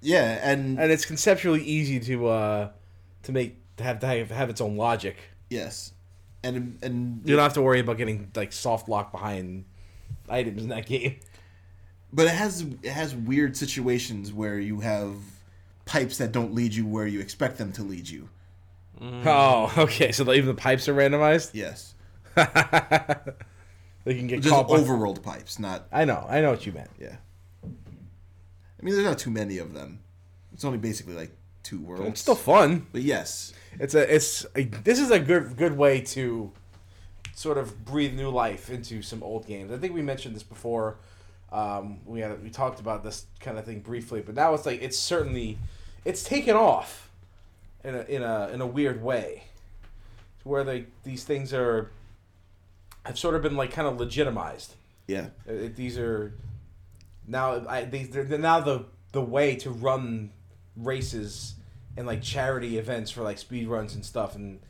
Yeah, 0.00 0.40
and 0.42 0.80
and 0.80 0.90
it's 0.90 1.04
conceptually 1.04 1.62
easy 1.62 2.00
to 2.00 2.26
uh 2.28 2.70
to 3.24 3.32
make 3.32 3.58
to 3.76 3.84
have 3.84 3.98
to 4.00 4.06
have, 4.06 4.30
have 4.30 4.48
its 4.50 4.60
own 4.62 4.76
logic. 4.76 5.16
yes, 5.50 5.92
and 6.44 6.78
and 6.82 7.22
You 7.24 7.34
don't 7.36 7.42
have 7.42 7.54
to 7.54 7.62
worry 7.62 7.80
about 7.80 7.96
getting 7.98 8.30
like 8.34 8.52
soft 8.52 8.88
lock 8.88 9.12
behind 9.12 9.64
items 10.28 10.62
in 10.62 10.68
that 10.70 10.86
game. 10.86 11.16
but 12.12 12.26
it 12.26 12.32
has 12.34 12.62
it 12.82 12.90
has 12.90 13.14
weird 13.14 13.56
situations 13.56 14.32
where 14.32 14.58
you 14.58 14.80
have 14.80 15.14
pipes 15.84 16.18
that 16.18 16.32
don't 16.32 16.54
lead 16.54 16.74
you 16.74 16.86
where 16.86 17.06
you 17.06 17.20
expect 17.20 17.58
them 17.58 17.72
to 17.72 17.82
lead 17.82 18.08
you. 18.08 18.28
Mm. 19.00 19.26
Oh, 19.26 19.72
okay. 19.84 20.12
So 20.12 20.30
even 20.32 20.46
the 20.46 20.54
pipes 20.54 20.88
are 20.88 20.94
randomized. 20.94 21.50
Yes, 21.54 21.94
They 24.04 24.14
can 24.16 24.26
get 24.26 24.40
just 24.42 24.52
caught. 24.52 24.68
by- 24.68 24.78
overworld 24.78 25.22
pipes, 25.22 25.58
not 25.58 25.86
I 25.92 26.04
know. 26.04 26.26
I 26.28 26.40
know 26.40 26.50
what 26.50 26.66
you 26.66 26.72
meant. 26.72 26.90
yeah. 26.98 27.16
I 27.64 28.84
mean, 28.84 28.94
there's 28.94 29.06
not 29.06 29.18
too 29.18 29.30
many 29.30 29.58
of 29.58 29.74
them. 29.74 30.00
It's 30.52 30.64
only 30.64 30.78
basically 30.78 31.14
like 31.14 31.30
two 31.62 31.80
worlds. 31.80 32.08
It's 32.08 32.20
still 32.20 32.34
fun. 32.34 32.86
but 32.92 33.02
yes, 33.02 33.52
It's 33.78 33.94
a 33.94 34.14
it's 34.14 34.46
a, 34.56 34.64
this 34.64 34.98
is 34.98 35.10
a 35.10 35.18
good 35.18 35.56
good 35.56 35.76
way 35.76 36.00
to 36.00 36.52
sort 37.34 37.58
of 37.58 37.84
breathe 37.84 38.14
new 38.14 38.28
life 38.30 38.70
into 38.70 39.02
some 39.02 39.22
old 39.22 39.46
games. 39.46 39.72
I 39.72 39.78
think 39.78 39.94
we 39.94 40.02
mentioned 40.02 40.34
this 40.36 40.42
before. 40.42 40.96
Um, 41.50 41.98
we 42.06 42.20
had 42.20 42.42
we 42.42 42.50
talked 42.50 42.80
about 42.80 43.04
this 43.04 43.26
kind 43.40 43.58
of 43.58 43.64
thing 43.64 43.80
briefly, 43.80 44.20
but 44.20 44.34
now 44.34 44.54
it's 44.54 44.64
like 44.66 44.80
it's 44.82 44.98
certainly 44.98 45.58
it's 46.04 46.22
taken 46.22 46.56
off 46.56 47.10
in 47.84 47.94
a 47.94 48.02
in 48.02 48.22
a 48.22 48.48
in 48.48 48.60
a 48.60 48.66
weird 48.66 49.02
way, 49.02 49.44
to 50.42 50.48
where 50.48 50.64
they 50.64 50.86
these 51.04 51.24
things 51.24 51.52
are 51.52 51.90
have 53.04 53.18
sort 53.18 53.34
of 53.34 53.42
been 53.42 53.56
like 53.56 53.70
kind 53.72 53.88
of 53.88 53.98
legitimized. 53.98 54.74
yeah, 55.08 55.26
Uh, 55.48 55.52
it- 55.52 55.76
these 55.76 55.98
are 55.98 56.32
now 57.26 57.64
I 57.68 57.84
they're, 57.84 58.24
they're 58.24 58.38
now 58.38 58.60
the 58.60 58.84
the 59.12 59.22
way 59.22 59.56
to 59.56 59.70
run 59.70 60.30
races 60.76 61.54
and 61.96 62.06
like 62.06 62.22
charity 62.22 62.78
events 62.78 63.10
for 63.10 63.22
like 63.22 63.38
speed 63.38 63.68
runs 63.68 63.94
and 63.94 64.04
stuff 64.04 64.34
and 64.34 64.60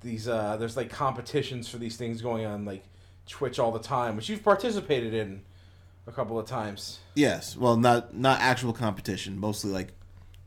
these 0.00 0.28
uh 0.28 0.56
there's 0.56 0.76
like 0.76 0.90
competitions 0.90 1.68
for 1.68 1.78
these 1.78 1.96
things 1.96 2.22
going 2.22 2.46
on 2.46 2.64
like 2.64 2.84
Twitch 3.26 3.58
all 3.58 3.72
the 3.72 3.78
time 3.80 4.14
which 4.16 4.28
you've 4.28 4.44
participated 4.44 5.12
in 5.12 5.42
a 6.08 6.12
couple 6.12 6.38
of 6.38 6.46
times. 6.46 7.00
Yes. 7.14 7.56
Well, 7.56 7.76
not 7.76 8.16
not 8.16 8.40
actual 8.40 8.72
competition, 8.72 9.38
mostly 9.38 9.70
like 9.70 9.92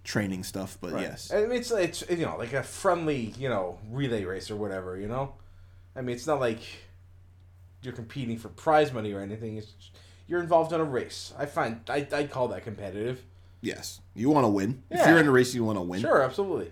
training 0.04 0.44
stuff, 0.44 0.78
but 0.82 0.92
Right. 0.92 1.04
yes. 1.04 1.32
I 1.32 1.42
mean, 1.42 1.52
it's 1.52 1.72
it's 1.72 2.04
you 2.10 2.26
know 2.26 2.36
like 2.38 2.54
a 2.54 2.64
friendly 2.64 3.34
you 3.38 3.48
know 3.48 3.78
relay 3.90 4.26
race 4.26 4.50
or 4.50 4.56
whatever. 4.56 4.98
You 4.98 5.08
know, 5.08 5.36
I 5.96 6.02
mean, 6.02 6.16
it's 6.16 6.26
not 6.28 6.40
like 6.40 6.60
you're 7.84 7.94
competing 7.94 8.38
for 8.38 8.50
prize 8.50 8.92
money 8.92 9.14
or 9.14 9.22
anything. 9.22 9.58
It's 9.58 9.72
you're 10.28 10.42
involved 10.42 10.74
in 10.74 10.82
a 10.82 10.84
race. 10.84 11.32
I 11.38 11.46
find 11.46 11.82
I 11.88 12.08
I 12.12 12.24
call 12.26 12.48
that 12.50 12.64
competitive. 12.64 13.22
Yes. 13.62 14.02
You 14.16 14.30
want 14.30 14.46
to 14.46 14.50
win. 14.50 14.84
If 14.90 15.08
you're 15.08 15.20
in 15.20 15.28
a 15.28 15.32
race, 15.32 15.54
you 15.54 15.64
want 15.64 15.78
to 15.78 15.84
win. 15.84 16.02
Sure, 16.02 16.22
absolutely. 16.22 16.72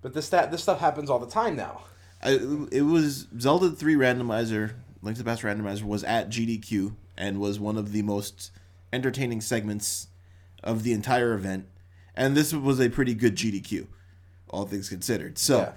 But 0.00 0.14
this 0.14 0.28
that 0.28 0.50
this 0.50 0.62
stuff 0.62 0.78
happens 0.78 1.10
all 1.10 1.18
the 1.18 1.26
time 1.26 1.56
now. 1.56 1.82
I, 2.22 2.38
it 2.72 2.82
was 2.82 3.26
Zelda 3.38 3.70
3 3.70 3.94
randomizer, 3.94 4.72
Link 5.02 5.16
to 5.16 5.22
the 5.22 5.28
Past 5.28 5.42
randomizer 5.42 5.82
was 5.82 6.02
at 6.04 6.30
GDQ 6.30 6.94
and 7.16 7.40
was 7.40 7.60
one 7.60 7.76
of 7.76 7.92
the 7.92 8.02
most 8.02 8.50
entertaining 8.92 9.40
segments 9.40 10.08
of 10.62 10.82
the 10.82 10.92
entire 10.92 11.34
event. 11.34 11.66
And 12.14 12.36
this 12.36 12.52
was 12.52 12.80
a 12.80 12.88
pretty 12.88 13.14
good 13.14 13.36
GDQ, 13.36 13.86
all 14.48 14.66
things 14.66 14.88
considered. 14.88 15.38
So, 15.38 15.72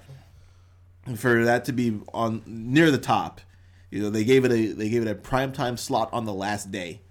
for 1.15 1.43
that 1.43 1.65
to 1.65 1.71
be 1.71 1.99
on 2.13 2.41
near 2.45 2.89
the 2.89 2.97
top, 2.97 3.41
you 3.91 4.01
know, 4.01 4.09
they 4.09 4.23
gave 4.23 4.45
it 4.45 4.51
a 4.51 4.73
they 4.73 4.89
gave 4.89 5.01
it 5.03 5.07
a 5.07 5.15
prime 5.15 5.51
time 5.51 5.77
slot 5.77 6.09
on 6.11 6.25
the 6.25 6.33
last 6.33 6.71
day. 6.71 7.01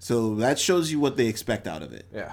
So 0.00 0.34
that 0.36 0.58
shows 0.58 0.90
you 0.90 0.98
what 0.98 1.16
they 1.16 1.26
expect 1.26 1.68
out 1.68 1.82
of 1.82 1.92
it. 1.92 2.06
Yeah. 2.12 2.32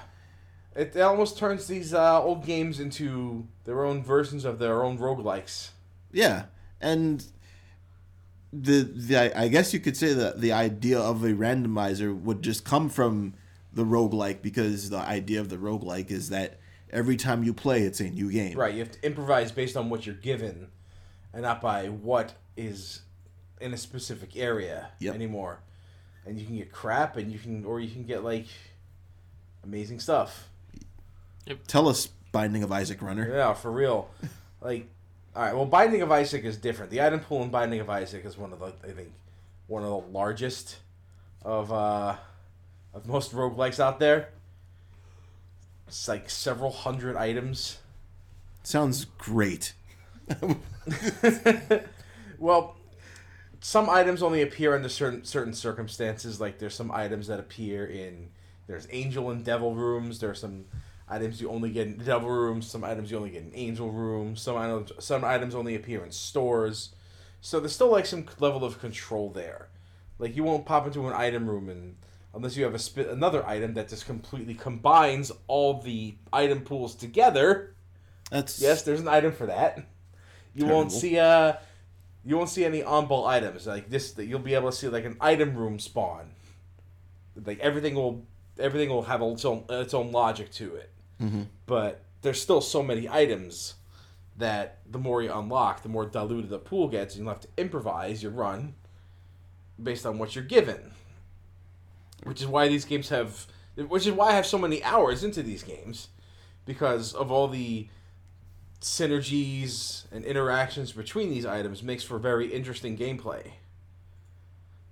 It, 0.76 0.95
almost 0.97 1.38
turns 1.38 1.68
these 1.68 1.93
uh, 1.93 2.22
old 2.22 2.45
games 2.45 2.80
into 2.80 3.47
their 3.65 3.84
own 3.84 4.03
versions 4.03 4.45
of 4.45 4.57
their 4.57 4.84
own 4.84 4.97
roguelikes. 4.97 5.72
Yeah, 6.11 6.45
and 6.80 7.26
the 8.53 8.84
the 8.84 9.38
I 9.38 9.47
guess 9.49 9.74
you 9.74 9.80
could 9.80 9.97
say 9.97 10.13
that 10.13 10.39
the 10.39 10.53
idea 10.53 10.99
of 10.99 11.24
a 11.24 11.34
randomizer 11.34 12.18
would 12.18 12.41
just 12.41 12.63
come 12.63 12.89
from 12.89 13.34
the 13.74 13.84
roguelike 13.84 14.41
because 14.41 14.89
the 14.89 14.97
idea 14.97 15.41
of 15.41 15.49
the 15.49 15.57
roguelike 15.57 16.09
is 16.11 16.30
that 16.30 16.59
every 16.91 17.18
time 17.18 17.43
you 17.43 17.53
play 17.53 17.82
it's 17.82 17.99
a 17.99 18.09
new 18.09 18.32
game. 18.32 18.57
Right, 18.57 18.74
you 18.74 18.80
have 18.80 18.91
to 18.91 19.05
improvise 19.05 19.51
based 19.51 19.76
on 19.76 19.89
what 19.89 20.05
you're 20.05 20.15
given 20.15 20.70
and 21.34 21.41
not 21.41 21.59
by 21.59 21.88
what 21.88 22.34
is 22.55 23.01
in 23.59 23.74
a 23.74 23.78
specific 23.78 24.38
area 24.38 24.91
Yep. 24.99 25.15
anymore. 25.15 25.59
And 26.28 26.39
you 26.39 26.45
can 26.45 26.57
get 26.57 26.71
crap 26.71 27.17
and 27.17 27.32
you 27.32 27.39
can 27.39 27.65
or 27.65 27.80
you 27.80 27.89
can 27.89 28.03
get 28.03 28.23
like 28.23 28.47
amazing 29.63 29.99
stuff. 29.99 30.49
Tell 31.67 31.88
us 31.88 32.07
Binding 32.32 32.63
of 32.63 32.71
Isaac 32.71 33.01
Runner. 33.01 33.28
Yeah, 33.30 33.53
for 33.53 33.71
real. 33.71 34.09
Like 34.61 34.89
all 35.36 35.43
right, 35.43 35.55
well 35.55 35.65
Binding 35.65 36.01
of 36.01 36.11
Isaac 36.11 36.43
is 36.43 36.57
different. 36.57 36.91
The 36.91 37.01
item 37.01 37.19
pool 37.21 37.43
in 37.43 37.49
Binding 37.49 37.80
of 37.80 37.89
Isaac 37.89 38.25
is 38.25 38.38
one 38.38 38.51
of 38.51 38.59
the 38.59 38.73
I 38.84 38.91
think 38.91 39.13
one 39.67 39.84
of 39.84 39.89
the 39.89 40.11
largest 40.11 40.78
of 41.43 41.71
uh 41.71 42.15
of 42.93 43.07
most 43.07 43.34
roguelikes 43.34 43.80
out 43.80 43.99
there. 43.99 44.30
It's 45.88 46.07
like 46.07 46.30
several 46.30 46.71
hundred 46.71 47.15
items. 47.15 47.78
Sounds 48.63 49.05
great. 49.05 49.73
well, 52.38 52.76
some 53.62 53.89
items 53.89 54.22
only 54.24 54.41
appear 54.41 54.76
under 54.76 54.89
certain 54.89 55.24
certain 55.24 55.53
circumstances. 55.53 56.39
Like 56.39 56.60
there's 56.60 56.76
some 56.76 56.91
items 56.91 57.28
that 57.28 57.39
appear 57.39 57.86
in 57.86 58.30
there's 58.68 58.88
angel 58.91 59.30
and 59.32 59.43
devil 59.43 59.74
rooms. 59.76 60.20
There 60.20 60.30
are 60.30 60.36
some 60.36 60.66
items 61.10 61.41
you 61.41 61.49
only 61.49 61.72
get 61.72 61.88
in 61.88 61.97
devil 61.97 62.30
rooms. 62.30 62.68
Some 62.70 62.84
items 62.84 63.10
you 63.12 63.18
only 63.18 63.32
get 63.32 63.43
in 63.43 63.51
angel 63.55 63.91
rooms. 63.91 64.41
Some 64.41 64.58
items 64.58 64.91
some 64.99 65.24
items 65.24 65.55
only 65.55 65.76
appear 65.76 66.03
in 66.03 66.12
stores. 66.12 66.93
So 67.41 67.60
there's 67.60 67.74
still 67.74 67.91
like 67.91 68.05
some 68.05 68.26
level 68.39 68.64
of 68.64 68.80
control 68.80 69.30
there. 69.32 69.70
Like 70.20 70.36
you 70.36 70.43
won't 70.43 70.66
pop 70.66 70.86
into 70.88 71.08
an 71.08 71.14
item 71.14 71.49
room 71.49 71.70
and 71.70 71.95
unless 72.34 72.55
you 72.58 72.64
have 72.64 72.76
a 72.76 72.80
sp- 72.80 73.10
another 73.10 73.45
item 73.47 73.74
that 73.76 73.89
just 73.89 74.05
completely 74.05 74.53
combines 74.53 75.32
all 75.47 75.82
the 75.82 76.16
item 76.34 76.62
pools 76.62 76.95
together. 76.95 77.74
That's 78.30 78.60
Yes, 78.60 78.84
there's 78.84 78.99
an 78.99 79.08
item 79.08 79.32
for 79.32 79.45
that. 79.47 79.78
You 80.53 80.66
won't 80.66 80.89
Terrible. 80.89 80.99
see 80.99 81.20
uh 81.20 81.53
you 82.26 82.38
won't 82.38 82.49
see 82.49 82.65
any 82.65 82.84
on 82.84 83.07
ball 83.07 83.26
items 83.26 83.65
like 83.68 83.89
this. 83.89 84.11
That 84.13 84.26
you'll 84.26 84.39
be 84.39 84.53
able 84.55 84.72
to 84.72 84.76
see 84.76 84.88
like 84.89 85.05
an 85.05 85.18
item 85.22 85.55
room 85.55 85.80
spawn. 85.80 86.32
Like 87.45 87.59
everything 87.59 87.95
will 87.95 88.26
everything 88.59 88.89
will 88.89 89.03
have 89.03 89.22
its 89.22 89.45
own 89.45 89.63
its 89.70 89.93
own 89.93 90.11
logic 90.11 90.51
to 90.53 90.76
it. 90.76 90.91
Mhm. 91.22 91.47
But 91.65 92.01
there's 92.22 92.41
still 92.41 92.61
so 92.61 92.82
many 92.84 93.07
items 93.07 93.76
that 94.38 94.80
the 94.89 94.99
more 94.99 95.22
you 95.24 95.32
unlock, 95.34 95.82
the 95.84 95.89
more 95.89 96.05
diluted 96.05 96.49
the 96.49 96.59
pool 96.59 96.88
gets, 96.88 97.15
and 97.15 97.24
you'll 97.24 97.34
have 97.34 97.41
to 97.41 97.47
improvise 97.57 98.22
your 98.22 98.32
run 98.32 98.76
based 99.82 100.05
on 100.05 100.18
what 100.20 100.36
you're 100.36 100.43
given. 100.43 100.91
Which 102.24 102.41
is 102.41 102.47
why 102.47 102.68
these 102.68 102.86
games 102.86 103.09
have, 103.09 103.47
which 103.76 104.05
is 104.05 104.11
why 104.13 104.30
I 104.30 104.34
have 104.34 104.45
so 104.45 104.57
many 104.57 104.84
hours 104.84 105.24
into 105.24 105.41
these 105.43 105.63
games, 105.63 106.09
because 106.65 107.13
of 107.13 107.32
all 107.32 107.47
the 107.47 107.88
synergies 108.82 110.05
and 110.11 110.23
interactions 110.23 110.91
between 110.91 111.30
these 111.30 111.45
items 111.45 111.82
makes 111.82 112.03
for 112.03 112.19
very 112.19 112.47
interesting 112.47 112.97
gameplay. 112.97 113.51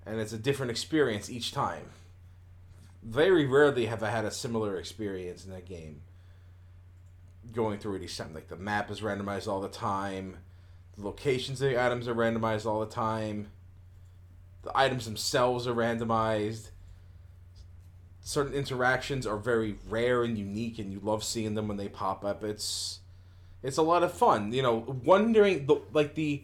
And 0.05 0.19
it's 0.19 0.33
a 0.33 0.37
different 0.37 0.71
experience 0.71 1.29
each 1.29 1.51
time. 1.51 1.89
Very 3.03 3.45
rarely 3.45 3.85
have 3.85 4.01
I 4.01 4.09
had 4.09 4.25
a 4.25 4.31
similar 4.31 4.77
experience 4.77 5.45
in 5.45 5.51
that 5.51 5.65
game. 5.65 6.01
Going 7.53 7.79
through 7.79 7.97
each 7.97 8.17
time. 8.17 8.33
Like 8.33 8.47
the 8.47 8.55
map 8.55 8.89
is 8.89 9.01
randomized 9.01 9.47
all 9.47 9.61
the 9.61 9.69
time. 9.69 10.37
The 10.97 11.05
locations 11.05 11.61
of 11.61 11.69
the 11.69 11.83
items 11.83 12.07
are 12.07 12.15
randomized 12.15 12.65
all 12.65 12.79
the 12.79 12.85
time. 12.87 13.51
The 14.63 14.75
items 14.75 15.05
themselves 15.05 15.67
are 15.67 15.75
randomized. 15.75 16.69
Certain 18.21 18.53
interactions 18.53 19.27
are 19.27 19.37
very 19.37 19.75
rare 19.87 20.23
and 20.23 20.37
unique 20.37 20.79
and 20.79 20.91
you 20.91 20.99
love 20.99 21.23
seeing 21.23 21.53
them 21.53 21.67
when 21.67 21.77
they 21.77 21.87
pop 21.87 22.25
up. 22.25 22.43
It's 22.43 22.99
it's 23.65 23.77
a 23.77 23.81
lot 23.81 24.03
of 24.03 24.13
fun. 24.13 24.53
You 24.53 24.61
know, 24.61 24.99
wondering 25.03 25.65
the 25.65 25.81
like 25.91 26.13
the 26.13 26.43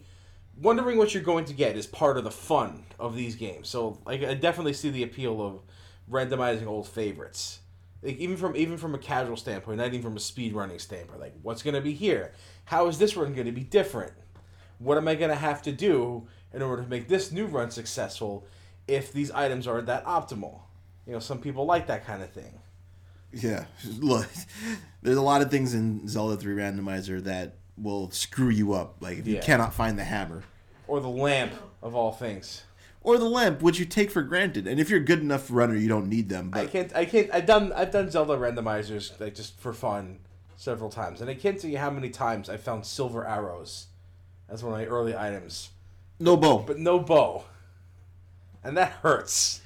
wondering 0.60 0.98
what 0.98 1.14
you're 1.14 1.24
going 1.24 1.46
to 1.46 1.54
get 1.54 1.78
is 1.78 1.86
part 1.86 2.18
of 2.18 2.24
the 2.24 2.32
fun 2.32 2.84
of 3.00 3.16
these 3.16 3.36
games. 3.36 3.70
So 3.70 4.00
like 4.06 4.24
I 4.24 4.34
definitely 4.34 4.74
see 4.74 4.90
the 4.90 5.04
appeal 5.04 5.42
of 5.42 5.62
randomizing 6.10 6.68
old 6.68 6.88
favorites. 6.88 7.60
Like 8.02 8.18
even 8.18 8.38
from 8.38 8.56
even 8.56 8.78
from 8.78 8.96
a 8.96 8.98
casual 8.98 9.38
standpoint, 9.38 9.78
not 9.78 9.88
even 9.88 10.02
from 10.02 10.18
a 10.18 10.20
speed 10.20 10.54
running 10.54 10.80
standpoint. 10.80 11.20
Like 11.20 11.36
what's 11.44 11.62
going 11.62 11.76
to 11.76 11.82
be 11.82 11.94
here? 11.94 12.34
How 12.66 12.88
is 12.88 12.98
this 12.98 13.16
run 13.16 13.34
going 13.34 13.46
to 13.46 13.52
be 13.52 13.64
different? 13.64 14.14
What 14.80 14.98
am 14.98 15.08
I 15.08 15.14
going 15.14 15.30
to 15.30 15.36
have 15.36 15.62
to 15.64 15.72
do 15.72 16.28
in 16.54 16.64
order 16.64 16.82
to 16.82 16.90
make 16.90 17.08
this 17.08 17.32
new 17.32 17.46
run 17.46 17.70
successful 17.70 18.48
if 18.88 19.14
these 19.14 19.30
items 19.30 19.68
aren't 19.68 19.86
that 19.86 20.06
optimal? 20.06 20.62
You 21.06 21.14
know, 21.14 21.20
some 21.20 21.40
people 21.40 21.66
like 21.66 21.86
that 21.88 22.06
kind 22.06 22.24
of 22.24 22.32
thing. 22.32 22.61
Yeah, 23.34 23.66
look, 24.00 24.28
there's 25.02 25.18
a 25.18 25.22
lot 25.22 25.42
of 25.42 25.50
things 25.52 25.74
in 25.74 26.08
Zelda 26.08 26.36
3 26.38 26.56
Randomizer 26.56 27.24
that 27.24 27.56
will 27.78 28.12
screw 28.12 28.50
you 28.50 28.74
up. 28.74 28.98
Like 29.00 29.18
if 29.20 29.28
you 29.28 29.36
Yeah. 29.36 29.42
cannot 29.42 29.74
find 29.74 29.98
the 29.98 30.04
hammer 30.04 30.44
Or 30.88 31.00
the 31.00 31.10
lamp 31.10 31.54
of 31.82 31.96
all 31.96 32.12
things. 32.12 32.64
or 33.02 33.18
the 33.18 33.30
lamp, 33.30 33.62
which 33.62 33.80
you 33.80 33.86
take 33.86 34.12
for 34.12 34.22
granted. 34.22 34.68
And 34.68 34.80
if 34.80 34.90
you're 34.90 35.00
a 35.00 35.04
good 35.04 35.20
enough 35.22 35.48
runner, 35.50 35.76
you 35.76 35.88
don't 35.88 36.08
need 36.10 36.30
them. 36.30 36.52
But 36.52 36.60
I 36.60 36.64
But 36.66 36.72
can't. 36.72 36.96
I 36.96 37.06
can't. 37.06 37.30
I've 37.34 37.46
done. 37.46 37.72
I've 37.74 37.90
done 37.92 38.12
Zelda 38.12 38.34
randomizers 38.38 39.20
like 39.20 39.34
just 39.34 39.58
for 39.60 39.74
fun 39.74 40.20
several 40.58 40.90
times, 40.92 41.22
and 41.22 41.30
I 41.30 41.34
can't 41.34 41.60
tell 41.60 41.72
you 41.72 41.80
how 41.80 41.90
many 41.90 42.10
times 42.12 42.48
I 42.50 42.58
found 42.58 42.86
silver 42.86 43.26
arrows 43.26 43.88
as 44.48 44.64
one 44.64 44.74
of 44.74 44.80
my 44.80 44.86
early 44.86 45.16
items, 45.18 45.70
no 46.20 46.38
bow. 46.38 46.60
but 46.60 46.78
no 46.78 47.00
bow, 47.00 47.46
and 48.64 48.78
that 48.78 48.92
hurts. 49.02 49.62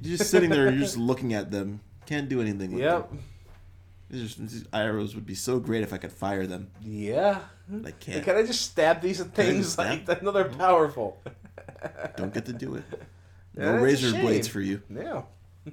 You're 0.00 0.16
just 0.16 0.30
sitting 0.30 0.48
there, 0.48 0.70
you're 0.70 0.78
just 0.78 0.96
looking 0.96 1.34
at 1.34 1.50
them. 1.50 1.80
Can't 2.08 2.26
do 2.28 2.40
anything 2.40 2.72
with 2.72 2.80
Yep. 2.80 3.10
them. 3.10 3.18
These, 4.08 4.38
are- 4.38 4.42
these 4.42 4.64
arrows 4.72 5.14
would 5.14 5.26
be 5.26 5.34
so 5.34 5.60
great 5.60 5.82
if 5.82 5.92
I 5.92 5.98
could 5.98 6.10
fire 6.12 6.46
them. 6.46 6.70
Yeah. 6.82 7.40
I 7.84 7.90
can't. 7.90 8.24
Can 8.24 8.34
I 8.36 8.42
just 8.44 8.62
stab 8.62 9.02
these 9.02 9.22
things? 9.22 9.76
Like 9.76 10.04
stab? 10.04 10.18
I 10.22 10.24
know 10.24 10.30
they're 10.36 10.46
powerful. 10.48 11.20
Don't 12.16 12.32
get 12.32 12.46
to 12.46 12.52
do 12.54 12.74
it. 12.76 12.84
No 13.54 13.74
a 13.74 13.80
razor 13.80 14.12
blades 14.12 14.46
for 14.48 14.60
you. 14.60 14.80
Yeah. 14.88 15.22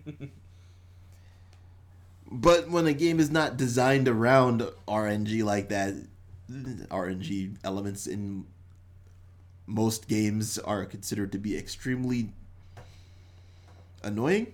But 2.32 2.70
when 2.70 2.88
a 2.88 2.94
game 2.94 3.20
is 3.20 3.30
not 3.30 3.58
designed 3.58 4.08
around 4.08 4.64
RNG 4.88 5.44
like 5.44 5.70
that, 5.70 5.94
RNG 6.50 7.58
elements 7.64 8.08
in 8.08 8.46
most 9.68 10.08
games 10.08 10.58
are 10.58 10.86
considered 10.86 11.32
to 11.34 11.38
be 11.38 11.56
extremely 11.58 12.32
annoying. 14.04 14.54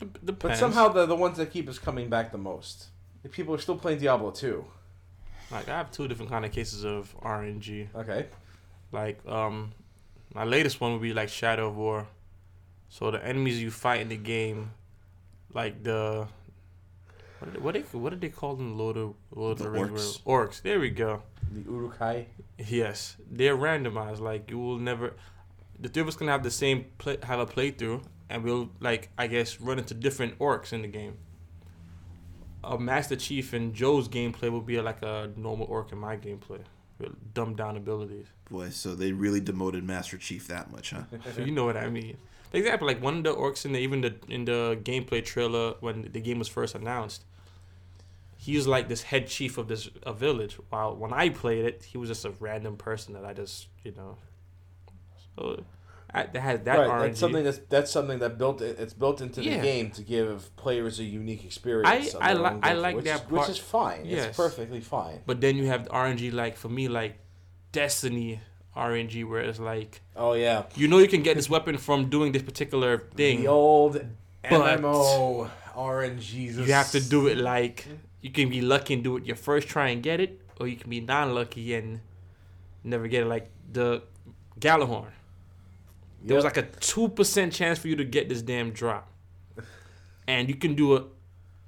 Dep- 0.00 0.38
But 0.38 0.56
somehow 0.56 0.88
they're 0.88 1.06
the 1.06 1.16
ones 1.16 1.36
that 1.38 1.50
keep 1.50 1.68
us 1.68 1.78
coming 1.78 2.08
back 2.08 2.32
the 2.32 2.38
most. 2.38 2.86
If 3.24 3.32
people 3.32 3.54
are 3.54 3.58
still 3.58 3.76
playing 3.76 3.98
Diablo 4.00 4.30
2. 4.30 4.64
like 5.50 5.68
I 5.68 5.76
have 5.76 5.90
two 5.90 6.06
different 6.08 6.30
kind 6.30 6.44
of 6.44 6.52
cases 6.52 6.84
of 6.84 7.14
RNG. 7.22 7.88
Okay. 7.94 8.26
Like 8.92 9.18
um, 9.26 9.72
my 10.34 10.44
latest 10.44 10.80
one 10.80 10.92
would 10.92 11.02
be 11.02 11.12
like 11.12 11.28
Shadow 11.28 11.68
of 11.68 11.76
War. 11.76 12.06
So 12.88 13.10
the 13.10 13.24
enemies 13.24 13.60
you 13.60 13.70
fight 13.70 14.00
in 14.00 14.08
the 14.08 14.16
game, 14.16 14.70
like 15.52 15.82
the 15.82 16.28
what 17.40 17.52
did, 17.52 17.62
what 17.62 17.74
they 17.74 17.80
what 17.98 18.10
did 18.10 18.20
they 18.20 18.28
call 18.28 18.54
them? 18.54 18.78
Lord 18.78 18.96
of 18.96 19.14
Lord 19.34 19.58
of 19.60 19.64
The 19.66 19.70
the 19.70 19.78
orcs. 19.78 20.22
Orcs. 20.22 20.62
There 20.62 20.78
we 20.78 20.90
go. 20.90 21.22
The 21.52 21.62
Uruk-hai. 21.62 22.26
Yes, 22.58 23.16
they're 23.30 23.56
randomized. 23.56 24.20
Like 24.20 24.50
you 24.50 24.58
will 24.58 24.78
never. 24.78 25.14
The 25.78 25.88
three 25.88 26.02
of 26.02 26.08
us 26.08 26.16
can 26.16 26.28
have 26.28 26.42
the 26.42 26.50
same 26.50 26.86
play, 26.98 27.18
have 27.24 27.38
a 27.40 27.46
playthrough, 27.46 28.02
and 28.28 28.42
we'll 28.42 28.70
like 28.80 29.10
I 29.16 29.26
guess 29.26 29.60
run 29.60 29.78
into 29.78 29.94
different 29.94 30.38
orcs 30.38 30.72
in 30.72 30.82
the 30.82 30.88
game. 30.88 31.18
A 32.64 32.78
Master 32.78 33.16
Chief 33.16 33.54
in 33.54 33.72
Joe's 33.74 34.08
gameplay 34.08 34.50
will 34.50 34.60
be 34.60 34.80
like 34.80 35.02
a 35.02 35.30
normal 35.36 35.66
orc 35.68 35.92
in 35.92 35.98
my 35.98 36.16
gameplay, 36.16 36.60
dumbed 37.32 37.56
down 37.56 37.76
abilities. 37.76 38.26
Boy, 38.50 38.70
so 38.70 38.94
they 38.94 39.12
really 39.12 39.40
demoted 39.40 39.84
Master 39.84 40.18
Chief 40.18 40.48
that 40.48 40.70
much, 40.72 40.90
huh? 40.90 41.02
So 41.34 41.42
you 41.44 41.52
know 41.52 41.64
what 41.64 41.76
I 41.76 41.88
mean. 41.88 42.16
For 42.50 42.56
example, 42.56 42.86
like 42.86 43.02
one 43.02 43.18
of 43.18 43.24
the 43.24 43.34
orcs 43.34 43.64
in 43.64 43.72
the 43.72 43.78
even 43.78 44.00
the 44.00 44.14
in 44.28 44.44
the 44.44 44.78
gameplay 44.82 45.24
trailer 45.24 45.74
when 45.80 46.10
the 46.12 46.20
game 46.20 46.38
was 46.38 46.48
first 46.48 46.74
announced, 46.74 47.24
he 48.36 48.56
was 48.56 48.66
like 48.66 48.88
this 48.88 49.02
head 49.02 49.28
chief 49.28 49.58
of 49.58 49.68
this 49.68 49.88
a 50.04 50.12
village. 50.12 50.58
While 50.70 50.96
when 50.96 51.12
I 51.12 51.28
played 51.28 51.64
it, 51.64 51.84
he 51.84 51.98
was 51.98 52.08
just 52.08 52.24
a 52.24 52.30
random 52.40 52.76
person 52.76 53.14
that 53.14 53.24
I 53.24 53.32
just 53.32 53.68
you 53.84 53.92
know. 53.92 54.16
So 55.36 55.64
that 56.14 56.34
has 56.36 56.60
that 56.60 56.78
right, 56.78 56.88
RNG. 56.88 57.00
that's 57.08 57.20
something 57.20 57.44
that's 57.44 57.60
that's 57.68 57.90
something 57.90 58.18
that 58.20 58.38
built 58.38 58.62
it's 58.62 58.94
built 58.94 59.20
into 59.20 59.42
Yeah. 59.42 59.56
the 59.56 59.62
game 59.62 59.90
to 59.92 60.02
give 60.02 60.54
players 60.56 60.98
a 61.00 61.04
unique 61.04 61.44
experience. 61.44 62.14
I- 62.14 62.30
I 62.30 62.32
li- 62.34 62.58
I 62.62 62.72
like 62.72 62.96
which 62.96 63.04
that 63.04 63.14
is, 63.16 63.20
part. 63.20 63.32
which 63.32 63.48
is 63.50 63.58
fine. 63.58 64.04
Yes. 64.04 64.26
It's 64.26 64.36
perfectly 64.36 64.80
fine. 64.80 65.20
But 65.26 65.40
then 65.40 65.56
you 65.56 65.66
have 65.66 65.84
the 65.84 65.90
RNG 65.90 66.30
like 66.32 66.56
for 66.56 66.68
me 66.68 66.88
like 66.88 67.18
Destiny 67.72 68.40
RNG 68.76 69.24
where 69.28 69.40
it's 69.40 69.58
like 69.58 70.00
Oh 70.14 70.32
yeah, 70.34 70.64
you 70.74 70.86
know 70.88 70.98
you 70.98 71.08
can 71.08 71.22
get 71.22 71.34
this 71.36 71.48
weapon 71.50 71.76
from 71.78 72.08
doing 72.08 72.32
this 72.32 72.42
particular 72.42 72.98
thing. 73.16 73.40
the 73.42 73.48
old 73.48 74.00
MMO 74.44 75.50
RNGs. 75.74 76.56
You 76.66 76.72
have 76.72 76.90
to 76.92 77.00
do 77.00 77.26
it 77.26 77.38
like 77.38 77.86
you 78.20 78.30
can 78.30 78.48
be 78.48 78.60
lucky 78.60 78.94
and 78.94 79.04
do 79.04 79.16
it 79.16 79.24
your 79.26 79.36
first 79.36 79.68
try 79.68 79.88
and 79.88 80.02
get 80.02 80.20
it, 80.20 80.40
or 80.60 80.66
you 80.68 80.76
can 80.76 80.88
be 80.90 81.00
non-lucky 81.00 81.74
and 81.74 82.00
never 82.84 83.08
get 83.08 83.22
it. 83.22 83.26
Like 83.26 83.50
the 83.72 84.02
Gjallarhorn, 84.60 85.10
there 86.26 86.36
was 86.36 86.44
like 86.44 86.56
a 86.56 86.62
two 86.62 87.08
percent 87.08 87.52
chance 87.52 87.78
for 87.78 87.88
you 87.88 87.96
to 87.96 88.04
get 88.04 88.28
this 88.28 88.42
damn 88.42 88.70
drop, 88.72 89.10
and 90.26 90.48
you 90.48 90.54
can 90.54 90.74
do 90.74 90.96
a 90.96 91.04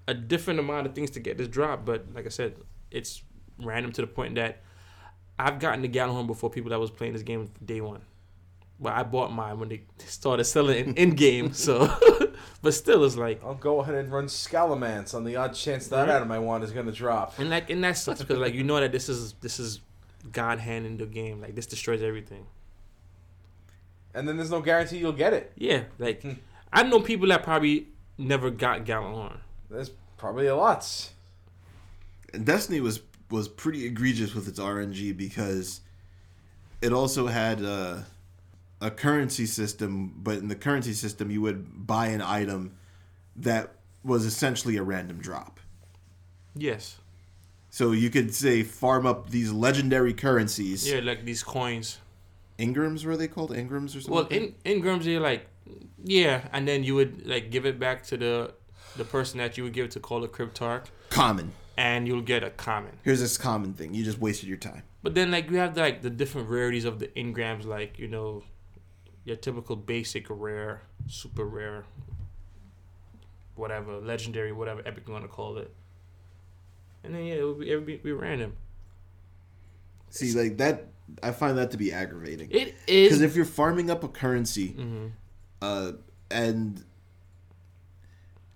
a 0.07 0.15
different 0.15 0.59
amount 0.59 0.87
of 0.87 0.95
things 0.95 1.11
to 1.11 1.21
get 1.21 1.37
this 1.39 1.49
drop. 1.49 1.85
But 1.85 2.07
like 2.15 2.27
I 2.27 2.31
said, 2.31 2.57
it's 2.91 3.23
random 3.59 3.93
to 3.93 4.01
the 4.01 4.07
point 4.07 4.37
that 4.37 4.63
I've 5.39 5.59
gotten 5.59 5.83
the 5.83 5.89
Gjallarhorn 5.89 6.27
before 6.27 6.51
people 6.51 6.71
that 6.71 6.81
was 6.81 6.91
playing 6.91 7.13
this 7.13 7.23
game 7.23 7.51
day 7.65 7.81
one. 7.81 8.03
But 8.81 8.93
I 8.93 9.03
bought 9.03 9.33
mine 9.33 9.59
when 9.59 9.69
they 9.69 9.83
started 10.07 10.45
selling 10.45 10.79
it 10.79 10.87
in, 10.87 10.95
in 11.11 11.11
game, 11.11 11.53
so 11.53 11.93
but 12.63 12.73
still 12.75 13.05
it's 13.05 13.17
like 13.17 13.43
I'll 13.45 13.55
go 13.55 13.81
ahead 13.81 13.97
and 13.97 14.11
run 14.13 14.27
Scalamance 14.27 15.15
on 15.15 15.25
the 15.25 15.37
odd 15.37 15.55
chance 15.55 15.89
that 15.89 16.07
Right. 16.09 16.17
item 16.17 16.31
I 16.31 16.39
want 16.39 16.63
is 16.65 16.71
going 16.71 16.87
to 16.87 16.93
drop. 16.93 17.39
And 17.39 17.51
like, 17.51 17.71
and 17.71 17.83
that 17.85 17.97
sucks 17.97 18.21
because 18.21 18.39
like 18.39 18.55
you 18.55 18.63
know 18.71 18.79
that 18.81 18.93
this 18.93 19.09
is 19.09 19.33
this 19.41 19.59
is 19.59 19.81
God 20.33 20.59
hand 20.61 20.87
in 20.87 20.97
the 20.97 21.07
game. 21.07 21.41
Like 21.41 21.55
this 21.57 21.67
destroys 21.67 22.03
everything. 22.03 22.47
And 24.15 24.27
then 24.29 24.37
there's 24.37 24.51
no 24.51 24.61
guarantee 24.61 24.99
you'll 24.99 25.13
get 25.13 25.33
it. 25.33 25.53
Yeah, 25.57 25.85
like 25.99 26.23
Hmm. 26.23 26.33
I 26.73 26.83
know 26.83 27.01
people 27.01 27.29
that 27.29 27.43
probably 27.43 27.89
never 28.19 28.51
got 28.51 28.85
Gjallarhorn. 28.85 29.39
There's 29.71 29.91
probably 30.17 30.47
a 30.47 30.57
lot. 30.57 31.11
And 32.35 32.45
Destiny 32.45 32.81
was 32.81 33.01
was 33.31 33.49
pretty 33.49 33.85
egregious 33.85 34.35
with 34.35 34.49
its 34.49 34.59
RNG 34.59 35.17
because 35.17 35.81
it 36.81 36.93
also 36.93 37.27
had 37.27 37.63
uh, 37.63 37.99
a 38.81 38.91
currency 38.91 39.45
system, 39.45 40.15
but 40.23 40.39
in 40.39 40.49
the 40.49 40.55
currency 40.57 40.95
system 40.95 41.31
you 41.31 41.41
would 41.43 41.87
buy 41.87 42.07
an 42.09 42.23
item 42.23 42.73
that 43.37 43.75
was 44.03 44.25
essentially 44.25 44.77
a 44.77 44.83
random 44.83 45.19
drop. 45.19 45.61
Yes. 46.55 46.97
So 47.71 47.93
you 47.93 48.09
could 48.11 48.35
say 48.35 48.63
farm 48.63 49.07
up 49.07 49.31
these 49.31 49.53
legendary 49.53 50.15
currencies. 50.15 50.89
Yeah, 50.91 51.01
like 51.01 51.25
these 51.25 51.43
coins. 51.43 51.99
Engrams 52.59 53.05
were 53.05 53.17
they 53.17 53.29
called? 53.29 53.51
Engrams 53.51 53.97
or 53.97 54.01
something? 54.01 54.15
Well, 54.15 54.27
in 54.27 54.55
Engrams, 54.65 55.05
you're 55.05 55.21
like, 55.21 55.47
yeah, 56.03 56.49
and 56.53 56.67
then 56.67 56.85
you 56.85 56.95
would 56.95 57.27
like 57.27 57.51
give 57.51 57.67
it 57.67 57.79
back 57.79 58.03
to 58.05 58.17
the 58.17 58.55
the 58.97 59.05
person 59.05 59.39
that 59.39 59.57
you 59.57 59.65
would 59.65 59.73
give 59.73 59.87
it 59.87 59.91
to 59.93 60.01
call 60.01 60.25
a 60.25 60.29
cryptarch, 60.29 60.87
common. 61.11 61.53
and 61.77 62.09
you'll 62.09 62.21
get 62.23 62.43
a 62.43 62.51
common. 62.51 62.99
Here's 63.05 63.21
this 63.21 63.39
common 63.39 63.75
thing. 63.75 63.95
You 63.95 64.05
just 64.05 64.19
wasted 64.19 64.49
your 64.49 64.59
time. 64.59 64.83
But 65.03 65.15
then 65.15 65.31
like 65.31 65.51
you 65.51 65.59
have 65.59 65.77
like 65.77 66.03
the 66.03 66.11
different 66.11 66.49
rarities 66.49 66.85
of 66.85 66.99
the 66.99 67.09
Engrams, 67.09 67.65
like 67.65 67.99
you 67.99 68.09
know, 68.09 68.43
your 69.25 69.37
typical 69.37 69.77
basic 69.77 70.27
rare, 70.29 70.83
super 71.07 71.45
rare, 71.45 71.85
whatever, 73.55 73.99
legendary, 73.99 74.53
whatever 74.53 74.81
epic 74.85 75.05
you 75.07 75.13
want 75.13 75.25
to 75.25 75.29
call 75.29 75.59
it. 75.59 75.73
And 77.05 77.15
then 77.15 77.25
yeah, 77.25 77.35
it 77.35 77.45
would 77.45 77.61
be, 77.61 77.71
it 77.71 77.75
would 77.77 77.87
be, 77.87 77.97
be 77.97 78.13
random. 78.13 78.57
See, 80.11 80.33
like 80.33 80.59
that, 80.59 80.87
I 81.23 81.33
find 81.33 81.57
that 81.59 81.71
to 81.73 81.77
be 81.77 81.93
aggravating. 81.93 82.51
It 82.51 82.75
is 82.87 83.09
Because 83.09 83.21
if 83.23 83.37
you're 83.37 83.45
farming 83.45 83.91
up 83.91 84.03
a 84.05 84.09
currency, 84.09 84.75
Mhm. 84.79 85.13
uh, 85.63 85.93
and 86.31 86.85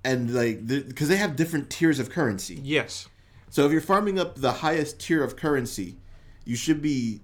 and 0.05 0.35
like 0.35 0.67
because 0.67 1.09
they 1.09 1.17
have 1.17 1.37
different 1.37 1.71
tiers 1.71 1.99
of 1.99 2.11
currency. 2.11 2.59
Yes. 2.63 3.09
So 3.51 3.67
if 3.67 3.73
you're 3.73 3.81
farming 3.81 4.19
up 4.19 4.37
the 4.37 4.53
highest 4.53 4.99
tier 4.99 5.23
of 5.23 5.37
currency, 5.37 5.97
you 6.45 6.57
should 6.57 6.83
be 6.83 7.21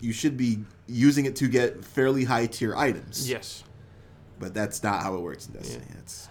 you 0.00 0.12
should 0.12 0.36
be 0.36 0.64
using 0.86 1.24
it 1.24 1.34
to 1.36 1.48
get 1.48 1.84
fairly 1.84 2.24
high 2.24 2.46
tier 2.46 2.76
items. 2.76 3.28
Yes. 3.28 3.64
But 4.38 4.54
that's 4.54 4.82
not 4.82 5.02
how 5.02 5.16
it 5.16 5.20
works 5.20 5.46
in 5.48 5.54
Destiny. 5.54 5.84
It's 5.98 6.28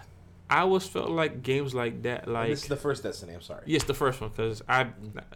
I 0.50 0.60
always 0.60 0.86
felt 0.86 1.10
like 1.10 1.42
games 1.42 1.74
like 1.74 2.02
that, 2.04 2.24
And 2.24 2.32
like 2.32 2.48
this 2.48 2.62
is 2.62 2.68
the 2.68 2.76
first 2.76 3.02
Destiny. 3.02 3.34
I'm 3.34 3.42
sorry. 3.42 3.62
yes, 3.66 3.84
the 3.84 3.92
first 3.94 4.20
one, 4.20 4.30
because 4.30 4.62
I, 4.68 4.86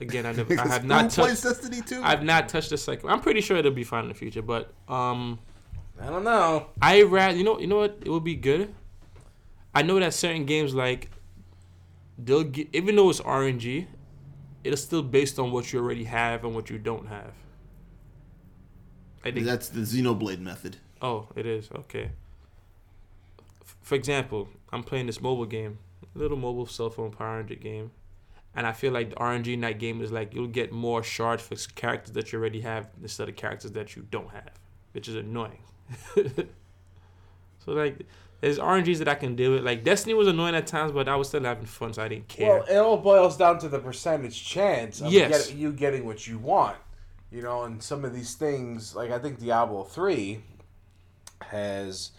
again, 0.01 0.25
I, 0.25 0.33
never, 0.39 0.59
I 0.59 0.67
have 0.69 0.83
who 0.83 0.89
not 0.89 1.11
plays 1.11 1.43
touched 1.43 1.61
Destiny 1.63 1.83
2? 1.83 2.01
I've 2.03 2.23
not 2.23 2.49
touched 2.49 2.71
the 2.71 2.79
second. 2.79 3.11
I'm 3.11 3.21
pretty 3.21 3.43
sure 3.43 3.57
it'll 3.59 3.73
be 3.73 3.85
fine 3.85 4.05
in 4.05 4.09
the 4.09 4.15
future, 4.15 4.43
but 4.43 4.73
um. 4.89 5.39
I 6.01 6.07
don't 6.07 6.25
know. 6.25 6.69
I 6.81 7.03
rather 7.03 7.37
you 7.37 7.45
know 7.45 7.61
you 7.61 7.67
know 7.67 7.77
what 7.77 7.99
it 8.05 8.09
would 8.11 8.25
be 8.25 8.35
good. 8.35 8.75
I 9.75 9.83
know 9.83 10.01
that 10.01 10.15
certain 10.15 10.47
games 10.47 10.75
like 10.75 11.11
they'll 12.19 12.43
get 12.45 12.69
even 12.73 12.97
though 12.97 13.11
it's 13.11 13.21
RNG, 13.21 13.87
it's 14.65 14.81
still 14.83 15.03
based 15.03 15.39
on 15.39 15.53
what 15.53 15.73
you 15.73 15.79
already 15.79 16.05
have 16.05 16.45
and 16.45 16.55
what 16.55 16.71
you 16.71 16.79
don't 16.79 17.07
have. 17.09 17.35
I 19.25 19.31
think 19.31 19.45
That's 19.47 19.69
the 19.69 19.83
Xenoblade 19.83 20.41
method. 20.41 20.79
oh 21.03 21.29
it 21.37 21.47
is 21.47 21.69
okay. 21.73 22.11
For 23.83 23.95
example, 23.95 24.49
I'm 24.73 24.83
playing 24.83 25.07
this 25.07 25.21
mobile 25.21 25.47
game, 25.47 25.79
little 26.15 26.37
mobile 26.37 26.67
cell 26.67 26.91
phone 26.91 27.11
Power 27.11 27.37
Ranger 27.39 27.55
game, 27.57 27.91
and 28.55 28.67
I 28.67 28.73
feel 28.73 28.93
like 28.93 29.11
the 29.11 29.17
RNG 29.17 29.55
in 29.55 29.61
that 29.61 29.79
game 29.79 30.01
is 30.01 30.11
like 30.13 30.35
you'll 30.35 30.47
get 30.47 30.73
more 30.73 31.03
shards 31.03 31.43
for 31.43 31.55
characters 31.75 32.13
that 32.15 32.33
you 32.33 32.39
already 32.39 32.61
have 32.63 32.89
instead 33.03 33.29
of 33.29 33.37
characters 33.37 33.73
that 33.73 33.97
you 33.97 34.07
don't 34.11 34.31
have, 34.31 34.51
which 34.93 35.09
is 35.09 35.15
annoying. 35.15 35.63
so 36.15 37.73
like, 37.73 38.01
there's 38.41 38.59
RNGs 38.59 38.99
that 38.99 39.09
I 39.09 39.15
can 39.15 39.37
deal 39.37 39.53
with. 39.53 39.65
Like 39.65 39.85
Destiny 39.85 40.15
was 40.15 40.27
annoying 40.29 40.55
at 40.55 40.67
times, 40.67 40.93
but 40.93 41.09
I 41.09 41.17
was 41.17 41.29
still 41.29 41.45
having 41.45 41.67
fun, 41.67 41.93
so 41.93 42.03
I 42.03 42.09
didn't 42.09 42.29
care. 42.29 42.59
Well, 42.59 42.65
it 42.69 42.77
all 42.77 42.97
boils 42.97 43.37
down 43.37 43.59
to 43.61 43.69
the 43.69 43.79
percentage 43.79 44.45
chance 44.45 45.01
of 45.01 45.13
Yes. 45.13 45.49
get- 45.49 45.57
you 45.57 45.73
getting 45.73 46.05
what 46.07 46.27
you 46.27 46.39
want. 46.39 46.77
You 47.31 47.41
know, 47.41 47.63
and 47.63 47.83
some 47.83 48.05
of 48.05 48.15
these 48.15 48.35
things, 48.35 48.95
like 48.95 49.11
I 49.11 49.19
think 49.19 49.39
Diablo 49.41 49.85
3 49.85 50.43
has 51.43 52.11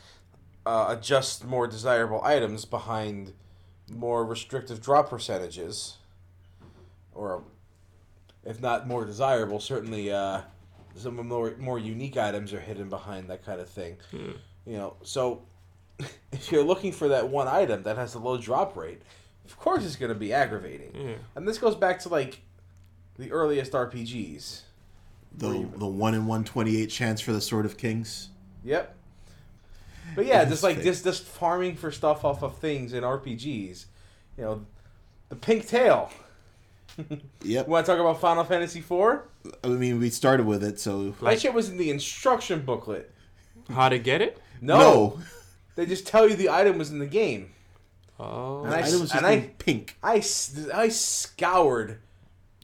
uh, 0.66 0.86
adjust 0.90 1.46
more 1.46 1.68
desirable 1.68 2.22
items 2.24 2.66
behind 2.66 3.34
more 3.92 4.26
restrictive 4.26 4.82
drop 4.82 5.10
percentages. 5.10 5.98
Or, 7.14 7.44
if 8.44 8.62
not 8.62 8.88
more 8.88 9.06
desirable, 9.06 9.60
certainly 9.60 10.12
uh, 10.12 10.42
some 10.96 11.16
more, 11.28 11.56
more 11.60 11.78
unique 11.78 12.18
items 12.18 12.54
are 12.54 12.60
hidden 12.60 12.90
behind 12.90 13.30
that 13.30 13.46
kind 13.46 13.60
of 13.62 13.70
thing. 13.70 13.98
Hmm. 14.12 14.32
You 14.66 14.78
know, 14.78 14.96
so 15.04 15.44
if 16.32 16.52
you're 16.52 16.64
looking 16.64 16.92
for 16.92 17.10
that 17.10 17.30
one 17.30 17.48
item 17.48 17.84
that 17.84 17.98
has 17.98 18.16
a 18.16 18.20
low 18.20 18.38
drop 18.38 18.76
rate, 18.76 19.02
of 19.46 19.58
course 19.58 19.86
it's 19.86 19.96
going 19.96 20.10
to 20.10 20.18
be 20.18 20.34
aggravating. 20.34 20.92
yeah. 20.96 21.16
And 21.36 21.48
this 21.48 21.58
goes 21.58 21.76
back 21.76 22.00
to 22.00 22.10
like 22.10 22.42
the 23.18 23.32
earliest 23.32 23.74
RPGs. 23.74 24.62
The 25.36 25.68
the 25.78 25.88
one 25.88 26.14
in 26.14 26.28
one 26.28 26.44
twenty 26.44 26.80
eight 26.80 26.92
chance 26.92 27.20
for 27.20 27.34
the 27.34 27.42
Sword 27.42 27.66
of 27.66 27.76
Kings. 27.76 28.30
Yep. 28.64 28.96
But 30.16 30.26
yeah, 30.26 30.46
just 30.46 30.64
like 30.64 30.82
just 30.84 31.04
just 31.04 31.24
farming 31.24 31.76
for 31.76 31.92
stuff 31.92 32.24
off 32.26 32.44
of 32.44 32.58
things 32.58 32.94
in 32.94 33.04
RPGs. 33.04 33.86
You 34.38 34.44
know, 34.44 34.66
the 35.30 35.36
pink 35.36 35.68
tail. 35.68 36.10
Yep. 36.98 37.66
You 37.66 37.72
want 37.72 37.86
to 37.88 37.92
talk 37.92 38.00
about 38.00 38.22
Final 38.22 38.44
Fantasy 38.44 38.80
IV? 38.80 39.22
I 39.64 39.68
mean, 39.68 40.00
we 40.00 40.12
started 40.12 40.46
with 40.46 40.64
it, 40.64 40.80
so 40.80 41.10
that 41.24 41.42
shit 41.42 41.52
was 41.54 41.68
in 41.70 41.78
the 41.78 41.90
instruction 41.90 42.62
booklet. 42.62 43.12
How 43.72 43.90
to 43.90 43.98
get 43.98 44.22
it? 44.22 44.40
No, 44.62 44.78
no. 44.78 45.20
they 45.76 45.88
just 45.88 46.06
tell 46.06 46.30
you 46.30 46.36
the 46.36 46.50
item 46.50 46.78
was 46.78 46.92
in 46.92 47.00
the 47.00 47.08
game. 47.08 47.50
Oh, 48.20 48.64
And 48.64 48.74
I- 48.76 48.82
The 48.82 48.88
item 48.88 49.00
was 49.02 49.10
just 49.10 49.16
and 49.16 49.26
I- 49.26 49.36
named 49.38 49.58
pink. 49.58 49.98
I, 50.04 50.18
s- 50.18 50.68
I 50.72 50.90
scoured 50.90 51.98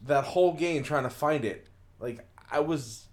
that 0.05 0.23
whole 0.25 0.53
game 0.53 0.83
trying 0.83 1.03
to 1.03 1.09
find 1.09 1.43
it. 1.43 1.65
Like 1.99 2.23
I 2.51 2.59
was 2.59 3.05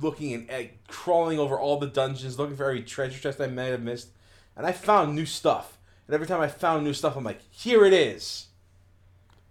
looking 0.00 0.34
and 0.34 0.50
uh, 0.50 0.68
crawling 0.88 1.38
over 1.38 1.58
all 1.58 1.78
the 1.78 1.86
dungeons, 1.86 2.38
looking 2.38 2.56
for 2.56 2.64
every 2.64 2.82
treasure 2.82 3.18
chest 3.18 3.40
I 3.40 3.46
might 3.46 3.64
have 3.66 3.82
missed, 3.82 4.08
and 4.56 4.66
I 4.66 4.72
found 4.72 5.14
new 5.14 5.26
stuff. 5.26 5.78
And 6.06 6.14
every 6.14 6.26
time 6.26 6.40
I 6.40 6.48
found 6.48 6.84
new 6.84 6.92
stuff, 6.92 7.16
I'm 7.16 7.24
like, 7.24 7.40
here 7.50 7.84
it 7.84 7.92
is. 7.92 8.46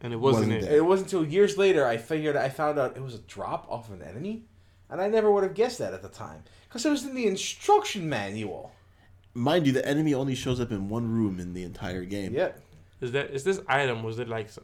and 0.02 0.14
it 0.14 0.18
wasn't, 0.18 0.54
Wasn't 0.54 0.72
it. 0.72 0.76
It 0.78 0.82
wasn't 0.86 1.12
until 1.14 1.26
years 1.26 1.58
later 1.58 1.86
I 1.86 1.98
figured 1.98 2.36
I 2.36 2.50
found 2.50 2.80
out 2.80 2.96
it 2.96 3.04
was 3.04 3.16
a 3.16 3.20
drop 3.20 3.66
off 3.70 3.90
an 3.92 4.02
enemy, 4.02 4.44
and 4.90 5.02
I 5.02 5.08
never 5.08 5.32
would 5.32 5.44
have 5.44 5.54
guessed 5.54 5.80
that 5.80 5.94
at 5.94 6.02
the 6.02 6.10
time 6.10 6.44
because 6.68 6.86
it 6.86 6.90
was 6.90 7.04
in 7.06 7.16
the 7.16 7.28
instruction 7.28 8.08
manual. 8.08 8.72
Mind 9.34 9.68
you, 9.68 9.74
the 9.74 9.86
enemy 9.86 10.14
only 10.14 10.34
shows 10.36 10.62
up 10.62 10.72
in 10.72 10.88
one 10.88 11.12
room 11.12 11.40
in 11.42 11.54
the 11.54 11.64
entire 11.64 12.06
game. 12.06 12.34
Yeah, 12.34 12.52
Is 13.02 13.12
that 13.12 13.32
is 13.32 13.44
this 13.44 13.60
item? 13.68 14.02
Was 14.04 14.18
it 14.20 14.30
like 14.30 14.50
some- 14.50 14.64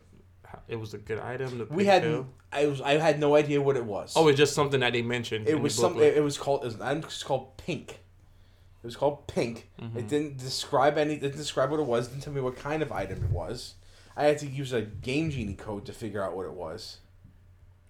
it 0.71 0.79
was 0.79 0.93
a 0.93 0.97
good 0.97 1.19
item? 1.19 1.59
The 1.59 1.65
we 1.65 1.85
had. 1.85 2.01
tail? 2.01 2.27
I 2.51 2.65
was. 2.65 2.81
I 2.81 2.93
had 2.93 3.19
no 3.19 3.35
idea 3.35 3.61
what 3.61 3.75
it 3.75 3.85
was. 3.85 4.13
Oh, 4.15 4.27
it's 4.29 4.37
just 4.37 4.55
something 4.55 4.79
that 4.79 4.93
they 4.93 5.01
mentioned. 5.01 5.47
it 5.47 5.55
in 5.55 5.61
was 5.61 5.75
the 5.75 5.81
some. 5.81 5.99
It, 5.99 6.17
it 6.17 6.23
was 6.23 6.37
called. 6.37 6.63
It 6.63 6.67
was, 6.67 6.81
I 6.81 6.93
think 6.93 7.05
it's 7.05 7.23
called 7.23 7.57
pink. 7.57 7.91
It 7.91 8.87
was 8.87 8.95
called 8.95 9.27
pink. 9.27 9.69
Mm-hmm. 9.79 9.99
It 9.99 10.07
didn't 10.07 10.37
describe 10.37 10.97
any. 10.97 11.13
It 11.15 11.21
didn't 11.21 11.37
describe 11.37 11.69
what 11.69 11.79
it 11.79 11.85
was. 11.85 12.07
Didn't 12.07 12.23
tell 12.23 12.33
me 12.33 12.41
what 12.41 12.55
kind 12.55 12.81
of 12.81 12.91
item 12.91 13.23
it 13.23 13.29
was. 13.29 13.75
I 14.15 14.23
had 14.23 14.37
to 14.39 14.47
use 14.47 14.73
a 14.73 14.81
game 14.81 15.29
genie 15.29 15.53
code 15.53 15.85
to 15.85 15.93
figure 15.93 16.23
out 16.23 16.35
what 16.35 16.45
it 16.45 16.53
was. 16.53 16.97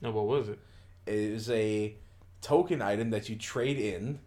No, 0.01 0.11
what 0.11 0.25
was 0.25 0.49
it? 0.49 0.59
It 1.05 1.33
was 1.33 1.49
a 1.49 1.95
token 2.41 2.81
item 2.81 3.11
that 3.11 3.29
you 3.29 3.35
trade 3.35 3.79
in 3.79 4.19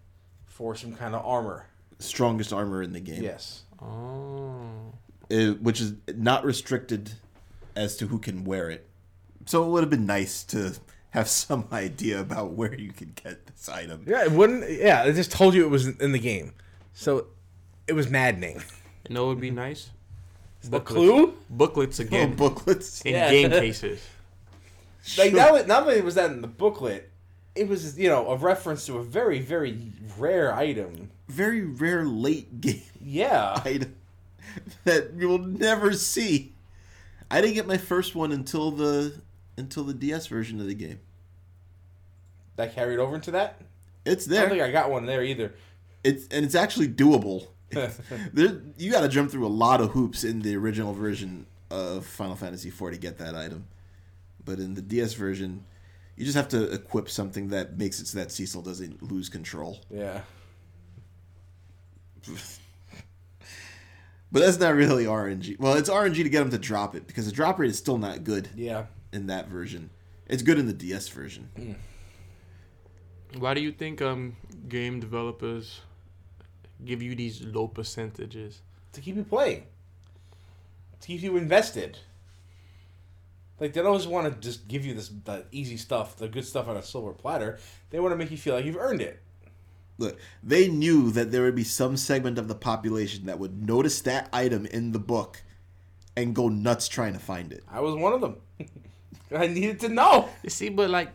for 0.46 0.74
some 0.76 0.94
kind 0.94 1.14
of 1.14 1.24
armor. 1.26 1.66
Strongest 1.98 2.52
armor 2.52 2.82
in 2.82 2.92
the 2.92 3.00
game. 3.00 3.22
Yes. 3.22 3.62
Oh, 3.80 4.92
Uh, 5.30 5.54
which 5.60 5.80
is 5.80 5.94
not 6.16 6.44
restricted 6.44 7.12
as 7.76 7.96
to 7.98 8.06
who 8.06 8.18
can 8.18 8.44
wear 8.44 8.70
it. 8.70 8.86
So 9.46 9.64
it 9.64 9.68
would 9.70 9.82
have 9.82 9.90
been 9.90 10.06
nice 10.06 10.42
to 10.44 10.74
have 11.10 11.28
some 11.44 11.66
idea 11.72 12.20
about 12.20 12.52
where 12.52 12.74
you 12.74 12.92
could 12.92 13.14
get 13.14 13.46
this 13.46 13.68
item. 13.68 14.04
Yeah, 14.06 14.24
it 14.24 14.32
wouldn't. 14.32 14.70
Yeah, 14.70 15.04
it 15.04 15.14
just 15.14 15.32
told 15.32 15.54
you 15.54 15.64
it 15.64 15.70
was 15.70 15.86
in 15.86 16.12
the 16.12 16.18
game, 16.18 16.52
so 16.92 17.26
it 17.86 17.92
was 17.92 18.08
maddening. 18.08 18.62
you 19.08 19.14
know, 19.14 19.24
it 19.26 19.28
would 19.28 19.40
be 19.40 19.50
nice. 19.50 19.90
The 20.64 20.70
Booklets. 20.80 20.94
clue, 21.10 21.34
Booklets 21.50 22.00
Oh, 22.00 22.04
again 22.04 22.36
booklets. 22.36 23.02
in 23.02 23.12
Yeah. 23.12 23.30
game 23.30 23.50
cases. 23.64 24.00
like 25.18 25.28
Sure. 25.32 25.38
that. 25.38 25.52
Was, 25.52 25.66
not 25.66 25.82
only 25.82 26.00
was 26.00 26.14
that 26.14 26.30
in 26.30 26.40
the 26.40 26.48
booklet, 26.48 27.10
it 27.54 27.68
was 27.68 27.98
you 27.98 28.08
know 28.08 28.30
a 28.30 28.36
reference 28.36 28.86
to 28.86 28.96
a 28.96 29.02
very 29.04 29.40
very 29.40 29.92
rare 30.16 30.54
item. 30.54 31.10
Very 31.28 31.60
rare 31.60 32.06
late 32.06 32.62
game 32.62 32.80
Yeah, 32.98 33.60
item 33.62 33.94
that 34.84 35.12
you 35.18 35.28
will 35.28 35.38
never 35.38 35.92
see. 35.92 36.53
I 37.34 37.40
didn't 37.40 37.54
get 37.54 37.66
my 37.66 37.78
first 37.78 38.14
one 38.14 38.30
until 38.30 38.70
the 38.70 39.20
until 39.56 39.82
the 39.82 39.92
DS 39.92 40.28
version 40.28 40.60
of 40.60 40.68
the 40.68 40.74
game. 40.74 41.00
that 42.54 42.76
carried 42.76 43.00
over 43.00 43.16
into 43.16 43.32
that. 43.32 43.60
It's 44.04 44.24
there. 44.24 44.38
I 44.38 44.42
don't 44.42 44.50
think 44.50 44.62
I 44.62 44.70
got 44.70 44.88
one 44.88 45.04
there 45.04 45.24
either. 45.24 45.52
It's 46.04 46.28
and 46.28 46.44
it's 46.44 46.54
actually 46.54 46.86
doable. 46.86 47.48
there, 48.32 48.60
you 48.78 48.92
got 48.92 49.00
to 49.00 49.08
jump 49.08 49.32
through 49.32 49.46
a 49.46 49.48
lot 49.48 49.80
of 49.80 49.90
hoops 49.90 50.22
in 50.22 50.42
the 50.42 50.54
original 50.54 50.92
version 50.92 51.46
of 51.72 52.06
Final 52.06 52.36
Fantasy 52.36 52.68
IV 52.68 52.92
to 52.92 52.98
get 52.98 53.18
that 53.18 53.34
item, 53.34 53.66
but 54.44 54.60
in 54.60 54.74
the 54.74 54.82
DS 54.82 55.14
version, 55.14 55.64
you 56.14 56.24
just 56.24 56.36
have 56.36 56.46
to 56.50 56.72
equip 56.72 57.10
something 57.10 57.48
that 57.48 57.76
makes 57.76 57.98
it 57.98 58.06
so 58.06 58.18
that 58.18 58.30
Cecil 58.30 58.62
doesn't 58.62 59.02
lose 59.02 59.28
control. 59.28 59.80
Yeah, 59.90 60.20
But 64.34 64.40
that's 64.40 64.58
not 64.58 64.74
really 64.74 65.04
RNG. 65.04 65.60
Well, 65.60 65.74
it's 65.74 65.88
RNG 65.88 66.24
to 66.24 66.28
get 66.28 66.40
them 66.40 66.50
to 66.50 66.58
drop 66.58 66.96
it 66.96 67.06
because 67.06 67.26
the 67.26 67.30
drop 67.30 67.56
rate 67.56 67.70
is 67.70 67.78
still 67.78 67.98
not 67.98 68.24
good 68.24 68.48
yeah. 68.56 68.86
in 69.12 69.28
that 69.28 69.46
version. 69.46 69.90
It's 70.26 70.42
good 70.42 70.58
in 70.58 70.66
the 70.66 70.72
DS 70.72 71.06
version. 71.06 71.76
Why 73.38 73.54
do 73.54 73.60
you 73.60 73.70
think 73.70 74.02
um 74.02 74.34
game 74.68 74.98
developers 74.98 75.82
give 76.84 77.00
you 77.00 77.14
these 77.14 77.42
low 77.44 77.68
percentages? 77.68 78.60
To 78.94 79.00
keep 79.00 79.14
you 79.14 79.22
playing, 79.22 79.66
to 81.00 81.06
keep 81.06 81.22
you 81.22 81.36
invested. 81.36 81.98
Like 83.60 83.72
they 83.72 83.82
don't 83.82 83.90
always 83.90 84.08
want 84.08 84.32
to 84.32 84.40
just 84.40 84.66
give 84.66 84.84
you 84.84 84.94
this 84.94 85.10
the 85.10 85.44
easy 85.52 85.76
stuff, 85.76 86.16
the 86.16 86.26
good 86.26 86.44
stuff 86.44 86.66
on 86.66 86.76
a 86.76 86.82
silver 86.82 87.12
platter. 87.12 87.60
They 87.90 88.00
want 88.00 88.10
to 88.10 88.16
make 88.16 88.32
you 88.32 88.36
feel 88.36 88.56
like 88.56 88.64
you've 88.64 88.76
earned 88.76 89.00
it. 89.00 89.22
Look, 89.98 90.18
they 90.42 90.68
knew 90.68 91.10
that 91.12 91.30
there 91.30 91.42
would 91.42 91.54
be 91.54 91.64
some 91.64 91.96
segment 91.96 92.38
of 92.38 92.48
the 92.48 92.54
population 92.54 93.26
that 93.26 93.38
would 93.38 93.66
notice 93.66 94.00
that 94.02 94.28
item 94.32 94.66
in 94.66 94.92
the 94.92 94.98
book 94.98 95.42
and 96.16 96.34
go 96.34 96.48
nuts 96.48 96.88
trying 96.88 97.12
to 97.12 97.18
find 97.18 97.52
it. 97.52 97.62
I 97.70 97.80
was 97.80 97.94
one 97.94 98.12
of 98.12 98.20
them. 98.20 98.36
I 99.34 99.46
needed 99.46 99.80
to 99.80 99.88
know. 99.88 100.28
You 100.42 100.50
see, 100.50 100.68
but 100.68 100.90
like, 100.90 101.10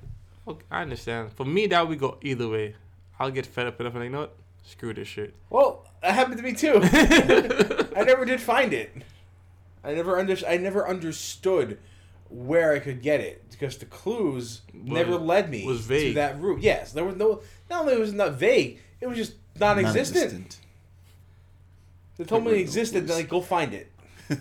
okay, 0.48 0.66
I 0.72 0.82
understand. 0.82 1.34
For 1.34 1.46
me, 1.46 1.68
that 1.68 1.88
would 1.88 2.00
go 2.00 2.18
either 2.22 2.48
way. 2.48 2.76
I'll 3.20 3.32
get 3.32 3.46
fed 3.46 3.68
up 3.68 3.80
enough 3.82 3.94
and 3.94 4.02
like, 4.02 4.08
you 4.08 4.12
know 4.12 4.22
what? 4.22 4.36
Screw 4.64 4.94
this 4.94 5.08
shit. 5.08 5.36
Well, 5.50 5.86
that 6.02 6.14
happened 6.14 6.38
to 6.38 6.44
me 6.44 6.54
too. 6.54 6.80
I 7.96 8.04
never 8.04 8.24
did 8.24 8.40
find 8.40 8.72
it. 8.72 8.92
I 9.84 9.94
never 9.94 10.20
under 10.20 10.36
I 10.48 10.58
never 10.58 10.88
understood 10.88 11.80
where 12.30 12.74
I 12.74 12.80
could 12.80 13.02
get 13.02 13.22
it 13.22 13.44
because 13.50 13.78
the 13.78 13.86
clues 13.86 14.62
never 14.74 15.16
led 15.16 15.50
me 15.50 15.66
was 15.66 15.88
to 15.88 16.14
that 16.14 16.40
route. 16.40 16.62
Yes, 16.62 16.92
there 16.92 17.04
was 17.04 17.16
no. 17.16 17.42
Not 17.70 17.82
only 17.82 17.98
was 17.98 18.12
it 18.14 18.16
not 18.16 18.34
vague, 18.34 18.80
it 19.02 19.08
was 19.08 19.18
just 19.18 19.34
non-existent. 19.60 20.24
Non-existent. 20.24 20.58
They 22.18 22.24
told 22.26 22.44
me 22.46 22.52
it 22.52 22.60
existed, 22.60 23.02
then 23.08 23.08
clues. 23.08 23.18
like 23.20 23.30
go 23.30 23.42
find 23.42 23.74
it. 23.74 23.92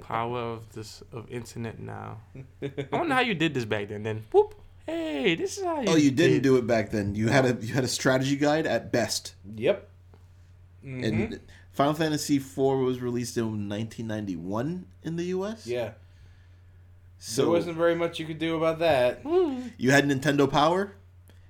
Power 0.00 0.40
of 0.40 0.72
this 0.72 1.02
of 1.12 1.30
internet 1.30 1.78
now. 1.78 2.18
I 2.62 2.72
wonder 2.90 3.14
how 3.14 3.20
you 3.20 3.34
did 3.34 3.54
this 3.54 3.64
back 3.64 3.88
then. 3.88 4.02
Then, 4.02 4.22
whoop. 4.32 4.54
Hey, 4.86 5.34
this 5.36 5.58
is 5.58 5.64
how 5.64 5.80
you. 5.80 5.88
Oh, 5.88 5.96
you 5.96 6.10
didn't 6.10 6.36
did. 6.38 6.42
do 6.42 6.56
it 6.56 6.66
back 6.66 6.90
then. 6.90 7.14
You 7.14 7.28
had 7.28 7.44
a 7.44 7.54
you 7.64 7.72
had 7.74 7.84
a 7.84 7.88
strategy 7.88 8.36
guide 8.36 8.66
at 8.66 8.90
best. 8.90 9.34
Yep. 9.54 9.88
Mhm. 10.84 11.04
And 11.04 11.40
Final 11.72 11.94
Fantasy 11.94 12.36
IV 12.36 12.56
was 12.56 13.00
released 13.00 13.36
in 13.36 13.44
1991 13.68 14.86
in 15.04 15.16
the 15.16 15.24
US. 15.26 15.66
yeah, 15.66 15.92
So 17.18 17.42
there 17.42 17.50
wasn't 17.50 17.76
very 17.76 17.94
much 17.94 18.18
you 18.18 18.26
could 18.26 18.38
do 18.40 18.56
about 18.56 18.80
that. 18.80 19.22
you 19.78 19.90
had 19.92 20.04
Nintendo 20.06 20.50
Power, 20.50 20.94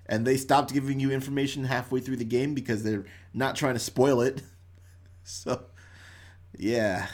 and 0.07 0.27
they 0.27 0.37
stopped 0.37 0.73
giving 0.73 1.01
you 1.01 1.11
information 1.11 1.65
halfway 1.65 2.01
through 2.01 2.17
the 2.17 2.25
game 2.25 2.55
because 2.55 2.83
they're 2.83 3.05
not 3.33 3.57
trying 3.57 3.75
to 3.75 3.81
spoil 3.81 4.21
it. 4.21 4.43
So, 5.25 5.63
yeah, 6.59 7.07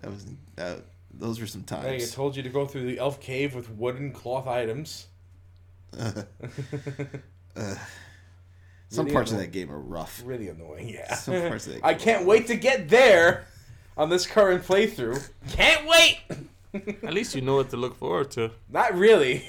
that 0.00 0.10
was 0.10 0.26
uh, 0.56 0.76
those 1.12 1.38
were 1.38 1.46
some 1.46 1.62
times. 1.62 1.84
think 1.84 2.02
I 2.02 2.06
told 2.06 2.34
you 2.34 2.42
to 2.42 2.48
go 2.48 2.64
through 2.64 2.86
the 2.86 2.98
elf 2.98 3.20
cave 3.20 3.54
with 3.54 3.68
wooden 3.68 4.12
cloth 4.12 4.46
items. 4.46 5.08
Some 8.90 9.04
Really 9.04 9.14
parts 9.14 9.30
of 9.30 9.38
that 9.38 9.52
game 9.52 9.70
are 9.70 9.78
rough. 9.78 10.20
Really 10.24 10.48
annoying, 10.48 10.88
yeah. 10.88 11.14
Some 11.14 11.40
parts 11.48 11.66
of 11.68 11.74
that 11.74 11.84
I 11.84 11.94
can't 11.94 12.22
are 12.22 12.26
wait 12.26 12.48
to 12.48 12.56
get 12.56 12.88
there 12.88 13.46
on 13.96 14.08
this 14.10 14.26
current 14.26 14.64
playthrough. 14.64 15.30
Can't 15.50 15.86
wait. 15.86 16.18
At 17.04 17.14
least 17.14 17.34
you 17.34 17.40
know 17.40 17.56
what 17.56 17.70
to 17.70 17.76
look 17.76 17.96
forward 17.96 18.32
to. 18.32 18.50
Not 18.68 18.94
really, 18.94 19.44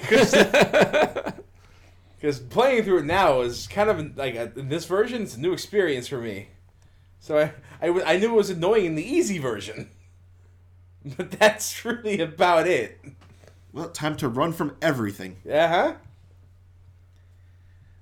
because 2.22 2.38
playing 2.38 2.84
through 2.84 2.98
it 2.98 3.04
now 3.04 3.40
is 3.40 3.66
kind 3.66 3.90
of 3.90 4.16
like 4.16 4.36
uh, 4.36 4.46
in 4.54 4.68
this 4.68 4.84
version. 4.84 5.22
It's 5.22 5.34
a 5.34 5.40
new 5.40 5.52
experience 5.52 6.06
for 6.06 6.18
me. 6.18 6.50
So 7.18 7.50
I, 7.80 7.88
I 7.88 8.16
knew 8.16 8.30
it 8.30 8.36
was 8.36 8.48
annoying 8.48 8.84
in 8.84 8.94
the 8.94 9.04
easy 9.04 9.38
version, 9.38 9.90
but 11.16 11.32
that's 11.32 11.84
really 11.84 12.20
about 12.20 12.68
it. 12.68 13.00
Well, 13.72 13.88
time 13.88 14.16
to 14.18 14.28
run 14.28 14.52
from 14.52 14.76
everything. 14.80 15.38
Yeah, 15.44 15.68
huh? 15.68 15.94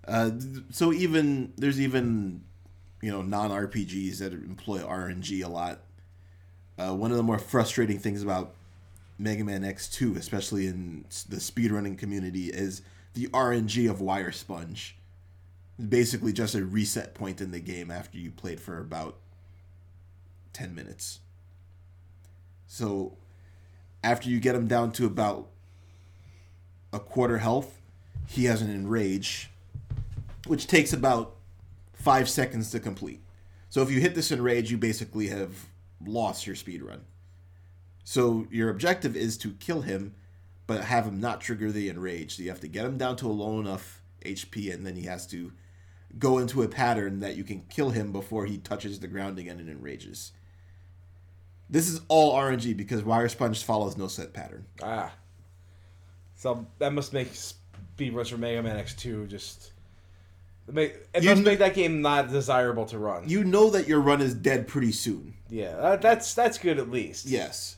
Uh, 0.06 0.32
so 0.70 0.92
even 0.92 1.54
there's 1.56 1.80
even 1.80 2.42
you 3.00 3.10
know 3.10 3.22
non 3.22 3.50
RPGs 3.50 4.18
that 4.18 4.34
employ 4.34 4.80
RNG 4.80 5.42
a 5.42 5.48
lot. 5.48 5.80
Uh, 6.76 6.94
one 6.94 7.10
of 7.10 7.16
the 7.16 7.22
more 7.22 7.38
frustrating 7.38 7.98
things 7.98 8.22
about 8.22 8.54
Mega 9.18 9.44
Man 9.44 9.62
X2, 9.62 10.18
especially 10.18 10.66
in 10.66 11.06
the 11.28 11.36
speedrunning 11.36 11.96
community, 11.96 12.48
is 12.48 12.82
the 13.14 13.26
RNG 13.28 13.88
of 13.90 14.00
Wire 14.00 14.32
Sponge. 14.32 14.96
Basically, 15.88 16.32
just 16.32 16.54
a 16.54 16.64
reset 16.64 17.14
point 17.14 17.40
in 17.40 17.50
the 17.50 17.60
game 17.60 17.90
after 17.90 18.18
you 18.18 18.30
played 18.30 18.60
for 18.60 18.78
about 18.78 19.16
ten 20.52 20.74
minutes. 20.74 21.20
So, 22.66 23.16
after 24.04 24.28
you 24.28 24.40
get 24.40 24.54
him 24.54 24.66
down 24.66 24.92
to 24.92 25.06
about 25.06 25.48
a 26.92 27.00
quarter 27.00 27.38
health, 27.38 27.80
he 28.26 28.44
has 28.44 28.62
an 28.62 28.70
enrage, 28.70 29.50
which 30.46 30.66
takes 30.66 30.92
about 30.92 31.36
five 31.92 32.28
seconds 32.28 32.70
to 32.70 32.80
complete. 32.80 33.20
So 33.68 33.82
if 33.82 33.90
you 33.90 34.00
hit 34.00 34.14
this 34.14 34.32
enrage, 34.32 34.70
you 34.70 34.78
basically 34.78 35.28
have 35.28 35.66
lost 36.04 36.46
your 36.46 36.56
speed 36.56 36.82
run. 36.82 37.02
So 38.04 38.46
your 38.50 38.70
objective 38.70 39.16
is 39.16 39.36
to 39.38 39.52
kill 39.52 39.82
him, 39.82 40.14
but 40.70 40.84
have 40.84 41.04
him 41.04 41.18
not 41.18 41.40
trigger 41.40 41.72
the 41.72 41.88
enrage. 41.88 42.36
So 42.36 42.44
you 42.44 42.48
have 42.50 42.60
to 42.60 42.68
get 42.68 42.84
him 42.84 42.96
down 42.96 43.16
to 43.16 43.26
a 43.26 43.32
low 43.32 43.58
enough 43.58 44.02
HP, 44.24 44.72
and 44.72 44.86
then 44.86 44.94
he 44.94 45.02
has 45.06 45.26
to 45.26 45.50
go 46.16 46.38
into 46.38 46.62
a 46.62 46.68
pattern 46.68 47.18
that 47.18 47.34
you 47.34 47.42
can 47.42 47.64
kill 47.68 47.90
him 47.90 48.12
before 48.12 48.46
he 48.46 48.56
touches 48.56 49.00
the 49.00 49.08
ground 49.08 49.36
again 49.36 49.58
and 49.58 49.68
enrages. 49.68 50.30
This 51.68 51.88
is 51.88 52.02
all 52.06 52.36
RNG 52.36 52.76
because 52.76 53.02
Wire 53.02 53.28
Sponge 53.28 53.64
follows 53.64 53.96
no 53.96 54.06
set 54.06 54.32
pattern. 54.32 54.64
Ah. 54.80 55.12
So 56.36 56.64
that 56.78 56.92
must 56.92 57.12
make 57.12 57.32
speedruns 57.32 58.30
for 58.30 58.36
Mega 58.36 58.62
Man 58.62 58.76
X2 58.76 59.26
just. 59.26 59.72
Make, 60.70 60.94
it 61.12 61.24
You 61.24 61.30
must 61.30 61.42
make 61.42 61.58
that 61.58 61.74
game 61.74 62.00
not 62.00 62.30
desirable 62.30 62.86
to 62.86 62.98
run. 63.00 63.28
You 63.28 63.42
know 63.42 63.70
that 63.70 63.88
your 63.88 64.00
run 64.00 64.22
is 64.22 64.34
dead 64.34 64.68
pretty 64.68 64.92
soon. 64.92 65.34
yeah, 65.48 65.74
that, 65.74 66.00
that's 66.00 66.32
that's 66.32 66.58
good 66.58 66.78
at 66.78 66.92
least. 66.92 67.26
Yes. 67.26 67.74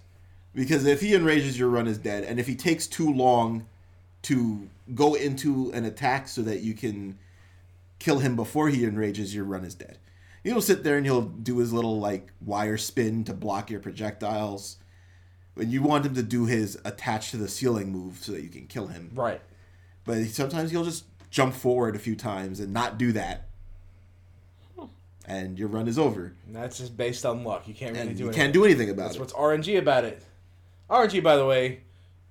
Because 0.54 0.84
if 0.84 1.00
he 1.00 1.14
enrages, 1.14 1.58
your 1.58 1.68
run 1.68 1.86
is 1.86 1.98
dead. 1.98 2.24
And 2.24 2.38
if 2.38 2.46
he 2.46 2.54
takes 2.54 2.86
too 2.86 3.10
long 3.12 3.66
to 4.22 4.68
go 4.94 5.14
into 5.14 5.70
an 5.72 5.84
attack 5.84 6.28
so 6.28 6.42
that 6.42 6.60
you 6.60 6.74
can 6.74 7.18
kill 7.98 8.18
him 8.18 8.36
before 8.36 8.68
he 8.68 8.84
enrages, 8.84 9.34
your 9.34 9.44
run 9.44 9.64
is 9.64 9.74
dead. 9.74 9.98
He'll 10.44 10.60
sit 10.60 10.82
there 10.84 10.96
and 10.96 11.06
he'll 11.06 11.22
do 11.22 11.58
his 11.58 11.72
little 11.72 11.98
like 12.00 12.32
wire 12.44 12.76
spin 12.76 13.24
to 13.24 13.32
block 13.32 13.70
your 13.70 13.80
projectiles. 13.80 14.76
When 15.54 15.70
you 15.70 15.82
want 15.82 16.04
him 16.06 16.14
to 16.14 16.22
do 16.22 16.46
his 16.46 16.78
attach 16.84 17.30
to 17.30 17.36
the 17.36 17.48
ceiling 17.48 17.92
move 17.92 18.18
so 18.20 18.32
that 18.32 18.42
you 18.42 18.48
can 18.48 18.66
kill 18.66 18.88
him. 18.88 19.10
Right. 19.14 19.40
But 20.04 20.24
sometimes 20.26 20.70
he'll 20.70 20.84
just 20.84 21.04
jump 21.30 21.54
forward 21.54 21.94
a 21.94 21.98
few 21.98 22.16
times 22.16 22.58
and 22.60 22.72
not 22.72 22.98
do 22.98 23.12
that. 23.12 23.48
And 25.24 25.56
your 25.56 25.68
run 25.68 25.86
is 25.86 25.98
over. 25.98 26.32
And 26.46 26.56
that's 26.56 26.78
just 26.78 26.96
based 26.96 27.24
on 27.24 27.44
luck. 27.44 27.68
You 27.68 27.74
can't 27.74 27.92
really 27.92 28.08
And 28.08 28.16
do 28.16 28.24
you 28.24 28.28
anything. 28.28 28.42
can't 28.42 28.52
do 28.52 28.64
anything 28.64 28.90
about 28.90 29.04
That's 29.04 29.16
it. 29.16 29.18
That's 29.20 29.34
what's 29.34 29.66
RNG 29.66 29.78
about 29.78 30.04
it. 30.04 30.20
RNG, 30.92 31.22
by 31.22 31.36
the 31.36 31.46
way, 31.46 31.80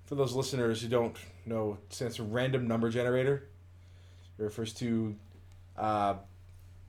for 0.05 0.13
those 0.13 0.35
listeners 0.35 0.83
who 0.83 0.87
don't 0.87 1.15
know, 1.47 1.79
stands 1.89 2.17
for 2.17 2.23
random 2.23 2.67
number 2.67 2.91
generator. 2.91 3.47
It 4.37 4.43
refers 4.43 4.71
to 4.75 5.15
uh, 5.75 6.15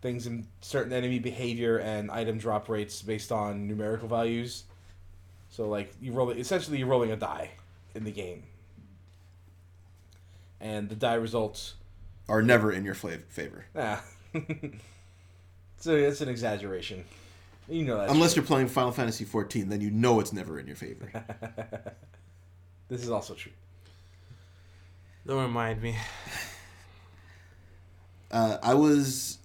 things 0.03 0.27
in 0.27 0.47
certain 0.61 0.93
enemy 0.93 1.19
behavior 1.19 1.79
and 1.79 2.11
item 2.11 2.37
drop 2.37 2.69
rates 2.69 3.01
based 3.01 3.33
on 3.33 3.67
numerical 3.67 4.07
values. 4.07 4.65
So, 5.49 5.67
like, 5.67 5.95
you 5.99 6.13
roll 6.13 6.29
essentially 6.31 6.77
you're 6.79 6.89
rolling 6.89 7.11
a 7.11 7.17
die 7.17 7.53
in 7.95 8.05
the 8.05 8.13
game, 8.13 8.43
and 10.61 10.91
the 10.91 10.95
die 10.95 11.15
results. 11.15 11.75
Are 12.29 12.43
never 12.43 12.71
in 12.71 12.85
your 12.85 12.95
favor. 12.95 13.65
Ah, 13.75 14.03
so 15.79 15.97
it's 15.97 16.21
an 16.21 16.29
exaggeration. 16.29 17.05
You 17.69 17.85
know 17.85 17.99
that. 17.99 18.11
Unless 18.11 18.37
you're 18.37 18.45
playing 18.45 18.69
Final 18.69 18.93
Fantasy 18.93 19.25
XIV, 19.25 19.69
then 19.69 19.81
you 19.81 19.91
know 19.91 20.21
it's 20.21 20.33
never 20.33 20.59
in 20.59 20.67
your 20.67 20.77
favor. 20.77 21.11
this 22.89 23.03
is 23.03 23.11
also 23.11 23.35
true. 23.35 23.53
Don't 25.27 25.43
remind 25.43 25.81
me. 25.81 25.97
uh, 28.31 28.59
I 28.63 28.75
was 28.75 29.39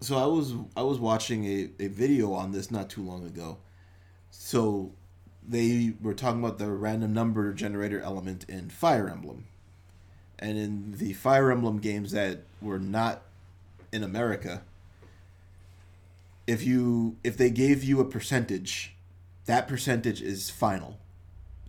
so 0.00 0.16
I 0.16 0.26
was 0.26 0.54
I 0.76 0.82
was 0.82 0.98
watching 0.98 1.44
a, 1.44 1.70
a 1.80 1.88
video 1.88 2.32
on 2.32 2.52
this 2.52 2.70
not 2.70 2.88
too 2.90 3.02
long 3.02 3.26
ago. 3.26 3.58
So 4.30 4.92
they 5.46 5.94
were 6.00 6.14
talking 6.14 6.42
about 6.42 6.58
the 6.58 6.70
random 6.70 7.12
number 7.12 7.52
generator 7.52 8.00
element 8.00 8.44
in 8.48 8.70
Fire 8.70 9.08
Emblem. 9.08 9.46
And 10.38 10.58
in 10.58 10.92
the 10.98 11.12
Fire 11.12 11.50
Emblem 11.50 11.78
games 11.78 12.12
that 12.12 12.40
were 12.60 12.78
not 12.78 13.22
in 13.92 14.02
America, 14.02 14.62
if 16.46 16.64
you 16.64 17.16
if 17.24 17.36
they 17.36 17.50
gave 17.50 17.84
you 17.84 18.00
a 18.00 18.04
percentage, 18.04 18.96
that 19.46 19.68
percentage 19.68 20.22
is 20.22 20.50
final. 20.50 20.98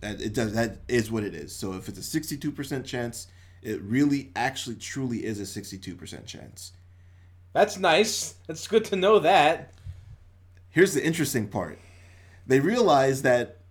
That 0.00 0.20
it 0.20 0.34
does 0.34 0.52
that 0.54 0.78
is 0.88 1.10
what 1.10 1.24
it 1.24 1.34
is. 1.34 1.54
So 1.54 1.74
if 1.74 1.88
it's 1.88 1.98
a 1.98 2.02
sixty-two 2.02 2.52
percent 2.52 2.86
chance, 2.86 3.28
it 3.62 3.80
really 3.82 4.30
actually 4.36 4.76
truly 4.76 5.24
is 5.24 5.40
a 5.40 5.46
sixty-two 5.46 5.96
percent 5.96 6.26
chance. 6.26 6.72
That's 7.52 7.78
nice. 7.78 8.34
That's 8.46 8.68
good 8.68 8.84
to 8.86 8.96
know 8.96 9.18
that. 9.20 9.72
Here's 10.68 10.92
the 10.92 11.04
interesting 11.04 11.48
part. 11.48 11.78
They 12.46 12.60
realize 12.60 13.22
that 13.22 13.62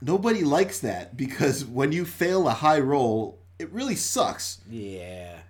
nobody 0.00 0.42
likes 0.42 0.80
that 0.80 1.16
because 1.16 1.64
when 1.64 1.92
you 1.92 2.06
fail 2.06 2.48
a 2.48 2.52
high 2.52 2.80
roll, 2.80 3.38
it 3.58 3.70
really 3.72 3.94
sucks. 3.94 4.60
Yeah. 4.68 5.40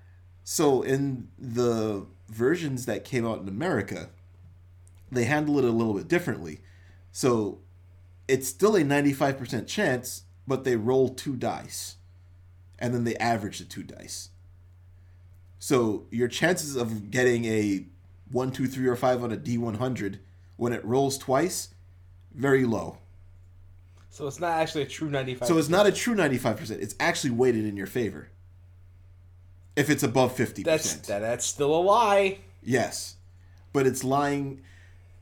So 0.42 0.82
in 0.82 1.28
the 1.38 2.06
versions 2.28 2.86
that 2.86 3.04
came 3.04 3.24
out 3.24 3.40
in 3.40 3.48
America, 3.48 4.10
they 5.10 5.24
handle 5.24 5.58
it 5.58 5.64
a 5.64 5.70
little 5.70 5.94
bit 5.94 6.08
differently. 6.08 6.60
So 7.12 7.60
it's 8.28 8.48
still 8.48 8.76
a 8.76 8.82
95% 8.82 9.66
chance, 9.66 10.22
but 10.46 10.64
they 10.64 10.76
roll 10.76 11.08
two 11.08 11.36
dice. 11.36 11.96
And 12.78 12.92
then 12.92 13.04
they 13.04 13.16
average 13.16 13.58
the 13.58 13.64
two 13.64 13.82
dice. 13.82 14.30
So 15.58 16.06
your 16.10 16.28
chances 16.28 16.76
of 16.76 17.10
getting 17.10 17.44
a 17.46 17.86
1, 18.30 18.52
2, 18.52 18.66
3, 18.66 18.86
or 18.86 18.96
5 18.96 19.24
on 19.24 19.32
a 19.32 19.36
D100 19.36 20.18
when 20.56 20.72
it 20.72 20.84
rolls 20.84 21.16
twice, 21.18 21.68
very 22.34 22.64
low. 22.64 22.98
So 24.10 24.26
it's 24.26 24.40
not 24.40 24.52
actually 24.52 24.82
a 24.82 24.86
true 24.86 25.10
95%. 25.10 25.46
So 25.46 25.58
it's 25.58 25.68
not 25.68 25.86
a 25.86 25.92
true 25.92 26.14
95%. 26.14 26.70
It's 26.70 26.94
actually 26.98 27.30
weighted 27.30 27.66
in 27.66 27.76
your 27.76 27.86
favor. 27.86 28.28
If 29.76 29.90
it's 29.90 30.02
above 30.02 30.34
50%. 30.34 30.64
That's 30.64 30.94
that, 30.94 31.20
that's 31.20 31.44
still 31.44 31.74
a 31.74 31.82
lie. 31.82 32.38
Yes, 32.62 33.16
but 33.74 33.86
it's 33.86 34.02
lying. 34.02 34.62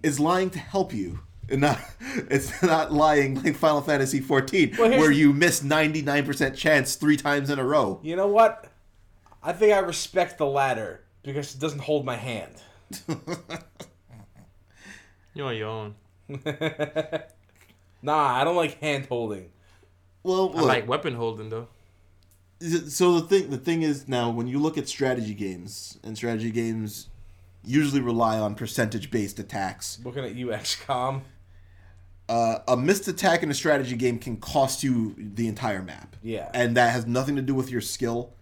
It's 0.05 0.21
lying 0.21 0.51
to 0.51 0.59
help 0.59 0.93
you, 0.93 1.21
and 1.49 1.61
not. 1.63 1.81
It's 2.31 2.63
not 2.63 2.93
lying 2.93 3.43
like 3.43 3.57
Final 3.57 3.81
Fantasy 3.81 4.21
XIV, 4.21 4.79
Well, 4.79 4.89
here's- 4.89 5.01
where 5.01 5.11
you 5.11 5.33
miss 5.33 5.63
ninety 5.65 6.01
nine 6.03 6.25
percent 6.25 6.55
chance 6.57 6.95
three 6.95 7.17
times 7.17 7.51
in 7.51 7.59
a 7.59 7.65
row. 7.65 7.99
You 8.05 8.15
know 8.17 8.29
what? 8.29 8.67
I 9.43 9.53
think 9.53 9.73
I 9.73 9.79
respect 9.79 10.39
the 10.39 10.47
latter 10.47 11.03
because 11.25 11.55
it 11.55 11.61
doesn't 11.61 11.81
hold 11.81 12.05
my 12.05 12.17
hand. 12.17 12.55
You're 15.35 15.49
on 15.49 15.57
your 15.57 15.69
own. 15.69 15.95
Nah, 18.03 18.39
I 18.39 18.45
don't 18.45 18.55
like 18.57 18.79
hand 18.81 19.07
holding. 19.07 19.49
Well, 20.23 20.53
I 20.55 20.61
like 20.61 20.87
weapon 20.87 21.15
holding 21.15 21.49
though. 21.49 21.69
so 22.61 23.19
the 23.19 23.27
thing 23.27 23.49
the 23.49 23.57
thing 23.57 23.81
is 23.81 24.07
now 24.07 24.29
when 24.29 24.47
you 24.47 24.59
look 24.59 24.77
at 24.77 24.87
strategy 24.89 25.33
games 25.33 25.99
and 26.05 26.15
strategy 26.15 26.51
games 26.51 27.09
usually 27.65 28.01
rely 28.01 28.39
on 28.39 28.55
percentage 28.55 29.11
based 29.11 29.39
attacks. 29.39 29.99
Looking 30.05 30.25
at 30.25 30.35
you, 30.35 30.49
XCOM. 30.49 31.23
Uh, 32.29 32.61
a 32.67 32.77
missed 32.77 33.07
attack 33.07 33.43
in 33.43 33.51
a 33.51 33.55
strategy 33.55 33.97
game 33.97 34.19
can 34.19 34.39
cost 34.39 34.83
you 34.83 35.15
the 35.19 35.47
entire 35.47 35.83
map. 35.83 36.17
Yeah. 36.23 36.51
and 36.55 36.75
that 36.77 36.91
has 36.93 37.07
nothing 37.07 37.37
to 37.37 37.43
do 37.43 37.55
with 37.55 37.71
your 37.71 37.83
skill. 37.83 38.33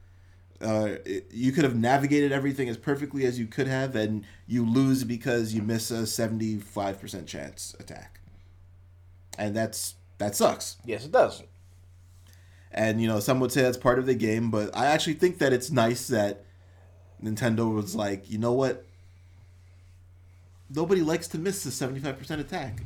Uh, 0.61 0.99
it- 1.05 1.27
you 1.32 1.51
could 1.51 1.65
have 1.65 1.74
navigated 1.74 2.31
everything 2.31 2.69
as 2.69 2.77
perfectly 2.77 3.24
as 3.27 3.39
you 3.40 3.47
could 3.47 3.66
have, 3.66 3.97
and 3.97 4.24
you 4.47 4.65
lose 4.65 5.03
because 5.03 5.53
you 5.53 5.61
miss 5.62 5.90
a 5.90 6.07
seventy-five 6.07 7.01
percent 7.01 7.27
chance 7.27 7.74
attack, 7.81 8.20
and 9.36 9.57
that's 9.57 9.97
that 10.19 10.36
sucks. 10.36 10.77
Yes, 10.85 11.05
it 11.05 11.11
does. 11.11 11.43
And 12.70 13.03
you 13.03 13.09
know, 13.09 13.19
some 13.19 13.40
would 13.40 13.51
say 13.51 13.62
that's 13.62 13.77
part 13.77 13.99
of 13.99 14.07
the 14.07 14.15
game, 14.15 14.53
but 14.53 14.70
I 14.77 14.86
actually 14.86 15.15
think 15.15 15.39
that 15.39 15.53
it's 15.53 15.73
nice 15.73 16.07
that 16.09 16.44
Nintendo 17.20 17.74
was 17.74 17.97
like, 17.97 18.31
you 18.31 18.39
know 18.39 18.53
what? 18.53 18.86
Nobody 20.74 21.03
likes 21.03 21.28
to 21.28 21.39
miss 21.39 21.65
the 21.65 21.70
seventy-five 21.70 22.19
percent 22.19 22.40
attack 22.40 22.82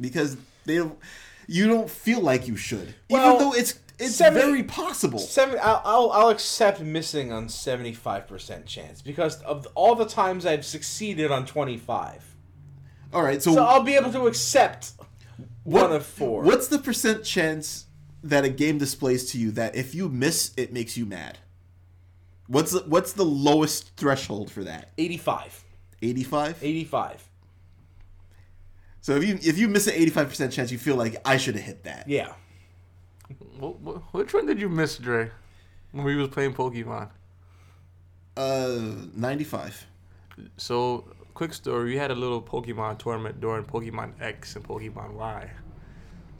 because 0.00 0.36
they 0.64 0.76
don't. 0.76 0.98
You 1.46 1.66
don't 1.66 1.90
feel 1.90 2.20
like 2.20 2.46
you 2.46 2.56
should, 2.56 2.94
Well, 3.08 3.34
even 3.34 3.38
though 3.48 3.54
it's 3.54 3.78
it's 3.98 4.14
seventy- 4.16 4.46
very 4.46 4.62
possible. 4.62 5.18
Seven. 5.18 5.58
I'll, 5.62 5.82
I'll 5.84 6.10
I'll 6.12 6.28
accept 6.30 6.80
missing 6.80 7.32
on 7.32 7.48
seventy 7.48 7.92
five 7.92 8.26
percent 8.28 8.66
chance 8.66 9.02
because 9.02 9.40
of 9.42 9.66
all 9.74 9.94
the 9.94 10.06
times 10.06 10.46
I've 10.46 10.64
succeeded 10.64 11.30
on 11.30 11.46
twenty 11.46 11.76
five. 11.76 12.24
All 13.12 13.22
right, 13.22 13.42
so, 13.42 13.52
So 13.54 13.64
I'll 13.64 13.82
be 13.82 13.94
able 13.96 14.12
to 14.12 14.26
accept 14.28 14.92
one 15.64 15.90
of 15.92 16.06
four. 16.06 16.42
What's 16.44 16.68
the 16.68 16.78
percent 16.78 17.24
chance 17.24 17.86
that 18.22 18.44
a 18.44 18.48
game 18.48 18.78
displays 18.78 19.32
to 19.32 19.38
you 19.38 19.50
that 19.52 19.74
if 19.74 19.94
you 19.94 20.08
miss, 20.08 20.52
it 20.56 20.72
makes 20.72 20.96
you 20.96 21.04
mad? 21.06 21.38
What's 22.46 22.70
the, 22.72 22.80
what's 22.80 23.12
the 23.12 23.24
lowest 23.24 23.96
threshold 23.96 24.50
for 24.52 24.62
that? 24.64 24.90
85. 24.98 25.64
Eighty-five. 26.02 26.58
85. 26.62 27.28
So 29.02 29.16
if 29.16 29.24
you 29.24 29.38
if 29.42 29.58
you 29.58 29.68
miss 29.68 29.86
an 29.86 29.94
eighty-five 29.94 30.28
percent 30.28 30.52
chance, 30.52 30.70
you 30.70 30.78
feel 30.78 30.96
like 30.96 31.16
I 31.24 31.36
should 31.36 31.54
have 31.56 31.64
hit 31.64 31.84
that. 31.84 32.08
Yeah. 32.08 32.32
What, 33.58 33.80
what, 33.80 33.96
which 34.12 34.34
one 34.34 34.46
did 34.46 34.60
you 34.60 34.68
miss, 34.68 34.96
Dre? 34.98 35.30
When 35.92 36.04
we 36.04 36.16
was 36.16 36.28
playing 36.28 36.54
Pokemon. 36.54 37.10
Uh, 38.36 38.78
ninety-five. 39.14 39.86
So, 40.56 41.12
quick 41.34 41.52
story: 41.54 41.90
we 41.90 41.96
had 41.96 42.10
a 42.10 42.14
little 42.14 42.42
Pokemon 42.42 42.98
tournament 42.98 43.40
during 43.40 43.64
Pokemon 43.64 44.20
X 44.20 44.56
and 44.56 44.64
Pokemon 44.66 45.14
Y. 45.14 45.50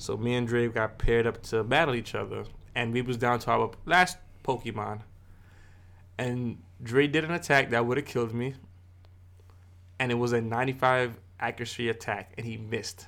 So 0.00 0.16
me 0.16 0.34
and 0.34 0.48
Dre 0.48 0.68
got 0.68 0.96
paired 0.96 1.26
up 1.26 1.42
to 1.44 1.62
battle 1.62 1.94
each 1.94 2.14
other, 2.14 2.44
and 2.74 2.90
we 2.90 3.02
was 3.02 3.18
down 3.18 3.38
to 3.40 3.50
our 3.50 3.70
last 3.84 4.16
Pokemon. 4.42 5.00
And 6.16 6.62
Dre 6.82 7.06
did 7.06 7.22
an 7.22 7.32
attack 7.32 7.68
that 7.70 7.84
would 7.84 7.98
have 7.98 8.06
killed 8.06 8.32
me, 8.32 8.54
and 10.00 10.10
it 10.10 10.16
was 10.16 10.32
a 10.32 10.40
95 10.40 11.16
accuracy 11.38 11.88
attack, 11.90 12.32
and 12.36 12.44
he 12.44 12.56
missed. 12.56 13.06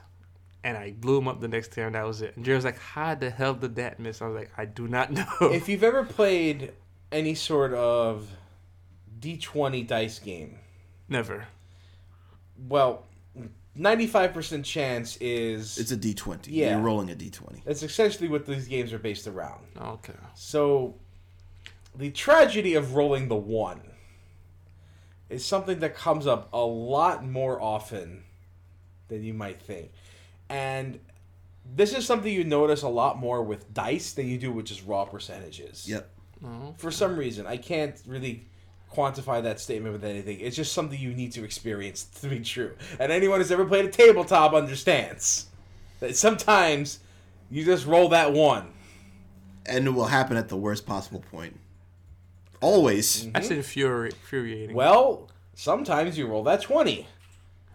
And 0.63 0.77
I 0.79 0.93
blew 0.93 1.19
him 1.19 1.27
up 1.27 1.41
the 1.41 1.49
next 1.49 1.73
turn. 1.73 1.95
That 1.95 2.07
was 2.07 2.23
it. 2.23 2.37
And 2.37 2.45
Dre 2.45 2.55
was 2.55 2.65
like, 2.65 2.79
"How 2.79 3.17
the 3.17 3.31
hell 3.31 3.55
did 3.55 3.75
that 3.77 3.99
miss?" 3.99 4.23
I 4.23 4.27
was 4.29 4.37
like, 4.37 4.53
"I 4.57 4.65
do 4.65 4.87
not 4.87 5.11
know." 5.19 5.27
If 5.41 5.69
you've 5.69 5.83
ever 5.83 6.05
played 6.05 6.73
any 7.11 7.35
sort 7.35 7.75
of 7.75 8.29
D20 9.19 9.85
dice 9.89 10.21
game, 10.21 10.59
Never. 11.09 11.47
well, 12.69 13.05
95% 13.77 14.65
chance 14.65 15.17
is. 15.17 15.79
It's 15.79 15.91
a 15.91 15.97
D 15.97 16.15
twenty. 16.15 16.53
Yeah. 16.53 16.73
You're 16.73 16.81
rolling 16.81 17.11
a 17.11 17.15
D 17.15 17.29
twenty. 17.31 17.63
That's 17.65 17.83
essentially 17.83 18.29
what 18.29 18.47
these 18.47 18.69
games 18.69 18.93
are 18.93 18.99
based 18.99 19.27
around. 19.27 19.65
Okay. 19.81 20.13
So, 20.35 20.95
the 21.97 22.11
tragedy 22.11 22.75
of 22.75 22.95
rolling 22.95 23.29
the 23.29 23.35
one 23.37 23.81
is 25.33 25.45
something 25.45 25.81
that 25.81 25.95
comes 25.95 26.27
up 26.27 26.49
a 26.53 26.61
lot 26.65 27.25
more 27.25 27.61
often 27.61 28.25
than 29.09 29.23
you 29.23 29.35
might 29.35 29.61
think. 29.61 29.91
And 30.49 31.01
this 31.77 31.95
is 31.95 32.07
something 32.07 32.33
you 32.33 32.45
notice 32.45 32.83
a 32.83 32.89
lot 32.89 33.19
more 33.19 33.43
with 33.43 33.73
dice 33.73 34.13
than 34.13 34.29
you 34.29 34.39
do 34.39 34.53
with 34.53 34.67
just 34.67 34.85
raw 34.87 35.05
percentages. 35.05 35.89
Yep. 35.89 36.11
Oh. 36.45 36.75
For 36.77 36.91
some 36.91 37.17
reason, 37.17 37.47
I 37.47 37.57
can't 37.57 38.01
really 38.07 38.47
quantify 38.93 39.43
that 39.43 39.59
statement 39.61 39.93
with 39.95 40.05
anything. 40.05 40.41
It's 40.41 40.57
just 40.57 40.73
something 40.73 40.99
you 40.99 41.15
need 41.15 41.33
to 41.33 41.45
experience 41.45 42.05
to 42.21 42.29
be 42.29 42.41
true. 42.41 42.75
And 42.99 43.11
anyone 43.11 43.41
who's 43.41 43.51
ever 43.53 43.65
played 43.65 43.85
a 43.87 43.91
tabletop 43.91 44.53
understands 44.53 45.47
that 46.01 46.17
sometimes 46.17 46.99
you 47.51 47.65
just 47.65 47.87
roll 47.87 48.09
that 48.11 48.33
one. 48.33 48.73
and 49.65 49.87
it 49.87 49.91
will 49.91 50.07
happen 50.07 50.37
at 50.37 50.49
the 50.49 50.57
worst 50.57 50.85
possible 50.85 51.23
point. 51.31 51.59
Always. 52.63 53.23
Mm-hmm. 53.23 53.33
That's 53.33 53.49
infuri- 53.49 54.07
infuriating. 54.13 54.77
Well, 54.77 55.29
sometimes 55.55 56.17
you 56.17 56.27
roll 56.27 56.45
that 56.45 56.63
20. 56.63 57.07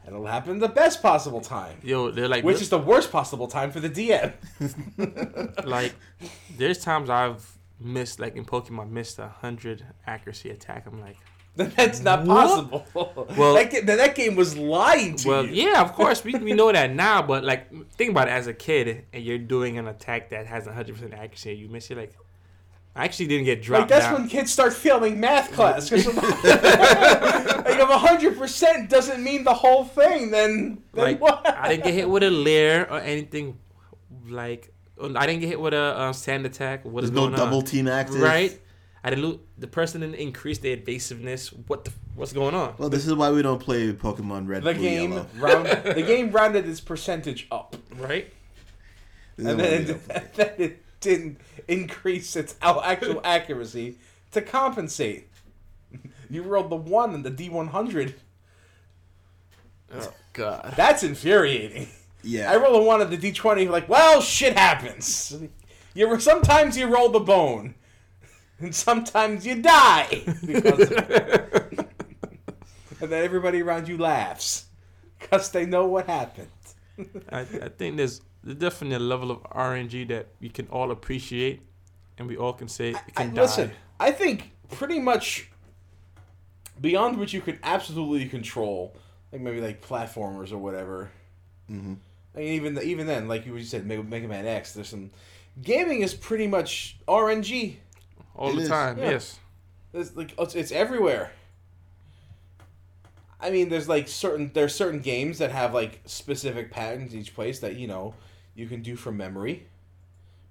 And 0.06 0.16
it'll 0.16 0.26
happen 0.28 0.60
the 0.60 0.70
best 0.70 1.02
possible 1.02 1.42
time. 1.42 1.78
Yo, 1.84 2.12
they're 2.12 2.30
like, 2.30 2.44
Which 2.46 2.62
is 2.62 2.70
the 2.70 2.78
worst 2.80 3.12
possible 3.12 3.48
time 3.48 3.72
for 3.72 3.82
the 3.82 3.90
DM. 3.90 4.32
like, 5.66 5.94
there's 6.58 6.82
times 6.82 7.10
I've 7.10 7.58
missed, 7.80 8.18
like 8.20 8.38
in 8.38 8.46
Pokemon, 8.46 8.90
missed 8.90 9.20
a 9.20 9.28
hundred 9.28 9.86
accuracy 10.06 10.50
attack. 10.50 10.86
I'm 10.88 11.02
like, 11.02 11.18
That's 11.58 12.00
not 12.02 12.26
possible. 12.26 12.86
Well- 12.94 13.56
that, 13.56 13.70
ga- 13.70 13.82
that 13.82 14.16
game 14.16 14.36
was 14.38 14.58
lying 14.58 15.18
to 15.18 15.28
well, 15.28 15.46
you. 15.46 15.70
yeah, 15.70 15.82
of 15.82 15.92
course 15.94 16.24
we, 16.24 16.36
we 16.36 16.54
know 16.54 16.72
that 16.72 16.94
now, 16.94 17.22
but 17.22 17.44
like, 17.44 17.70
think 17.94 18.12
about 18.12 18.30
it 18.30 18.32
as 18.32 18.48
a 18.48 18.54
kid, 18.54 19.06
and 19.12 19.22
you're 19.24 19.38
doing 19.40 19.78
an 19.78 19.88
attack 19.88 20.30
that 20.30 20.46
has 20.48 20.68
a 20.68 20.74
hundred 20.74 20.96
percent 20.96 21.14
accuracy, 21.16 21.52
and 21.52 21.60
you 21.60 21.68
miss 21.68 21.92
it. 21.92 21.98
Like, 21.98 22.14
I 22.98 23.06
actually 23.06 23.28
didn't 23.28 23.46
get 23.46 23.62
dropped 23.62 23.82
Like 23.82 23.90
that's 23.90 24.06
down. 24.06 24.22
when 24.22 24.28
kids 24.30 24.52
start 24.52 24.74
failing 24.74 25.20
math 25.20 25.52
class. 25.54 25.90
'cause 25.90 26.08
of- 26.08 26.16
like 26.24 27.80
if 27.80 27.90
hundred 27.90 28.38
percent 28.38 28.90
doesn't 28.90 29.24
mean 29.24 29.44
the 29.44 29.54
whole 29.54 29.84
thing, 29.86 30.32
then, 30.32 30.82
then 30.94 31.04
like 31.06 31.22
what? 31.22 31.48
I 31.48 31.70
didn't 31.70 31.84
get 31.86 31.94
hit 31.94 32.10
with 32.10 32.24
a 32.24 32.30
leer 32.30 32.88
or 32.90 33.00
anything. 33.00 33.58
Like 34.28 34.74
I 35.00 35.26
didn't 35.28 35.42
get 35.42 35.48
hit 35.50 35.60
with 35.60 35.74
a 35.74 35.78
uh, 35.78 36.14
sand 36.14 36.46
attack. 36.46 36.84
What 36.86 37.04
is 37.04 37.12
There's 37.12 37.16
no 37.16 37.28
going 37.28 37.36
double 37.40 37.58
on? 37.60 37.66
team 37.66 37.88
active. 37.88 38.20
Right? 38.22 38.60
I 39.04 39.12
didn't. 39.12 39.26
Lo- 39.26 39.40
the 39.58 39.68
person 39.68 40.02
didn't 40.02 40.16
increase 40.16 40.58
their 40.58 40.74
evasiveness. 40.74 41.50
What 41.54 41.86
the? 41.86 41.92
What's 42.16 42.34
going 42.34 42.56
on? 42.56 42.74
Well, 42.80 42.90
this 42.90 43.06
is 43.06 43.14
why 43.14 43.30
we 43.32 43.42
don't 43.44 43.60
play 43.60 43.94
Pokemon 43.94 44.48
Red, 44.48 44.64
the 44.64 44.74
Blue, 44.74 44.82
game 44.82 45.12
Yellow. 45.12 45.28
round, 45.38 45.68
the 45.68 46.02
game 46.08 46.32
rounded 46.32 46.68
its 46.68 46.82
percentage 46.82 47.48
up, 47.52 47.76
Right? 47.96 48.34
This 49.38 49.46
and 49.46 49.60
then, 49.60 49.86
don't 49.86 50.34
then 50.36 50.50
it 50.58 50.84
didn't 51.00 51.40
increase 51.68 52.36
its 52.36 52.56
actual 52.62 53.22
accuracy 53.24 53.98
to 54.32 54.42
compensate. 54.42 55.30
You 56.30 56.44
rolled 56.44 56.70
the 56.70 56.76
one 56.76 57.14
in 57.14 57.24
the 57.24 57.30
D 57.30 57.48
one 57.48 57.68
hundred. 57.68 58.16
Oh 59.94 60.12
God. 60.34 60.74
That's 60.76 61.02
infuriating. 61.02 61.88
Yeah. 62.22 62.52
I 62.52 62.58
roll 62.58 62.76
a 62.76 62.84
one 62.84 63.00
at 63.00 63.10
the 63.10 63.16
D 63.16 63.32
twenty. 63.32 63.70
Like, 63.70 63.88
well, 63.88 64.20
shit 64.20 64.58
happens. 64.58 65.34
You 65.94 66.20
sometimes 66.20 66.78
you 66.78 66.88
roll 66.88 67.08
the 67.08 67.22
bone, 67.22 67.76
and 68.60 68.76
sometimes 68.76 69.46
you 69.46 69.62
die 69.62 70.22
because 70.46 70.92
and 73.00 73.12
then 73.12 73.24
everybody 73.24 73.62
around 73.62 73.88
you 73.88 73.98
laughs 73.98 74.66
because 75.20 75.52
they 75.52 75.66
know 75.66 75.86
what 75.86 76.08
happened. 76.08 76.50
I, 77.32 77.42
I 77.42 77.70
think 77.70 77.98
there's, 77.98 78.22
there's 78.48 78.58
definitely 78.60 78.96
a 78.96 79.00
level 79.00 79.30
of 79.32 79.44
RNG 79.44 80.08
that 80.08 80.28
we 80.40 80.50
can 80.50 80.68
all 80.68 80.92
appreciate, 80.92 81.62
and 82.18 82.28
we 82.28 82.38
all 82.38 82.54
can 82.54 82.68
say 82.68 82.92
it 82.92 82.96
I, 83.18 83.24
can 83.24 83.34
die. 83.34 83.42
listen, 83.42 83.72
I 84.00 84.12
think 84.12 84.52
pretty 84.72 85.00
much 85.00 85.50
beyond 86.80 87.18
what 87.20 87.34
you 87.34 87.42
can 87.42 87.60
absolutely 87.64 88.28
control, 88.30 88.96
like 89.32 89.42
maybe 89.42 89.60
like 89.62 89.82
platformers 89.86 90.52
or 90.52 90.58
whatever. 90.58 91.12
hmm 91.68 91.96
I 92.36 92.40
mean, 92.40 92.54
even 92.54 92.80
even 92.84 93.08
then, 93.08 93.28
like 93.28 93.46
you 93.46 93.60
said, 93.64 93.86
Mega, 93.86 94.04
Mega 94.04 94.28
Man 94.28 94.46
X. 94.46 94.74
There's 94.74 94.90
some 94.90 95.10
gaming 95.62 96.02
is 96.02 96.14
pretty 96.14 96.48
much 96.48 96.98
RNG. 97.08 97.78
all 98.36 98.52
It 98.52 98.56
the 98.56 98.62
is. 98.62 98.70
time. 98.70 98.98
Yeah. 99.00 99.10
Yes. 99.10 99.40
It's 99.94 100.16
like 100.16 100.34
it's, 100.38 100.54
it's 100.56 100.72
everywhere. 100.72 101.32
I 103.40 103.50
mean, 103.52 103.70
there's 103.70 103.90
like 103.90 104.08
certain 104.08 104.52
there's 104.54 104.74
certain 104.76 105.00
games 105.00 105.40
that 105.40 105.52
have 105.52 105.74
like 105.74 106.02
specific 106.06 106.72
patterns 106.72 107.16
each 107.16 107.34
place 107.36 107.60
that 107.60 107.76
you 107.76 107.88
know 107.88 108.14
you 108.58 108.68
can 108.68 108.82
do 108.82 108.96
from 108.96 109.16
memory, 109.16 109.68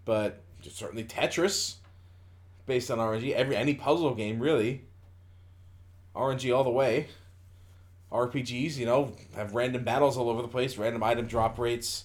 but 0.05 0.41
certainly 0.63 1.03
Tetris, 1.05 1.75
based 2.65 2.91
on 2.91 2.99
RNG. 2.99 3.33
Every 3.33 3.57
any 3.57 3.75
puzzle 3.75 4.15
game 4.15 4.39
really. 4.41 4.85
RNG 6.15 6.57
all 6.57 6.65
the 6.65 6.71
way. 6.71 7.09
RPGs, 8.13 8.77
you 8.77 8.87
know, 8.87 9.13
have 9.35 9.55
random 9.55 9.83
battles 9.83 10.17
all 10.17 10.31
over 10.31 10.41
the 10.41 10.49
place, 10.49 10.79
random 10.79 11.03
item 11.03 11.27
drop 11.27 11.59
rates, 11.59 12.05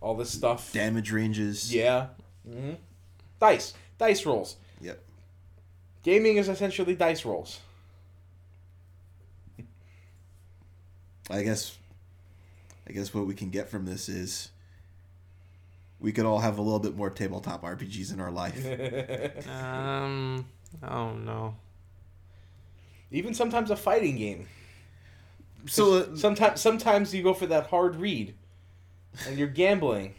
all 0.00 0.16
this 0.16 0.30
stuff. 0.30 0.72
Damage 0.72 1.12
ranges. 1.12 1.72
Yeah. 1.72 2.08
hmm 2.46 2.72
Dice, 3.38 3.74
dice 3.98 4.26
rolls. 4.26 4.56
Yep. 4.80 5.00
Gaming 6.02 6.36
is 6.36 6.48
essentially 6.48 6.96
dice 6.96 7.24
rolls. 7.24 7.60
I 11.30 11.42
guess. 11.42 11.78
I 12.88 12.92
guess 12.92 13.14
what 13.14 13.26
we 13.26 13.34
can 13.34 13.50
get 13.50 13.68
from 13.68 13.84
this 13.84 14.08
is. 14.08 14.50
We 16.00 16.12
could 16.12 16.26
all 16.26 16.40
have 16.40 16.58
a 16.58 16.62
little 16.62 16.78
bit 16.78 16.94
more 16.96 17.08
tabletop 17.10 17.62
RPGs 17.62 18.12
in 18.12 18.20
our 18.20 18.30
life. 18.30 18.56
Um. 19.50 20.46
I 20.82 20.88
don't 20.90 21.24
know. 21.24 21.54
Even 23.10 23.32
sometimes 23.34 23.70
a 23.70 23.76
fighting 23.76 24.16
game. 24.16 24.48
So 25.66 25.94
uh, 25.94 26.16
Sometimes 26.16 26.60
sometimes 26.60 27.14
you 27.14 27.22
go 27.22 27.32
for 27.34 27.46
that 27.46 27.68
hard 27.68 27.96
read 27.96 28.34
and 29.26 29.38
you're 29.38 29.48
gambling 29.48 30.14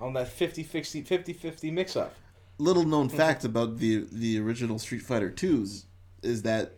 on 0.00 0.12
that 0.14 0.28
50-50 0.28 1.04
50-50 1.06 1.72
mix 1.72 1.96
up. 1.96 2.14
little 2.58 2.84
known 2.84 3.08
fact 3.22 3.44
about 3.44 3.78
the 3.78 4.06
the 4.12 4.38
original 4.38 4.78
Street 4.78 5.02
Fighter 5.02 5.30
2s 5.30 5.84
is 6.22 6.42
that 6.42 6.74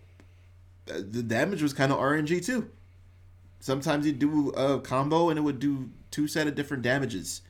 uh, 0.90 0.94
the 0.98 1.22
damage 1.22 1.62
was 1.62 1.72
kind 1.72 1.92
of 1.92 1.98
RNG 1.98 2.44
too. 2.44 2.70
Sometimes 3.60 4.06
you'd 4.06 4.18
do 4.18 4.50
a 4.50 4.80
combo 4.80 5.28
and 5.30 5.38
it 5.38 5.42
would 5.42 5.58
do 5.58 5.90
two 6.10 6.26
set 6.28 6.46
of 6.46 6.54
different 6.54 6.82
damages 6.82 7.42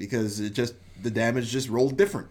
because 0.00 0.40
it 0.40 0.54
just 0.54 0.74
the 1.00 1.10
damage 1.10 1.50
just 1.50 1.68
rolled 1.68 1.96
different. 1.96 2.28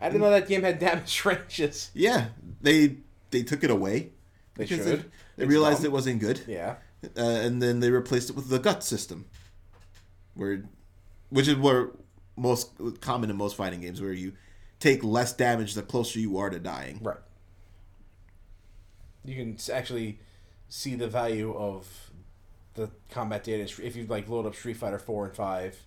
I 0.00 0.08
didn't 0.08 0.22
know 0.22 0.30
that 0.30 0.48
game 0.48 0.62
had 0.62 0.80
damage 0.80 1.22
ranges. 1.24 1.90
Yeah, 1.94 2.26
they 2.60 2.96
they 3.30 3.42
took 3.44 3.62
it 3.62 3.70
away. 3.70 4.10
They 4.56 4.66
should. 4.66 4.80
They, 4.80 5.04
they 5.36 5.46
realized 5.46 5.78
dumb. 5.78 5.86
it 5.86 5.92
wasn't 5.92 6.20
good, 6.20 6.40
Yeah. 6.46 6.76
uh, 7.16 7.20
and 7.20 7.60
then 7.62 7.80
they 7.80 7.90
replaced 7.90 8.30
it 8.30 8.36
with 8.36 8.48
the 8.48 8.58
gut 8.58 8.82
system, 8.84 9.26
where, 10.34 10.62
which 11.30 11.48
is 11.48 11.56
where 11.56 11.90
most 12.36 12.70
common 13.00 13.30
in 13.30 13.36
most 13.36 13.56
fighting 13.56 13.80
games, 13.80 14.00
where 14.00 14.12
you 14.12 14.32
take 14.78 15.02
less 15.04 15.32
damage 15.32 15.74
the 15.74 15.82
closer 15.82 16.18
you 16.20 16.38
are 16.38 16.50
to 16.50 16.58
dying. 16.60 17.00
Right. 17.02 17.18
You 19.24 19.34
can 19.34 19.58
actually 19.72 20.20
see 20.68 20.94
the 20.94 21.08
value 21.08 21.54
of 21.54 22.10
the 22.74 22.90
combat 23.10 23.42
data 23.44 23.62
if 23.82 23.96
you 23.96 24.06
like 24.06 24.28
load 24.28 24.46
up 24.46 24.54
Street 24.54 24.76
Fighter 24.76 24.98
4 24.98 25.26
and 25.26 25.34
5. 25.36 25.78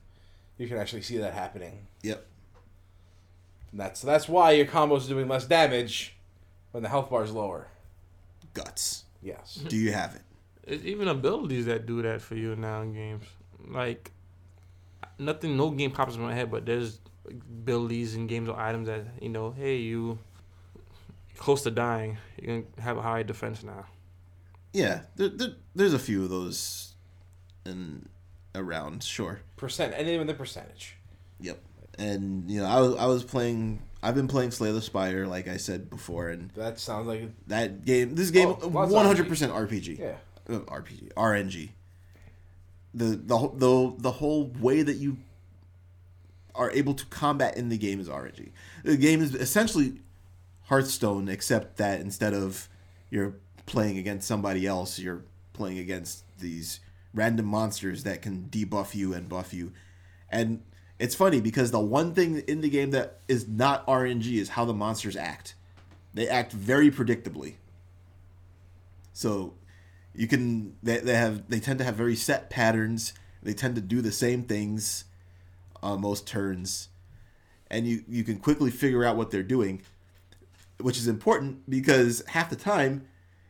You 0.57 0.67
can 0.67 0.77
actually 0.77 1.03
see 1.03 1.17
that 1.17 1.33
happening. 1.33 1.87
Yep. 2.03 2.25
And 3.71 3.79
that's 3.79 4.01
that's 4.01 4.27
why 4.27 4.51
your 4.51 4.65
combo's 4.65 5.07
doing 5.07 5.27
less 5.27 5.45
damage 5.45 6.15
when 6.71 6.83
the 6.83 6.89
health 6.89 7.09
bar 7.09 7.23
is 7.23 7.31
lower. 7.31 7.67
Guts. 8.53 9.03
Yes. 9.21 9.59
Mhm. 9.63 9.69
Do 9.69 9.75
you 9.77 9.91
have 9.91 10.15
it? 10.15 10.21
It's 10.63 10.83
even 10.83 11.07
abilities 11.07 11.65
that 11.65 11.85
do 11.85 12.01
that 12.01 12.21
for 12.21 12.35
you 12.35 12.55
now 12.55 12.81
in 12.81 12.93
games. 12.93 13.25
Like 13.67 14.11
nothing, 15.19 15.57
no 15.57 15.69
game 15.69 15.91
pops 15.91 16.15
in 16.15 16.21
my 16.21 16.33
head, 16.33 16.49
but 16.51 16.65
there's 16.65 16.99
abilities 17.27 18.15
in 18.15 18.27
games 18.27 18.49
or 18.49 18.57
items 18.59 18.87
that 18.87 19.05
you 19.21 19.29
know, 19.29 19.51
hey, 19.51 19.77
you 19.77 20.17
close 21.37 21.61
to 21.63 21.71
dying, 21.71 22.17
you 22.41 22.47
can 22.47 22.83
have 22.83 22.97
a 22.97 23.01
high 23.01 23.23
defense 23.23 23.63
now. 23.63 23.85
Yeah, 24.73 25.01
there, 25.15 25.29
there, 25.29 25.49
there's 25.75 25.93
a 25.93 25.99
few 25.99 26.23
of 26.23 26.29
those, 26.29 26.95
in 27.65 28.07
around. 28.57 29.03
Sure. 29.03 29.39
Percent 29.55 29.93
and 29.95 30.07
even 30.09 30.27
the 30.27 30.33
percentage. 30.33 30.95
Yep. 31.39 31.59
And 31.99 32.49
you 32.49 32.59
know, 32.61 32.67
I 32.67 32.79
was 32.81 32.95
I 32.95 33.05
was 33.05 33.23
playing. 33.23 33.81
I've 34.03 34.13
been 34.15 34.27
playing 34.27 34.51
Slay 34.51 34.71
the 34.71 34.81
Spire, 34.81 35.25
like 35.25 35.47
I 35.47 35.57
said 35.57 35.89
before, 35.89 36.29
and 36.29 36.51
That 36.51 36.79
sounds 36.79 37.07
like 37.07 37.29
that 37.47 37.83
game, 37.85 38.13
this 38.15 38.29
game, 38.29 38.55
Oh, 38.61 38.67
one 38.67 39.05
hundred 39.05 39.27
percent 39.27 39.51
RPG. 39.51 39.97
yeah. 39.99 40.15
uh, 40.49 40.59
RPG, 40.59 41.13
RNG. 41.13 41.69
The 42.93 43.05
the 43.05 43.51
the 43.55 43.95
the 43.97 44.11
whole 44.11 44.45
way 44.59 44.81
that 44.83 44.95
you 44.97 45.17
are 46.55 46.71
able 46.71 46.93
to 46.95 47.05
combat 47.07 47.57
in 47.57 47.69
the 47.69 47.77
game 47.77 47.99
is 47.99 48.07
RNG. 48.09 48.49
The 48.83 48.97
game 48.97 49.21
is 49.21 49.35
essentially 49.35 49.99
Hearthstone, 50.65 51.27
except 51.29 51.77
that 51.77 52.01
instead 52.01 52.33
of 52.33 52.67
you're 53.09 53.33
playing 53.65 53.97
against 53.97 54.27
somebody 54.27 54.65
else, 54.67 54.97
you're 54.99 55.23
playing 55.53 55.79
against 55.79 56.23
these 56.39 56.79
random 57.17 57.45
monsters 57.45 58.03
that 58.03 58.21
can 58.21 58.47
debuff 58.49 58.95
you 58.95 59.13
and 59.13 59.27
buff 59.27 59.53
you. 59.53 59.73
And 60.29 60.61
it's 60.99 61.15
funny 61.15 61.41
because 61.41 61.71
the 61.71 61.79
one 61.79 62.13
thing 62.13 62.39
in 62.47 62.61
the 62.61 62.69
game 62.69 62.91
that 62.91 63.19
is 63.27 63.47
not 63.47 63.85
RNG 63.87 64.33
is 64.33 64.49
how 64.49 64.65
the 64.65 64.73
monsters 64.73 65.15
act. 65.15 65.55
They 66.13 66.27
act 66.27 66.51
very 66.51 66.89
predictably. 66.89 67.55
So 69.13 69.53
you 70.17 70.27
can 70.27 70.75
they, 70.83 70.97
they 70.97 71.13
have 71.13 71.47
they 71.47 71.59
tend 71.59 71.79
to 71.79 71.85
have 71.85 71.95
very 71.95 72.15
set 72.15 72.49
patterns 72.49 73.13
they 73.43 73.53
tend 73.53 73.75
to 73.75 73.81
do 73.81 74.01
the 74.01 74.11
same 74.11 74.43
things 74.43 75.05
on 75.81 76.01
most 76.01 76.27
turns 76.27 76.89
and 77.69 77.87
you 77.87 78.03
you 78.09 78.23
can 78.23 78.37
quickly 78.37 78.71
figure 78.71 79.05
out 79.05 79.15
what 79.15 79.31
they're 79.31 79.43
doing 79.43 79.81
which 80.81 80.97
is 80.97 81.07
important 81.07 81.69
because 81.69 82.23
half 82.27 82.49
the 82.49 82.55
time 82.55 83.07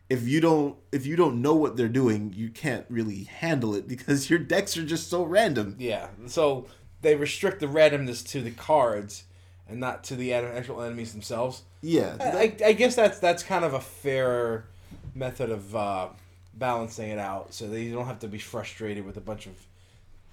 if 0.09 0.27
you 0.27 0.39
don't 0.39 0.77
if 0.91 1.05
you 1.05 1.15
don't 1.15 1.41
know 1.41 1.55
what 1.55 1.77
they're 1.77 1.87
doing, 1.87 2.33
you 2.35 2.49
can't 2.49 2.85
really 2.89 3.23
handle 3.23 3.75
it 3.75 3.87
because 3.87 4.29
your 4.29 4.39
decks 4.39 4.77
are 4.77 4.85
just 4.85 5.09
so 5.09 5.23
random. 5.23 5.75
Yeah. 5.79 6.07
So 6.27 6.67
they 7.01 7.15
restrict 7.15 7.59
the 7.59 7.67
randomness 7.67 8.27
to 8.29 8.41
the 8.41 8.51
cards 8.51 9.23
and 9.67 9.79
not 9.79 10.03
to 10.05 10.15
the 10.15 10.33
actual 10.33 10.81
enemies 10.81 11.11
themselves. 11.11 11.63
Yeah. 11.81 12.15
I, 12.19 12.55
I 12.63 12.73
guess 12.73 12.95
that's 12.95 13.19
that's 13.19 13.43
kind 13.43 13.65
of 13.65 13.73
a 13.73 13.81
fair 13.81 14.65
method 15.13 15.49
of 15.49 15.75
uh, 15.75 16.07
balancing 16.53 17.09
it 17.09 17.19
out, 17.19 17.53
so 17.53 17.67
that 17.67 17.81
you 17.81 17.93
don't 17.93 18.05
have 18.05 18.19
to 18.19 18.27
be 18.27 18.37
frustrated 18.37 19.05
with 19.05 19.17
a 19.17 19.21
bunch 19.21 19.45
of 19.45 19.53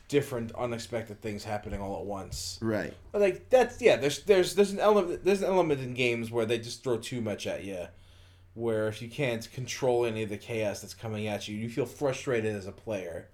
different 0.09 0.53
unexpected 0.55 1.21
things 1.21 1.45
happening 1.45 1.81
all 1.81 1.99
at 1.99 2.05
once. 2.05 2.59
right. 2.63 2.93
But 3.11 3.21
like 3.21 3.51
that's 3.51 3.81
yeah, 3.81 3.97
there's 3.97 4.23
there's 4.23 4.55
there's 4.55 4.71
an 4.71 4.81
element 4.81 5.25
there's 5.25 5.43
an 5.43 5.49
element 5.49 5.81
in 5.81 5.95
games 5.95 6.31
where 6.31 6.47
they 6.47 6.59
just 6.59 6.85
throw 6.85 6.99
too 6.99 7.21
much 7.21 7.47
at 7.47 7.65
you, 7.65 7.87
where 8.55 8.89
if 8.89 9.03
you 9.03 9.09
can't 9.09 9.51
control 9.53 10.05
any 10.07 10.23
of 10.23 10.29
the 10.29 10.37
chaos 10.37 10.81
that's 10.81 10.95
coming 10.95 11.27
at 11.27 11.49
you, 11.49 11.57
you 11.57 11.69
feel 11.69 11.87
frustrated 11.87 12.55
as 12.55 12.67
a 12.67 12.73
player. 12.73 13.29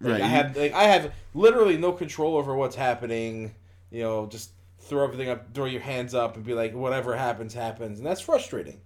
Like, 0.00 0.12
Right. 0.14 0.22
I 0.22 0.26
have 0.26 0.56
like 0.56 0.72
I 0.72 0.84
have 0.84 1.12
literally 1.34 1.76
no 1.76 1.92
control 1.92 2.36
over 2.36 2.56
what's 2.56 2.76
happening. 2.76 3.54
You 3.90 4.02
know, 4.02 4.26
just 4.26 4.50
throw 4.80 5.04
everything 5.04 5.28
up, 5.28 5.54
throw 5.54 5.66
your 5.66 5.80
hands 5.80 6.14
up, 6.14 6.36
and 6.36 6.44
be 6.44 6.54
like, 6.54 6.74
whatever 6.74 7.16
happens, 7.16 7.54
happens, 7.54 7.98
and 7.98 8.06
that's 8.06 8.20
frustrating. 8.20 8.80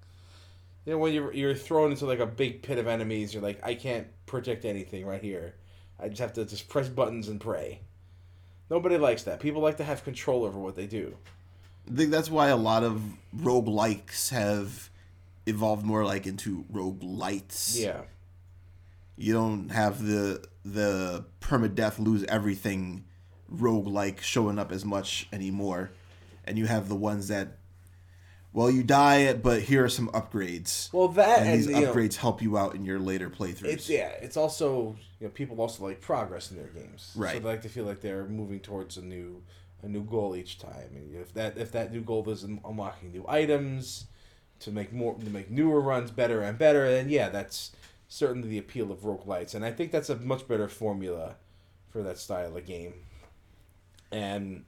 You 0.85 0.93
know, 0.93 0.99
when 0.99 1.13
you're 1.13 1.33
you're 1.33 1.55
thrown 1.55 1.91
into 1.91 2.07
like 2.07 2.21
a 2.21 2.27
big 2.27 2.63
pit 2.63 2.79
of 2.79 2.87
enemies, 2.87 3.33
you're 3.33 3.43
like, 3.43 3.61
I 3.63 3.75
can't 3.75 4.07
predict 4.27 4.65
anything 4.65 5.07
right 5.07 5.23
here. 5.23 5.55
I 5.99 6.09
just 6.09 6.21
have 6.21 6.35
to 6.35 6.45
just 6.45 6.69
press 6.69 6.89
buttons 6.89 7.29
and 7.29 7.41
pray. 7.41 7.81
Nobody 8.69 8.99
likes 8.99 9.23
that. 9.25 9.41
People 9.41 9.63
like 9.63 9.79
to 9.79 9.85
have 9.85 10.05
control 10.05 10.45
over 10.45 10.59
what 10.59 10.77
they 10.77 10.87
do. 10.87 11.17
I 11.91 11.97
think 11.97 12.11
that's 12.11 12.31
why 12.31 12.49
a 12.49 12.57
lot 12.57 12.83
of 12.83 13.01
roguelikes 13.39 14.31
have 14.31 14.91
evolved 15.47 15.85
more 15.85 16.05
like 16.05 16.27
into 16.27 16.65
roguelites. 16.73 17.79
Yeah. 17.81 18.03
You 19.17 19.33
don't 19.33 19.71
have 19.71 20.05
the 20.05 20.45
the 20.65 21.25
permadeath 21.41 21.99
lose 21.99 22.25
everything 22.25 23.05
rogue 23.49 23.87
like 23.87 24.21
showing 24.21 24.59
up 24.59 24.73
as 24.73 24.85
much 24.85 25.29
anymore. 25.33 25.91
And 26.45 26.59
you 26.59 26.67
have 26.67 26.89
the 26.89 26.97
ones 26.97 27.29
that 27.29 27.59
well 28.53 28.71
you 28.71 28.83
die 28.83 29.33
but 29.35 29.63
here 29.63 29.85
are 29.85 29.89
some 29.89 30.09
upgrades. 30.09 30.93
Well, 30.93 31.09
that 31.09 31.41
and 31.41 31.49
and, 31.51 31.59
these 31.59 31.67
you 31.67 31.81
know, 31.81 31.93
upgrades 31.93 32.17
help 32.17 32.43
you 32.43 32.59
out 32.59 32.75
in 32.75 32.85
your 32.85 32.99
later 32.99 33.31
playthroughs. 33.31 33.65
it's 33.65 33.89
yeah. 33.89 34.11
It's 34.21 34.37
also 34.37 34.97
you 35.21 35.27
know 35.27 35.31
people 35.31 35.61
also 35.61 35.85
like 35.85 36.01
progress 36.01 36.51
in 36.51 36.57
their 36.59 36.67
games. 36.69 37.13
So 37.15 37.21
Right. 37.21 37.43
they 37.43 37.49
like 37.49 37.63
to 37.63 37.69
feel 37.69 37.85
like 37.85 38.01
they're 38.01 38.27
moving 38.27 38.61
towards 38.61 38.97
a 38.97 39.03
new 39.03 39.43
a 39.83 39.89
new 39.89 40.05
goal 40.05 40.35
each 40.37 40.59
time. 40.59 40.91
And 40.95 41.15
if 41.15 41.33
that 41.35 41.57
if 41.57 41.73
that 41.73 41.93
new 41.93 42.03
goal 42.03 42.29
is 42.31 42.43
unlocking 42.43 43.13
new 43.13 43.25
items 43.29 44.07
to 44.61 44.71
make 44.71 44.93
more 44.93 45.15
to 45.15 45.31
make 45.31 45.51
newer 45.51 45.81
runs 45.81 46.11
better 46.11 46.43
and 46.43 46.59
better, 46.59 46.85
And 46.85 47.11
yeah, 47.11 47.29
that's 47.29 47.73
certainly 48.09 48.49
the 48.49 48.59
appeal 48.59 48.91
of 48.91 49.01
roguelites. 49.01 49.55
And 49.55 49.65
I 49.65 49.73
think 49.73 49.91
that's 49.91 50.11
a 50.11 50.17
much 50.17 50.47
better 50.49 50.69
formula 50.69 51.37
for 51.91 52.03
that 52.03 52.19
style 52.19 52.57
of 52.57 52.67
game. 52.67 52.95
And 54.13 54.65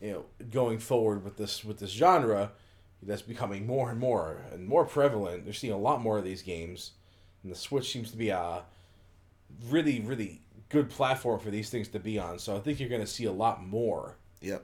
you 0.00 0.12
know, 0.12 0.24
going 0.50 0.78
forward 0.78 1.24
with 1.24 1.36
this 1.36 1.64
with 1.64 1.78
this 1.78 1.90
genre, 1.90 2.52
that's 3.02 3.22
becoming 3.22 3.66
more 3.66 3.90
and 3.90 3.98
more 3.98 4.44
and 4.52 4.66
more 4.66 4.84
prevalent. 4.84 5.44
They're 5.44 5.52
seeing 5.52 5.72
a 5.72 5.78
lot 5.78 6.00
more 6.00 6.18
of 6.18 6.24
these 6.24 6.42
games, 6.42 6.92
and 7.42 7.52
the 7.52 7.56
Switch 7.56 7.92
seems 7.92 8.10
to 8.10 8.16
be 8.16 8.30
a 8.30 8.62
really, 9.68 10.00
really 10.00 10.40
good 10.68 10.90
platform 10.90 11.40
for 11.40 11.50
these 11.50 11.70
things 11.70 11.88
to 11.88 11.98
be 11.98 12.18
on. 12.18 12.38
So 12.38 12.56
I 12.56 12.60
think 12.60 12.80
you're 12.80 12.88
going 12.88 13.00
to 13.00 13.06
see 13.06 13.24
a 13.24 13.32
lot 13.32 13.64
more. 13.64 14.16
Yep. 14.40 14.62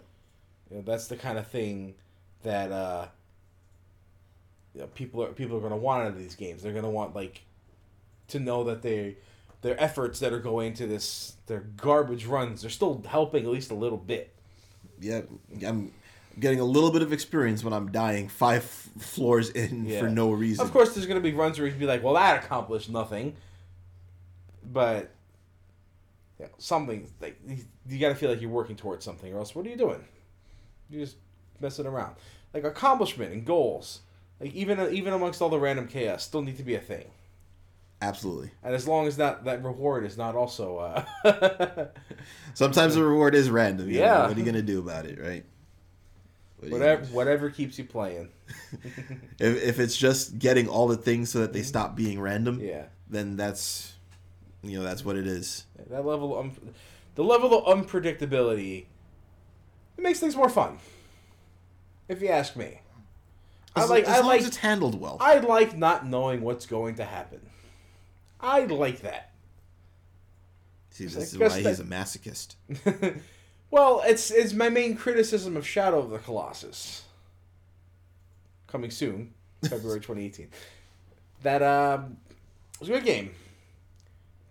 You 0.70 0.76
know, 0.76 0.82
that's 0.82 1.06
the 1.08 1.16
kind 1.16 1.38
of 1.38 1.46
thing 1.46 1.94
that 2.42 2.70
uh, 2.70 3.06
you 4.74 4.80
know, 4.80 4.86
people 4.88 5.22
are 5.22 5.28
people 5.28 5.56
are 5.56 5.60
going 5.60 5.70
to 5.72 5.76
want 5.76 6.02
out 6.02 6.08
of 6.08 6.18
these 6.18 6.34
games. 6.34 6.62
They're 6.62 6.72
going 6.72 6.84
to 6.84 6.90
want 6.90 7.14
like 7.14 7.42
to 8.28 8.38
know 8.40 8.64
that 8.64 8.82
they 8.82 9.16
their 9.62 9.80
efforts 9.82 10.20
that 10.20 10.32
are 10.32 10.38
going 10.40 10.74
to 10.74 10.86
this 10.86 11.36
their 11.46 11.60
garbage 11.60 12.26
runs 12.26 12.60
they're 12.60 12.70
still 12.70 13.02
helping 13.08 13.44
at 13.44 13.50
least 13.50 13.70
a 13.70 13.74
little 13.74 13.98
bit. 13.98 14.34
Yeah, 15.00 15.22
I'm 15.66 15.92
getting 16.38 16.60
a 16.60 16.64
little 16.64 16.90
bit 16.90 17.02
of 17.02 17.12
experience 17.12 17.62
when 17.62 17.72
I'm 17.72 17.92
dying 17.92 18.28
five 18.28 18.64
floors 18.64 19.50
in 19.50 19.86
Yeah. 19.86 20.00
for 20.00 20.08
no 20.08 20.30
reason. 20.32 20.64
Of 20.64 20.72
course, 20.72 20.94
there's 20.94 21.06
going 21.06 21.20
to 21.20 21.26
be 21.28 21.34
runs 21.34 21.58
where 21.58 21.68
you'd 21.68 21.78
be 21.78 21.86
like, 21.86 22.02
"Well, 22.02 22.14
that 22.14 22.44
accomplished 22.44 22.90
nothing," 22.90 23.36
but 24.64 25.10
know, 26.40 26.50
something 26.58 27.10
like 27.20 27.38
you 27.88 27.98
got 27.98 28.08
to 28.10 28.14
feel 28.14 28.30
like 28.30 28.40
you're 28.40 28.50
working 28.50 28.76
towards 28.76 29.04
something, 29.04 29.32
or 29.32 29.38
else 29.38 29.54
what 29.54 29.66
are 29.66 29.68
you 29.68 29.76
doing? 29.76 30.04
You're 30.90 31.04
just 31.04 31.16
messing 31.60 31.86
around. 31.86 32.16
Like 32.52 32.64
accomplishment 32.64 33.32
and 33.32 33.44
goals, 33.44 34.00
like 34.40 34.52
even 34.54 34.80
even 34.94 35.12
amongst 35.12 35.40
all 35.42 35.48
the 35.48 35.58
random 35.58 35.86
chaos, 35.88 36.22
still 36.24 36.42
need 36.42 36.56
to 36.58 36.62
be 36.64 36.74
a 36.74 36.80
thing. 36.80 37.06
Absolutely. 38.02 38.50
And 38.62 38.74
as 38.74 38.86
long 38.86 39.06
as 39.06 39.16
that 39.16 39.44
that 39.44 39.64
reward 39.64 40.04
is 40.04 40.16
not 40.18 40.34
also, 40.34 40.76
uh, 41.24 41.86
Sometimes 42.54 42.94
the 42.96 43.02
reward 43.04 43.34
is 43.34 43.48
random. 43.50 43.88
you 43.88 44.00
know, 44.00 44.04
Yeah. 44.04 44.26
What 44.28 44.36
are 44.36 44.40
you 44.40 44.44
gonna 44.44 44.62
do 44.62 44.78
about 44.78 45.06
it, 45.06 45.18
right? 45.20 45.44
What 46.58 46.70
whatever 46.72 47.04
whatever 47.06 47.50
keeps 47.50 47.78
you 47.78 47.84
playing. 47.84 48.28
If, 49.38 49.62
if 49.62 49.80
it's 49.80 49.96
just 49.96 50.38
getting 50.38 50.68
all 50.68 50.86
the 50.86 50.96
things 50.96 51.30
so 51.30 51.40
that 51.40 51.52
they 51.52 51.62
stop 51.62 51.96
being 51.96 52.20
random, 52.20 52.56
Mm-hmm. 52.58 52.66
Yeah. 52.66 52.84
then 53.08 53.36
that's 53.36 53.92
you 54.62 54.78
know 54.78 54.84
that's 54.84 55.04
what 55.04 55.16
it 55.16 55.26
is. 55.26 55.64
That 55.90 56.04
level 56.06 56.36
of 56.38 56.44
un- 56.46 56.74
the 57.14 57.24
level 57.24 57.64
of 57.64 57.78
unpredictability 57.78 58.86
it 59.96 60.02
makes 60.02 60.20
things 60.20 60.36
more 60.36 60.48
fun. 60.48 60.78
If 62.08 62.20
you 62.20 62.28
ask 62.28 62.54
me. 62.56 62.80
I 63.76 63.84
like 63.84 64.04
as 64.04 64.10
I 64.10 64.18
long 64.20 64.26
like 64.28 64.40
as 64.40 64.46
it's 64.46 64.56
handled 64.56 65.00
well. 65.00 65.16
I 65.20 65.38
like 65.38 65.76
not 65.76 66.06
knowing 66.06 66.42
what's 66.42 66.66
going 66.66 66.96
to 66.96 67.04
happen. 67.04 67.40
I 68.40 68.64
like 68.64 69.00
that. 69.00 69.32
See, 70.90 71.06
this 71.06 71.32
is 71.32 71.38
why 71.38 71.48
guess 71.48 71.56
he's 71.56 71.80
a 71.80 71.84
masochist. 71.84 72.54
well, 73.70 74.02
it's 74.06 74.30
it's 74.30 74.52
my 74.52 74.68
main 74.68 74.96
criticism 74.96 75.56
of 75.56 75.66
Shadow 75.66 75.98
of 75.98 76.10
the 76.10 76.18
Colossus. 76.18 77.02
Coming 78.68 78.90
soon, 78.90 79.34
February 79.68 80.00
2018. 80.00 80.48
That 81.42 81.62
um 81.62 82.18
was 82.78 82.88
a 82.88 82.92
good 82.92 83.04
game. 83.04 83.32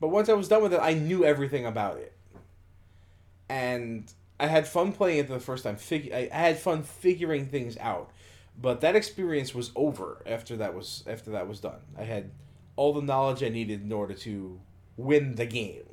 But 0.01 0.09
once 0.09 0.27
I 0.27 0.33
was 0.33 0.49
done 0.49 0.61
with 0.63 0.73
it, 0.73 0.81
I 0.81 0.95
knew 0.95 1.23
everything 1.23 1.65
about 1.65 1.97
it. 1.97 2.11
And 3.47 4.11
I 4.37 4.47
had 4.47 4.67
fun 4.67 4.91
playing 4.91 5.19
it 5.19 5.27
the 5.29 5.39
first 5.39 5.63
time. 5.63 5.77
Fig- 5.77 6.11
I 6.11 6.29
I 6.29 6.37
had 6.37 6.59
fun 6.59 6.83
figuring 6.83 7.45
things 7.45 7.77
out. 7.77 8.11
But 8.59 8.81
that 8.81 8.95
experience 8.95 9.53
was 9.53 9.71
over 9.75 10.21
after 10.25 10.55
that 10.57 10.73
was 10.73 11.03
after 11.07 11.31
that 11.31 11.47
was 11.47 11.59
done. 11.59 11.81
I 11.97 12.03
had 12.03 12.31
all 12.75 12.93
the 12.93 13.01
knowledge 13.01 13.43
I 13.43 13.49
needed 13.49 13.81
in 13.81 13.91
order 13.91 14.13
to 14.13 14.59
win 14.97 15.35
the 15.35 15.45
game. 15.45 15.83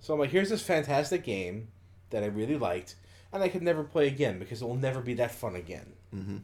So 0.00 0.14
I'm 0.14 0.20
like, 0.20 0.30
here's 0.30 0.50
this 0.50 0.62
fantastic 0.62 1.24
game 1.24 1.68
that 2.10 2.22
I 2.22 2.26
really 2.26 2.58
liked, 2.58 2.96
and 3.32 3.42
I 3.42 3.48
could 3.48 3.62
never 3.62 3.84
play 3.84 4.08
again 4.08 4.38
because 4.38 4.60
it 4.60 4.66
will 4.66 4.76
never 4.76 5.00
be 5.00 5.14
that 5.14 5.30
fun 5.30 5.56
again. 5.56 5.92
Mm-hmm. 6.14 6.38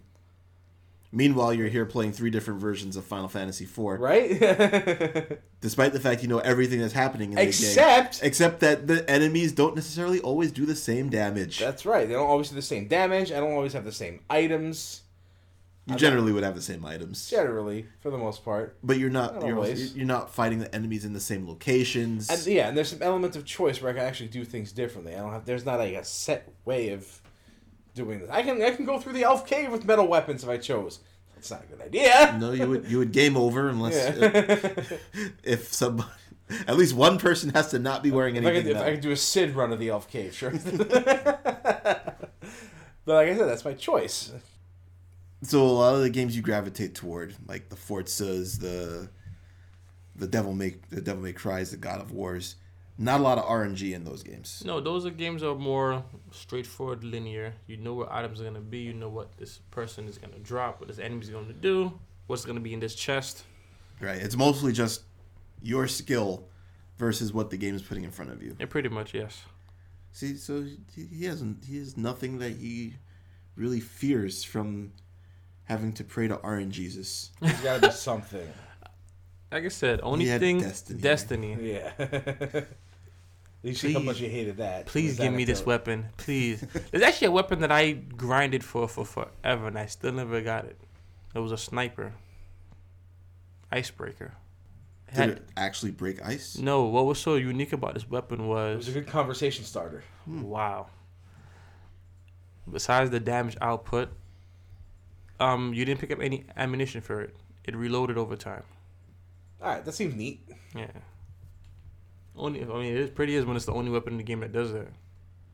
Meanwhile, 1.11 1.55
you're 1.55 1.69
here 1.69 1.87
playing 1.87 2.13
three 2.13 2.29
different 2.31 2.61
versions 2.61 2.95
of 2.97 3.05
Final 3.05 3.29
Fantasy 3.29 3.65
IV, 3.65 3.79
Right? 3.99 4.29
despite 5.61 5.93
the 5.95 6.01
fact 6.01 6.23
you 6.23 6.29
know 6.29 6.39
everything 6.41 6.81
that's 6.81 6.93
happening 6.93 7.31
in 7.31 7.37
the 7.37 7.41
game. 7.43 7.49
Except 7.49 8.21
Except 8.23 8.61
that 8.61 8.87
the 8.87 9.09
enemies 9.11 9.53
don't 9.53 9.75
necessarily 9.75 10.21
always 10.21 10.53
do 10.53 10.67
the 10.67 10.77
same 10.77 11.09
damage. 11.09 11.59
that's 11.59 11.87
right. 11.87 12.07
They 12.07 12.15
don't 12.15 12.27
always 12.29 12.51
do 12.51 12.55
the 12.57 12.63
same 12.63 12.89
damage. 12.89 13.33
I 13.33 13.41
don't 13.41 13.53
always 13.53 13.73
have 13.73 13.85
the 13.85 13.93
same 13.93 14.21
items. 14.29 15.03
you 15.87 15.97
generally 15.97 16.31
would 16.33 16.45
have 16.45 16.55
the 16.55 16.61
same 16.63 16.85
items, 16.85 17.31
Generally, 17.31 17.87
for 18.01 18.11
the 18.11 18.19
most 18.19 18.45
part. 18.45 18.77
but 18.85 18.99
you're 18.99 19.09
not 19.09 19.37
Not 19.37 19.47
you're, 19.47 19.57
also, 19.57 19.71
always. 19.71 19.97
you're 19.97 20.07
not 20.07 20.29
fighting 20.35 20.59
the 20.59 20.73
enemies 20.75 21.07
in 21.07 21.15
the 21.15 21.21
same 21.21 21.49
locations. 21.49 22.29
And 22.29 22.47
yeah, 22.47 22.69
and 22.69 22.77
there's 22.77 22.91
some 22.91 23.01
elements 23.01 23.35
of 23.39 23.47
choice 23.47 23.81
where 23.81 23.91
I 23.91 23.95
can 23.95 24.05
actually 24.05 24.29
do 24.29 24.45
things 24.45 24.73
differently. 24.73 25.15
I 25.15 25.21
don't 25.21 25.33
have. 25.33 25.47
There's 25.47 25.65
not 25.65 25.79
like 25.79 25.95
a 25.95 26.05
set 26.05 26.53
way 26.67 26.91
of 26.91 27.23
doing 27.99 28.21
this. 28.21 28.31
I 28.31 28.43
can 28.43 28.63
I 28.63 28.71
can 28.71 28.85
go 28.87 28.99
through 28.99 29.13
the 29.13 29.25
elf 29.25 29.47
cave 29.47 29.71
with 29.71 29.85
metal 29.85 30.07
weapons 30.09 30.43
if 30.43 30.49
I 30.49 30.57
chose. 30.57 31.01
That's 31.35 31.51
not 31.51 31.63
a 31.65 31.67
good 31.67 31.83
idea. 31.85 32.37
no, 32.41 32.53
you 32.53 32.69
would 32.69 32.91
you 32.91 32.99
would 32.99 33.13
game 33.13 33.37
over 33.37 33.69
unless 33.69 33.95
Yeah. 34.19 34.27
Uh, 34.27 34.97
if 35.45 35.73
some 35.73 36.05
at 36.67 36.77
least 36.79 36.95
one 36.95 37.19
person 37.19 37.51
has 37.51 37.71
to 37.73 37.79
not 37.79 38.03
be 38.03 38.11
wearing 38.11 38.37
If 38.37 38.45
I, 38.45 38.49
anything. 38.49 38.67
could, 38.73 38.77
if 38.77 38.83
I 38.83 38.91
could 38.93 39.01
do 39.03 39.11
a 39.11 39.17
Sid 39.17 39.55
run 39.55 39.71
of 39.73 39.79
the 39.79 39.91
Elf 39.91 40.11
Cave, 40.11 40.35
sure. 40.35 40.51
but 40.79 42.19
like 43.07 43.29
I 43.29 43.37
said, 43.37 43.47
that's 43.49 43.65
my 43.65 43.75
choice. 43.75 44.33
So 45.43 45.63
a 45.63 45.67
lot 45.67 45.95
of 45.95 46.01
the 46.03 46.11
games 46.11 46.35
you 46.35 46.43
gravitate 46.43 46.95
toward, 46.95 47.35
like 47.47 47.69
the 47.69 47.77
Forzas, 47.77 48.61
the 48.61 49.09
the 50.17 50.27
Devil 50.27 50.53
May 50.55 50.77
the 50.91 51.01
Devil 51.01 51.23
May 51.23 51.33
Cries, 51.33 51.71
the 51.71 51.77
God 51.77 52.01
of 52.01 52.11
Wars, 52.13 52.57
not 52.99 53.21
a 53.21 53.23
lot 53.23 53.39
of 53.39 53.45
RNG 53.45 53.95
in 53.95 54.05
those 54.05 54.25
games. 54.25 54.63
No, 54.67 54.81
those 54.81 55.07
are 55.07 55.11
games 55.11 55.43
that 55.43 55.49
are 55.49 55.55
more 55.55 56.03
straightforward, 56.33 57.05
linear. 57.05 57.55
You 57.69 57.77
know 57.77 57.95
where 57.95 58.13
items 58.13 58.41
are 58.41 58.45
gonna 58.45 58.61
be. 58.61 58.79
You 58.79 58.93
know 58.93 59.09
what 59.09 59.37
this 59.39 59.59
person 59.71 60.09
is 60.09 60.19
gonna 60.19 60.41
drop. 60.41 60.81
What 60.81 60.89
this 60.89 60.99
enemy's 60.99 61.31
gonna 61.31 61.53
do. 61.53 61.99
What's 62.27 62.45
gonna 62.45 62.61
be 62.61 62.75
in 62.75 62.81
this 62.81 62.97
chest. 62.97 63.45
Right? 64.01 64.19
It's 64.19 64.37
mostly 64.37 64.73
just 64.73 65.03
your 65.63 65.87
skill 65.87 66.49
versus 66.99 67.33
what 67.33 67.51
the 67.51 67.57
game 67.57 67.75
is 67.77 67.83
putting 67.83 68.05
in 68.05 68.11
front 68.11 68.33
of 68.33 68.43
you. 68.43 68.57
Yeah, 68.59 68.67
pretty 68.67 68.89
much 68.89 69.15
yes. 69.15 69.43
See, 70.13 70.37
so 70.37 70.65
he 70.95 71.05
he 71.05 71.25
hasn't 71.25 71.65
he 71.65 71.79
has 71.79 71.97
nothing 71.97 72.39
that 72.39 72.57
he 72.57 72.95
really 73.55 73.81
fears 73.81 74.43
from 74.43 74.93
having 75.65 75.93
to 75.93 76.05
pray 76.05 76.27
to 76.27 76.37
RNGesus. 76.39 77.31
There's 77.41 77.61
got 77.61 77.81
to 77.81 77.89
be 77.89 77.93
something. 77.93 78.49
Like 79.51 79.65
I 79.65 79.69
said, 79.69 80.01
only 80.03 80.27
He 80.27 80.31
had 80.31 80.43
thing 80.43 80.61
Destiny. 80.61 81.01
Destiny. 81.01 81.57
Yeah. 81.59 81.93
you 83.69 83.75
see 83.75 83.93
how 83.93 83.99
Please. 84.01 84.07
much 84.07 84.21
you 84.21 84.29
hated 84.29 84.57
that. 84.59 84.87
Please 84.87 85.17
give 85.17 85.31
that 85.31 85.37
me 85.37 85.45
this 85.45 85.65
weapon, 85.67 86.07
please. 86.17 86.61
There's 86.91 87.03
actually 87.03 87.29
a 87.29 87.33
weapon 87.33 87.61
that 87.61 87.71
I 87.73 87.93
grinded 87.93 88.65
for 88.65 88.89
for 88.89 89.05
forever, 89.05 89.67
and 89.69 89.79
I 89.79 89.87
still 89.87 90.13
never 90.13 90.41
got 90.41 90.65
it. 90.65 90.79
It 91.35 91.39
was 91.41 91.53
a 91.53 91.59
sniper, 91.59 92.15
icebreaker. 93.71 94.35
It 95.09 95.15
Did 95.15 95.17
had- 95.21 95.29
it 95.31 95.43
actually 95.57 95.93
break 95.93 96.25
ice? 96.25 96.59
no, 96.59 96.85
what 96.85 97.07
was 97.07 97.19
so 97.19 97.37
unique 97.37 97.73
about 97.73 97.95
this 97.95 98.09
weapon 98.09 98.47
was 98.47 98.73
It 98.73 98.77
was 98.77 98.87
was 98.89 98.97
a 98.97 99.01
good 99.01 99.09
conversation 99.09 99.65
starter. 99.65 100.03
wow. 100.27 100.89
Besides 102.71 103.11
the 103.11 103.21
damage 103.21 103.57
output, 103.63 104.11
um, 105.41 105.73
you 105.73 105.85
didn't 105.87 106.01
pick 106.01 106.11
up 106.11 106.21
any 106.21 106.45
ammunition 106.57 107.01
for 107.01 107.23
it. 107.23 107.35
It 107.65 107.75
reloaded 107.75 108.19
over 108.19 108.37
time. 108.37 108.63
All 109.63 109.69
right, 109.71 109.85
that 109.85 109.93
seems 109.93 110.15
neat. 110.15 110.47
Yeah. 110.75 110.89
Only, 112.39 112.63
I 112.63 112.67
mean, 112.67 112.97
it 112.97 112.99
is 112.99 113.11
pretty 113.11 113.35
is 113.35 113.45
when 113.45 113.57
it's 113.57 113.67
the 113.67 113.73
only 113.73 113.91
weapon 113.91 114.15
in 114.15 114.17
the 114.19 114.23
game 114.23 114.41
that 114.41 114.53
does 114.53 114.73
that. 114.73 114.89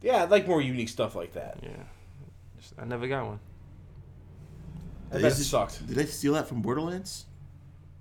Yeah, 0.02 0.22
I 0.22 0.24
like 0.26 0.46
more 0.46 0.60
unique 0.60 0.90
stuff 0.90 1.14
like 1.14 1.32
that. 1.32 1.58
Yeah. 1.62 1.70
Just- 2.58 2.74
I 2.78 2.84
never 2.84 3.08
got 3.08 3.26
one. 3.26 3.40
I 5.10 5.14
bet 5.14 5.24
it 5.24 5.38
it- 5.38 5.44
sucked. 5.44 5.86
Did 5.86 5.98
I 5.98 6.04
steal 6.04 6.34
that 6.34 6.46
from 6.46 6.60
Borderlands? 6.60 7.24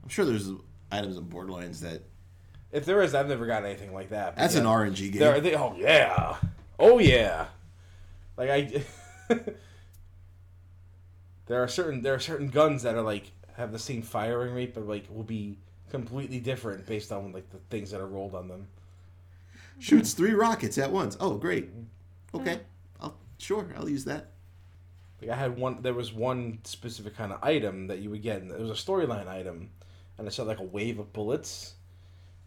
I'm 0.03 0.09
sure 0.09 0.25
there's 0.25 0.49
items 0.91 1.17
in 1.17 1.23
Borderlands 1.23 1.81
that. 1.81 2.01
If 2.71 2.85
there 2.85 3.01
is, 3.01 3.15
I've 3.15 3.29
never 3.29 3.45
got 3.45 3.63
anything 3.63 3.93
like 3.93 4.09
that. 4.09 4.35
That's 4.35 4.55
yeah. 4.55 4.61
an 4.61 4.67
RNG 4.67 5.11
game. 5.11 5.19
There, 5.19 5.39
they, 5.39 5.55
oh 5.55 5.75
yeah, 5.77 6.37
oh 6.79 6.99
yeah. 6.99 7.45
Like 8.35 8.49
I, 8.49 8.83
there 11.45 11.61
are 11.61 11.67
certain 11.67 12.01
there 12.01 12.15
are 12.15 12.19
certain 12.19 12.49
guns 12.49 12.81
that 12.83 12.95
are 12.95 13.01
like 13.01 13.31
have 13.55 13.71
the 13.71 13.79
same 13.79 14.01
firing 14.01 14.53
rate, 14.55 14.73
but 14.73 14.87
like 14.87 15.05
will 15.09 15.23
be 15.23 15.59
completely 15.93 16.39
different 16.39 16.87
based 16.87 17.11
on 17.11 17.31
like 17.31 17.47
the 17.51 17.59
things 17.69 17.91
that 17.91 18.01
are 18.01 18.07
rolled 18.07 18.33
on 18.33 18.47
them. 18.47 18.65
Shoots 19.77 20.13
three 20.13 20.33
rockets 20.33 20.79
at 20.79 20.91
once. 20.91 21.15
Oh, 21.19 21.35
great. 21.35 21.69
Mm-hmm. 21.71 22.37
Okay. 22.37 22.61
I'll, 22.99 23.15
sure, 23.37 23.67
I'll 23.77 23.87
use 23.87 24.03
that. 24.05 24.31
Like 25.21 25.29
I 25.29 25.35
had 25.35 25.55
one, 25.55 25.83
there 25.83 25.93
was 25.93 26.11
one 26.11 26.57
specific 26.63 27.15
kind 27.15 27.31
of 27.31 27.43
item 27.43 27.85
that 27.87 27.99
you 27.99 28.09
would 28.09 28.23
get. 28.23 28.41
And 28.41 28.51
it 28.51 28.59
was 28.59 28.71
a 28.71 28.73
storyline 28.73 29.27
item, 29.27 29.69
and 30.17 30.27
it 30.27 30.33
shot 30.33 30.47
like 30.47 30.59
a 30.59 30.63
wave 30.63 30.97
of 30.97 31.13
bullets. 31.13 31.75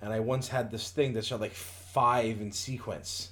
And 0.03 0.13
I 0.13 0.19
once 0.19 0.49
had 0.49 0.73
this 0.73 0.91
thing 0.91 1.13
that 1.13 1.25
shot 1.25 1.41
like 1.41 1.55
five 1.55 2.41
in 2.41 2.51
sequence. 2.51 3.31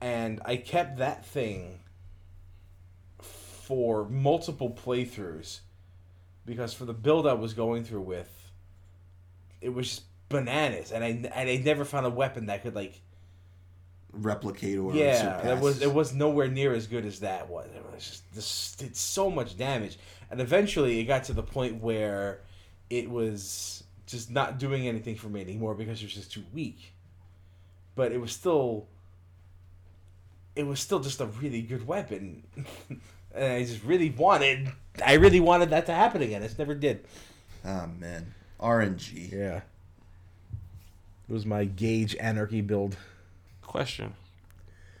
And 0.00 0.40
I 0.44 0.56
kept 0.56 0.98
that 0.98 1.26
thing 1.26 1.80
for 3.20 4.08
multiple 4.08 4.70
playthroughs 4.70 5.58
because 6.44 6.72
for 6.72 6.84
the 6.84 6.94
build 6.94 7.26
I 7.26 7.32
was 7.32 7.54
going 7.54 7.82
through 7.82 8.02
with, 8.02 8.35
it 9.66 9.74
was 9.74 9.88
just 9.88 10.02
bananas, 10.28 10.92
and 10.92 11.02
I 11.02 11.08
and 11.08 11.50
I 11.50 11.60
never 11.64 11.84
found 11.84 12.06
a 12.06 12.10
weapon 12.10 12.46
that 12.46 12.62
could 12.62 12.76
like 12.76 13.00
Replicate 14.12 14.78
or 14.78 14.94
yeah, 14.94 15.20
surpass. 15.20 15.58
it 15.58 15.60
was 15.60 15.82
it 15.82 15.92
was 15.92 16.14
nowhere 16.14 16.48
near 16.48 16.72
as 16.72 16.86
good 16.86 17.04
as 17.04 17.20
that 17.20 17.50
was. 17.50 17.66
It 17.74 17.84
was 17.92 18.06
just 18.06 18.34
this 18.34 18.76
did 18.76 18.96
so 18.96 19.28
much 19.28 19.58
damage, 19.58 19.98
and 20.30 20.40
eventually 20.40 21.00
it 21.00 21.04
got 21.04 21.24
to 21.24 21.32
the 21.32 21.42
point 21.42 21.82
where 21.82 22.40
it 22.88 23.10
was 23.10 23.82
just 24.06 24.30
not 24.30 24.58
doing 24.58 24.86
anything 24.86 25.16
for 25.16 25.28
me 25.28 25.40
anymore 25.40 25.74
because 25.74 26.00
it 26.00 26.04
was 26.04 26.14
just 26.14 26.32
too 26.32 26.44
weak. 26.54 26.94
But 27.96 28.12
it 28.12 28.20
was 28.20 28.30
still, 28.30 28.86
it 30.54 30.66
was 30.66 30.78
still 30.78 31.00
just 31.00 31.20
a 31.20 31.26
really 31.26 31.60
good 31.60 31.86
weapon, 31.86 32.44
and 33.34 33.44
I 33.44 33.64
just 33.64 33.82
really 33.82 34.10
wanted, 34.10 34.70
I 35.04 35.14
really 35.14 35.40
wanted 35.40 35.70
that 35.70 35.86
to 35.86 35.92
happen 35.92 36.22
again. 36.22 36.42
It 36.42 36.54
never 36.56 36.74
did. 36.74 37.04
Oh 37.64 37.86
man, 37.98 38.32
RNG. 38.60 39.32
Yeah, 39.32 39.56
it 41.28 41.32
was 41.32 41.44
my 41.46 41.64
Gaige 41.66 42.16
anarchy 42.20 42.60
build. 42.60 42.96
Question: 43.62 44.14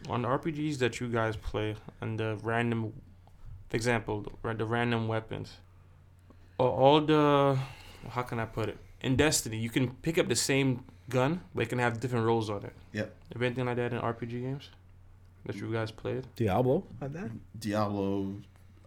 On 0.08 0.22
the 0.22 0.28
RPGs 0.28 0.78
that 0.78 1.00
you 1.00 1.08
guys 1.08 1.36
play 1.36 1.76
and 2.00 2.18
the 2.18 2.38
random, 2.42 2.92
for 3.68 3.76
example, 3.76 4.26
the 4.42 4.54
the 4.54 4.64
random 4.66 5.08
weapons, 5.08 5.54
all 6.58 7.00
the 7.00 7.58
how 8.10 8.22
can 8.22 8.38
I 8.38 8.44
put 8.44 8.68
it? 8.68 8.78
In 9.00 9.16
Destiny, 9.16 9.58
you 9.58 9.70
can 9.70 9.90
pick 10.02 10.18
up 10.18 10.28
the 10.28 10.36
same 10.36 10.84
gun, 11.08 11.40
but 11.54 11.62
it 11.62 11.68
can 11.68 11.78
have 11.78 12.00
different 12.00 12.26
rolls 12.26 12.50
on 12.50 12.64
it. 12.64 12.72
Yep. 12.92 13.14
Have 13.34 13.42
anything 13.42 13.66
like 13.66 13.76
that 13.76 13.92
in 13.92 14.00
RPG 14.00 14.40
games 14.42 14.70
that 15.44 15.56
you 15.56 15.72
guys 15.72 15.90
played? 15.90 16.26
Diablo 16.34 16.84
had 17.00 17.12
that. 17.12 17.30
Diablo, 17.58 18.34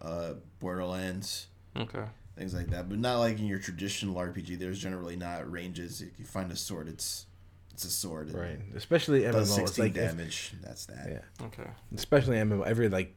uh, 0.02 0.34
Borderlands, 0.58 1.46
Okay. 1.76 2.04
Things 2.40 2.54
like 2.54 2.68
that. 2.70 2.88
But 2.88 2.98
not 2.98 3.18
like 3.18 3.38
in 3.38 3.46
your 3.46 3.58
traditional 3.58 4.14
RPG. 4.16 4.58
There's 4.58 4.78
generally 4.80 5.14
not 5.14 5.50
ranges. 5.50 6.00
If 6.00 6.18
you 6.18 6.24
find 6.24 6.50
a 6.50 6.56
sword, 6.56 6.88
it's 6.88 7.26
it's 7.72 7.84
a 7.84 7.90
sword. 7.90 8.32
Right, 8.34 8.58
especially 8.74 9.24
it 9.24 9.28
MMO. 9.28 9.32
Does 9.32 9.58
It's 9.58 9.68
16 9.74 9.84
like 9.84 9.96
if- 9.96 10.10
damage. 10.10 10.52
That's 10.62 10.86
that. 10.86 11.06
yeah. 11.08 11.46
Okay. 11.46 11.68
especially 11.94 12.36
MMO. 12.38 12.66
Every 12.66 12.88
like, 12.88 13.14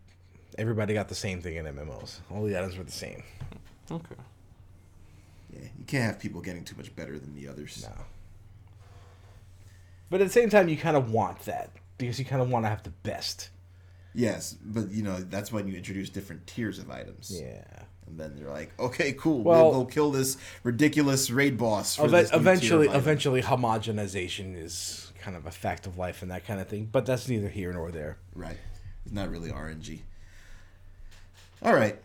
everybody 0.58 0.94
got 0.94 1.08
the 1.08 1.16
same 1.16 1.42
thing 1.42 1.56
in 1.56 1.66
MMOs. 1.66 2.20
All 2.30 2.44
the 2.44 2.58
items 2.58 2.78
were 2.78 2.84
the 2.84 2.92
same. 2.92 3.24
Okay. 3.90 4.16
Yeah, 5.52 5.68
you 5.78 5.86
can't 5.86 6.04
have 6.06 6.20
people 6.20 6.42
getting 6.42 6.66
too 6.66 6.76
much 6.76 6.94
better 6.96 7.18
than 7.18 7.34
the 7.36 7.48
others. 7.48 7.86
No. 7.88 8.04
But 10.10 10.20
at 10.22 10.26
the 10.28 10.34
same 10.34 10.50
time, 10.50 10.68
you 10.68 10.78
kind 10.78 10.98
of 10.98 11.12
want 11.12 11.40
that 11.46 11.72
because 11.98 12.20
you 12.20 12.26
kind 12.26 12.42
of 12.42 12.50
want 12.50 12.66
to 12.66 12.70
have 12.70 12.84
the 12.84 12.90
best. 12.90 13.50
Yes, 14.14 14.54
but 14.64 14.92
you 14.92 15.02
know 15.04 15.18
that's 15.20 15.52
when 15.52 15.68
you 15.68 15.76
introduce 15.76 16.10
different 16.10 16.46
tiers 16.46 16.78
of 16.78 16.92
items. 16.92 17.32
Yeah. 17.42 17.64
And 18.14 18.20
then 18.20 18.38
you're 18.40 18.52
like, 18.52 18.72
okay, 18.80 19.14
cool. 19.14 19.42
Well- 19.42 19.72
we'll 19.72 19.84
go 19.86 19.90
kill 19.90 20.12
this 20.12 20.38
ridiculous 20.64 21.32
raid 21.32 21.58
boss. 21.58 21.96
For 21.96 22.06
Eve- 22.06 22.12
this 22.12 22.32
new 22.32 22.38
tier 22.38 22.38
of 22.38 22.42
eventually, 22.48 22.88
eventually, 22.90 23.42
homogenization 23.42 24.56
is 24.56 25.12
kind 25.20 25.36
of 25.36 25.48
a 25.48 25.52
fact 25.52 25.88
of 25.88 25.98
life 25.98 26.22
and 26.22 26.30
that 26.30 26.46
kind 26.46 26.60
of 26.60 26.68
thing. 26.68 26.90
But 26.92 27.08
that's 27.08 27.28
neither 27.28 27.50
here 27.50 27.74
nor 27.74 27.90
there. 27.92 28.18
Right. 28.36 28.58
It's 29.06 29.14
not 29.16 29.32
really 29.32 29.50
RNG. 29.50 30.02
All 31.64 31.74
right. 31.74 32.00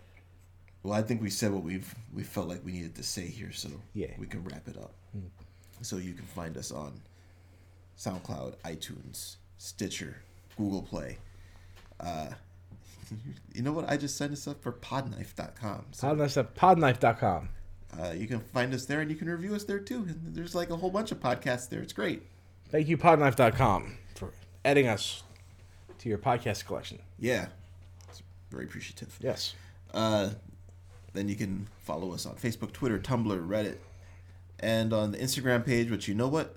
Well, 0.82 0.94
I 0.94 1.02
think 1.02 1.20
we 1.20 1.28
said 1.28 1.52
what 1.52 1.62
we've 1.62 1.94
we 2.14 2.22
felt 2.22 2.48
like 2.48 2.64
we 2.64 2.72
needed 2.72 2.94
to 2.94 3.02
say 3.02 3.26
here, 3.26 3.52
so 3.52 3.68
Yeah. 3.93 4.12
we 4.18 4.26
can 4.26 4.43
wrap 4.44 4.66
it 4.66 4.78
up. 4.78 4.94
So 5.82 5.97
you 5.98 6.14
can 6.14 6.24
find 6.24 6.56
us 6.56 6.72
on 6.72 7.02
SoundCloud, 7.98 8.55
iTunes, 8.64 9.36
Stitcher, 9.59 10.16
Google 10.56 10.82
Play. 10.82 11.18
Uh, 12.01 12.30
you 13.55 13.62
know 13.62 13.72
what? 13.72 13.89
I 13.89 13.97
just 13.97 14.16
signed 14.16 14.32
us 14.32 14.47
up 14.47 14.62
for 14.62 14.72
Podknife.com. 14.72 15.86
So 15.93 16.09
Podknife 16.09 16.36
at 16.36 16.55
podknife.com. 16.55 17.48
uh, 18.01 18.12
you 18.12 18.26
can 18.26 18.40
find 18.40 18.72
us 18.74 18.85
there, 18.86 19.01
and 19.01 19.10
you 19.10 19.16
can 19.16 19.28
review 19.28 19.55
us 19.55 19.64
there 19.64 19.78
too. 19.78 20.06
There's 20.06 20.55
like 20.55 20.70
a 20.70 20.76
whole 20.76 20.90
bunch 20.90 21.12
of 21.12 21.20
podcasts 21.20 21.68
there. 21.68 21.80
It's 21.80 21.93
great. 21.93 22.22
Thank 22.70 22.89
you, 22.89 22.98
podknife.com, 22.98 23.97
for 24.14 24.32
adding 24.64 24.86
us 24.89 25.22
to 25.98 26.09
your 26.09 26.18
podcast 26.18 26.66
collection. 26.66 26.98
Yeah, 27.18 27.47
it's 28.09 28.22
very 28.51 28.64
appreciative. 28.64 29.16
Yes. 29.20 29.55
Uh, 29.94 30.30
then 31.14 31.28
you 31.28 31.35
can 31.36 31.66
follow 31.82 32.12
us 32.12 32.26
on 32.26 32.35
Facebook, 32.36 32.72
Twitter, 32.72 32.98
Tumblr, 32.98 33.48
Reddit, 33.48 33.78
and 34.60 34.93
on 34.93 35.12
the 35.12 35.18
Instagram 35.18 35.64
page. 35.64 35.90
Which 35.90 36.09
you 36.09 36.14
know 36.14 36.28
what, 36.28 36.56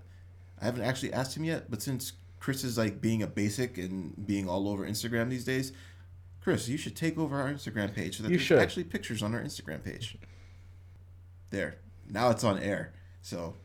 I 0.62 0.66
haven't 0.66 0.84
actually 0.84 1.14
asked 1.14 1.38
him 1.38 1.46
yet. 1.46 1.72
But 1.72 1.82
since 1.82 2.12
Chris 2.42 2.66
is 2.66 2.78
like 2.78 3.00
being 3.00 3.24
a 3.24 3.28
basic 3.28 3.78
and 3.78 4.28
being 4.28 4.50
all 4.50 4.68
over 4.68 4.86
Instagram 4.86 5.30
these 5.30 5.46
days, 5.46 5.72
Chris, 6.42 6.68
you 6.68 6.78
should 6.78 6.96
take 6.96 7.18
over 7.18 7.40
our 7.40 7.50
Instagram 7.50 7.94
page 7.94 8.18
so 8.18 8.24
that 8.24 8.30
You 8.32 8.38
there's 8.38 8.46
should. 8.48 8.60
actually 8.60 8.86
pictures 8.86 9.22
on 9.22 9.34
our 9.36 9.42
Instagram 9.42 9.84
page. 9.84 10.18
There, 11.52 11.76
now 12.10 12.30
it's 12.32 12.44
on 12.44 12.58
air, 12.60 12.94
so 13.22 13.56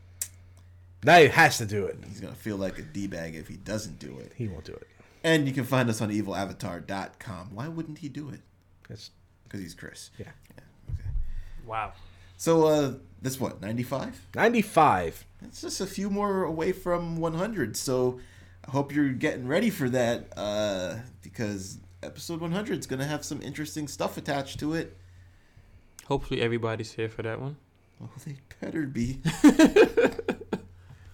Now 1.03 1.17
he 1.19 1.27
has 1.27 1.57
to 1.59 1.65
do 1.65 1.85
it. 1.85 1.97
he's 2.07 2.19
gonna 2.19 2.35
feel 2.35 2.57
like 2.57 2.77
a 2.77 2.81
d 2.81 3.07
bag 3.07 3.35
if 3.35 3.47
he 3.47 3.55
doesn't 3.57 3.97
do 3.99 4.19
it. 4.19 4.33
He 4.35 4.47
won't 4.47 4.65
do 4.65 4.73
it. 4.73 4.87
And 5.23 5.47
you 5.47 5.53
can 5.53 5.63
find 5.63 5.89
us 5.89 6.01
on 6.01 6.09
evilavatar.com. 6.09 7.49
Why 7.55 7.67
wouldn't 7.67 7.99
he 7.99 8.09
do 8.09 8.29
it? 8.29 8.41
It's, 8.89 9.11
Because 9.43 9.61
he's 9.61 9.73
Chris. 9.73 10.11
yeah. 10.17 10.27
Okay. 10.89 11.09
Wow. 11.65 11.93
So 12.37 12.65
uh, 12.67 12.93
that's 13.21 13.39
what 13.39 13.61
ninety 13.61 13.83
five. 13.83 14.19
95. 14.35 15.25
It's 15.43 15.61
just 15.61 15.81
a 15.81 15.87
few 15.87 16.09
more 16.09 16.43
away 16.43 16.71
from 16.71 17.17
100. 17.17 17.75
So 17.77 18.19
I 18.67 18.71
hope 18.71 18.93
you're 18.93 19.09
getting 19.09 19.47
ready 19.47 19.69
for 19.69 19.89
that 19.89 20.27
uh, 20.37 20.97
because 21.21 21.77
episode 22.03 22.41
100 22.41 22.79
is 22.79 22.85
going 22.87 22.99
to 22.99 23.05
have 23.05 23.23
some 23.25 23.41
interesting 23.41 23.87
stuff 23.87 24.17
attached 24.17 24.59
to 24.59 24.73
it. 24.73 24.97
Hopefully 26.05 26.41
everybody's 26.41 26.93
here 26.93 27.09
for 27.09 27.23
that 27.23 27.41
one. 27.41 27.57
Oh, 28.01 28.09
they 28.25 28.37
better 28.61 28.83
be. 28.83 29.19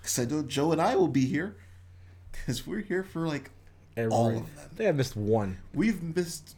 Because 0.03 0.19
I 0.19 0.25
know 0.25 0.43
Joe 0.43 0.73
and 0.73 0.81
I 0.81 0.97
will 0.97 1.07
be 1.07 1.25
here. 1.25 1.55
Because 2.33 2.67
we're 2.67 2.81
here 2.81 3.03
for 3.05 3.25
like, 3.25 3.51
Every, 3.95 4.11
All 4.11 4.27
of 4.27 4.33
them. 4.33 4.45
I 4.57 4.75
think 4.75 4.89
I 4.89 4.91
missed 4.91 5.15
one. 5.15 5.59
we've 5.73 6.03
missed 6.03 6.57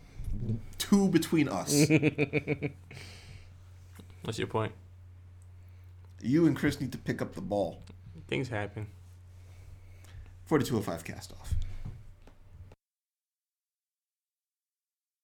two 0.79 1.09
between 1.09 1.47
us. 1.47 1.71
What's 4.23 4.39
your 4.39 4.47
point? 4.47 4.71
you 6.21 6.47
and 6.47 6.55
Chris 6.55 6.81
need 6.81 6.91
to 6.93 6.97
pick 6.97 7.21
up 7.21 7.35
the 7.35 7.41
ball. 7.41 7.83
Things 8.27 8.47
happen. 8.47 8.87
4205 10.45 11.03
cast 11.03 11.31
off. 11.33 11.53